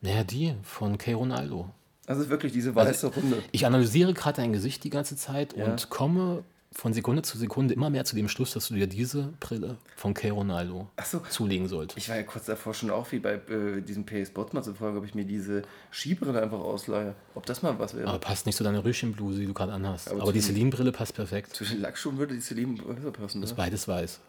naja, 0.00 0.24
die 0.24 0.54
von 0.62 0.96
Kay 0.98 1.12
Ronaldo. 1.14 1.70
Also 2.06 2.28
wirklich 2.28 2.52
diese 2.52 2.74
weiße 2.74 3.08
Runde. 3.08 3.42
Ich 3.52 3.66
analysiere 3.66 4.14
gerade 4.14 4.36
dein 4.40 4.52
Gesicht 4.52 4.84
die 4.84 4.90
ganze 4.90 5.16
Zeit 5.16 5.56
Ja. 5.56 5.64
und 5.64 5.90
komme 5.90 6.44
von 6.72 6.92
Sekunde 6.92 7.22
zu 7.22 7.38
Sekunde 7.38 7.72
immer 7.72 7.88
mehr 7.88 8.04
zu 8.04 8.14
dem 8.16 8.28
Schluss, 8.28 8.52
dass 8.52 8.68
du 8.68 8.74
dir 8.74 8.86
diese 8.86 9.32
Brille 9.40 9.78
von 9.96 10.12
Kay 10.12 10.28
Ronaldo 10.28 10.88
so. 11.02 11.20
zulegen 11.30 11.68
solltest. 11.68 11.96
Ich 11.96 12.08
war 12.10 12.16
ja 12.16 12.22
kurz 12.22 12.44
davor 12.44 12.74
schon 12.74 12.90
auch 12.90 13.10
wie 13.12 13.18
bei 13.18 13.34
äh, 13.48 13.80
diesem 13.80 14.04
PS 14.04 14.30
Botman 14.30 14.62
Folge, 14.62 14.98
ob 14.98 15.04
ich 15.06 15.14
mir 15.14 15.24
diese 15.24 15.62
Skibrille 15.90 16.40
einfach 16.42 16.58
ausleihe. 16.60 17.14
Ob 17.34 17.46
das 17.46 17.62
mal 17.62 17.78
was 17.78 17.96
wäre. 17.96 18.06
Aber 18.08 18.18
passt 18.18 18.44
nicht 18.44 18.56
zu 18.56 18.62
deiner 18.62 18.84
Rüschenbluse, 18.84 19.40
die 19.40 19.46
du 19.46 19.54
gerade 19.54 19.72
anhast. 19.72 20.10
Aber 20.10 20.22
Aber, 20.22 20.32
die 20.34 20.40
zu- 20.40 20.48
Celine-Brille 20.48 20.92
passt 20.92 21.14
perfekt. 21.14 21.56
Zwischen 21.56 21.80
Lackschuhen 21.80 22.18
würde 22.18 22.34
die 22.34 22.40
Celine 22.40 22.74
besser 22.82 23.10
passen. 23.10 23.42
Ist 23.42 23.50
Ne? 23.50 23.56
beides 23.56 23.88
weiß. 23.88 24.20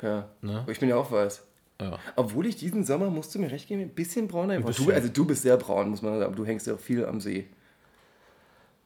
Ja. 0.00 0.26
Ne? 0.40 0.60
Aber 0.60 0.72
ich 0.72 0.80
bin 0.80 0.88
ja 0.88 0.96
auch 0.96 1.12
weiß. 1.12 1.42
Ja. 1.80 1.98
Obwohl 2.16 2.46
ich 2.46 2.56
diesen 2.56 2.84
Sommer, 2.84 3.10
musst 3.10 3.34
du 3.34 3.38
mir 3.38 3.50
recht 3.50 3.68
geben, 3.68 3.80
ein 3.82 3.90
bisschen 3.90 4.28
brauner. 4.28 4.58
Du, 4.58 4.66
bisschen. 4.66 4.92
also 4.92 5.08
du 5.08 5.24
bist 5.24 5.42
sehr 5.42 5.56
braun, 5.56 5.88
muss 5.90 6.02
man 6.02 6.12
sagen, 6.12 6.24
aber 6.24 6.36
du 6.36 6.44
hängst 6.44 6.66
ja 6.66 6.74
auch 6.74 6.80
viel 6.80 7.04
am 7.06 7.20
See. 7.20 7.48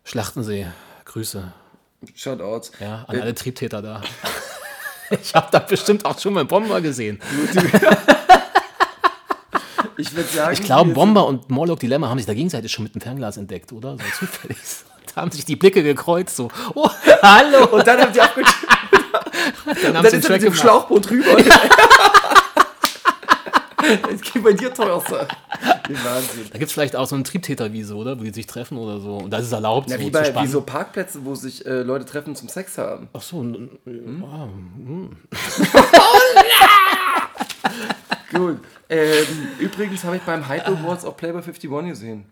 Schlachtensee, 0.05 0.67
Grüße. 1.05 1.53
Shoutouts. 2.15 2.73
Ja, 2.81 3.05
an 3.09 3.17
Äh, 3.17 3.21
alle 3.21 3.35
Triebtäter 3.35 3.81
da. 3.83 4.03
ich 5.23 5.35
habe 5.35 5.49
da 5.51 5.59
bestimmt 5.59 6.05
auch 6.05 6.19
schon 6.19 6.35
mal 6.35 6.45
Bomber 6.45 6.81
gesehen. 6.81 7.21
Ich 9.97 10.15
würde 10.15 10.29
sagen, 10.29 10.53
Ich 10.55 10.63
glaube, 10.63 10.93
Bomber 10.93 11.27
und 11.27 11.51
Morlock 11.51 11.79
Dilemma 11.79 12.09
haben 12.09 12.19
sich 12.19 12.27
da 12.27 12.35
gegenseitig 12.35 12.73
schon 12.73 12.83
mit 12.83 12.95
dem 12.95 13.01
Fernglas 13.01 13.37
entdeckt, 13.37 13.73
oder? 13.73 13.97
So 13.97 14.27
zufällig. 14.27 14.59
Da 15.15 15.21
haben 15.21 15.31
sich 15.31 15.45
die 15.45 15.55
Blicke 15.55 15.85
gekreuzt, 15.85 16.35
so, 16.35 16.49
oh, 16.75 16.89
hallo. 17.23 17.67
Und 17.67 17.87
dann 17.87 18.01
haben 18.01 18.13
die 18.13 18.21
abgeschickt. 18.21 18.67
dann 19.85 19.95
dann 19.95 20.05
ist 20.07 20.25
er 20.25 20.31
mit 20.33 20.43
dem 20.43 20.55
Schlauchboot 20.55 21.09
rüber. 21.09 21.37
Es 24.13 24.21
geht 24.23 24.43
bei 24.43 24.53
dir 24.53 24.73
teuerster. 24.73 25.27
Wie 25.89 25.95
Wahnsinn. 25.95 26.47
Da 26.51 26.59
gibt 26.59 26.69
es 26.69 26.73
vielleicht 26.73 26.97
auch 26.97 27.07
so 27.07 27.15
eine 27.15 27.25
Triebtäterwiese, 27.25 27.95
oder? 27.95 28.19
Wo 28.19 28.23
die 28.25 28.31
sich 28.33 28.47
treffen 28.47 28.79
oder 28.79 28.99
so. 29.01 29.17
Und 29.19 29.31
das 29.31 29.45
ist 29.45 29.53
erlaubt, 29.53 29.91
Ja, 29.91 29.97
so 29.97 30.01
wie, 30.03 30.07
zu 30.07 30.13
bei, 30.13 30.23
wie 30.25 30.27
spannen. 30.31 30.51
so 30.51 30.61
Parkplätze, 30.63 31.25
wo 31.25 31.35
sich 31.35 31.65
äh, 31.67 31.83
Leute 31.83 32.05
treffen 32.05 32.35
zum 32.37 32.49
Sex 32.49 32.79
haben. 32.79 33.09
Ach 33.13 33.23
so, 33.23 33.41
n- 33.43 33.71
ah, 34.25 34.49
Gut. 38.37 38.59
Ähm, 38.89 39.27
übrigens 39.59 40.05
habe 40.05 40.17
ich 40.17 40.23
beim 40.23 40.47
Hype 40.49 40.67
Awards 40.69 41.05
auch 41.05 41.17
Playboy 41.17 41.41
51 41.43 41.71
gesehen. 41.89 42.25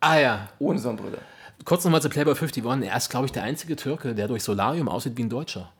ah 0.00 0.18
ja. 0.18 0.48
Ohne 0.58 0.78
Sonnenbrille. 0.78 1.18
Kurz 1.64 1.84
nochmal 1.84 2.00
zu 2.00 2.08
Playboy 2.08 2.34
51. 2.34 2.64
Er 2.88 2.96
ist, 2.96 3.10
glaube 3.10 3.26
ich, 3.26 3.32
der 3.32 3.42
einzige 3.42 3.76
Türke, 3.76 4.14
der 4.14 4.28
durch 4.28 4.42
Solarium 4.42 4.88
aussieht 4.88 5.16
wie 5.16 5.22
ein 5.24 5.28
Deutscher. 5.28 5.72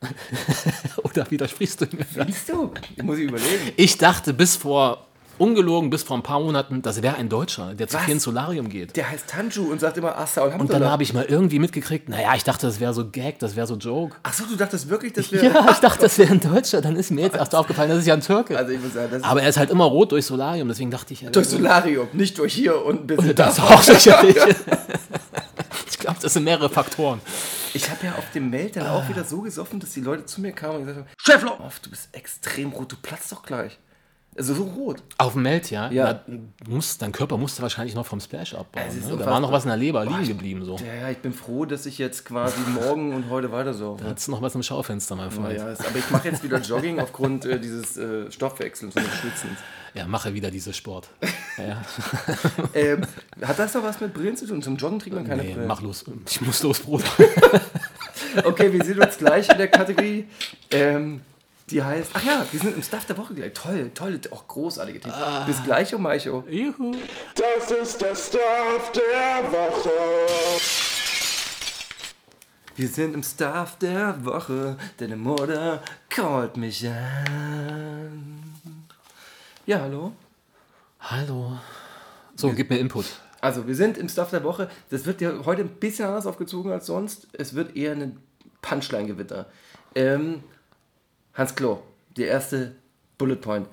oder 1.02 1.30
widersprichst 1.30 1.80
du 1.80 1.86
mir? 1.86 2.26
Siehst 2.26 2.48
du? 2.48 2.72
Muss 3.02 3.18
ich 3.18 3.24
überlegen. 3.24 3.72
Ich 3.76 3.98
dachte 3.98 4.34
bis 4.34 4.56
vor, 4.56 5.06
ungelogen, 5.38 5.90
bis 5.90 6.02
vor 6.02 6.16
ein 6.16 6.22
paar 6.22 6.40
Monaten, 6.40 6.82
das 6.82 7.02
wäre 7.02 7.16
ein 7.16 7.28
Deutscher, 7.28 7.74
der 7.74 7.88
zu 7.88 7.96
Was? 7.96 8.04
viel 8.04 8.14
ins 8.14 8.22
Solarium 8.22 8.68
geht. 8.68 8.96
Der 8.96 9.10
heißt 9.10 9.28
Tanju 9.28 9.70
und 9.70 9.80
sagt 9.80 9.96
immer 9.96 10.16
Assa 10.16 10.42
und 10.42 10.60
Und 10.60 10.72
dann 10.72 10.84
habe 10.84 11.02
ich 11.02 11.12
mal 11.12 11.24
irgendwie 11.24 11.58
mitgekriegt, 11.58 12.08
naja, 12.08 12.34
ich 12.34 12.44
dachte, 12.44 12.66
das 12.66 12.80
wäre 12.80 12.94
so 12.94 13.08
Gag, 13.08 13.38
das 13.38 13.56
wäre 13.56 13.66
so 13.66 13.76
Joke. 13.76 14.16
Achso, 14.22 14.44
du 14.48 14.56
dachtest 14.56 14.88
wirklich, 14.88 15.12
dass 15.12 15.30
wir. 15.32 15.42
Ja, 15.42 15.70
ich 15.70 15.78
dachte, 15.78 16.02
das 16.02 16.18
wäre 16.18 16.32
ein 16.32 16.40
Deutscher. 16.40 16.80
Dann 16.80 16.96
ist 16.96 17.10
mir 17.10 17.22
jetzt 17.22 17.36
erst 17.36 17.54
aufgefallen, 17.54 17.90
das 17.90 17.98
ist 17.98 18.06
ja 18.06 18.14
ein 18.14 18.20
Türke. 18.20 18.56
Also 18.56 18.72
ich 18.72 18.80
muss 18.80 18.94
sagen, 18.94 19.08
das 19.10 19.20
ist 19.20 19.24
Aber 19.24 19.42
er 19.42 19.48
ist 19.48 19.58
halt 19.58 19.70
immer 19.70 19.84
rot 19.84 20.12
durch 20.12 20.24
Solarium, 20.24 20.68
deswegen 20.68 20.90
dachte 20.90 21.12
ich, 21.12 21.22
ja, 21.22 21.30
durch 21.30 21.48
Solarium, 21.48 22.08
nicht 22.12 22.38
durch 22.38 22.54
hier 22.54 22.84
und 22.84 23.02
ein 23.02 23.06
bisschen 23.06 23.34
das 23.34 23.56
da. 23.56 23.62
auch 23.64 23.82
sicherlich. 23.82 24.36
ich 25.88 25.98
glaube, 25.98 26.18
das 26.20 26.32
sind 26.32 26.44
mehrere 26.44 26.70
Faktoren. 26.70 27.20
Ich 27.76 27.90
habe 27.90 28.06
ja 28.06 28.14
auf 28.14 28.30
dem 28.30 28.48
Meld 28.48 28.76
dann 28.76 28.86
auch 28.86 29.06
wieder 29.06 29.22
so 29.22 29.42
gesoffen, 29.42 29.80
dass 29.80 29.90
die 29.90 30.00
Leute 30.00 30.24
zu 30.24 30.40
mir 30.40 30.52
kamen 30.52 30.76
und 30.76 30.86
gesagt 30.86 31.06
haben: 31.06 31.14
Schäffler! 31.18 31.60
Off, 31.60 31.78
du 31.80 31.90
bist 31.90 32.08
extrem 32.12 32.72
rot, 32.72 32.90
du 32.90 32.96
platzt 32.96 33.30
doch 33.30 33.42
gleich. 33.42 33.78
Also 34.38 34.54
so 34.54 34.64
rot. 34.64 35.02
Auf 35.18 35.32
dem 35.32 35.42
Meld, 35.42 35.70
ja. 35.70 35.90
Ja. 35.90 36.20
Na, 36.26 36.38
muss, 36.68 36.98
dein 36.98 37.10
Körper 37.12 37.38
musste 37.38 37.62
wahrscheinlich 37.62 37.94
noch 37.94 38.04
vom 38.04 38.20
Splash 38.20 38.54
abbauen. 38.54 38.84
Ne? 39.08 39.16
Da 39.16 39.26
war 39.26 39.40
noch 39.40 39.50
was 39.50 39.64
in 39.64 39.68
der 39.68 39.78
Leber 39.78 40.04
liegen 40.04 40.26
geblieben. 40.28 40.64
So. 40.64 40.76
Ja, 40.76 40.94
ja, 41.02 41.10
ich 41.10 41.18
bin 41.18 41.32
froh, 41.32 41.64
dass 41.64 41.86
ich 41.86 41.96
jetzt 41.98 42.24
quasi 42.26 42.58
morgen 42.74 43.14
und 43.14 43.30
heute 43.30 43.50
weiter 43.50 43.72
so. 43.72 43.96
Da 44.00 44.10
hat's 44.10 44.28
noch 44.28 44.42
was 44.42 44.54
im 44.54 44.62
Schaufenster, 44.62 45.16
mein 45.16 45.30
Ja, 45.30 45.30
Freund. 45.30 45.56
ja, 45.58 45.70
ist- 45.70 45.86
aber 45.86 45.98
ich 45.98 46.10
mache 46.10 46.28
jetzt 46.28 46.42
wieder 46.42 46.60
Jogging 46.60 47.00
aufgrund 47.00 47.46
äh, 47.46 47.58
dieses 47.58 47.96
äh, 47.96 48.30
Stoffwechsels 48.30 48.94
und 48.94 49.06
des 49.06 49.14
Schwitzens. 49.14 49.58
Ja, 49.94 50.06
mache 50.06 50.34
wieder 50.34 50.50
diesen 50.50 50.72
Sport. 50.74 51.08
Ja, 51.58 51.80
Ähm, 52.74 53.00
hat 53.40 53.58
das 53.58 53.72
doch 53.72 53.82
was 53.82 53.98
mit 54.02 54.12
Brillen 54.12 54.36
zu 54.36 54.46
tun? 54.46 54.60
Zum 54.60 54.76
Joggen 54.76 54.98
trägt 54.98 55.16
man 55.16 55.26
keine 55.26 55.42
nee, 55.42 55.52
Brillen. 55.54 55.66
mach 55.68 55.80
los. 55.80 56.04
Ich 56.28 56.42
muss 56.42 56.62
los, 56.62 56.80
Bruder. 56.80 57.04
Okay, 58.44 58.70
wir 58.72 58.84
sehen 58.84 58.98
uns 59.00 59.16
gleich 59.16 59.48
in 59.48 59.56
der 59.56 59.68
Kategorie. 59.68 60.26
Ähm, 60.70 61.22
die 61.70 61.82
heißt. 61.82 62.10
Ach 62.14 62.24
ja, 62.24 62.46
wir 62.50 62.60
sind 62.60 62.76
im 62.76 62.82
Stuff 62.82 63.04
der 63.06 63.18
Woche 63.18 63.34
gleich. 63.34 63.52
Toll, 63.52 63.90
toll, 63.94 64.20
auch 64.30 64.46
großartige 64.46 65.00
Themen. 65.00 65.14
Bis 65.46 65.62
gleich, 65.64 65.94
oh 65.94 65.98
Maicho. 65.98 66.44
Juhu. 66.48 66.94
Das 67.34 67.70
ist 67.70 68.00
der 68.00 68.14
Stuff 68.14 68.92
der 68.92 69.52
Woche. 69.52 69.90
Wir 72.76 72.88
sind 72.88 73.14
im 73.14 73.22
Stuff 73.22 73.78
der 73.78 74.24
Woche. 74.24 74.76
Deine 74.98 75.16
Mutter 75.16 75.82
callt 76.08 76.56
mich 76.56 76.86
an. 76.86 78.34
Ja, 79.64 79.80
hallo. 79.80 80.12
Hallo. 81.00 81.58
So, 82.36 82.52
gib 82.52 82.70
mir 82.70 82.78
Input. 82.78 83.06
Also, 83.40 83.66
wir 83.66 83.74
sind 83.74 83.98
im 83.98 84.08
Stuff 84.08 84.30
der 84.30 84.44
Woche. 84.44 84.68
Das 84.90 85.06
wird 85.06 85.20
ja 85.20 85.32
heute 85.44 85.62
ein 85.62 85.68
bisschen 85.68 86.06
anders 86.06 86.26
aufgezogen 86.26 86.70
als 86.70 86.86
sonst. 86.86 87.28
Es 87.32 87.54
wird 87.54 87.76
eher 87.76 87.92
ein 87.92 88.18
Punchline-Gewitter. 88.60 89.46
Ähm, 89.94 90.42
Hans 91.36 91.54
Klo, 91.54 91.80
der 92.16 92.28
erste 92.28 92.76
Bullet 93.18 93.36
Point. 93.36 93.68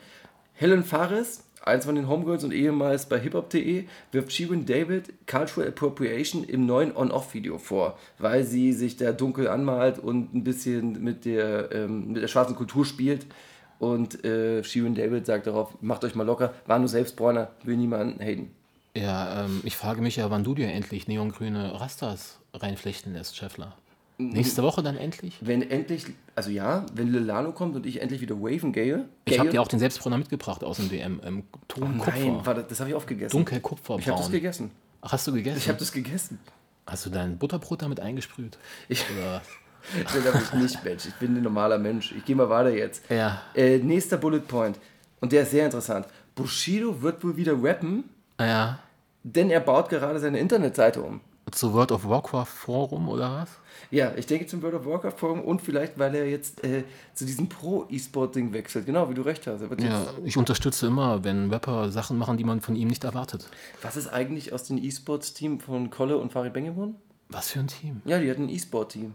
Helen 0.51 0.83
Fares, 0.83 1.45
eins 1.63 1.85
von 1.85 1.95
den 1.95 2.09
Homegirls 2.09 2.43
und 2.43 2.51
ehemals 2.51 3.07
bei 3.07 3.17
hiphop.de, 3.17 3.85
wirft 4.11 4.33
Shirin 4.33 4.65
David 4.65 5.13
Cultural 5.27 5.69
Appropriation 5.69 6.43
im 6.43 6.65
neuen 6.65 6.93
On-Off-Video 6.93 7.57
vor, 7.57 7.97
weil 8.19 8.43
sie 8.43 8.73
sich 8.73 8.97
da 8.97 9.13
dunkel 9.13 9.47
anmalt 9.47 9.97
und 9.97 10.35
ein 10.35 10.43
bisschen 10.43 11.01
mit 11.01 11.23
der, 11.23 11.71
ähm, 11.71 12.11
mit 12.11 12.21
der 12.21 12.27
schwarzen 12.27 12.57
Kultur 12.57 12.85
spielt. 12.85 13.25
Und 13.79 14.25
äh, 14.25 14.61
Shirin 14.65 14.93
David 14.93 15.25
sagt 15.25 15.47
darauf, 15.47 15.81
macht 15.81 16.03
euch 16.03 16.15
mal 16.15 16.25
locker, 16.27 16.53
war 16.67 16.79
nur 16.79 16.89
Selbstbräuner, 16.89 17.51
will 17.63 17.77
niemanden 17.77 18.21
haten. 18.21 18.51
Ja, 18.93 19.45
ähm, 19.45 19.61
ich 19.63 19.77
frage 19.77 20.01
mich 20.01 20.17
ja, 20.17 20.29
wann 20.29 20.43
du 20.43 20.53
dir 20.53 20.67
endlich 20.67 21.07
neongrüne 21.07 21.79
Rastas 21.79 22.39
reinflechten 22.53 23.13
lässt, 23.13 23.37
Scheffler. 23.37 23.77
Nächste 24.31 24.63
Woche 24.63 24.81
dann 24.83 24.97
endlich? 24.97 25.37
Wenn 25.41 25.61
endlich, 25.69 26.05
also 26.35 26.49
ja, 26.49 26.85
wenn 26.93 27.11
Lilano 27.11 27.51
kommt 27.51 27.75
und 27.75 27.85
ich 27.85 28.01
endlich 28.01 28.21
wieder 28.21 28.35
waven 28.41 28.71
gehe. 28.73 29.05
Ich 29.25 29.39
habe 29.39 29.49
dir 29.49 29.61
auch 29.61 29.67
den 29.67 29.79
Selbstbräuner 29.79 30.17
mitgebracht 30.17 30.63
aus 30.63 30.77
dem 30.77 30.89
DM. 30.89 31.19
Ähm, 31.23 31.43
Ton 31.67 31.97
Kupfer. 31.97 32.11
Nein, 32.19 32.39
warte, 32.43 32.65
das 32.67 32.79
habe 32.79 32.89
ich 32.89 32.95
aufgegessen. 32.95 33.31
Dunkel 33.37 33.57
Ich 33.57 33.63
habe 33.63 33.77
das 33.77 33.85
Kupferbraun. 33.87 34.31
gegessen. 34.31 34.71
Ach, 35.01 35.11
hast 35.11 35.27
du 35.27 35.33
gegessen? 35.33 35.57
Ich 35.57 35.67
habe 35.67 35.79
das 35.79 35.91
gegessen. 35.91 36.39
Hast 36.87 37.05
du 37.05 37.09
dein 37.09 37.37
Butterbrot 37.37 37.81
damit 37.81 37.99
eingesprüht? 37.99 38.57
Ich, 38.89 39.03
Oder? 39.17 39.41
das 40.03 40.33
habe 40.33 40.43
ich 40.43 40.53
nicht, 40.53 40.83
Mensch. 40.83 41.05
Ich 41.07 41.13
bin 41.15 41.35
ein 41.35 41.43
normaler 41.43 41.77
Mensch. 41.77 42.13
Ich 42.17 42.23
gehe 42.25 42.35
mal 42.35 42.49
weiter 42.49 42.69
jetzt. 42.75 43.03
Ja. 43.09 43.41
Äh, 43.55 43.77
nächster 43.79 44.17
Bullet 44.17 44.39
Point. 44.41 44.79
Und 45.19 45.31
der 45.31 45.43
ist 45.43 45.51
sehr 45.51 45.65
interessant. 45.65 46.05
Bushido 46.35 47.01
wird 47.01 47.23
wohl 47.23 47.37
wieder 47.37 47.53
rappen, 47.61 48.05
Ja. 48.39 48.79
denn 49.23 49.49
er 49.49 49.59
baut 49.59 49.89
gerade 49.89 50.19
seine 50.19 50.39
Internetseite 50.39 51.01
um. 51.01 51.21
Zu 51.53 51.73
World 51.73 51.91
of 51.91 52.07
Warcraft 52.07 52.45
Forum 52.45 53.09
oder 53.09 53.31
was? 53.31 53.49
Ja, 53.91 54.13
ich 54.15 54.25
denke 54.25 54.47
zum 54.47 54.61
World 54.63 54.75
of 54.75 54.85
Warcraft 54.85 55.17
Forum 55.17 55.41
und 55.41 55.61
vielleicht, 55.61 55.99
weil 55.99 56.15
er 56.15 56.27
jetzt 56.27 56.63
äh, 56.63 56.83
zu 57.13 57.25
diesem 57.25 57.47
Pro-E-Sport-Ding 57.47 58.53
wechselt. 58.53 58.85
Genau, 58.87 59.09
wie 59.09 59.13
du 59.13 59.21
recht 59.21 59.45
hast. 59.45 59.61
Ja, 59.79 60.07
ich 60.23 60.35
unterstütze 60.35 60.87
immer, 60.87 61.23
wenn 61.23 61.51
Rapper 61.51 61.91
Sachen 61.91 62.17
machen, 62.17 62.37
die 62.37 62.43
man 62.43 62.61
von 62.61 62.75
ihm 62.75 62.87
nicht 62.87 63.03
erwartet. 63.03 63.47
was 63.81 63.95
ist 63.95 64.07
eigentlich 64.07 64.51
aus 64.51 64.63
dem 64.63 64.77
E-Sports-Team 64.77 65.59
von 65.59 65.89
Kolle 65.89 66.17
und 66.17 66.31
Farid 66.31 66.53
Beng 66.53 66.65
geworden? 66.65 66.95
Was 67.29 67.49
für 67.49 67.59
ein 67.59 67.67
Team? 67.67 68.01
Ja, 68.05 68.19
die 68.19 68.29
hatten 68.29 68.43
ein 68.43 68.49
E-Sport-Team. 68.49 69.13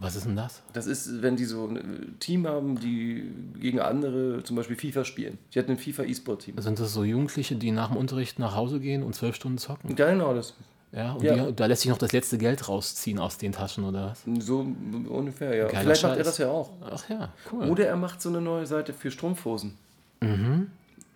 Was 0.00 0.16
ist 0.16 0.24
denn 0.24 0.36
das? 0.36 0.62
Das 0.72 0.86
ist, 0.86 1.20
wenn 1.20 1.36
die 1.36 1.44
so 1.44 1.66
ein 1.66 1.76
äh, 1.76 1.80
Team 2.18 2.46
haben, 2.46 2.80
die 2.80 3.30
gegen 3.58 3.80
andere 3.80 4.42
zum 4.42 4.56
Beispiel 4.56 4.76
FIFA 4.76 5.04
spielen. 5.04 5.38
Die 5.54 5.58
hatten 5.58 5.70
ein 5.72 5.78
FIFA 5.78 6.04
E-Sport-Team. 6.04 6.58
Sind 6.58 6.80
das 6.80 6.92
so 6.94 7.04
Jugendliche, 7.04 7.54
die 7.54 7.70
nach 7.70 7.88
dem 7.88 7.98
Unterricht 7.98 8.38
nach 8.38 8.54
Hause 8.56 8.80
gehen 8.80 9.02
und 9.02 9.14
zwölf 9.14 9.36
Stunden 9.36 9.58
zocken? 9.58 9.94
Genau, 9.94 10.34
das 10.34 10.54
Ja, 10.92 11.12
und 11.12 11.22
Ja. 11.22 11.46
Die, 11.46 11.54
da 11.54 11.66
lässt 11.66 11.82
sich 11.82 11.90
noch 11.90 11.98
das 11.98 12.12
letzte 12.12 12.36
Geld 12.36 12.68
rausziehen 12.68 13.18
aus 13.20 13.38
den 13.38 13.52
Taschen 13.52 13.84
oder 13.84 14.10
was? 14.10 14.44
so 14.44 14.60
ungefähr, 15.08 15.54
ja. 15.54 15.66
Geiler 15.68 15.80
Vielleicht 15.82 16.02
macht 16.02 16.12
er 16.12 16.16
Scheiß. 16.16 16.26
das 16.26 16.38
ja 16.38 16.48
auch. 16.50 16.70
Ach 16.90 17.08
ja, 17.08 17.32
cool. 17.52 17.68
Oder 17.68 17.86
er 17.86 17.96
macht 17.96 18.20
so 18.20 18.28
eine 18.28 18.40
neue 18.40 18.66
Seite 18.66 18.92
für 18.92 19.10
Strumpfhosen. 19.10 19.76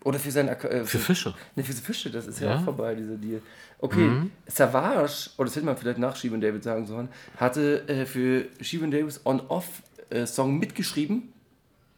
Oder 0.04 0.18
für 0.18 0.30
sein 0.30 0.48
Ak- 0.48 0.64
äh, 0.64 0.80
Mhm. 0.80 0.86
Für 0.86 0.98
Fische. 0.98 1.34
Ne, 1.56 1.64
für 1.64 1.72
Fische, 1.72 2.10
das 2.10 2.26
ist 2.26 2.38
ja, 2.40 2.48
Ja. 2.50 2.54
Mhm. 2.54 2.60
auch 2.60 2.64
vorbei, 2.64 2.94
dieser 2.94 3.16
Deal. 3.16 3.40
Okay, 3.80 4.08
Savage, 4.46 5.30
oder 5.36 5.46
das 5.46 5.56
hätte 5.56 5.66
man 5.66 5.76
vielleicht 5.76 5.98
nach 5.98 6.16
Sheevan 6.16 6.40
David 6.40 6.62
sagen 6.62 6.86
sollen, 6.86 7.08
hatte 7.36 7.86
äh, 7.88 8.06
für 8.06 8.46
Sheevan 8.60 8.90
Davis 8.90 9.20
On-Off-Song 9.24 10.58
mitgeschrieben 10.58 11.32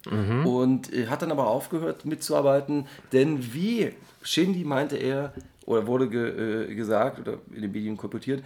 Mhm. 0.09 0.45
und 0.45 0.93
äh, 0.93 1.07
hat 1.07 1.21
dann 1.21 1.31
aber 1.31 1.47
aufgehört 1.47 2.05
mitzuarbeiten, 2.05 2.87
denn 3.13 3.53
wie 3.53 3.93
Shindy 4.23 4.63
meinte 4.63 4.95
er, 4.97 5.33
oder 5.67 5.85
wurde 5.85 6.09
ge, 6.09 6.71
äh, 6.71 6.73
gesagt, 6.73 7.19
oder 7.19 7.37
in 7.53 7.61
den 7.61 7.71
Medien 7.71 7.97
kolportiert, 7.97 8.43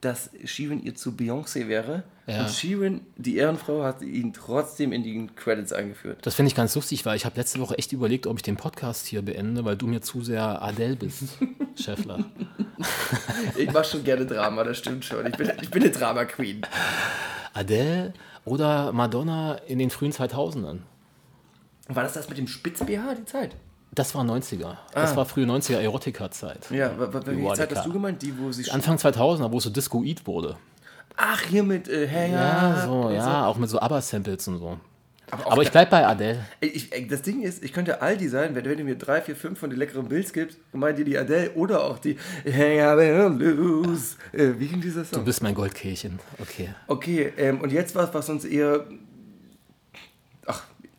dass 0.00 0.30
Sheeran 0.44 0.82
ihr 0.82 0.96
zu 0.96 1.12
Beyoncé 1.12 1.68
wäre. 1.68 2.02
Ja. 2.26 2.40
Und 2.40 2.50
Sheeran, 2.50 3.02
die 3.16 3.36
Ehrenfrau, 3.36 3.84
hat 3.84 4.02
ihn 4.02 4.32
trotzdem 4.32 4.92
in 4.92 5.04
die 5.04 5.28
Credits 5.36 5.72
eingeführt. 5.72 6.18
Das 6.22 6.34
finde 6.34 6.48
ich 6.48 6.56
ganz 6.56 6.74
lustig, 6.74 7.06
weil 7.06 7.16
ich 7.16 7.24
habe 7.24 7.36
letzte 7.36 7.60
Woche 7.60 7.78
echt 7.78 7.92
überlegt, 7.92 8.26
ob 8.26 8.36
ich 8.36 8.42
den 8.42 8.56
Podcast 8.56 9.06
hier 9.06 9.22
beende, 9.22 9.64
weil 9.64 9.76
du 9.76 9.86
mir 9.86 10.00
zu 10.00 10.22
sehr 10.22 10.60
Adele 10.60 10.96
bist, 10.96 11.38
Scheffler. 11.80 12.24
Ich 13.56 13.72
mache 13.72 13.84
schon 13.84 14.02
gerne 14.02 14.26
Drama, 14.26 14.64
das 14.64 14.78
stimmt 14.78 15.04
schon. 15.04 15.24
Ich 15.26 15.36
bin, 15.36 15.52
ich 15.60 15.70
bin 15.70 15.82
eine 15.82 15.92
Drama-Queen. 15.92 16.62
Adele 17.54 18.12
oder 18.44 18.92
Madonna 18.92 19.54
in 19.68 19.78
den 19.78 19.90
frühen 19.90 20.12
2000ern. 20.12 20.78
War 21.88 22.02
das 22.02 22.14
das 22.14 22.28
mit 22.28 22.38
dem 22.38 22.48
Spitz-BH, 22.48 23.14
die 23.14 23.24
Zeit? 23.24 23.54
Das 23.94 24.14
war 24.14 24.22
90er. 24.24 24.78
Das 24.94 25.12
Ah. 25.12 25.16
war 25.16 25.26
frühe 25.26 25.44
90er 25.44 25.78
Erotika-Zeit. 25.80 26.70
Ja, 26.70 26.90
welche. 26.98 27.52
Zeit 27.54 27.76
hast 27.76 27.86
du 27.86 27.92
gemeint? 27.92 28.22
Die, 28.22 28.32
wo 28.38 28.50
sie... 28.50 28.70
Anfang 28.70 28.96
2000er, 28.96 29.52
wo 29.52 29.58
es 29.58 29.64
so 29.64 29.70
Disco-Eat 29.70 30.26
wurde. 30.26 30.56
Ach, 31.16 31.42
hier 31.42 31.62
mit 31.62 31.88
äh, 31.88 32.06
Hey, 32.06 32.32
Ja, 32.32 32.84
so, 32.86 33.10
ja, 33.10 33.46
auch 33.46 33.56
mit 33.58 33.68
so 33.68 33.78
ABBA-Samples 33.80 34.48
und 34.48 34.58
so. 34.58 34.78
Aber, 35.30 35.52
Aber 35.52 35.62
ich 35.62 35.70
bleib 35.70 35.88
bei 35.88 36.06
Adele. 36.06 36.44
Ich, 36.60 36.90
das 37.08 37.22
Ding 37.22 37.42
ist, 37.42 37.62
ich 37.64 37.72
könnte 37.72 38.02
Aldi 38.02 38.28
sein, 38.28 38.54
wenn, 38.54 38.64
wenn 38.66 38.76
du 38.76 38.84
mir 38.84 38.96
drei, 38.96 39.20
vier, 39.22 39.34
fünf 39.36 39.58
von 39.58 39.70
den 39.70 39.78
leckeren 39.78 40.06
Bills 40.08 40.32
gibst, 40.32 40.58
meint 40.72 40.98
ihr 40.98 41.06
die 41.06 41.16
Adele 41.16 41.52
oder 41.52 41.84
auch 41.84 41.98
die 41.98 42.18
Hang 42.46 42.80
up 42.80 42.98
and 42.98 43.40
lose. 43.40 44.16
Äh, 44.32 44.52
wie 44.58 44.68
ging 44.68 44.80
dieser 44.82 45.02
Du 45.04 45.16
Song? 45.16 45.24
bist 45.24 45.42
mein 45.42 45.54
Goldkehlchen. 45.54 46.18
Okay. 46.38 46.70
Okay, 46.86 47.32
ähm, 47.38 47.60
und 47.62 47.72
jetzt 47.72 47.94
was, 47.94 48.12
was 48.12 48.28
uns 48.30 48.44
eher. 48.44 48.84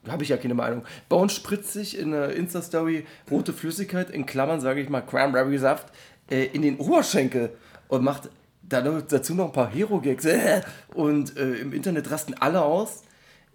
Habe 0.07 0.23
ich 0.23 0.29
ja 0.29 0.37
keine 0.37 0.53
Meinung. 0.53 0.83
Bones 1.07 1.33
spritzt 1.33 1.71
sich 1.73 1.97
in 1.97 2.11
der 2.11 2.35
Insta-Story 2.35 3.05
rote 3.31 3.53
Flüssigkeit, 3.53 4.09
in 4.09 4.25
Klammern 4.25 4.59
sage 4.59 4.81
ich 4.81 4.89
mal 4.89 5.01
Cranberry-Saft, 5.01 5.87
äh, 6.29 6.45
in 6.45 6.61
den 6.61 6.77
Oberschenkel 6.77 7.51
und 7.87 8.03
macht 8.03 8.29
dazu 8.67 9.33
noch 9.33 9.45
ein 9.45 9.51
paar 9.51 9.69
Hero-Gags. 9.69 10.25
Äh, 10.25 10.61
und 10.93 11.37
äh, 11.37 11.55
im 11.55 11.73
Internet 11.73 12.11
rasten 12.11 12.33
alle 12.33 12.61
aus. 12.61 13.03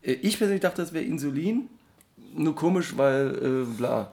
Äh, 0.02 0.12
ich 0.12 0.38
persönlich 0.38 0.62
dachte, 0.62 0.82
das 0.82 0.92
wäre 0.92 1.04
Insulin. 1.04 1.68
Nur 2.34 2.54
komisch, 2.54 2.96
weil 2.96 3.34
äh, 3.34 3.76
bla. 3.76 4.12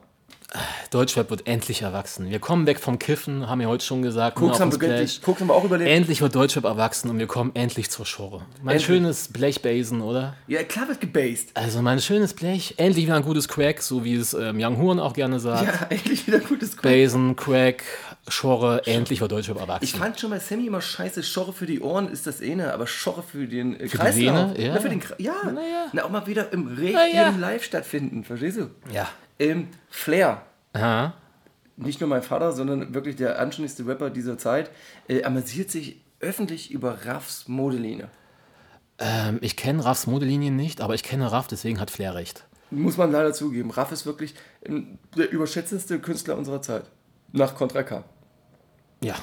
Deutschrap 0.92 1.30
wird 1.30 1.48
endlich 1.48 1.82
erwachsen. 1.82 2.30
Wir 2.30 2.40
kommen 2.40 2.66
weg 2.66 2.80
vom 2.80 2.98
Kiffen, 3.00 3.50
haben 3.50 3.60
wir 3.60 3.68
heute 3.68 3.84
schon 3.84 4.02
gesagt. 4.02 4.40
nur 4.40 4.50
Koks 4.50 4.62
haben, 4.62 4.72
Splash. 4.72 5.20
Koks 5.22 5.42
haben 5.42 5.48
wir 5.48 5.54
auch 5.54 5.64
überlebt. 5.66 5.90
Endlich 5.90 6.22
wird 6.22 6.34
Deutschrap 6.36 6.64
erwachsen 6.64 7.10
und 7.10 7.20
wir 7.20 7.28
kommen 7.28 7.52
endlich 7.56 7.90
zur 7.90 8.06
Schore. 8.06 8.46
Mein 8.62 8.74
Endlich. 8.76 8.86
schönes 8.86 9.28
Blechbasen, 9.30 10.02
oder? 10.02 10.36
Ja, 10.48 10.64
klar 10.64 10.88
wird 10.88 11.02
gebased. 11.02 11.50
Also 11.56 11.82
mein 11.82 12.00
schönes 12.00 12.34
Blech, 12.34 12.76
endlich 12.78 13.06
wieder 13.06 13.16
ein 13.16 13.24
gutes 13.24 13.48
Crack, 13.48 13.82
so 13.82 14.06
wie 14.06 14.16
es 14.16 14.34
ähm, 14.34 14.58
Young 14.60 14.78
Horn 14.78 15.00
auch 15.00 15.14
gerne 15.14 15.40
sagt. 15.40 15.66
Ja, 15.82 15.88
endlich 15.90 16.26
wieder 16.28 16.40
gutes 16.40 16.78
Koks. 16.78 16.84
Basen, 16.84 17.36
Crack, 17.36 17.84
Schorre, 18.30 18.86
endlich 18.86 19.20
wird 19.22 19.32
Deutschrap 19.32 19.60
erwachsen. 19.60 19.84
Ich 19.84 19.94
fand 19.94 20.20
schon 20.20 20.30
bei 20.30 20.40
Sammy 20.40 20.68
immer 20.68 20.82
scheiße, 20.82 21.24
Schorre 21.24 21.52
für 21.52 21.66
die 21.66 21.82
Ohren 21.82 22.08
ist 22.08 22.28
das 22.28 22.42
eine, 22.42 22.74
aber 22.74 22.88
Schorre 22.88 23.24
für 23.24 23.48
den 23.48 23.76
äh, 23.76 23.88
Für 23.90 23.98
die 23.98 23.98
Kreislauf. 23.98 24.56
Vene? 24.56 24.56
Ja. 24.58 24.74
Na, 24.76 24.80
für 24.80 24.90
den, 24.90 25.02
ja. 25.18 25.34
Naja. 25.44 25.86
Na, 25.92 26.06
auch 26.06 26.10
mal 26.10 26.26
wieder 26.28 26.54
im 26.54 26.68
richtigen 26.68 26.94
Naja. 26.94 27.34
Live 27.38 27.64
stattfinden, 27.64 28.24
verstehst 28.24 28.58
du? 28.58 28.70
ja. 28.94 29.10
Ähm, 29.40 29.70
Flair, 29.90 30.44
Aha. 30.74 31.14
nicht 31.78 32.00
nur 32.00 32.10
mein 32.10 32.24
Vater, 32.24 32.52
sondern 32.52 32.94
wirklich 32.94 33.16
der 33.16 33.40
anständigste 33.40 33.86
Rapper 33.86 34.10
dieser 34.10 34.38
Zeit, 34.38 34.72
äh, 35.08 35.24
amüsiert 35.24 35.72
sich 35.72 36.02
öffentlich 36.20 36.72
über 36.72 37.06
Raffs 37.06 37.48
Modeline. 37.48 38.10
Ähm, 38.98 39.40
ich 39.42 39.58
kenne 39.58 39.84
Raffs 39.84 40.08
Modelinien 40.08 40.56
nicht, 40.56 40.80
aber 40.82 40.94
ich 40.96 41.04
kenne 41.04 41.32
Raff, 41.32 41.48
deswegen 41.48 41.80
hat 41.80 41.92
Flair 41.92 42.16
recht. 42.16 42.46
Muss 42.72 42.98
man 42.98 43.12
leider 43.12 43.34
zugeben. 43.34 43.72
Raff 43.72 43.92
ist 43.92 44.06
wirklich 44.06 44.36
ähm, 44.64 44.98
der 45.18 45.30
überschätzendste 45.32 46.00
Künstler 46.00 46.38
unserer 46.38 46.62
Zeit. 46.62 46.84
nach 47.32 47.56
Contra 47.56 47.84
K. 47.84 48.04
Ja, 49.02 49.16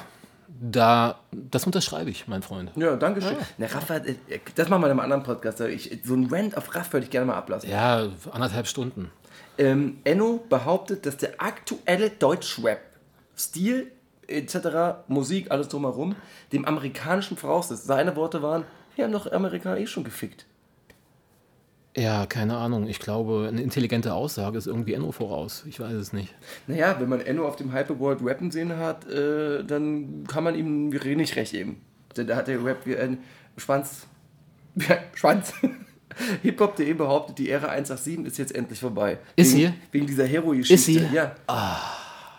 da, 0.47 1.19
das 1.31 1.65
unterschreibe 1.65 2.09
ich, 2.09 2.27
mein 2.27 2.43
Freund. 2.43 2.71
Ja, 2.75 2.95
danke 2.95 3.21
schön. 3.21 3.35
Na, 3.57 3.65
Raff, 3.65 3.89
hat, 3.89 4.05
äh, 4.05 4.15
das 4.55 4.69
machen 4.69 4.81
wir 4.81 4.85
in 4.87 4.91
einem 4.91 4.99
anderen 4.99 5.23
Podcast. 5.23 5.59
Ich, 5.61 5.99
so 6.05 6.13
ein 6.13 6.27
Rant 6.31 6.55
auf 6.55 6.73
Raff 6.75 6.93
würde 6.93 7.05
ich 7.05 7.09
gerne 7.09 7.25
mal 7.25 7.35
ablassen. 7.35 7.69
Ja, 7.69 8.07
anderthalb 8.31 8.67
Stunden. 8.67 9.11
Ähm, 9.57 9.97
Enno 10.03 10.43
behauptet, 10.49 11.05
dass 11.05 11.17
der 11.17 11.41
aktuelle 11.41 12.09
Deutschrap, 12.09 12.81
Stil 13.37 13.91
etc., 14.27 15.05
Musik, 15.07 15.51
alles 15.51 15.67
drumherum, 15.67 16.15
dem 16.51 16.65
amerikanischen 16.65 17.37
voraus 17.37 17.71
ist. 17.71 17.85
Seine 17.85 18.15
Worte 18.15 18.41
waren, 18.41 18.65
wir 18.95 19.05
haben 19.05 19.11
doch 19.11 19.31
Amerikaner 19.31 19.77
eh 19.77 19.87
schon 19.87 20.03
gefickt. 20.03 20.45
Ja, 21.95 22.25
keine 22.25 22.57
Ahnung. 22.57 22.87
Ich 22.87 22.99
glaube, 22.99 23.47
eine 23.47 23.61
intelligente 23.61 24.13
Aussage 24.13 24.57
ist 24.57 24.65
irgendwie 24.65 24.93
Enno 24.93 25.11
voraus. 25.11 25.63
Ich 25.67 25.79
weiß 25.79 25.93
es 25.93 26.11
nicht. 26.11 26.33
Naja, 26.65 26.95
wenn 26.99 27.07
man 27.07 27.21
Enno 27.21 27.47
auf 27.47 27.55
dem 27.55 27.71
Hyperworld 27.71 28.19
rappen 28.23 28.49
sehen 28.49 28.77
hat, 28.77 29.07
äh, 29.07 29.63
dann 29.63 30.25
kann 30.27 30.43
man 30.43 30.55
ihm 30.55 30.89
nicht 30.89 31.35
recht 31.35 31.51
geben. 31.51 31.81
Denn 32.17 32.27
da 32.27 32.35
hat 32.35 32.47
der 32.47 32.63
Rap 32.63 32.85
wie 32.85 32.97
ein 32.97 33.19
Schwanz. 33.57 34.07
Schwanz. 35.13 35.53
Hip-Hop.de 36.41 36.93
behauptet, 36.93 37.37
die 37.39 37.49
Ära 37.49 37.67
187 37.67 38.25
ist 38.25 38.37
jetzt 38.37 38.55
endlich 38.55 38.79
vorbei. 38.79 39.17
Ist 39.35 39.55
wegen, 39.55 39.67
sie? 39.67 39.73
Wegen 39.91 40.07
dieser 40.07 40.25
Hero-Geschichte. 40.25 40.73
Ist 40.73 40.85
sie? 40.85 41.07
Ja. 41.13 41.35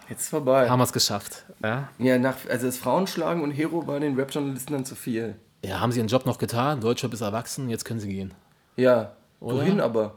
Jetzt 0.09 0.23
ist 0.23 0.29
vorbei. 0.29 0.69
Haben 0.69 0.79
wir 0.81 0.85
es 0.85 0.93
geschafft. 0.93 1.45
Ja? 1.63 1.89
Ja, 1.99 2.19
nach, 2.19 2.37
also 2.49 2.67
das 2.67 2.77
Frauenschlagen 2.77 3.43
und 3.43 3.51
Hero 3.53 3.87
war 3.87 4.01
den 4.01 4.15
Rap-Journalisten 4.17 4.73
dann 4.75 4.85
zu 4.85 4.95
viel. 4.95 5.37
ja, 5.65 5.81
haben 5.81 5.93
sie 5.93 5.99
ihren 6.01 6.09
Job 6.09 6.27
noch 6.27 6.39
getan? 6.39 6.81
Deutschrap 6.81 7.13
ist 7.15 7.23
erwachsen, 7.23 7.71
jetzt 7.71 7.85
können 7.85 8.01
sie 8.01 8.09
gehen. 8.09 8.35
Ja. 8.77 9.13
Oder? 9.41 9.57
Wohin 9.59 9.81
aber? 9.81 10.15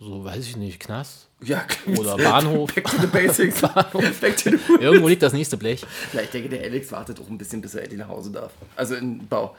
So, 0.00 0.24
weiß 0.24 0.40
ich 0.44 0.56
nicht, 0.56 0.80
Knast? 0.80 1.28
Ja, 1.40 1.64
Oder 1.96 2.16
Bahnhof. 2.18 2.74
Back 2.74 2.84
to 2.86 2.96
the 3.00 3.06
basics. 3.06 3.60
Back 3.60 4.36
to 4.36 4.50
the 4.50 4.58
Irgendwo 4.80 5.06
liegt 5.08 5.22
das 5.22 5.32
nächste 5.32 5.56
Blech. 5.56 5.84
Ich 6.12 6.30
denke, 6.30 6.48
der 6.48 6.62
Alex 6.62 6.90
wartet 6.90 7.20
auch 7.20 7.28
ein 7.28 7.38
bisschen, 7.38 7.60
bis 7.60 7.74
er 7.74 7.82
endlich 7.82 8.00
nach 8.00 8.08
Hause 8.08 8.32
darf. 8.32 8.50
Also 8.74 8.96
in 8.96 9.26
Bau. 9.28 9.54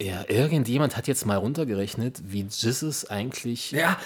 Ja, 0.00 0.24
irgendjemand 0.28 0.94
hat 0.96 1.06
jetzt 1.08 1.24
mal 1.24 1.36
runtergerechnet, 1.36 2.20
wie 2.26 2.46
Jesus 2.50 3.06
eigentlich 3.06 3.70
Ja, 3.72 3.96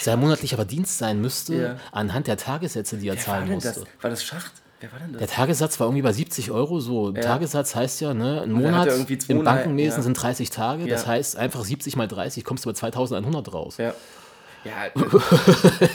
sein 0.00 0.20
monatlicher 0.20 0.56
Verdienst 0.56 0.98
sein 0.98 1.20
müsste, 1.20 1.54
Ja. 1.54 1.76
anhand 1.90 2.28
der 2.28 2.36
Tagessätze, 2.36 2.96
die 2.98 3.08
er 3.08 3.14
Wer 3.14 3.18
war 3.18 3.24
zahlen 3.24 3.44
denn 3.46 3.54
musste. 3.54 3.70
das? 3.80 3.84
War 4.00 4.10
das 4.10 4.22
Schacht? 4.22 4.52
Wer 4.78 4.92
war 4.92 5.00
denn 5.00 5.12
das? 5.12 5.18
Der 5.18 5.28
Tagessatz 5.28 5.78
war 5.80 5.88
irgendwie 5.88 6.02
bei 6.02 6.12
70 6.12 6.52
Euro. 6.52 6.78
So, 6.80 7.10
Tagessatz 7.12 7.74
heißt 7.74 8.00
ja, 8.00 8.14
ne, 8.14 8.42
ein 8.42 8.52
Monat 8.52 8.86
im 8.88 9.06
200, 9.06 9.44
Bankenwesen 9.44 9.98
ja. 9.98 10.02
sind 10.02 10.14
30 10.14 10.50
Tage. 10.50 10.86
Das 10.86 11.02
Ja. 11.02 11.08
heißt, 11.08 11.36
einfach 11.36 11.64
70 11.64 11.96
mal 11.96 12.06
30 12.08 12.44
kommst 12.44 12.64
du 12.64 12.70
bei 12.70 12.74
2100 12.74 13.52
raus. 13.52 13.76
Ja. 13.76 13.92
Ja, 14.64 14.86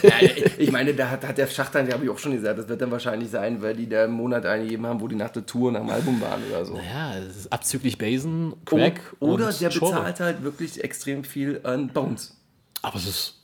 ja, 0.01 0.27
ich 0.57 0.71
meine, 0.71 0.93
da 0.93 1.09
hat, 1.09 1.25
hat 1.27 1.37
der 1.37 1.47
Schacht 1.47 1.75
dann, 1.75 1.91
habe 1.91 2.03
ich 2.03 2.09
auch 2.09 2.17
schon 2.17 2.31
gesagt, 2.31 2.57
das 2.57 2.67
wird 2.67 2.81
dann 2.81 2.91
wahrscheinlich 2.91 3.29
sein, 3.29 3.61
weil 3.61 3.75
die 3.75 3.87
da 3.87 4.05
einen 4.05 4.13
Monat 4.13 4.45
eingegeben 4.45 4.85
haben, 4.87 5.01
wo 5.01 5.07
die 5.07 5.15
nach 5.15 5.29
der 5.29 5.45
Tour 5.45 5.71
nach 5.71 5.81
dem 5.81 5.89
Album 5.89 6.19
waren 6.21 6.41
oder 6.49 6.65
so. 6.65 6.77
Ja, 6.77 7.17
es 7.17 7.37
ist 7.37 7.53
abzüglich 7.53 7.97
Basen, 7.97 8.53
Crack 8.65 9.01
oder 9.19 9.47
und 9.47 9.61
der 9.61 9.71
Schorre. 9.71 9.93
bezahlt 9.93 10.19
halt 10.19 10.43
wirklich 10.43 10.83
extrem 10.83 11.23
viel 11.23 11.61
an 11.63 11.89
Bones. 11.89 12.35
Aber 12.81 12.95
es 12.97 13.07
ist 13.07 13.41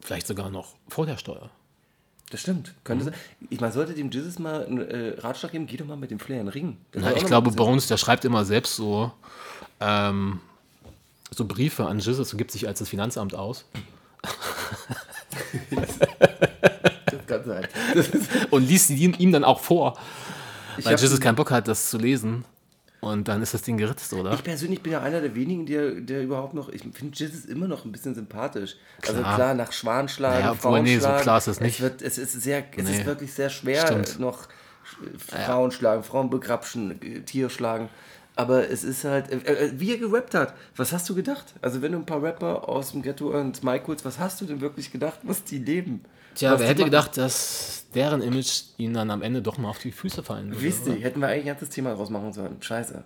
vielleicht 0.00 0.26
sogar 0.26 0.50
noch 0.50 0.74
vor 0.88 1.06
der 1.06 1.18
Steuer. 1.18 1.50
Das 2.30 2.40
stimmt. 2.40 2.74
Könnte 2.82 3.04
sein. 3.04 3.14
Ich 3.50 3.60
man 3.60 3.72
sollte 3.72 3.92
dem 3.92 4.10
Jesus 4.10 4.38
mal 4.38 4.64
einen 4.64 4.88
äh, 4.88 5.20
Ratschlag 5.20 5.52
geben, 5.52 5.66
geh 5.66 5.76
doch 5.76 5.84
mal 5.84 5.96
mit 5.96 6.10
dem 6.10 6.18
Flair 6.18 6.40
in 6.40 6.46
den 6.46 6.52
Ring. 6.52 6.76
Na, 6.94 7.14
ich 7.14 7.26
glaube, 7.26 7.50
Bones, 7.50 7.88
der 7.88 7.98
schreibt 7.98 8.24
immer 8.24 8.46
selbst 8.46 8.74
so, 8.74 9.12
ähm, 9.80 10.40
so 11.30 11.44
Briefe 11.44 11.84
an 11.84 11.98
Jesus 11.98 12.32
und 12.32 12.38
gibt 12.38 12.50
sich 12.50 12.66
als 12.66 12.78
das 12.78 12.88
Finanzamt 12.88 13.34
aus. 13.34 13.66
Das 17.06 17.26
kann 17.26 17.44
sein. 17.44 17.66
Und 18.50 18.68
liest 18.68 18.88
sie 18.88 18.96
ihm, 18.96 19.14
dann 19.32 19.44
auch 19.44 19.60
vor. 19.60 19.98
ich 20.78 20.84
Weil 20.84 20.96
Jesus 20.98 21.20
keinen 21.20 21.36
Bock 21.36 21.50
hat, 21.50 21.68
das 21.68 21.90
zu 21.90 21.98
lesen. 21.98 22.44
und 23.00 23.26
dann 23.28 23.42
ist 23.42 23.54
das 23.54 23.62
Ding 23.62 23.76
geritzt, 23.76 24.12
oder? 24.12 24.32
Ich 24.34 24.42
persönlich 24.44 24.82
bin 24.82 24.92
ja 24.92 25.00
einer 25.02 25.20
der 25.20 25.34
wenigen, 25.34 25.66
der, 25.66 25.92
der 26.00 26.22
überhaupt 26.22 26.54
noch. 26.54 26.68
Ich 26.68 26.82
finde 26.92 27.24
ist 27.24 27.46
immer 27.46 27.66
noch 27.68 27.84
ein 27.84 27.92
bisschen 27.92 28.14
sympathisch. 28.14 28.76
Also 29.06 29.20
Klar. 29.20 29.34
klar, 29.34 29.54
nach 29.54 29.72
Schwanschlagen, 29.72 30.40
Naja, 30.40 30.52
obwohl, 30.52 30.82
nee, 30.82 30.98
so 30.98 31.08
klar 31.08 31.38
ist 31.38 31.48
es 31.48 31.60
nicht. 31.60 31.76
Es, 31.76 31.80
wird, 31.82 32.02
es, 32.02 32.18
ist 32.18 32.40
sehr, 32.40 32.64
es 32.76 32.84
Nee. 32.84 32.98
ist 32.98 33.06
wirklich 33.06 33.32
sehr 33.32 33.50
schwer, 33.50 33.86
Stimmt. 33.86 34.18
noch 34.20 34.48
Frauen 35.18 35.70
schlagen, 35.72 36.02
Frauen 36.02 36.30
begrapschen, 36.30 37.24
Tier 37.26 37.50
schlagen. 37.50 37.88
Aber 38.34 38.70
es 38.70 38.82
ist 38.82 39.04
halt, 39.04 39.30
äh, 39.30 39.66
äh, 39.66 39.72
wie 39.76 39.92
er 39.92 39.98
gerappt 39.98 40.34
hat, 40.34 40.54
was 40.74 40.92
hast 40.92 41.08
du 41.08 41.14
gedacht? 41.14 41.54
Also 41.60 41.82
wenn 41.82 41.92
du 41.92 41.98
ein 41.98 42.06
paar 42.06 42.22
Rapper 42.22 42.68
aus 42.68 42.92
dem 42.92 43.02
Ghetto 43.02 43.28
und 43.38 43.62
holst, 43.62 44.04
was 44.04 44.18
hast 44.18 44.40
du 44.40 44.46
denn 44.46 44.60
wirklich 44.60 44.90
gedacht, 44.90 45.20
was 45.22 45.44
die 45.44 45.58
leben? 45.58 46.02
Tja, 46.34 46.52
was 46.52 46.60
wer 46.60 46.68
hätte 46.68 46.80
machen? 46.80 46.90
gedacht, 46.90 47.16
dass 47.18 47.86
deren 47.94 48.22
Image 48.22 48.62
ihnen 48.78 48.94
dann 48.94 49.10
am 49.10 49.20
Ende 49.20 49.42
doch 49.42 49.58
mal 49.58 49.68
auf 49.68 49.78
die 49.78 49.92
Füße 49.92 50.22
fallen 50.22 50.48
würde. 50.50 50.62
Wisst 50.62 50.86
ihr, 50.86 50.94
hätten 50.94 51.20
wir 51.20 51.28
eigentlich 51.28 51.42
ein 51.42 51.48
ganzes 51.48 51.68
Thema 51.68 51.90
daraus 51.90 52.08
machen 52.08 52.32
sollen. 52.32 52.56
Scheiße. 52.60 53.04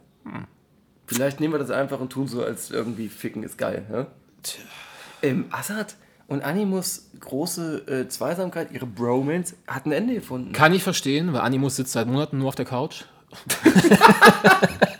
Vielleicht 1.06 1.40
nehmen 1.40 1.54
wir 1.54 1.58
das 1.58 1.70
einfach 1.70 2.00
und 2.00 2.10
tun 2.10 2.28
so, 2.28 2.44
als 2.44 2.70
irgendwie 2.70 3.08
ficken 3.08 3.42
ist 3.42 3.58
geil. 3.58 3.84
Ne? 3.90 4.06
Ähm, 5.22 5.46
Assad 5.50 5.96
und 6.28 6.42
Animus 6.42 7.10
große 7.18 7.78
äh, 7.88 8.08
Zweisamkeit, 8.08 8.70
ihre 8.72 8.86
Bromance, 8.86 9.54
hat 9.66 9.86
ein 9.86 9.92
Ende 9.92 10.14
gefunden. 10.14 10.52
Kann 10.52 10.72
ich 10.72 10.84
verstehen, 10.84 11.32
weil 11.32 11.40
Animus 11.40 11.76
sitzt 11.76 11.92
seit 11.92 12.06
Monaten 12.06 12.38
nur 12.38 12.48
auf 12.48 12.54
der 12.54 12.64
Couch. 12.64 13.04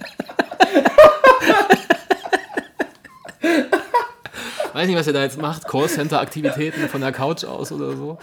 Weiß 4.76 4.86
nicht, 4.88 4.96
was 4.98 5.06
ihr 5.06 5.14
da 5.14 5.22
jetzt 5.22 5.40
macht. 5.40 5.66
Callcenter-Aktivitäten 5.66 6.90
von 6.90 7.00
der 7.00 7.10
Couch 7.10 7.44
aus 7.44 7.72
oder 7.72 7.96
so. 7.96 8.18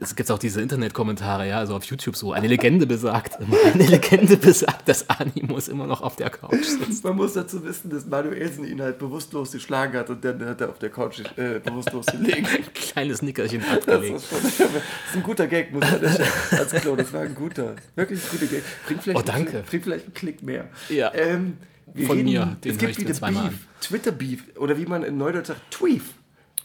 Es 0.00 0.16
gibt 0.16 0.28
auch 0.32 0.38
diese 0.40 0.60
Internetkommentare, 0.60 1.46
ja, 1.48 1.58
also 1.58 1.76
auf 1.76 1.84
YouTube 1.84 2.16
so. 2.16 2.32
Eine 2.32 2.48
Legende 2.48 2.84
besagt, 2.84 3.38
eine 3.38 3.86
Legende 3.86 4.36
besagt, 4.36 4.88
dass 4.88 5.08
Animus 5.08 5.68
immer 5.68 5.86
noch 5.86 6.02
auf 6.02 6.16
der 6.16 6.30
Couch 6.30 6.64
sitzt. 6.64 7.04
Man 7.04 7.14
muss 7.14 7.34
dazu 7.34 7.64
wissen, 7.64 7.90
dass 7.90 8.06
Manuelsen 8.06 8.64
ihn 8.64 8.82
halt 8.82 8.98
bewusstlos 8.98 9.52
geschlagen 9.52 9.96
hat 9.96 10.10
und 10.10 10.24
dann 10.24 10.44
hat 10.46 10.60
er 10.60 10.70
auf 10.70 10.80
der 10.80 10.90
Couch 10.90 11.20
äh, 11.36 11.60
bewusstlos 11.60 12.06
gelegt. 12.06 12.48
Kleines 12.74 13.22
Nickerchen 13.22 13.60
Das 13.60 13.78
abgelegt. 13.88 14.16
ist, 14.16 14.28
schon, 14.28 14.40
das 14.42 14.80
ist 15.10 15.14
ein 15.14 15.22
guter 15.22 15.46
Gag, 15.46 15.72
muss 15.72 15.88
man 15.88 16.00
das 16.02 16.20
als 16.58 16.72
Klo. 16.72 16.96
Das 16.96 17.12
war 17.12 17.20
ein 17.20 17.36
guter, 17.36 17.76
wirklich 17.94 18.20
ein 18.20 18.30
guter 18.32 18.46
Gag. 18.46 18.62
Bringt 18.84 19.02
vielleicht, 19.04 19.20
Oh, 19.20 19.22
danke. 19.24 19.58
Einen, 19.58 19.64
bringt 19.64 19.84
vielleicht 19.84 20.04
einen 20.06 20.14
Klick 20.14 20.42
mehr. 20.42 20.68
Ja. 20.88 21.14
Ähm, 21.14 21.56
wir 21.94 22.06
Von 22.06 22.22
mir, 22.22 22.56
den 22.62 22.72
es 22.72 22.78
gibt 22.78 22.98
wieder 22.98 23.14
Beef, 23.14 23.66
Twitter-Beef 23.80 24.56
oder 24.56 24.76
wie 24.78 24.86
man 24.86 25.02
in 25.02 25.18
Neudeutsch 25.18 25.48
sagt, 25.48 25.70
Tweef. 25.70 26.14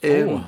Ähm, 0.02 0.30
Oh. 0.30 0.42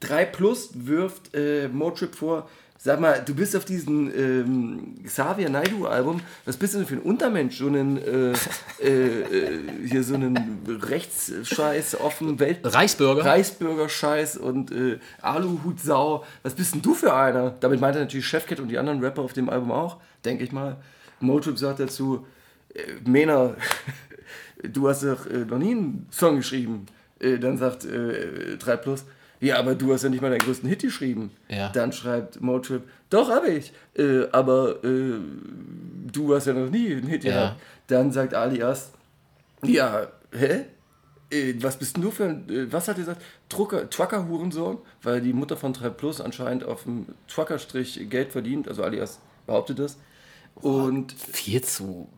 3 0.00 0.24
Plus 0.26 0.70
wirft 0.74 1.34
äh, 1.34 1.68
Motrip 1.68 2.14
vor, 2.14 2.48
sag 2.76 3.00
mal, 3.00 3.22
du 3.24 3.34
bist 3.34 3.56
auf 3.56 3.64
diesem 3.64 4.12
ähm, 4.16 4.94
Xavier 5.04 5.48
Naidu-Album, 5.48 6.20
was 6.44 6.56
bist 6.56 6.74
du 6.74 6.78
denn 6.78 6.86
für 6.86 6.94
ein 6.94 7.02
Untermensch? 7.02 7.58
So 7.58 7.66
einen, 7.66 7.96
äh, 7.96 8.32
äh, 8.82 9.20
äh, 9.22 9.58
hier 9.88 10.04
so 10.04 10.14
einen 10.14 10.60
Rechtsscheiß, 10.66 12.00
offen 12.00 12.38
Welt... 12.38 12.60
Reichsbürger? 12.62 13.24
Reichsbürger-Scheiß 13.24 14.36
und 14.36 14.70
äh, 14.70 14.98
Aluhutsau. 15.20 16.24
Was 16.42 16.54
bist 16.54 16.74
denn 16.74 16.82
du 16.82 16.94
für 16.94 17.12
einer? 17.14 17.50
Damit 17.58 17.80
meint 17.80 17.96
er 17.96 18.02
natürlich 18.02 18.26
Chefcat 18.26 18.60
und 18.60 18.68
die 18.68 18.78
anderen 18.78 19.00
Rapper 19.02 19.22
auf 19.22 19.32
dem 19.32 19.48
Album 19.48 19.72
auch, 19.72 19.96
denke 20.24 20.44
ich 20.44 20.52
mal. 20.52 20.76
Motrip 21.20 21.58
sagt 21.58 21.80
dazu, 21.80 22.24
Mena, 23.04 23.54
du 24.62 24.88
hast 24.88 25.02
doch 25.04 25.26
äh, 25.26 25.38
noch 25.44 25.58
nie 25.58 25.72
einen 25.72 26.06
Song 26.10 26.36
geschrieben. 26.36 26.86
Äh, 27.20 27.38
dann 27.38 27.58
sagt 27.58 27.84
äh, 27.84 28.56
3 28.56 28.76
Plus, 28.76 29.04
ja, 29.40 29.58
aber 29.58 29.74
du 29.74 29.92
hast 29.92 30.02
ja 30.02 30.08
nicht 30.08 30.20
mal 30.20 30.30
deinen 30.30 30.40
größten 30.40 30.68
Hit 30.68 30.82
geschrieben. 30.82 31.30
Ja. 31.48 31.68
Dann 31.70 31.92
schreibt 31.92 32.40
Motrip, 32.40 32.82
doch, 33.10 33.30
habe 33.30 33.48
ich. 33.48 33.72
Äh, 33.96 34.26
aber 34.32 34.82
äh, 34.84 35.14
du 36.12 36.34
hast 36.34 36.46
ja 36.46 36.52
noch 36.52 36.70
nie 36.70 36.92
einen 36.92 37.06
Hit 37.06 37.24
Ja. 37.24 37.32
gehabt. 37.32 37.60
Dann 37.86 38.12
sagt 38.12 38.34
Alias, 38.34 38.92
ja, 39.64 40.08
hä? 40.32 40.64
Äh, 41.30 41.54
was 41.60 41.78
bist 41.78 41.96
denn 41.96 42.02
du 42.02 42.10
für 42.10 42.24
ein, 42.24 42.48
äh, 42.48 42.72
was 42.72 42.88
hat 42.88 42.96
er 42.96 43.00
gesagt? 43.00 43.22
Trucker, 43.48 43.88
Trucker-Hurensohn, 43.90 44.78
weil 45.02 45.20
die 45.20 45.32
Mutter 45.32 45.56
von 45.56 45.72
3 45.72 45.90
Plus 45.90 46.20
anscheinend 46.20 46.64
auf 46.64 46.84
dem 46.84 47.06
Truckerstrich 47.28 48.08
Geld 48.10 48.32
verdient, 48.32 48.66
also 48.68 48.82
alias 48.82 49.20
behauptet 49.46 49.78
das. 49.78 49.98
Und 50.54 51.12
viel 51.12 51.62
zu 51.62 52.08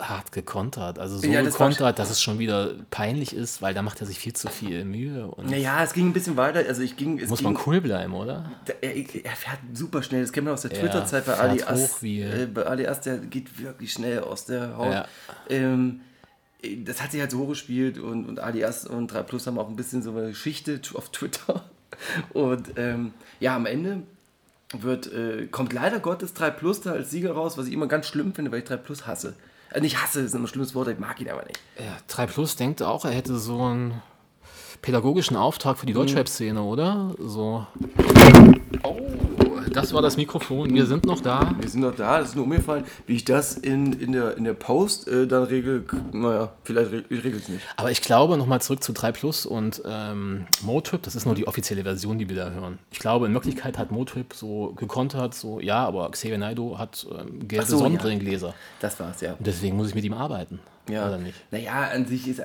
hart 0.00 0.32
gekontert. 0.32 0.98
Also 0.98 1.18
so 1.18 1.26
Ja, 1.26 1.42
das 1.42 1.52
gekontert, 1.54 1.98
dass 1.98 2.10
es 2.10 2.20
schon 2.22 2.38
wieder 2.38 2.72
peinlich 2.90 3.34
ist, 3.34 3.62
weil 3.62 3.74
da 3.74 3.82
macht 3.82 4.00
er 4.00 4.06
sich 4.06 4.18
viel 4.18 4.32
zu 4.32 4.48
viel 4.48 4.84
Mühe. 4.84 5.26
Und 5.26 5.50
naja, 5.50 5.82
es 5.84 5.92
ging 5.92 6.08
ein 6.08 6.12
bisschen 6.12 6.36
weiter. 6.36 6.60
Also 6.66 6.82
ich 6.82 6.96
ging, 6.96 7.20
muss 7.28 7.38
ging, 7.40 7.52
man 7.52 7.62
cool 7.66 7.80
bleiben, 7.80 8.14
oder? 8.14 8.50
Er, 8.80 8.96
er 8.96 9.36
fährt 9.36 9.58
super 9.74 10.02
schnell, 10.02 10.22
das 10.22 10.32
kennen 10.32 10.46
wir 10.46 10.54
aus 10.54 10.62
der 10.62 10.72
Twitter-Zeit 10.72 11.26
bei 11.26 11.34
Ali 11.34 11.62
wie- 12.00 12.22
Äh, 12.22 12.46
bei 12.46 12.64
Ali 12.66 12.86
Ast, 12.86 13.06
der 13.06 13.18
geht 13.18 13.60
wirklich 13.62 13.92
schnell 13.92 14.20
aus 14.20 14.46
der 14.46 14.76
Haut. 14.76 14.92
Ja. 14.92 15.06
Ähm, 15.48 16.00
das 16.84 17.00
hat 17.02 17.12
sich 17.12 17.20
halt 17.20 17.30
so 17.30 17.38
hochgespielt 17.38 17.98
und, 17.98 18.26
und 18.26 18.40
Ali 18.40 18.64
Ast 18.64 18.86
und 18.88 19.08
3 19.08 19.22
Plus 19.22 19.46
haben 19.46 19.58
auch 19.58 19.68
ein 19.68 19.76
bisschen 19.76 20.02
so 20.02 20.10
eine 20.10 20.28
Geschichte 20.28 20.80
auf 20.94 21.10
Twitter. 21.10 21.64
Und 22.32 22.68
ähm, 22.76 23.12
ja, 23.40 23.56
am 23.56 23.66
Ende 23.66 24.02
wird, 24.72 25.12
äh, 25.12 25.46
kommt 25.48 25.72
leider 25.72 25.98
Gottes 25.98 26.32
3 26.34 26.50
Plus 26.50 26.80
da 26.80 26.92
als 26.92 27.10
Sieger 27.10 27.32
raus, 27.32 27.58
was 27.58 27.66
ich 27.66 27.72
immer 27.72 27.88
ganz 27.88 28.06
schlimm 28.06 28.32
finde, 28.32 28.52
weil 28.52 28.60
ich 28.60 28.64
3 28.64 28.76
Plus 28.76 29.06
hasse. 29.06 29.34
Also 29.70 29.82
nicht 29.82 30.02
hasse, 30.02 30.20
ist 30.20 30.34
immer 30.34 30.44
ein 30.44 30.48
schlimmes 30.48 30.74
Wort, 30.74 30.88
ich 30.88 30.98
mag 30.98 31.20
ihn 31.20 31.30
aber 31.30 31.44
nicht. 31.44 31.60
Ja, 31.78 31.96
3 32.08 32.26
Plus 32.26 32.56
denkt 32.56 32.82
auch, 32.82 33.04
er 33.04 33.12
hätte 33.12 33.38
so 33.38 33.62
einen 33.62 34.02
pädagogischen 34.82 35.36
Auftrag 35.36 35.78
für 35.78 35.86
die 35.86 35.92
Deutschrap-Szene, 35.92 36.60
oder? 36.60 37.14
So. 37.18 37.66
Oh, 38.82 38.98
das 39.72 39.92
war 39.92 40.02
das 40.02 40.16
Mikrofon. 40.16 40.74
Wir 40.74 40.86
sind 40.86 41.06
noch 41.06 41.20
da. 41.20 41.54
Wir 41.58 41.68
sind 41.68 41.80
noch 41.80 41.94
da, 41.94 42.18
das 42.18 42.30
ist 42.30 42.36
nur 42.36 42.44
umgefallen. 42.44 42.84
Wie 43.06 43.16
ich 43.16 43.24
das 43.24 43.56
in, 43.56 43.92
in, 43.94 44.12
der, 44.12 44.36
in 44.36 44.44
der 44.44 44.54
Post 44.54 45.08
äh, 45.08 45.26
dann 45.26 45.44
regel, 45.44 45.84
naja, 46.12 46.52
vielleicht 46.64 46.92
re 46.92 47.04
ich 47.08 47.24
regel 47.24 47.40
es 47.40 47.48
nicht. 47.48 47.62
Aber 47.76 47.90
ich 47.90 48.00
glaube, 48.02 48.36
nochmal 48.36 48.60
zurück 48.60 48.82
zu 48.82 48.92
3 48.92 49.12
Plus 49.12 49.46
und 49.46 49.82
ähm, 49.86 50.46
Motrip, 50.62 51.02
das 51.02 51.14
ist 51.14 51.26
nur 51.26 51.34
die 51.34 51.46
offizielle 51.46 51.82
Version, 51.82 52.18
die 52.18 52.28
wir 52.28 52.36
da 52.36 52.50
hören. 52.50 52.78
Ich 52.90 52.98
glaube, 52.98 53.26
in 53.26 53.32
Wirklichkeit 53.32 53.78
hat 53.78 53.90
Motrip 53.90 54.34
so 54.34 54.72
gekontert, 54.76 55.34
so, 55.34 55.60
ja, 55.60 55.84
aber 55.86 56.10
Xavier 56.10 56.38
Naidoo 56.38 56.78
hat 56.78 57.06
ähm, 57.10 57.48
gelbe 57.48 57.66
so, 57.66 57.76
ja. 57.76 57.82
Sonnenbrillengläser. 57.82 58.54
Das 58.80 58.98
war's, 59.00 59.20
ja. 59.20 59.32
Und 59.32 59.46
deswegen 59.46 59.76
muss 59.76 59.88
ich 59.88 59.94
mit 59.94 60.04
ihm 60.04 60.14
arbeiten. 60.14 60.60
Ja. 60.90 61.08
Oder 61.08 61.18
nicht? 61.18 61.34
Naja, 61.50 61.88
an 61.92 62.06
sich 62.06 62.28
ist, 62.28 62.40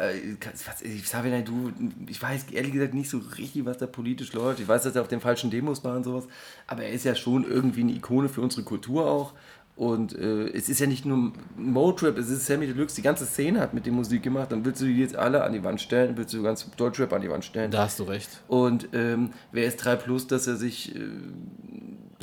ich 0.84 1.08
sage, 1.10 1.44
du, 1.44 1.72
ich 2.08 2.22
weiß 2.22 2.46
ehrlich 2.52 2.74
gesagt 2.74 2.94
nicht 2.94 3.10
so 3.10 3.20
richtig, 3.38 3.66
was 3.66 3.78
da 3.78 3.88
politisch 3.88 4.34
läuft. 4.34 4.60
Ich 4.60 4.68
weiß, 4.68 4.84
dass 4.84 4.96
er 4.96 5.02
auf 5.02 5.08
den 5.08 5.22
falschen 5.22 5.50
Demos 5.52 5.84
war 5.84 5.96
und 5.96 6.04
sowas, 6.04 6.26
aber 6.68 6.84
er 6.84 6.92
ist 6.92 7.06
ja 7.06 7.16
schon 7.16 7.46
irgendwie 7.50 7.82
eine 7.82 7.92
Ikone 7.94 8.30
für 8.30 8.42
unsere 8.42 8.64
Kultur 8.64 9.06
auch. 9.06 9.34
Und 9.78 10.18
äh, 10.18 10.48
es 10.52 10.70
ist 10.70 10.80
ja 10.80 10.88
nicht 10.88 11.06
nur 11.06 11.34
Motrap, 11.58 12.18
es 12.18 12.30
ist 12.30 12.46
Sammy 12.46 12.66
Deluxe, 12.66 12.96
die 12.96 13.02
ganze 13.02 13.26
Szene 13.26 13.60
hat 13.60 13.74
mit 13.74 13.86
dem 13.86 13.96
Musik 13.96 14.24
gemacht. 14.24 14.50
Dann 14.54 14.64
willst 14.64 14.80
du 14.82 14.86
die 14.86 14.98
jetzt 14.98 15.18
alle 15.18 15.44
an 15.44 15.52
die 15.52 15.66
Wand 15.66 15.82
stellen, 15.82 16.16
willst 16.16 16.34
du 16.34 16.42
ganz 16.42 16.70
Deutschrap 16.78 17.12
an 17.12 17.22
die 17.22 17.30
Wand 17.30 17.44
stellen. 17.44 17.72
Da 17.72 17.80
hast 17.84 18.00
du 18.00 18.04
recht. 18.04 18.30
Und 18.48 18.88
ähm, 18.94 19.32
wer 19.52 19.66
ist 19.66 19.76
3 19.78 19.98
Plus, 19.98 20.28
dass 20.28 20.48
er 20.48 20.56
sich, 20.56 20.96
äh, 20.96 21.00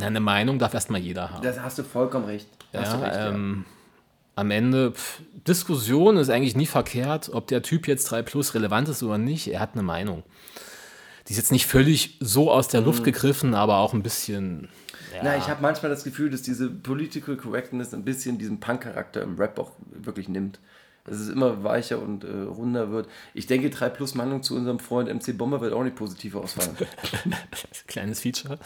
Eine 0.03 0.21
Meinung 0.21 0.59
darf 0.59 0.73
erstmal 0.73 1.01
jeder 1.03 1.31
haben. 1.31 1.43
das 1.43 1.61
hast 1.61 1.79
du 1.79 1.83
vollkommen 1.83 2.25
recht. 2.25 2.49
Hast 2.73 2.93
Ja, 2.93 2.97
du 2.97 3.03
recht, 3.05 3.17
ähm, 3.35 3.65
am 4.35 4.51
Ende, 4.51 4.93
pff, 4.93 5.21
Diskussion 5.47 6.17
ist 6.17 6.31
eigentlich 6.31 6.57
nie 6.57 6.67
verkehrt, 6.67 7.31
ob 7.33 7.47
der 7.49 7.63
Typ 7.63 7.89
jetzt 7.89 8.05
3 8.11 8.23
Plus 8.23 8.55
relevant 8.55 8.89
ist 8.89 9.03
oder 9.03 9.19
nicht. 9.19 9.49
Er 9.49 9.61
hat 9.61 9.71
eine 9.75 9.83
Meinung. 9.83 10.23
Die 11.29 11.33
ist 11.33 11.39
jetzt 11.39 11.53
nicht 11.53 11.67
völlig 11.67 12.17
so 12.21 12.51
aus 12.51 12.69
der 12.69 12.81
Mhm. 12.81 12.87
Luft 12.87 13.05
gegriffen, 13.05 13.55
aber 13.55 13.79
auch 13.79 13.93
ein 13.93 14.03
bisschen. 14.03 14.69
Ja, 15.15 15.21
Na, 15.25 15.37
ich 15.37 15.49
habe 15.49 15.61
manchmal 15.61 15.91
das 15.91 16.05
Gefühl, 16.05 16.31
dass 16.31 16.43
diese 16.43 16.71
Political 16.71 17.37
Correctness 17.37 17.93
ein 17.93 18.05
bisschen 18.05 18.39
diesen 18.39 18.61
Punk-Charakter 18.61 19.23
im 19.23 19.37
Rap 19.37 19.59
auch 19.59 19.73
wirklich 19.91 20.29
nimmt. 20.29 20.59
Dass 21.05 21.17
es 21.19 21.29
immer 21.31 21.65
weicher 21.65 22.01
und 22.01 22.23
äh, 22.23 22.29
runder 22.31 22.91
wird. 22.93 23.09
Ich 23.35 23.47
denke, 23.49 23.71
3 23.71 23.89
Plus 23.89 24.15
Meinung 24.15 24.45
zu 24.45 24.55
unserem 24.55 24.79
Freund 24.79 25.13
MC 25.13 25.37
Bomber 25.37 25.61
wird 25.61 25.73
auch 25.73 25.83
nicht 25.83 25.97
positiv 25.97 26.37
ausfallen. 26.37 26.77
kleines 27.89 28.21
Feature. 28.21 28.59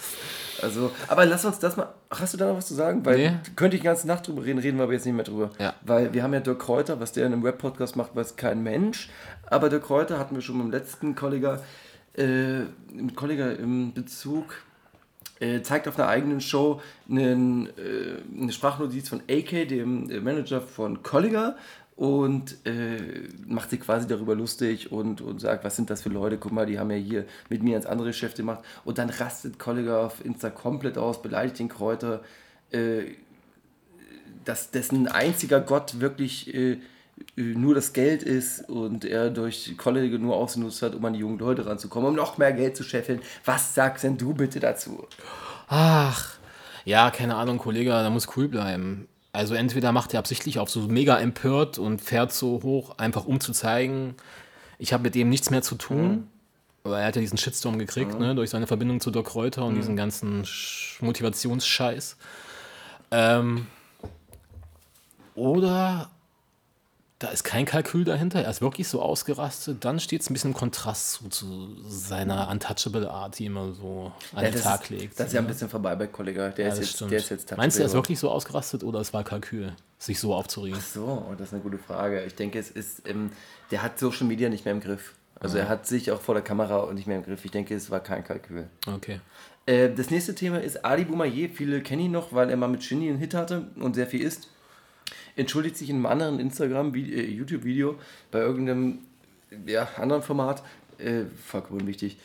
Also, 0.61 0.91
aber 1.09 1.24
lass 1.24 1.45
uns 1.47 1.59
das 1.59 1.76
mal. 1.76 1.95
Ach, 2.11 2.20
hast 2.20 2.34
du 2.34 2.39
da 2.39 2.49
noch 2.49 2.57
was 2.59 2.66
zu 2.66 2.74
sagen? 2.74 3.05
Weil 3.07 3.16
Nee. 3.16 3.32
könnte 3.57 3.76
ich 3.76 3.82
die 3.82 3.87
ganze 3.87 4.07
Nacht 4.07 4.26
drüber 4.28 4.45
reden, 4.45 4.59
reden 4.59 4.76
wir 4.76 4.84
aber 4.84 4.93
jetzt 4.93 5.07
nicht 5.07 5.14
mehr 5.14 5.24
drüber. 5.24 5.51
Ja. 5.59 5.74
Weil 5.82 6.12
wir 6.12 6.22
haben 6.22 6.34
ja 6.34 6.41
Dirk 6.41 6.59
Kräuter, 6.59 7.01
was 7.01 7.12
der 7.12 7.26
in 7.26 7.32
einem 7.32 7.43
Rap-Podcast 7.43 7.97
macht, 7.97 8.14
weiß 8.14 8.37
kein 8.37 8.62
Mensch. 8.62 9.09
Aber 9.47 9.68
Dirk 9.70 9.84
Kräuter 9.84 10.18
hatten 10.18 10.34
wir 10.34 10.43
schon 10.43 10.59
beim 10.59 10.70
letzten 10.70 11.14
Kollega, 11.14 11.62
äh, 12.18 12.61
mit 12.93 13.16
Kollega 13.16 13.51
im 13.53 13.95
Bezug, 13.95 14.57
äh, 15.41 15.62
zeigt 15.62 15.89
auf 15.89 15.99
einer 15.99 16.09
eigenen 16.09 16.41
Show 16.41 16.80
einen, 17.11 17.66
äh, 17.78 18.41
eine 18.41 18.53
Sprachnotiz 18.53 19.09
von 19.09 19.20
AK, 19.28 19.66
dem 19.68 20.11
äh, 20.11 20.20
Manager 20.20 20.61
von 20.61 21.03
Kollega. 21.03 21.57
Und 21.97 22.59
äh, 22.66 23.26
macht 23.47 23.70
sich 23.70 23.80
quasi 23.80 24.07
darüber 24.07 24.34
lustig 24.34 24.92
und, 24.92 25.22
und 25.22 25.40
sagt, 25.40 25.64
was 25.64 25.76
sind 25.76 25.88
das 25.88 26.03
für 26.03 26.11
Leute? 26.11 26.36
Guck 26.36 26.53
mal, 26.53 26.66
die 26.66 26.78
haben 26.78 26.90
ja 26.90 26.99
hier 26.99 27.24
mit 27.49 27.62
mir 27.62 27.74
ins 27.74 27.86
andere 27.86 28.09
Geschäft 28.09 28.36
gemacht. 28.36 28.62
Und 28.84 28.99
dann 28.99 29.09
rastet 29.09 29.59
Kollega 29.59 30.05
auf 30.05 30.22
Insta 30.22 30.51
komplett 30.51 30.99
aus, 30.99 31.22
beleidigt 31.22 31.59
den 31.59 31.68
Kräuter, 31.68 32.22
äh, 32.70 33.05
dass 34.44 34.70
dessen 34.70 35.09
einziger 35.09 35.61
Gott 35.61 35.99
wirklich 36.01 36.55
äh, 36.55 36.72
äh, 37.36 37.40
nur 37.40 37.74
das 37.74 37.92
Geld 37.92 38.22
ist 38.22 38.68
und 38.68 39.05
er 39.05 39.30
durch 39.30 39.74
Kollege 39.76 40.18
nur 40.18 40.36
ausgenutzt 40.36 40.82
hat, 40.82 40.94
um 40.94 41.05
an 41.05 41.14
die 41.14 41.20
jungen 41.20 41.38
Leute 41.38 41.66
ranzukommen, 41.66 42.11
um 42.11 42.14
noch 42.14 42.38
mehr 42.38 42.53
Geld 42.53 42.76
zu 42.76 42.82
scheffeln. 42.82 43.20
Was 43.44 43.74
sagst 43.74 44.05
denn 44.05 44.18
du 44.18 44.34
bitte 44.34 44.61
dazu? 44.61 45.07
Ach, 45.68 46.36
ja, 46.84 47.11
keine 47.11 47.36
Ahnung, 47.36 47.59
Kollege, 47.59 47.90
da 47.90 48.11
muss 48.11 48.28
cool 48.36 48.49
bleiben. 48.49 49.09
Also 49.37 49.55
entweder 49.55 49.93
macht 49.93 50.14
er 50.14 50.18
absichtlich 50.18 50.59
auf 50.59 50.70
so 50.70 50.80
mega 50.89 51.18
empört 51.18 51.76
und 51.76 52.01
fährt 52.01 52.32
so 52.32 52.62
hoch, 52.62 52.97
einfach 52.97 53.26
um 53.26 53.39
zu 53.39 53.53
zeigen, 53.53 54.14
ich 54.78 54.95
habe 54.95 55.03
mit 55.03 55.14
dem 55.14 55.28
nichts 55.28 55.51
mehr 55.51 55.61
zu 55.61 55.74
tun. 55.74 56.28
Aber 56.84 57.01
er 57.01 57.09
hat 57.09 57.16
ja 57.16 57.20
diesen 57.20 57.37
Shitstorm 57.37 57.78
gekriegt, 57.78 58.18
ne, 58.18 58.34
durch 58.34 58.49
seine 58.49 58.66
Verbindung 58.66 58.99
zu 58.99 59.11
Doc 59.11 59.34
Reuter 59.34 59.66
und 59.66 59.74
diesen 59.74 59.95
ganzen 59.95 60.47
Sch 60.47 61.03
Motivationsscheiß. 61.03 62.16
Ähm, 63.11 63.66
oder 65.34 66.09
da 67.19 67.29
ist 67.29 67.45
kein 67.45 67.64
Kalkül 67.64 68.05
dahinter, 68.05 68.43
er 68.43 68.51
ist 68.51 68.61
wirklich 68.61 68.89
so 68.89 69.01
ausgerastet, 69.01 69.85
dann 69.85 69.99
steht 70.01 70.21
es 70.21 70.29
ein 70.29 70.35
bisschen 70.35 70.51
im 70.51 70.57
Kontrast 70.57 71.12
zu, 71.12 71.29
zu 71.31 71.77
seiner 71.89 72.51
untouchable 72.51 73.11
Art, 73.11 73.39
die 73.39 73.47
immer 73.47 73.73
so 73.73 74.12
an 74.35 74.45
Ja, 74.45 74.51
den 74.51 74.61
Tag 74.61 74.83
ist, 74.83 74.91
legt. 74.91 75.19
Das 75.21 75.29
ist 75.29 75.33
ja 75.33 75.41
ein 75.41 75.47
bisschen 75.47 75.71
vorbei 75.71 75.97
bei 75.97 76.09
Kollega. 76.09 76.51
Der, 76.51 76.67
Ja, 76.69 76.73
ist, 76.75 76.81
jetzt, 76.81 77.11
der 77.11 77.19
ist 77.19 77.31
jetzt 77.31 77.57
Meinst 77.57 77.79
du, 77.79 77.83
er 77.83 77.87
ist 77.87 77.95
wirklich 77.95 78.19
so 78.19 78.31
ausgerastet 78.31 78.85
oder 78.85 79.01
es 79.01 79.14
war 79.14 79.25
Kalkül, 79.25 79.75
sich 79.99 80.21
so 80.21 80.35
aufzuregen? 80.35 80.79
So, 80.79 81.25
das 81.39 81.49
ist 81.49 81.55
eine 81.55 81.62
gute 81.62 81.79
Frage. 81.79 82.23
Ich 82.25 82.35
denke, 82.35 82.59
es 82.59 82.71
ist, 82.71 83.09
ähm, 83.09 83.31
der 83.71 83.83
hat 83.83 83.99
Social 83.99 84.27
Media 84.27 84.51
nicht 84.51 84.67
mehr 84.67 84.75
im 84.75 84.81
Griff. 84.81 85.14
Also 85.41 85.59
er 85.59 85.69
hat 85.69 85.87
sich 85.87 86.11
auch 86.11 86.21
vor 86.21 86.35
der 86.35 86.43
Kamera 86.43 86.91
nicht 86.93 87.07
mehr 87.07 87.17
im 87.19 87.23
Griff. 87.23 87.45
Ich 87.45 87.51
denke, 87.51 87.75
es 87.75 87.91
war 87.91 88.01
kein 88.01 88.25
Kalkül. 88.25 88.69
Okay. 88.87 89.21
Äh, 89.67 89.91
das 89.91 90.11
nächste 90.11 90.35
Thema 90.35 90.61
ist 90.61 90.85
Ali 90.85 91.05
Boumaier. 91.05 91.49
Viele 91.49 91.83
kennen 91.83 92.03
ihn 92.03 92.12
noch, 92.12 92.33
weil 92.33 92.51
er 92.51 92.57
mal 92.57 92.69
mit 92.69 92.83
Shindy 92.83 93.09
einen 93.09 93.19
Hit 93.19 93.35
hatte 93.35 93.67
und 93.77 93.95
sehr 93.95 94.07
viel 94.07 94.23
isst. 94.23 94.49
Entschuldigt 95.37 95.76
sich 95.76 95.91
in 95.91 95.97
einem 95.97 96.07
anderen 96.07 96.41
Instagram, 96.41 96.95
äh, 96.95 97.26
YouTube-Video 97.26 97.99
bei 98.30 98.41
irgendeinem 98.41 98.99
ja, 99.66 99.89
anderen 99.97 100.22
Format. 100.22 100.62
Äh, 100.99 101.24
fuck, 101.45 101.70
unwichtig. 101.70 102.18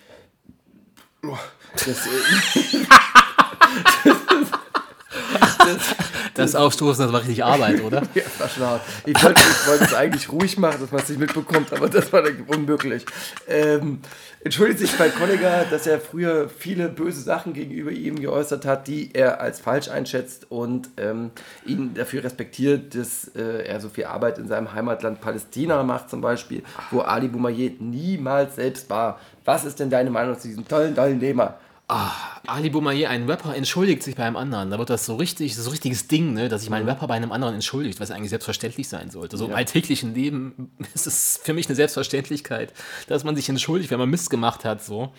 Das, 1.74 2.08
äh, 2.08 2.86
Das 5.64 6.11
Aufstoßen, 6.56 7.04
das 7.06 7.14
war 7.14 7.22
richtig 7.22 7.44
Arbeit, 7.44 7.82
oder? 7.84 8.02
Ja, 8.14 8.24
das 8.24 8.40
war 8.40 8.50
schon. 8.50 8.80
Ich 9.06 9.24
wollte, 9.24 9.42
ich 9.42 9.68
wollte 9.68 9.84
es 9.86 9.94
eigentlich 9.94 10.32
ruhig 10.32 10.58
machen, 10.58 10.82
dass 10.82 10.92
man 10.92 11.02
es 11.02 11.10
nicht 11.10 11.20
mitbekommt, 11.20 11.72
aber 11.74 11.90
das 11.90 12.12
war 12.12 12.22
dann 12.22 12.44
unmöglich. 12.48 13.06
Ähm, 13.48 14.00
entschuldigt 14.44 14.80
sich 14.80 14.98
bei 14.98 15.10
Kollega, 15.10 15.66
dass 15.70 15.88
er 15.88 16.00
früher 16.00 16.50
viele 16.50 16.90
böse 16.90 17.22
Sachen 17.22 17.54
gegenüber 17.54 17.92
ihm 17.92 18.20
geäußert 18.20 18.66
hat, 18.66 18.88
die 18.88 19.12
er 19.14 19.40
als 19.42 19.60
falsch 19.60 19.90
einschätzt 19.90 20.48
und 20.50 20.90
ähm, 20.98 21.32
ihn 21.66 21.94
dafür 21.94 22.24
respektiert, 22.24 22.96
dass 22.96 23.32
äh, 23.36 23.66
er 23.66 23.80
so 23.80 23.90
viel 23.90 24.06
Arbeit 24.06 24.38
in 24.38 24.48
seinem 24.48 24.74
Heimatland 24.74 25.22
Palästina 25.22 25.84
macht 25.84 26.10
zum 26.10 26.22
Beispiel, 26.22 26.64
wo 26.90 27.02
Ali 27.02 27.28
Boumaier 27.28 27.72
niemals 27.80 28.56
selbst 28.56 28.90
war. 28.90 29.20
Was 29.46 29.66
ist 29.66 29.80
denn 29.80 29.90
deine 29.90 30.10
Meinung 30.10 30.38
zu 30.40 30.48
diesem 30.48 30.68
tollen, 30.68 30.96
tollen 30.96 31.20
Thema? 31.20 31.56
Ali 32.48 32.70
Boumaier, 32.70 33.10
ein 33.10 33.30
Rapper, 33.30 33.56
entschuldigt 33.56 34.02
sich 34.04 34.16
bei 34.16 34.24
einem 34.26 34.36
anderen. 34.38 34.72
Da 34.72 34.80
wird 34.80 34.90
das 34.90 35.06
so 35.06 35.16
richtig, 35.16 35.56
so 35.56 35.70
richtiges 35.70 36.08
Ding, 36.08 36.34
ne, 36.34 36.48
dass 36.50 36.62
sich 36.62 36.70
Mhm. 36.70 36.78
mein 36.78 36.90
Rapper 36.90 37.08
bei 37.08 37.16
einem 37.16 37.32
anderen 37.32 37.54
entschuldigt, 37.56 38.00
was 38.00 38.12
eigentlich 38.12 38.30
selbstverständlich 38.30 38.88
sein 38.88 39.10
sollte. 39.12 39.38
So 39.38 39.46
im 39.46 39.54
alltäglichen 39.54 40.14
Leben 40.14 40.72
ist 40.94 41.06
es 41.08 41.40
für 41.44 41.54
mich 41.54 41.68
eine 41.68 41.76
Selbstverständlichkeit, 41.76 42.74
dass 43.08 43.24
man 43.24 43.36
sich 43.36 43.50
entschuldigt, 43.50 43.92
wenn 43.92 44.00
man 44.00 44.10
Mist 44.10 44.30
gemacht 44.30 44.64
hat. 44.66 44.84
So. 44.84 45.12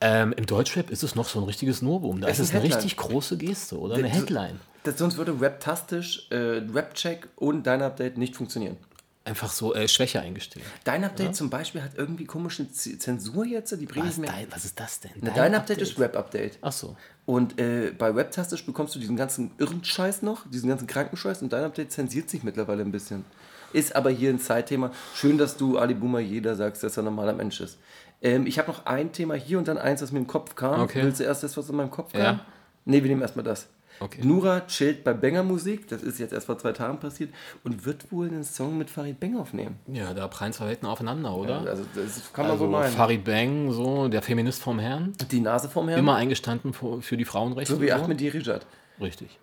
Ähm, 0.00 0.32
Im 0.36 0.46
Deutschrap 0.46 0.90
ist 0.90 1.02
es 1.02 1.14
noch 1.14 1.28
so 1.28 1.38
ein 1.40 1.44
richtiges 1.44 1.80
Novum. 1.82 2.20
Da 2.20 2.28
Es 2.28 2.38
ist 2.38 2.46
es 2.48 2.50
eine 2.54 2.62
Headline. 2.62 2.76
richtig 2.78 2.96
große 2.96 3.36
Geste 3.36 3.78
oder 3.78 3.94
eine 3.96 4.08
Headline. 4.08 4.58
Das, 4.84 4.98
sonst 4.98 5.16
würde 5.16 5.36
Raptastisch, 5.40 6.26
äh, 6.30 6.62
Rapcheck 6.74 7.28
und 7.36 7.64
Dein 7.66 7.82
Update 7.82 8.18
nicht 8.18 8.34
funktionieren. 8.34 8.76
Einfach 9.24 9.52
so 9.52 9.72
äh, 9.72 9.86
Schwäche 9.86 10.20
eingestehen. 10.20 10.64
Dein 10.82 11.04
Update 11.04 11.36
zum 11.36 11.48
Beispiel 11.48 11.80
hat 11.80 11.92
irgendwie 11.96 12.24
komische 12.24 12.68
Zensur 12.72 13.44
jetzt, 13.44 13.70
die 13.78 13.86
bringen 13.86 14.08
Was, 14.08 14.16
mehr. 14.18 14.32
dein, 14.32 14.50
was 14.50 14.64
ist 14.64 14.80
das 14.80 14.98
denn? 14.98 15.12
Na, 15.20 15.30
Dein, 15.30 15.54
Update, 15.54 15.78
ist 15.80 15.96
Rap-Update. 15.98 16.58
Ach 16.60 16.72
so. 16.72 16.96
Und 17.24 17.60
äh, 17.60 17.92
bei 17.96 18.16
Webtastisch 18.16 18.66
bekommst 18.66 18.96
du 18.96 18.98
diesen 18.98 19.16
ganzen 19.16 19.52
irren 19.58 19.84
Scheiß 19.84 20.22
noch, 20.22 20.48
diesen 20.50 20.68
ganzen 20.68 20.88
Krankenscheiß 20.88 21.40
und 21.42 21.52
dein 21.52 21.62
Update 21.62 21.92
zensiert 21.92 22.28
sich 22.30 22.42
mittlerweile 22.42 22.82
ein 22.82 22.90
bisschen. 22.90 23.24
Ist 23.72 23.94
aber 23.94 24.10
hier 24.10 24.30
ein 24.30 24.40
Zeitthema. 24.40 24.90
Schön, 25.14 25.38
dass 25.38 25.56
du 25.56 25.78
Ali 25.78 25.94
Boomer 25.94 26.18
jeder 26.18 26.56
sagst, 26.56 26.82
dass 26.82 26.96
er 26.96 27.02
ein 27.02 27.06
normaler 27.06 27.32
Mensch 27.32 27.60
ist. 27.60 27.78
Ähm, 28.22 28.46
ich 28.46 28.58
habe 28.58 28.68
noch 28.72 28.86
ein 28.86 29.12
Thema 29.12 29.34
hier 29.34 29.58
und 29.58 29.68
dann 29.68 29.78
eins, 29.78 30.02
was 30.02 30.10
mir 30.10 30.18
im 30.18 30.26
Kopf 30.26 30.56
kam. 30.56 30.80
Okay. 30.80 31.02
Willst 31.02 31.20
du 31.20 31.24
erst 31.24 31.44
das, 31.44 31.56
was 31.56 31.68
in 31.68 31.76
meinem 31.76 31.90
Kopf 31.92 32.12
kam? 32.12 32.20
Ja. 32.20 32.40
Nee, 32.84 33.02
wir 33.02 33.08
nehmen 33.08 33.22
erstmal 33.22 33.44
das. 33.44 33.68
Okay. 34.00 34.20
Nura 34.24 34.62
chillt 34.66 35.04
bei 35.04 35.12
Banger 35.12 35.42
Musik, 35.44 35.86
das 35.88 36.02
ist 36.02 36.18
jetzt 36.18 36.32
erst 36.32 36.46
vor 36.46 36.58
zwei 36.58 36.72
Tagen 36.72 36.98
passiert, 36.98 37.30
und 37.62 37.84
wird 37.84 38.10
wohl 38.10 38.26
einen 38.26 38.42
Song 38.42 38.76
mit 38.78 38.90
Farid 38.90 39.20
Bang 39.20 39.36
aufnehmen. 39.38 39.78
Ja, 39.86 40.12
da 40.12 40.26
prallen 40.28 40.52
zwei 40.52 40.66
Welten 40.68 40.88
aufeinander, 40.88 41.34
oder? 41.36 41.60
Also 41.60 41.84
das 41.94 42.32
kann 42.32 42.44
man 42.46 42.52
Also 42.52 42.64
so 42.64 42.70
meinen. 42.70 42.92
Farid 42.92 43.24
Bang, 43.24 43.70
so 43.72 44.08
der 44.08 44.22
Feminist 44.22 44.60
vom 44.62 44.78
Herrn, 44.80 45.12
Die 45.30 45.40
Nase 45.40 45.68
vom 45.68 45.88
Herrn. 45.88 45.98
immer 46.00 46.16
eingestanden 46.16 46.72
für, 46.72 47.00
für 47.00 47.16
die 47.16 47.24
Frauenrechte. 47.24 47.74
so 47.74 47.80
wie 47.80 47.88
so. 47.88 47.94
Ahmed 47.94 48.18
Dirijat. 48.20 48.66
Richtig. 49.00 49.38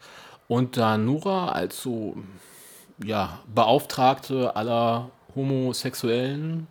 Und 0.48 0.76
da 0.78 0.98
Nura 0.98 1.50
als 1.50 1.82
so 1.82 2.18
ja, 3.04 3.40
Beauftragte 3.54 4.56
aller 4.56 5.10
Homosexuellen 5.36 6.68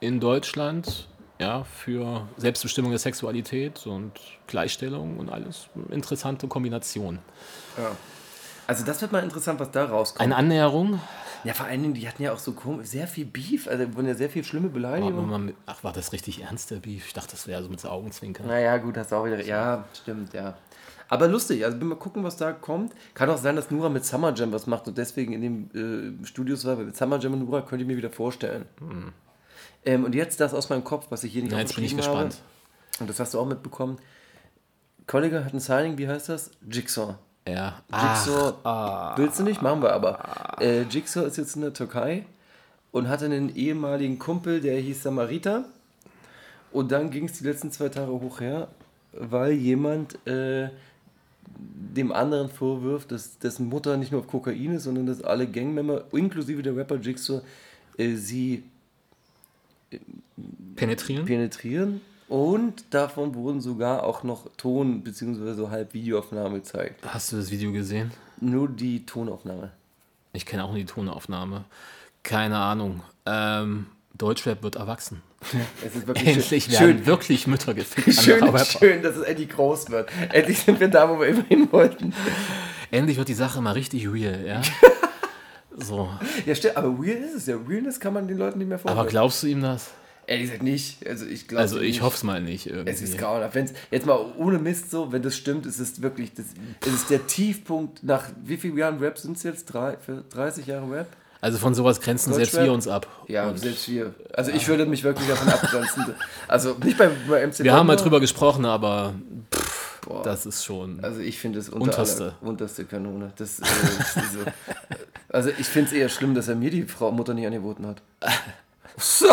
in 0.00 0.20
Deutschland 0.20 1.06
ja, 1.38 1.64
für 1.64 2.26
Selbstbestimmung 2.36 2.90
der 2.90 2.98
Sexualität 2.98 3.86
und 3.86 4.12
Gleichstellung 4.46 5.18
und 5.18 5.28
alles. 5.30 5.68
Interessante 5.90 6.48
Kombination. 6.48 7.18
Also 8.66 8.84
das 8.84 9.00
wird 9.00 9.12
mal 9.12 9.22
interessant, 9.22 9.60
was 9.60 9.70
da 9.70 9.84
rauskommt. 9.84 10.20
Eine 10.22 10.36
Annäherung. 10.36 11.00
Ja, 11.44 11.52
vor 11.54 11.66
allen 11.66 11.82
Dingen, 11.82 11.94
die 11.94 12.08
hatten 12.08 12.22
ja 12.24 12.32
auch 12.32 12.38
so 12.38 12.50
kom- 12.52 12.82
sehr 12.82 13.06
viel 13.06 13.24
Beef, 13.24 13.68
also 13.68 13.94
wurden 13.94 14.08
ja 14.08 14.14
sehr 14.14 14.28
viel 14.30 14.42
schlimme 14.42 14.68
Beleidigungen. 14.68 15.54
ach, 15.66 15.84
war 15.84 15.92
das 15.92 16.12
richtig 16.12 16.42
ernst, 16.42 16.72
der 16.72 16.76
Beef? 16.76 17.06
Ich 17.06 17.12
dachte, 17.12 17.32
das 17.32 17.46
wäre 17.46 17.62
so 17.62 17.68
mit 17.68 17.84
Augenzwinkern. 17.86 18.46
Naja, 18.48 18.78
gut, 18.78 18.96
hast 18.96 19.12
du 19.12 19.16
auch 19.16 19.24
wieder. 19.26 19.40
Ja, 19.44 19.84
stimmt, 19.94 20.32
ja. 20.32 20.56
Aber 21.08 21.28
lustig, 21.28 21.64
also 21.64 21.78
bin 21.78 21.86
mal 21.86 21.94
gucken, 21.94 22.24
was 22.24 22.36
da 22.36 22.50
kommt. 22.52 22.92
Kann 23.14 23.30
auch 23.30 23.36
sein, 23.38 23.54
dass 23.54 23.70
Nura 23.70 23.88
mit 23.88 24.04
Summer 24.04 24.34
Jam 24.34 24.50
was 24.52 24.66
macht 24.66 24.88
und 24.88 24.98
deswegen 24.98 25.32
in 25.34 25.40
den 25.70 26.20
äh, 26.22 26.26
Studios 26.26 26.64
war, 26.64 26.78
weil 26.78 26.86
mit 26.86 26.96
Summer 26.96 27.18
Jam 27.20 27.34
und 27.34 27.44
Nura 27.44 27.60
könnte 27.62 27.82
ich 27.84 27.86
mir 27.88 27.96
wieder 27.96 28.10
vorstellen. 28.10 28.64
Ähm, 29.86 30.04
und 30.04 30.14
jetzt 30.14 30.40
das 30.40 30.52
aus 30.52 30.68
meinem 30.68 30.84
Kopf, 30.84 31.06
was 31.10 31.24
ich 31.24 31.32
hier 31.32 31.42
nicht 31.42 31.52
Na, 31.52 31.60
jetzt 31.60 31.74
bin 31.74 31.84
ich 31.84 31.96
gespannt. 31.96 32.34
Habe. 32.34 33.00
Und 33.00 33.08
das 33.08 33.20
hast 33.20 33.32
du 33.34 33.40
auch 33.40 33.46
mitbekommen. 33.46 33.98
Kollega 35.06 35.44
hat 35.44 35.54
ein 35.54 35.60
Signing, 35.60 35.96
wie 35.96 36.08
heißt 36.08 36.28
das? 36.28 36.50
Jigsaw. 36.68 37.14
Ja. 37.48 37.80
Jigsaw 37.90 38.54
ah. 38.64 39.16
willst 39.16 39.38
du 39.38 39.44
nicht? 39.44 39.62
Machen 39.62 39.80
wir 39.82 39.92
aber. 39.92 40.60
Äh, 40.60 40.82
Jigsaw 40.82 41.24
ist 41.26 41.36
jetzt 41.36 41.54
in 41.54 41.62
der 41.62 41.72
Türkei 41.72 42.26
und 42.90 43.08
hatte 43.08 43.26
einen 43.26 43.54
ehemaligen 43.54 44.18
Kumpel, 44.18 44.60
der 44.60 44.80
hieß 44.80 45.04
Samarita. 45.04 45.64
Und 46.72 46.90
dann 46.90 47.10
ging 47.10 47.26
es 47.26 47.38
die 47.38 47.44
letzten 47.44 47.70
zwei 47.70 47.88
Tage 47.88 48.10
hoch 48.10 48.40
her, 48.40 48.68
weil 49.12 49.52
jemand 49.52 50.26
äh, 50.26 50.70
dem 51.46 52.10
anderen 52.10 52.48
vorwirft, 52.48 53.12
dass 53.12 53.38
dessen 53.38 53.68
Mutter 53.68 53.96
nicht 53.96 54.10
nur 54.10 54.22
auf 54.22 54.26
Kokain 54.26 54.72
ist, 54.72 54.82
sondern 54.82 55.06
dass 55.06 55.22
alle 55.22 55.46
Gangmember, 55.46 56.04
inklusive 56.12 56.62
der 56.62 56.76
Rapper 56.76 56.96
Jigsaw, 56.96 57.42
äh, 57.96 58.16
sie 58.16 58.64
Penetrieren? 60.74 61.24
penetrieren. 61.24 62.00
Und 62.28 62.84
davon 62.92 63.34
wurden 63.34 63.60
sogar 63.60 64.02
auch 64.02 64.24
noch 64.24 64.48
Ton- 64.56 65.02
bzw. 65.02 65.54
so 65.54 65.70
halb 65.70 65.94
Videoaufnahmen 65.94 66.54
gezeigt. 66.54 67.00
Hast 67.06 67.32
du 67.32 67.36
das 67.36 67.50
Video 67.50 67.70
gesehen? 67.72 68.10
Nur 68.40 68.68
die 68.68 69.06
Tonaufnahme. 69.06 69.70
Ich 70.32 70.44
kenne 70.44 70.64
auch 70.64 70.70
nur 70.70 70.78
die 70.78 70.84
Tonaufnahme. 70.86 71.64
Keine 72.24 72.58
Ahnung. 72.58 73.02
Ähm, 73.24 73.86
Deutschrap 74.18 74.62
wird 74.62 74.74
erwachsen. 74.76 75.22
Es 75.84 75.94
ist 75.94 76.06
wirklich 76.06 76.26
Endlich 76.36 76.64
schön, 76.64 76.78
werden 76.80 77.06
wirklich 77.06 77.46
Mütter 77.46 77.74
gefickt. 77.74 78.12
schön, 78.22 78.40
schön, 78.64 79.02
dass 79.02 79.16
es 79.16 79.22
endlich 79.22 79.48
groß 79.50 79.90
wird. 79.90 80.10
Endlich 80.32 80.58
sind 80.58 80.80
wir 80.80 80.88
da, 80.88 81.08
wo 81.08 81.20
wir 81.20 81.28
immer 81.28 81.44
hin 81.44 81.68
wollten. 81.70 82.12
Endlich 82.90 83.16
wird 83.18 83.28
die 83.28 83.34
Sache 83.34 83.60
mal 83.60 83.72
richtig 83.72 84.08
real, 84.10 84.44
ja? 84.44 84.62
So. 85.78 86.08
Ja, 86.46 86.54
stimmt, 86.54 86.76
aber 86.76 86.88
real 87.00 87.18
ist 87.22 87.34
es 87.34 87.46
ja. 87.46 87.56
Realness 87.56 88.00
kann 88.00 88.12
man 88.14 88.28
den 88.28 88.38
Leuten 88.38 88.58
nicht 88.58 88.68
mehr 88.68 88.78
vorstellen. 88.78 88.98
Aber 88.98 89.08
glaubst 89.08 89.42
du 89.42 89.46
ihm 89.46 89.62
das? 89.62 89.90
Ehrlich 90.28 90.46
gesagt 90.46 90.62
nicht. 90.64 91.06
Also 91.06 91.24
ich 91.26 91.46
glaube 91.46 91.60
Also 91.62 91.80
ich 91.80 92.02
hoffe 92.02 92.16
es 92.16 92.24
mal 92.24 92.40
nicht 92.40 92.66
Es 92.66 93.00
ist 93.00 93.10
irgendwie. 93.10 93.18
grauenhaft. 93.18 93.54
Wenn's, 93.54 93.72
jetzt 93.92 94.06
mal 94.06 94.18
ohne 94.38 94.58
Mist 94.58 94.90
so, 94.90 95.12
wenn 95.12 95.22
das 95.22 95.36
stimmt, 95.36 95.66
ist 95.66 95.78
es 95.78 96.02
wirklich, 96.02 96.32
das, 96.34 96.46
es 96.84 96.92
ist 96.94 97.10
der 97.10 97.26
Tiefpunkt 97.26 98.02
nach, 98.02 98.24
wie 98.44 98.56
vielen 98.56 98.76
Jahren 98.76 98.98
Rap 98.98 99.18
sind 99.18 99.36
es 99.36 99.44
jetzt? 99.44 99.66
Drei, 99.66 99.96
für 99.98 100.24
30 100.30 100.66
Jahre 100.66 100.90
Rap? 100.90 101.06
Also 101.40 101.58
von 101.58 101.74
sowas 101.74 102.00
grenzen 102.00 102.32
selbst 102.32 102.54
Deutschrap? 102.54 102.66
wir 102.66 102.72
uns 102.72 102.88
ab. 102.88 103.06
Ja, 103.28 103.48
Und 103.48 103.60
selbst 103.60 103.88
wir. 103.88 104.14
Also 104.32 104.50
ich 104.50 104.66
würde 104.66 104.84
mich 104.86 105.04
wirklich 105.04 105.28
davon 105.28 105.48
abgrenzen. 105.48 106.06
Also 106.48 106.74
nicht 106.82 106.98
bei, 106.98 107.08
bei 107.28 107.46
MC 107.46 107.60
wir 107.60 107.72
haben 107.72 107.86
mal 107.86 107.94
drüber 107.96 108.18
gesprochen, 108.18 108.64
aber 108.64 109.14
Boah. 110.06 110.22
das 110.22 110.46
ist 110.46 110.64
schon. 110.64 111.00
Also 111.02 111.20
ich 111.20 111.38
finde 111.38 111.58
es 111.58 111.68
unter 111.68 111.86
Unterste. 111.86 112.34
unterste 112.40 112.84
Kanone. 112.84 113.32
Das, 113.36 113.58
äh, 113.58 113.64
so. 113.64 114.40
Also 115.28 115.50
ich 115.50 115.66
finde 115.66 115.88
es 115.88 115.92
eher 115.92 116.08
schlimm, 116.08 116.34
dass 116.34 116.48
er 116.48 116.54
mir 116.54 116.70
die 116.70 116.84
Frau 116.84 117.10
Mutter 117.10 117.34
nicht 117.34 117.46
angeboten 117.46 117.86
hat. 117.86 118.02
So, 118.98 119.26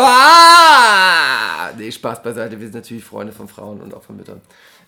nee, 1.78 1.90
Spaß 1.90 2.22
beiseite. 2.22 2.60
Wir 2.60 2.66
sind 2.66 2.74
natürlich 2.74 3.02
Freunde 3.02 3.32
von 3.32 3.48
Frauen 3.48 3.80
und 3.80 3.94
auch 3.94 4.02
von 4.02 4.14
Müttern. 4.14 4.42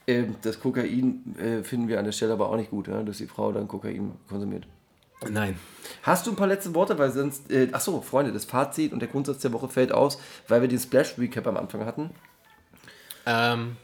Ähm, 0.07 0.37
das 0.43 0.61
Kokain 0.61 1.35
äh, 1.39 1.63
finden 1.63 1.89
wir 1.89 1.99
an 1.99 2.05
der 2.05 2.13
Stelle 2.13 2.35
aber 2.35 2.51
auch 2.51 2.57
nicht 2.57 2.69
gut, 2.69 2.89
ja, 2.89 3.03
dass 3.03 3.17
die 3.17 3.27
Frau 3.27 3.53
dann 3.53 3.69
Kokain 3.69 4.13
konsumiert. 4.29 4.67
Nein. 5.31 5.59
Hast 6.03 6.27
du 6.27 6.31
ein 6.33 6.37
paar 6.37 6.47
letzte 6.47 6.75
Worte, 6.75 6.99
weil 6.99 7.11
sonst. 7.11 7.51
Äh, 7.51 7.71
achso, 7.73 8.03
Freunde, 8.03 8.33
das 8.33 8.45
Fazit 8.45 8.93
und 8.93 9.01
der 9.01 9.09
Grundsatz 9.09 9.39
der 9.39 9.55
Woche 9.55 9.69
fällt 9.69 9.93
aus, 9.93 10.19
weil 10.47 10.61
wir 10.61 10.69
den 10.69 10.79
Splash 10.79 11.17
Recap 11.17 11.47
am 11.47 11.57
Anfang 11.57 11.87
hatten. 11.87 12.11
Ähm, 13.25 13.77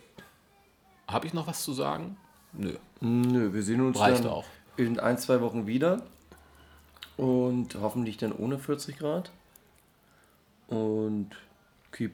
Habe 1.12 1.26
ich 1.26 1.34
noch 1.34 1.46
was 1.46 1.62
zu 1.62 1.72
sagen? 1.72 2.16
Nö. 2.52 2.74
Nö, 3.00 3.52
wir 3.52 3.62
sehen 3.62 3.80
uns 3.80 3.98
Reicht 3.98 4.24
dann, 4.24 4.30
auch. 4.30 4.44
in 4.76 4.98
ein, 5.00 5.18
zwei 5.18 5.40
Wochen 5.40 5.66
wieder. 5.66 6.02
Und 7.16 7.76
hoffentlich 7.80 8.16
dann 8.16 8.32
ohne 8.32 8.58
40 8.58 8.98
Grad. 8.98 9.30
Und 10.68 11.30
keep 11.92 12.12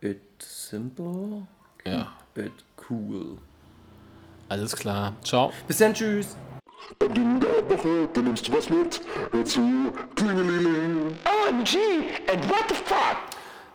it 0.00 0.20
simple, 0.40 1.46
Ja, 1.84 2.12
it 2.34 2.52
cool. 2.90 3.38
alles 4.48 4.74
klar. 4.74 5.14
Ciao. 5.22 5.52
Bis 5.68 5.78
dann, 5.78 5.94
tschüss. 5.94 6.36
Ding 7.00 7.40
der 7.40 7.68
Woche, 7.70 8.08
da 8.12 8.20
nimmst 8.20 8.46
du 8.48 8.52
was 8.52 8.68
mit. 8.70 9.00
Zu, 9.46 9.92
Klingelingeling. 10.14 11.16
OMG, 11.24 11.76
and 12.32 12.48
what 12.48 12.64
the 12.68 12.74
fuck? 12.74 13.16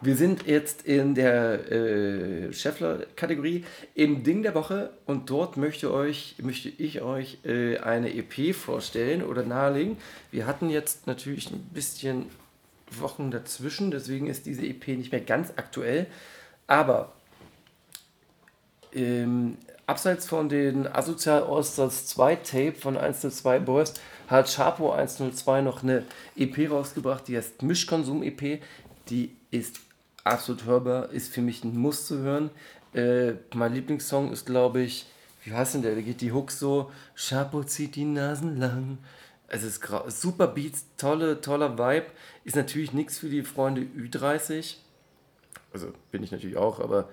Wir 0.04 0.16
sind 0.16 0.48
jetzt 0.48 0.82
in 0.82 1.14
der 1.14 1.72
äh, 1.72 2.52
Scheffler-Kategorie 2.52 3.66
im 3.94 4.24
Ding 4.24 4.42
der 4.42 4.56
Woche 4.56 4.90
und 5.06 5.30
dort 5.30 5.58
möchte, 5.58 5.94
euch, 5.94 6.38
möchte 6.42 6.70
ich 6.70 7.02
euch 7.02 7.38
äh, 7.46 7.78
eine 7.78 8.12
EP 8.12 8.56
vorstellen 8.56 9.22
oder 9.22 9.44
nahelegen. 9.44 9.98
Wir 10.32 10.48
hatten 10.48 10.72
jetzt 10.72 11.06
natürlich 11.06 11.52
ein 11.52 11.70
bisschen 11.72 12.26
Wochen 12.90 13.30
dazwischen, 13.30 13.92
deswegen 13.92 14.26
ist 14.26 14.48
diese 14.48 14.66
EP 14.66 14.88
nicht 14.88 15.12
mehr 15.12 15.22
ganz 15.22 15.54
aktuell, 15.56 16.08
aber 16.66 17.14
ähm, 18.94 19.60
abseits 19.86 20.26
von 20.26 20.50
den 20.50 20.88
Asozial 20.88 21.44
Allstars 21.44 22.08
2 22.08 22.36
Tape 22.38 22.74
von 22.74 22.98
102 22.98 23.60
Boys 23.60 23.94
hat 24.28 24.52
Chapo 24.52 24.94
102 24.94 25.62
noch 25.62 25.84
eine 25.84 26.06
EP 26.36 26.72
rausgebracht, 26.72 27.28
die 27.28 27.38
heißt 27.38 27.62
Mischkonsum 27.62 28.24
EP. 28.24 28.64
Die 29.10 29.36
ist 29.52 29.80
absolut 30.24 30.66
hörbar, 30.66 31.10
ist 31.12 31.34
für 31.34 31.42
mich 31.42 31.64
ein 31.64 31.78
Muss 31.78 32.08
zu 32.08 32.20
hören. 32.20 32.50
Äh, 32.94 33.34
mein 33.54 33.74
Lieblingssong 33.74 34.32
ist, 34.32 34.46
glaube 34.46 34.82
ich, 34.82 35.06
wie 35.44 35.54
heißt 35.54 35.74
denn 35.74 35.82
der? 35.82 35.96
Da 35.96 36.02
geht 36.02 36.22
die 36.22 36.32
Hook 36.32 36.52
so: 36.52 36.92
Chapo 37.16 37.64
zieht 37.64 37.96
die 37.96 38.06
Nasen 38.06 38.58
lang. 38.58 38.98
Es 39.48 39.64
ist 39.64 39.82
super 40.08 40.48
Beats, 40.48 40.86
tolle, 40.98 41.42
toller 41.42 41.78
Vibe. 41.78 42.08
Ist 42.46 42.56
natürlich 42.56 42.94
nichts 42.94 43.18
für 43.18 43.30
die 43.30 43.44
Freunde 43.44 43.82
Ü30 43.82 44.78
also 45.74 45.92
bin 46.12 46.24
ich 46.24 46.32
natürlich 46.32 46.58
auch, 46.58 46.80
aber 46.80 47.10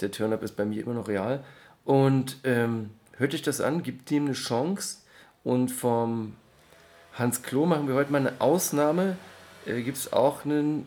der 0.00 0.10
Turn-Up 0.10 0.42
ist 0.42 0.56
bei 0.56 0.64
mir 0.64 0.82
immer 0.82 0.94
noch 0.94 1.08
real. 1.08 1.44
Und 1.84 2.38
ähm, 2.44 2.90
hört 3.16 3.34
euch 3.34 3.42
das 3.42 3.60
an, 3.60 3.82
gibt 3.82 4.10
ihm 4.10 4.26
eine 4.26 4.34
Chance. 4.34 4.98
Und 5.44 5.70
vom 5.70 6.34
Hans 7.14 7.42
Klo 7.42 7.66
machen 7.66 7.88
wir 7.88 7.94
heute 7.94 8.12
mal 8.12 8.26
eine 8.26 8.40
Ausnahme. 8.40 9.16
Äh, 9.66 9.82
gibt 9.82 9.96
es 9.96 10.12
auch 10.12 10.44
einen, 10.44 10.86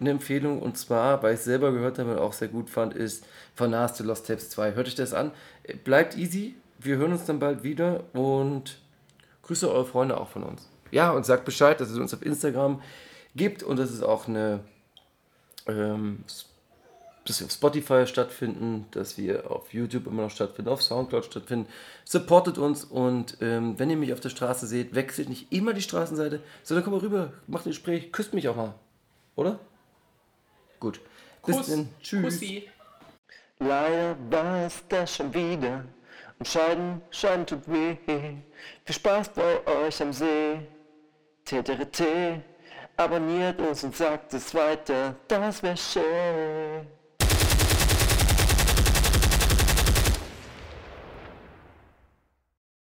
eine 0.00 0.10
Empfehlung 0.10 0.60
und 0.60 0.78
zwar, 0.78 1.22
weil 1.22 1.34
ich 1.34 1.40
es 1.40 1.44
selber 1.44 1.72
gehört 1.72 1.98
habe 1.98 2.12
und 2.12 2.18
auch 2.18 2.32
sehr 2.32 2.48
gut 2.48 2.70
fand, 2.70 2.94
ist 2.94 3.26
von 3.54 3.70
Nas 3.70 3.96
to 3.96 4.04
Lost 4.04 4.26
Tapes 4.26 4.50
2. 4.50 4.74
Hört 4.74 4.86
euch 4.86 4.94
das 4.94 5.12
an. 5.12 5.30
Äh, 5.62 5.74
Bleibt 5.74 6.16
easy, 6.16 6.54
wir 6.78 6.96
hören 6.96 7.12
uns 7.12 7.26
dann 7.26 7.38
bald 7.38 7.62
wieder 7.62 8.04
und 8.14 8.78
grüße 9.42 9.70
eure 9.70 9.86
Freunde 9.86 10.18
auch 10.18 10.28
von 10.28 10.42
uns. 10.42 10.68
Ja, 10.90 11.10
und 11.10 11.26
sagt 11.26 11.44
Bescheid, 11.44 11.80
dass 11.80 11.90
es 11.90 11.98
uns 11.98 12.14
auf 12.14 12.24
Instagram 12.24 12.82
gibt 13.36 13.62
und 13.62 13.78
dass 13.78 13.90
es 13.90 14.02
auch 14.02 14.26
eine 14.26 14.60
ähm, 15.66 16.24
dass 17.24 17.40
wir 17.40 17.46
auf 17.46 17.52
Spotify 17.52 18.06
stattfinden, 18.06 18.86
dass 18.92 19.18
wir 19.18 19.50
auf 19.50 19.72
YouTube 19.72 20.06
immer 20.06 20.22
noch 20.22 20.30
stattfinden, 20.30 20.70
auf 20.70 20.82
Soundcloud 20.82 21.24
stattfinden. 21.24 21.68
Supportet 22.04 22.58
uns 22.58 22.84
und 22.84 23.36
ähm, 23.40 23.78
wenn 23.78 23.90
ihr 23.90 23.96
mich 23.96 24.12
auf 24.12 24.20
der 24.20 24.30
Straße 24.30 24.66
seht, 24.66 24.94
wechselt 24.94 25.28
nicht 25.28 25.52
immer 25.52 25.72
die 25.72 25.82
Straßenseite, 25.82 26.40
sondern 26.62 26.84
kommt 26.84 26.96
mal 26.96 27.02
rüber, 27.02 27.32
macht 27.46 27.66
ein 27.66 27.70
Gespräch, 27.70 28.10
küsst 28.10 28.34
mich 28.34 28.48
auch 28.48 28.56
mal. 28.56 28.74
Oder? 29.36 29.58
Gut. 30.80 31.00
Bis 31.46 31.66
dann. 31.66 31.88
Tschüss. 32.02 32.40
Leider 33.58 34.16
war 34.30 34.66
es 34.66 34.82
das 34.88 35.16
schon 35.16 35.32
wieder. 35.32 35.84
Und 36.38 36.48
Scheiden, 36.48 37.02
Scheiden 37.10 37.46
tut 37.46 37.70
weh. 37.70 37.96
Viel 38.06 38.94
Spaß 38.94 39.28
bei 39.30 39.66
euch 39.66 40.00
am 40.02 40.12
See. 40.12 40.60
TTRT. 41.44 42.42
Abonniert 42.96 43.60
uns 43.60 43.84
und 43.84 43.94
sagt 43.94 44.34
es 44.34 44.54
weiter. 44.54 45.14
Das 45.28 45.62
wär 45.62 45.76
schön. 45.76 46.86